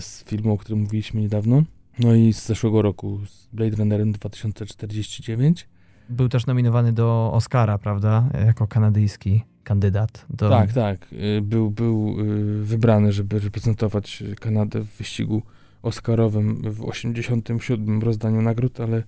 z 0.00 0.24
filmu, 0.24 0.52
o 0.52 0.58
którym 0.58 0.80
mówiliśmy 0.80 1.20
niedawno. 1.20 1.62
No 1.98 2.14
i 2.14 2.32
z 2.32 2.46
zeszłego 2.46 2.82
roku, 2.82 3.20
z 3.26 3.48
Blade 3.52 3.76
Runnerem 3.76 4.12
2049. 4.12 5.68
Był 6.08 6.28
też 6.28 6.46
nominowany 6.46 6.92
do 6.92 7.30
Oscara, 7.32 7.78
prawda? 7.78 8.30
Jako 8.46 8.66
kanadyjski 8.66 9.42
kandydat. 9.64 10.26
Do... 10.30 10.50
Tak, 10.50 10.72
tak. 10.72 11.12
y, 11.12 11.42
Był, 11.42 11.70
był 11.70 12.20
y, 12.20 12.64
wybrany, 12.64 13.12
żeby 13.12 13.38
reprezentować 13.38 14.22
Kanadę 14.40 14.80
w 14.80 14.96
wyścigu 14.96 15.42
Oscarowym 15.82 16.62
w 16.72 16.84
87 16.84 18.02
rozdaniu 18.02 18.42
nagród, 18.42 18.80
ale 18.80 19.02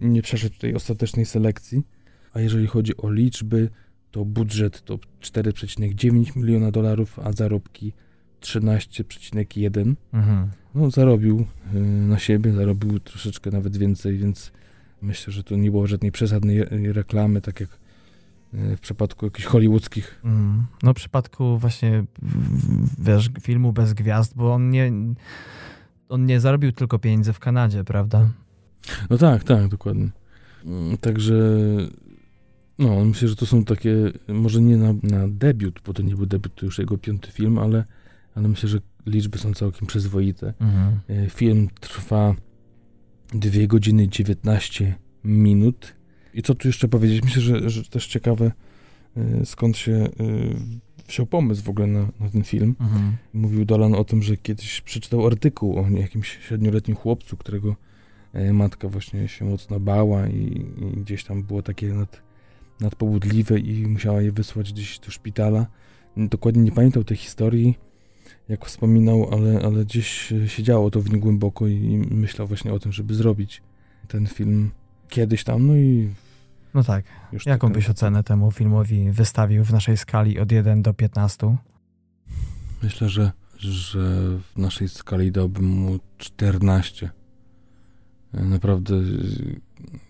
nie 0.00 0.22
przeszedł 0.22 0.58
tej 0.58 0.74
ostatecznej 0.74 1.26
selekcji. 1.26 1.82
A 2.32 2.40
jeżeli 2.40 2.66
chodzi 2.66 2.96
o 2.96 3.10
liczby, 3.10 3.70
to 4.10 4.24
budżet 4.24 4.82
to 4.84 4.98
4,9 5.20 6.36
miliona 6.36 6.70
dolarów, 6.70 7.18
a 7.18 7.32
zarobki 7.32 7.92
13,1. 8.42 9.94
Mhm. 10.12 10.50
No, 10.74 10.90
zarobił 10.90 11.46
y, 11.74 11.80
na 11.80 12.18
siebie, 12.18 12.52
zarobił 12.52 13.00
troszeczkę 13.00 13.50
nawet 13.50 13.76
więcej, 13.76 14.18
więc 14.18 14.52
myślę, 15.02 15.32
że 15.32 15.44
to 15.44 15.56
nie 15.56 15.70
było 15.70 15.86
żadnej 15.86 16.12
przesadnej 16.12 16.64
reklamy, 16.92 17.40
tak 17.40 17.60
jak 17.60 17.70
y, 18.54 18.76
w 18.76 18.80
przypadku 18.80 19.26
jakichś 19.26 19.46
hollywoodzkich 19.46 20.20
Mm. 20.24 20.66
No 20.82 20.92
w 20.92 20.96
przypadku 20.96 21.58
właśnie 21.58 22.04
wiesz, 22.98 23.30
filmu 23.40 23.72
bez 23.72 23.94
gwiazd, 23.94 24.36
bo 24.36 24.54
on 24.54 24.70
nie 24.70 24.92
on 26.08 26.26
nie 26.26 26.40
zarobił 26.40 26.72
tylko 26.72 26.98
pieniędzy 26.98 27.32
w 27.32 27.38
Kanadzie, 27.38 27.84
prawda? 27.84 28.28
No 29.10 29.18
tak, 29.18 29.44
tak, 29.44 29.68
dokładnie. 29.68 30.08
Mm, 30.64 30.96
Także 30.96 31.34
no, 32.78 33.04
myślę, 33.04 33.28
że 33.28 33.36
to 33.36 33.46
są 33.46 33.64
takie, 33.64 33.94
może 34.28 34.62
nie 34.62 34.76
na, 34.76 34.92
na 35.02 35.28
debiut, 35.28 35.80
bo 35.86 35.92
to 35.92 36.02
nie 36.02 36.16
był 36.16 36.26
debiut, 36.26 36.54
to 36.54 36.66
już 36.66 36.78
jego 36.78 36.98
piąty 36.98 37.30
film, 37.30 37.58
ale, 37.58 37.84
ale 38.34 38.48
myślę, 38.48 38.68
że 38.68 38.78
liczby 39.06 39.38
są 39.38 39.54
całkiem 39.54 39.86
przyzwoite. 39.86 40.54
Mhm. 40.60 41.00
E, 41.08 41.30
Film 41.30 41.68
trwa 41.80 42.34
2 43.34 43.66
godziny 43.66 44.08
19 44.08 44.94
minut. 45.24 45.94
I 46.34 46.42
co 46.42 46.54
tu 46.54 46.68
jeszcze 46.68 46.88
powiedzieć? 46.88 47.24
Myślę, 47.24 47.42
że, 47.42 47.70
że 47.70 47.84
też 47.84 48.06
ciekawe, 48.06 48.52
e, 49.16 49.46
skąd 49.46 49.76
się 49.76 49.92
e, 49.92 50.08
wziął 51.08 51.26
pomysł 51.26 51.62
w 51.62 51.68
ogóle 51.68 51.86
na, 51.86 52.08
na 52.20 52.30
ten 52.32 52.44
film. 52.44 52.76
Mhm. 52.80 53.16
Mówił 53.32 53.64
Dolan 53.64 53.94
o 53.94 54.04
tym, 54.04 54.22
że 54.22 54.36
kiedyś 54.36 54.80
przeczytał 54.80 55.26
artykuł 55.26 55.78
o 55.78 55.88
jakimś 55.88 56.38
siedmioletnim 56.48 56.96
chłopcu, 56.96 57.36
którego 57.36 57.76
matka 58.52 58.88
właśnie 58.88 59.28
się 59.28 59.44
mocno 59.44 59.80
bała 59.80 60.28
i, 60.28 60.66
i 60.80 61.00
gdzieś 61.00 61.24
tam 61.24 61.42
było 61.42 61.62
takie 61.62 61.88
nad, 61.88 62.22
nadpobudliwe 62.80 63.58
i 63.58 63.86
musiała 63.86 64.22
je 64.22 64.32
wysłać 64.32 64.72
gdzieś 64.72 64.98
do 64.98 65.10
szpitala. 65.10 65.66
Dokładnie 66.16 66.62
nie 66.62 66.72
pamiętał 66.72 67.04
tej 67.04 67.16
historii, 67.16 67.78
jak 68.48 68.64
wspominał, 68.66 69.28
ale, 69.34 69.60
ale 69.64 69.84
gdzieś 69.84 70.32
e, 70.32 70.48
siedziało 70.48 70.90
to 70.90 71.00
w 71.00 71.10
nim 71.10 71.20
głęboko 71.20 71.66
i, 71.66 71.72
i 71.74 71.98
myślał 71.98 72.46
właśnie 72.48 72.72
o 72.72 72.78
tym, 72.78 72.92
żeby 72.92 73.14
zrobić 73.14 73.62
ten 74.08 74.26
film 74.26 74.70
kiedyś 75.08 75.44
tam, 75.44 75.66
no 75.66 75.76
i 75.76 76.10
No 76.74 76.84
tak. 76.84 77.04
już 77.32 77.46
Jaką 77.46 77.68
taka- 77.68 77.74
byś 77.74 77.90
ocenę 77.90 78.22
temu 78.24 78.50
filmowi 78.50 79.10
wystawił 79.10 79.64
w 79.64 79.72
naszej 79.72 79.96
skali 79.96 80.38
od 80.38 80.52
1 80.52 80.82
do 80.82 80.94
15? 80.94 81.56
Myślę, 82.82 83.08
że, 83.08 83.32
że 83.58 84.00
w 84.54 84.58
naszej 84.58 84.88
skali 84.88 85.32
dałbym 85.32 85.64
mu 85.64 85.98
14. 86.18 87.10
E, 88.34 88.44
Naprawdę 88.44 88.94
e, 88.94 89.00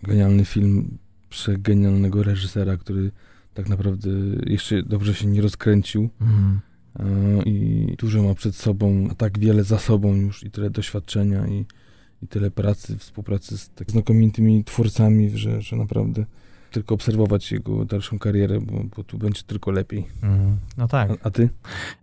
genialny 0.03 0.45
film 0.45 0.99
przegenialnego 1.31 2.23
reżysera, 2.23 2.77
który 2.77 3.11
tak 3.55 3.69
naprawdę 3.69 4.11
jeszcze 4.47 4.83
dobrze 4.83 5.15
się 5.15 5.27
nie 5.27 5.43
rozkręcił 5.43 6.09
Mhm. 6.21 6.61
E, 6.98 7.05
i 7.44 7.86
dużo 7.98 8.23
ma 8.23 8.35
przed 8.35 8.56
sobą, 8.56 9.09
a 9.10 9.14
tak 9.14 9.39
wiele 9.39 9.64
za 9.64 9.78
sobą 9.78 10.14
już 10.14 10.44
i 10.44 10.51
tyle 10.51 10.70
doświadczenia 10.70 11.47
i, 11.47 11.64
i 12.23 12.28
tyle 12.28 12.51
pracy, 12.51 12.98
współpracy 12.98 13.59
z 13.59 13.70
tak 13.70 13.90
znakomitymi 13.90 14.64
twórcami, 14.64 15.31
że, 15.31 15.62
że 15.62 15.77
naprawdę 15.77 16.24
tylko 16.73 16.94
obserwować 16.94 17.52
jego 17.52 17.85
dalszą 17.85 18.19
karierę, 18.19 18.60
bo, 18.60 18.85
bo 18.97 19.05
tu 19.05 19.19
będzie 19.19 19.43
tylko 19.43 19.70
lepiej. 19.70 20.06
Mhm. 20.23 20.59
No 20.77 20.89
tak. 20.89 21.10
A, 21.10 21.14
a 21.23 21.31
ty? 21.31 21.48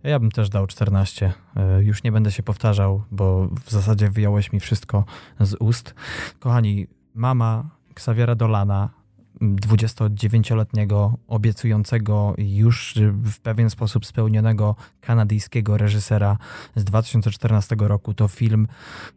Ja 0.02 0.18
bym 0.18 0.30
też 0.30 0.48
dał 0.48 0.66
14. 0.66 1.32
E, 1.56 1.82
Już 1.82 2.02
nie 2.02 2.12
będę 2.12 2.32
się 2.32 2.42
powtarzał, 2.42 3.02
bo 3.10 3.48
w 3.64 3.70
zasadzie 3.70 4.10
wyjąłeś 4.10 4.52
mi 4.52 4.60
wszystko 4.60 5.04
z 5.40 5.54
ust. 5.54 5.94
Kochani, 6.38 6.86
mama 7.14 7.70
Xaviera 7.90 8.34
Dolana, 8.34 8.90
29-letniego, 9.42 11.16
obiecującego 11.28 12.34
już 12.38 12.94
w 13.24 13.40
pewien 13.40 13.70
sposób 13.70 14.06
spełnionego 14.06 14.76
kanadyjskiego 15.00 15.76
reżysera 15.76 16.38
z 16.76 16.84
2014 16.84 17.76
roku, 17.78 18.14
to 18.14 18.28
film, 18.28 18.68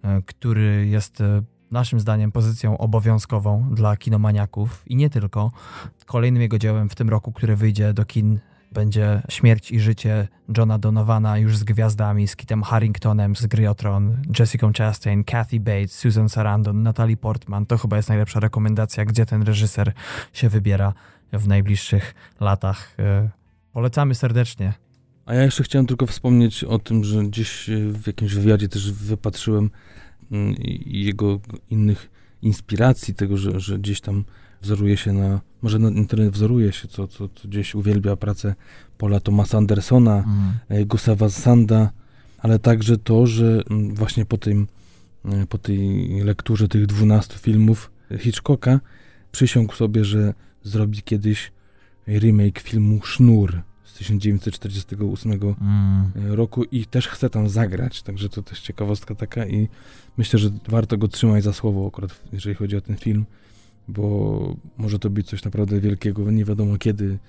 e, 0.03 0.21
który 0.21 0.87
jest 0.87 1.21
e, 1.21 1.41
naszym 1.71 1.99
zdaniem 1.99 2.31
pozycją 2.31 2.77
obowiązkową 2.77 3.69
dla 3.71 3.97
kinomaniaków 3.97 4.83
i 4.87 4.95
nie 4.95 5.09
tylko. 5.09 5.51
Kolejnym 6.05 6.41
jego 6.41 6.59
dziełem 6.59 6.89
w 6.89 6.95
tym 6.95 7.09
roku, 7.09 7.31
który 7.31 7.55
wyjdzie 7.55 7.93
do 7.93 8.05
kin 8.05 8.39
będzie 8.73 9.21
Śmierć 9.29 9.71
i 9.71 9.79
życie 9.79 10.27
Johna 10.57 10.77
Donovana 10.79 11.37
już 11.37 11.57
z 11.57 11.63
gwiazdami, 11.63 12.27
z 12.27 12.35
Kitem 12.35 12.63
Harringtonem, 12.63 13.35
z 13.35 13.45
Griotron, 13.45 14.17
Jessica 14.39 14.71
Chastain, 14.77 15.23
Kathy 15.23 15.59
Bates, 15.59 15.91
Susan 15.91 16.29
Sarandon, 16.29 16.83
Natalie 16.83 17.17
Portman. 17.17 17.65
To 17.65 17.77
chyba 17.77 17.97
jest 17.97 18.09
najlepsza 18.09 18.39
rekomendacja, 18.39 19.05
gdzie 19.05 19.25
ten 19.25 19.41
reżyser 19.41 19.93
się 20.33 20.49
wybiera 20.49 20.93
w 21.33 21.47
najbliższych 21.47 22.15
latach. 22.39 22.95
E, 22.99 23.29
polecamy 23.73 24.15
serdecznie. 24.15 24.73
A 25.25 25.33
ja 25.33 25.43
jeszcze 25.43 25.63
chciałem 25.63 25.85
tylko 25.85 26.07
wspomnieć 26.07 26.63
o 26.63 26.79
tym, 26.79 27.03
że 27.03 27.23
gdzieś 27.23 27.69
w 27.91 28.07
jakimś 28.07 28.33
wywiadzie 28.33 28.69
też 28.69 28.91
wypatrzyłem 28.91 29.69
mm, 30.31 30.55
jego 30.85 31.39
innych 31.69 32.09
inspiracji, 32.41 33.15
tego, 33.15 33.37
że, 33.37 33.59
że 33.59 33.79
gdzieś 33.79 34.01
tam 34.01 34.23
wzoruje 34.64 34.98
się 34.98 35.14
na, 35.14 35.41
może 35.61 35.80
na 35.80 35.90
internet 35.90 36.34
wzoruje 36.34 36.72
się, 36.72 36.88
co, 36.88 37.07
co, 37.07 37.30
co 37.30 37.48
gdzieś 37.48 37.76
uwielbia 37.76 38.15
pracę 38.15 38.56
Paula 38.98 39.19
Thomasa 39.19 39.57
Andersona, 39.57 40.23
mm. 40.69 40.85
Gustava 40.85 41.30
Sanda, 41.30 41.91
ale 42.38 42.60
także 42.60 42.98
to, 42.98 43.27
że 43.27 43.64
mm, 43.69 43.95
właśnie 43.95 44.26
po, 44.26 44.38
tym, 44.38 44.68
e, 45.26 45.48
po 45.48 45.57
tej 45.57 46.07
lekturze 46.23 46.68
tych 46.68 46.85
12 46.85 47.38
filmów 47.38 47.91
Hitchcocka 48.19 48.80
przysiągł 49.31 49.76
sobie, 49.76 50.06
że 50.06 50.34
zrobi 50.64 51.02
kiedyś 51.02 51.52
remake 52.07 52.60
filmu 52.60 53.06
Sznur 53.06 53.61
z 53.84 53.94
1948 53.94 55.31
mm. 55.31 56.11
roku 56.15 56.64
i 56.64 56.85
też 56.85 57.07
chce 57.07 57.30
tam 57.30 57.49
zagrać, 57.49 58.02
także 58.02 58.30
to 58.30 58.41
też 58.41 58.61
ciekawostka 58.61 59.15
taka 59.15 59.45
i 59.45 59.68
myślę, 60.18 60.40
że 60.40 60.49
warto 60.68 60.98
go 60.98 61.07
trzymać 61.07 61.44
za 61.44 61.53
słowo 61.53 61.88
akurat, 61.88 62.19
jeżeli 62.34 62.56
chodzi 62.56 62.76
o 62.76 62.81
ten 62.81 62.98
film 62.98 63.26
bo 63.88 64.55
może 64.77 64.99
to 64.99 65.10
być 65.10 65.27
coś 65.27 65.43
naprawdę 65.43 65.80
wielkiego, 65.80 66.31
nie 66.31 66.45
wiadomo 66.45 66.77
kiedy, 66.77 67.19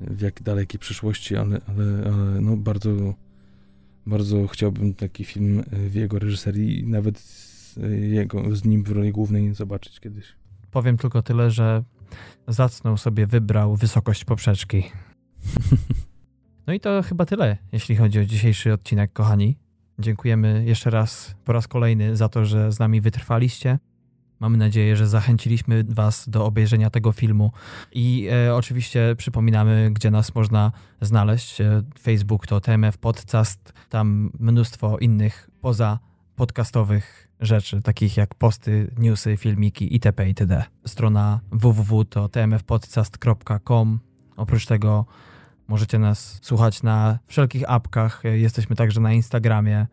w 0.00 0.20
jak 0.20 0.42
dalekiej 0.42 0.80
przyszłości, 0.80 1.36
ale, 1.36 1.60
ale, 1.68 2.12
ale 2.12 2.40
no 2.40 2.56
bardzo, 2.56 2.90
bardzo 4.06 4.46
chciałbym 4.46 4.94
taki 4.94 5.24
film 5.24 5.64
w 5.70 5.94
jego 5.94 6.18
reżyserii, 6.18 6.86
nawet 6.86 7.18
z, 7.18 7.76
jego, 8.00 8.56
z 8.56 8.64
nim 8.64 8.84
w 8.84 8.90
roli 8.90 9.12
głównej 9.12 9.54
zobaczyć 9.54 10.00
kiedyś. 10.00 10.24
Powiem 10.70 10.96
tylko 10.96 11.22
tyle, 11.22 11.50
że 11.50 11.84
zacną 12.48 12.96
sobie 12.96 13.26
wybrał 13.26 13.76
wysokość 13.76 14.24
poprzeczki. 14.24 14.82
No 16.66 16.74
i 16.74 16.80
to 16.80 17.02
chyba 17.02 17.26
tyle, 17.26 17.56
jeśli 17.72 17.96
chodzi 17.96 18.20
o 18.20 18.24
dzisiejszy 18.24 18.72
odcinek, 18.72 19.12
kochani. 19.12 19.58
Dziękujemy 19.98 20.64
jeszcze 20.66 20.90
raz, 20.90 21.34
po 21.44 21.52
raz 21.52 21.68
kolejny 21.68 22.16
za 22.16 22.28
to, 22.28 22.44
że 22.44 22.72
z 22.72 22.78
nami 22.78 23.00
wytrwaliście. 23.00 23.78
Mamy 24.40 24.58
nadzieję, 24.58 24.96
że 24.96 25.06
zachęciliśmy 25.06 25.84
Was 25.88 26.28
do 26.28 26.44
obejrzenia 26.44 26.90
tego 26.90 27.12
filmu. 27.12 27.52
I 27.92 28.28
e, 28.32 28.54
oczywiście 28.54 29.14
przypominamy, 29.16 29.90
gdzie 29.92 30.10
nas 30.10 30.34
można 30.34 30.72
znaleźć. 31.00 31.60
E, 31.60 31.82
Facebook 32.00 32.46
to 32.46 32.60
TMF 32.60 32.98
Podcast, 32.98 33.72
tam 33.88 34.30
mnóstwo 34.40 34.98
innych 34.98 35.50
poza 35.60 35.98
podcastowych 36.36 37.28
rzeczy, 37.40 37.82
takich 37.82 38.16
jak 38.16 38.34
posty, 38.34 38.90
newsy, 38.98 39.36
filmiki 39.36 39.94
itp. 39.94 40.28
itd. 40.28 40.64
Strona 40.86 41.40
www 41.50 42.04
to 42.04 42.28
tmfpodcast.com. 42.28 44.00
Oprócz 44.36 44.66
tego 44.66 45.06
możecie 45.68 45.98
nas 45.98 46.38
słuchać 46.42 46.82
na 46.82 47.18
wszelkich 47.26 47.70
apkach. 47.70 48.24
E, 48.24 48.38
jesteśmy 48.38 48.76
także 48.76 49.00
na 49.00 49.12
Instagramie. 49.12 49.86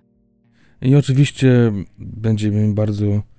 I 0.81 0.95
oczywiście 0.95 1.71
będziemy 1.97 2.73
bardzo 2.73 3.05
E, 3.05 3.34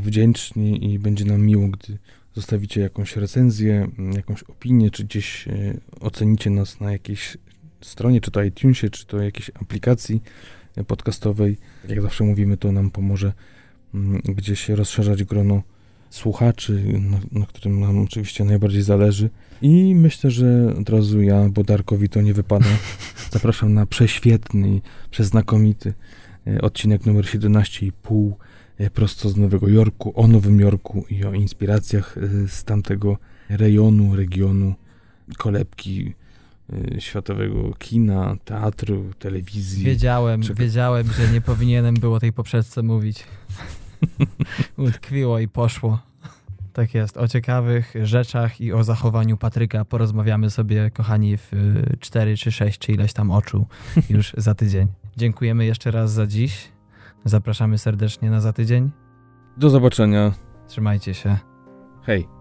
wdzięczni 0.00 0.92
i 0.92 0.98
będzie 0.98 1.24
nam 1.24 1.42
miło, 1.42 1.68
gdy 1.68 1.98
zostawicie 2.34 2.80
jakąś 2.80 3.16
recenzję, 3.16 3.88
jakąś 4.16 4.42
opinię, 4.42 4.90
czy 4.90 5.04
gdzieś 5.04 5.48
e, 5.48 5.52
ocenicie 6.00 6.50
nas 6.50 6.80
na 6.80 6.92
jakiejś 6.92 7.36
stronie, 7.80 8.20
czy 8.20 8.30
to 8.30 8.42
iTunesie, 8.42 8.90
czy 8.90 9.06
to 9.06 9.22
jakiejś 9.22 9.50
aplikacji 9.50 10.22
podcastowej. 10.86 11.58
Jak 11.88 12.02
zawsze 12.02 12.24
mówimy, 12.24 12.56
to 12.56 12.72
nam 12.72 12.90
pomoże 12.90 13.32
gdzieś 14.24 14.68
rozszerzać 14.68 15.24
grono 15.24 15.62
słuchaczy, 16.10 16.84
na, 17.00 17.40
na, 17.40 17.46
którym 17.46 17.80
nam 17.80 17.98
oczywiście 17.98 18.44
najbardziej 18.44 18.82
zależy. 18.82 19.30
I 19.62 19.94
myślę, 19.94 20.30
że 20.30 20.74
od 20.80 20.88
razu 20.88 21.22
ja, 21.22 21.48
bo 21.48 21.64
Darkowi 21.64 22.08
to 22.08 22.20
nie 22.22 22.34
wypada, 22.34 22.68
zapraszam 23.32 23.74
na 23.74 23.86
prześwietny, 23.86 24.80
przeznakomity 25.10 25.94
e, 26.46 26.60
odcinek 26.60 27.06
numer 27.06 27.24
17,5 27.24 28.32
E, 28.32 28.45
prosto 28.94 29.28
z 29.28 29.36
Nowego 29.36 29.68
Jorku, 29.68 30.12
o 30.14 30.26
Nowym 30.26 30.60
Jorku 30.60 31.04
i 31.10 31.24
o 31.24 31.32
inspiracjach 31.32 32.18
e, 32.18 32.48
z 32.48 32.64
tamtego 32.64 33.18
rejonu, 33.48 34.16
regionu, 34.16 34.74
kolebki 35.36 36.14
e, 36.72 37.00
światowego 37.00 37.74
kina, 37.78 38.36
teatru, 38.44 39.04
telewizji. 39.18 39.84
Wiedziałem, 39.84 40.40
wiedziałem, 40.54 41.12
że 41.12 41.28
nie 41.28 41.40
powinienem 41.40 41.94
było 41.94 42.20
tej 42.20 42.32
poprzedce 42.32 42.82
mówić. 42.82 43.24
Utkwiło 44.76 45.38
i 45.38 45.48
poszło. 45.48 45.98
Tak 46.72 46.94
jest. 46.94 47.16
O 47.16 47.28
ciekawych 47.28 47.94
rzeczach 48.02 48.60
i 48.60 48.72
o 48.72 48.84
zachowaniu 48.84 49.36
Patryka 49.36 49.84
porozmawiamy 49.84 50.50
sobie, 50.50 50.90
kochani, 50.90 51.36
w 51.36 51.52
4 52.00 52.36
czy 52.36 52.52
6 52.52 52.78
czy 52.78 52.92
ileś 52.92 53.12
tam 53.12 53.30
oczu 53.30 53.66
już 54.10 54.32
za 54.36 54.54
tydzień. 54.54 54.88
Dziękujemy 55.16 55.66
jeszcze 55.66 55.90
raz 55.90 56.12
za 56.12 56.26
dziś. 56.26 56.75
Zapraszamy 57.24 57.78
serdecznie 57.78 58.30
na 58.30 58.40
za 58.40 58.52
tydzień. 58.52 58.90
Do 59.56 59.70
zobaczenia. 59.70 60.32
Trzymajcie 60.66 61.14
się. 61.14 61.38
Hej. 62.02 62.35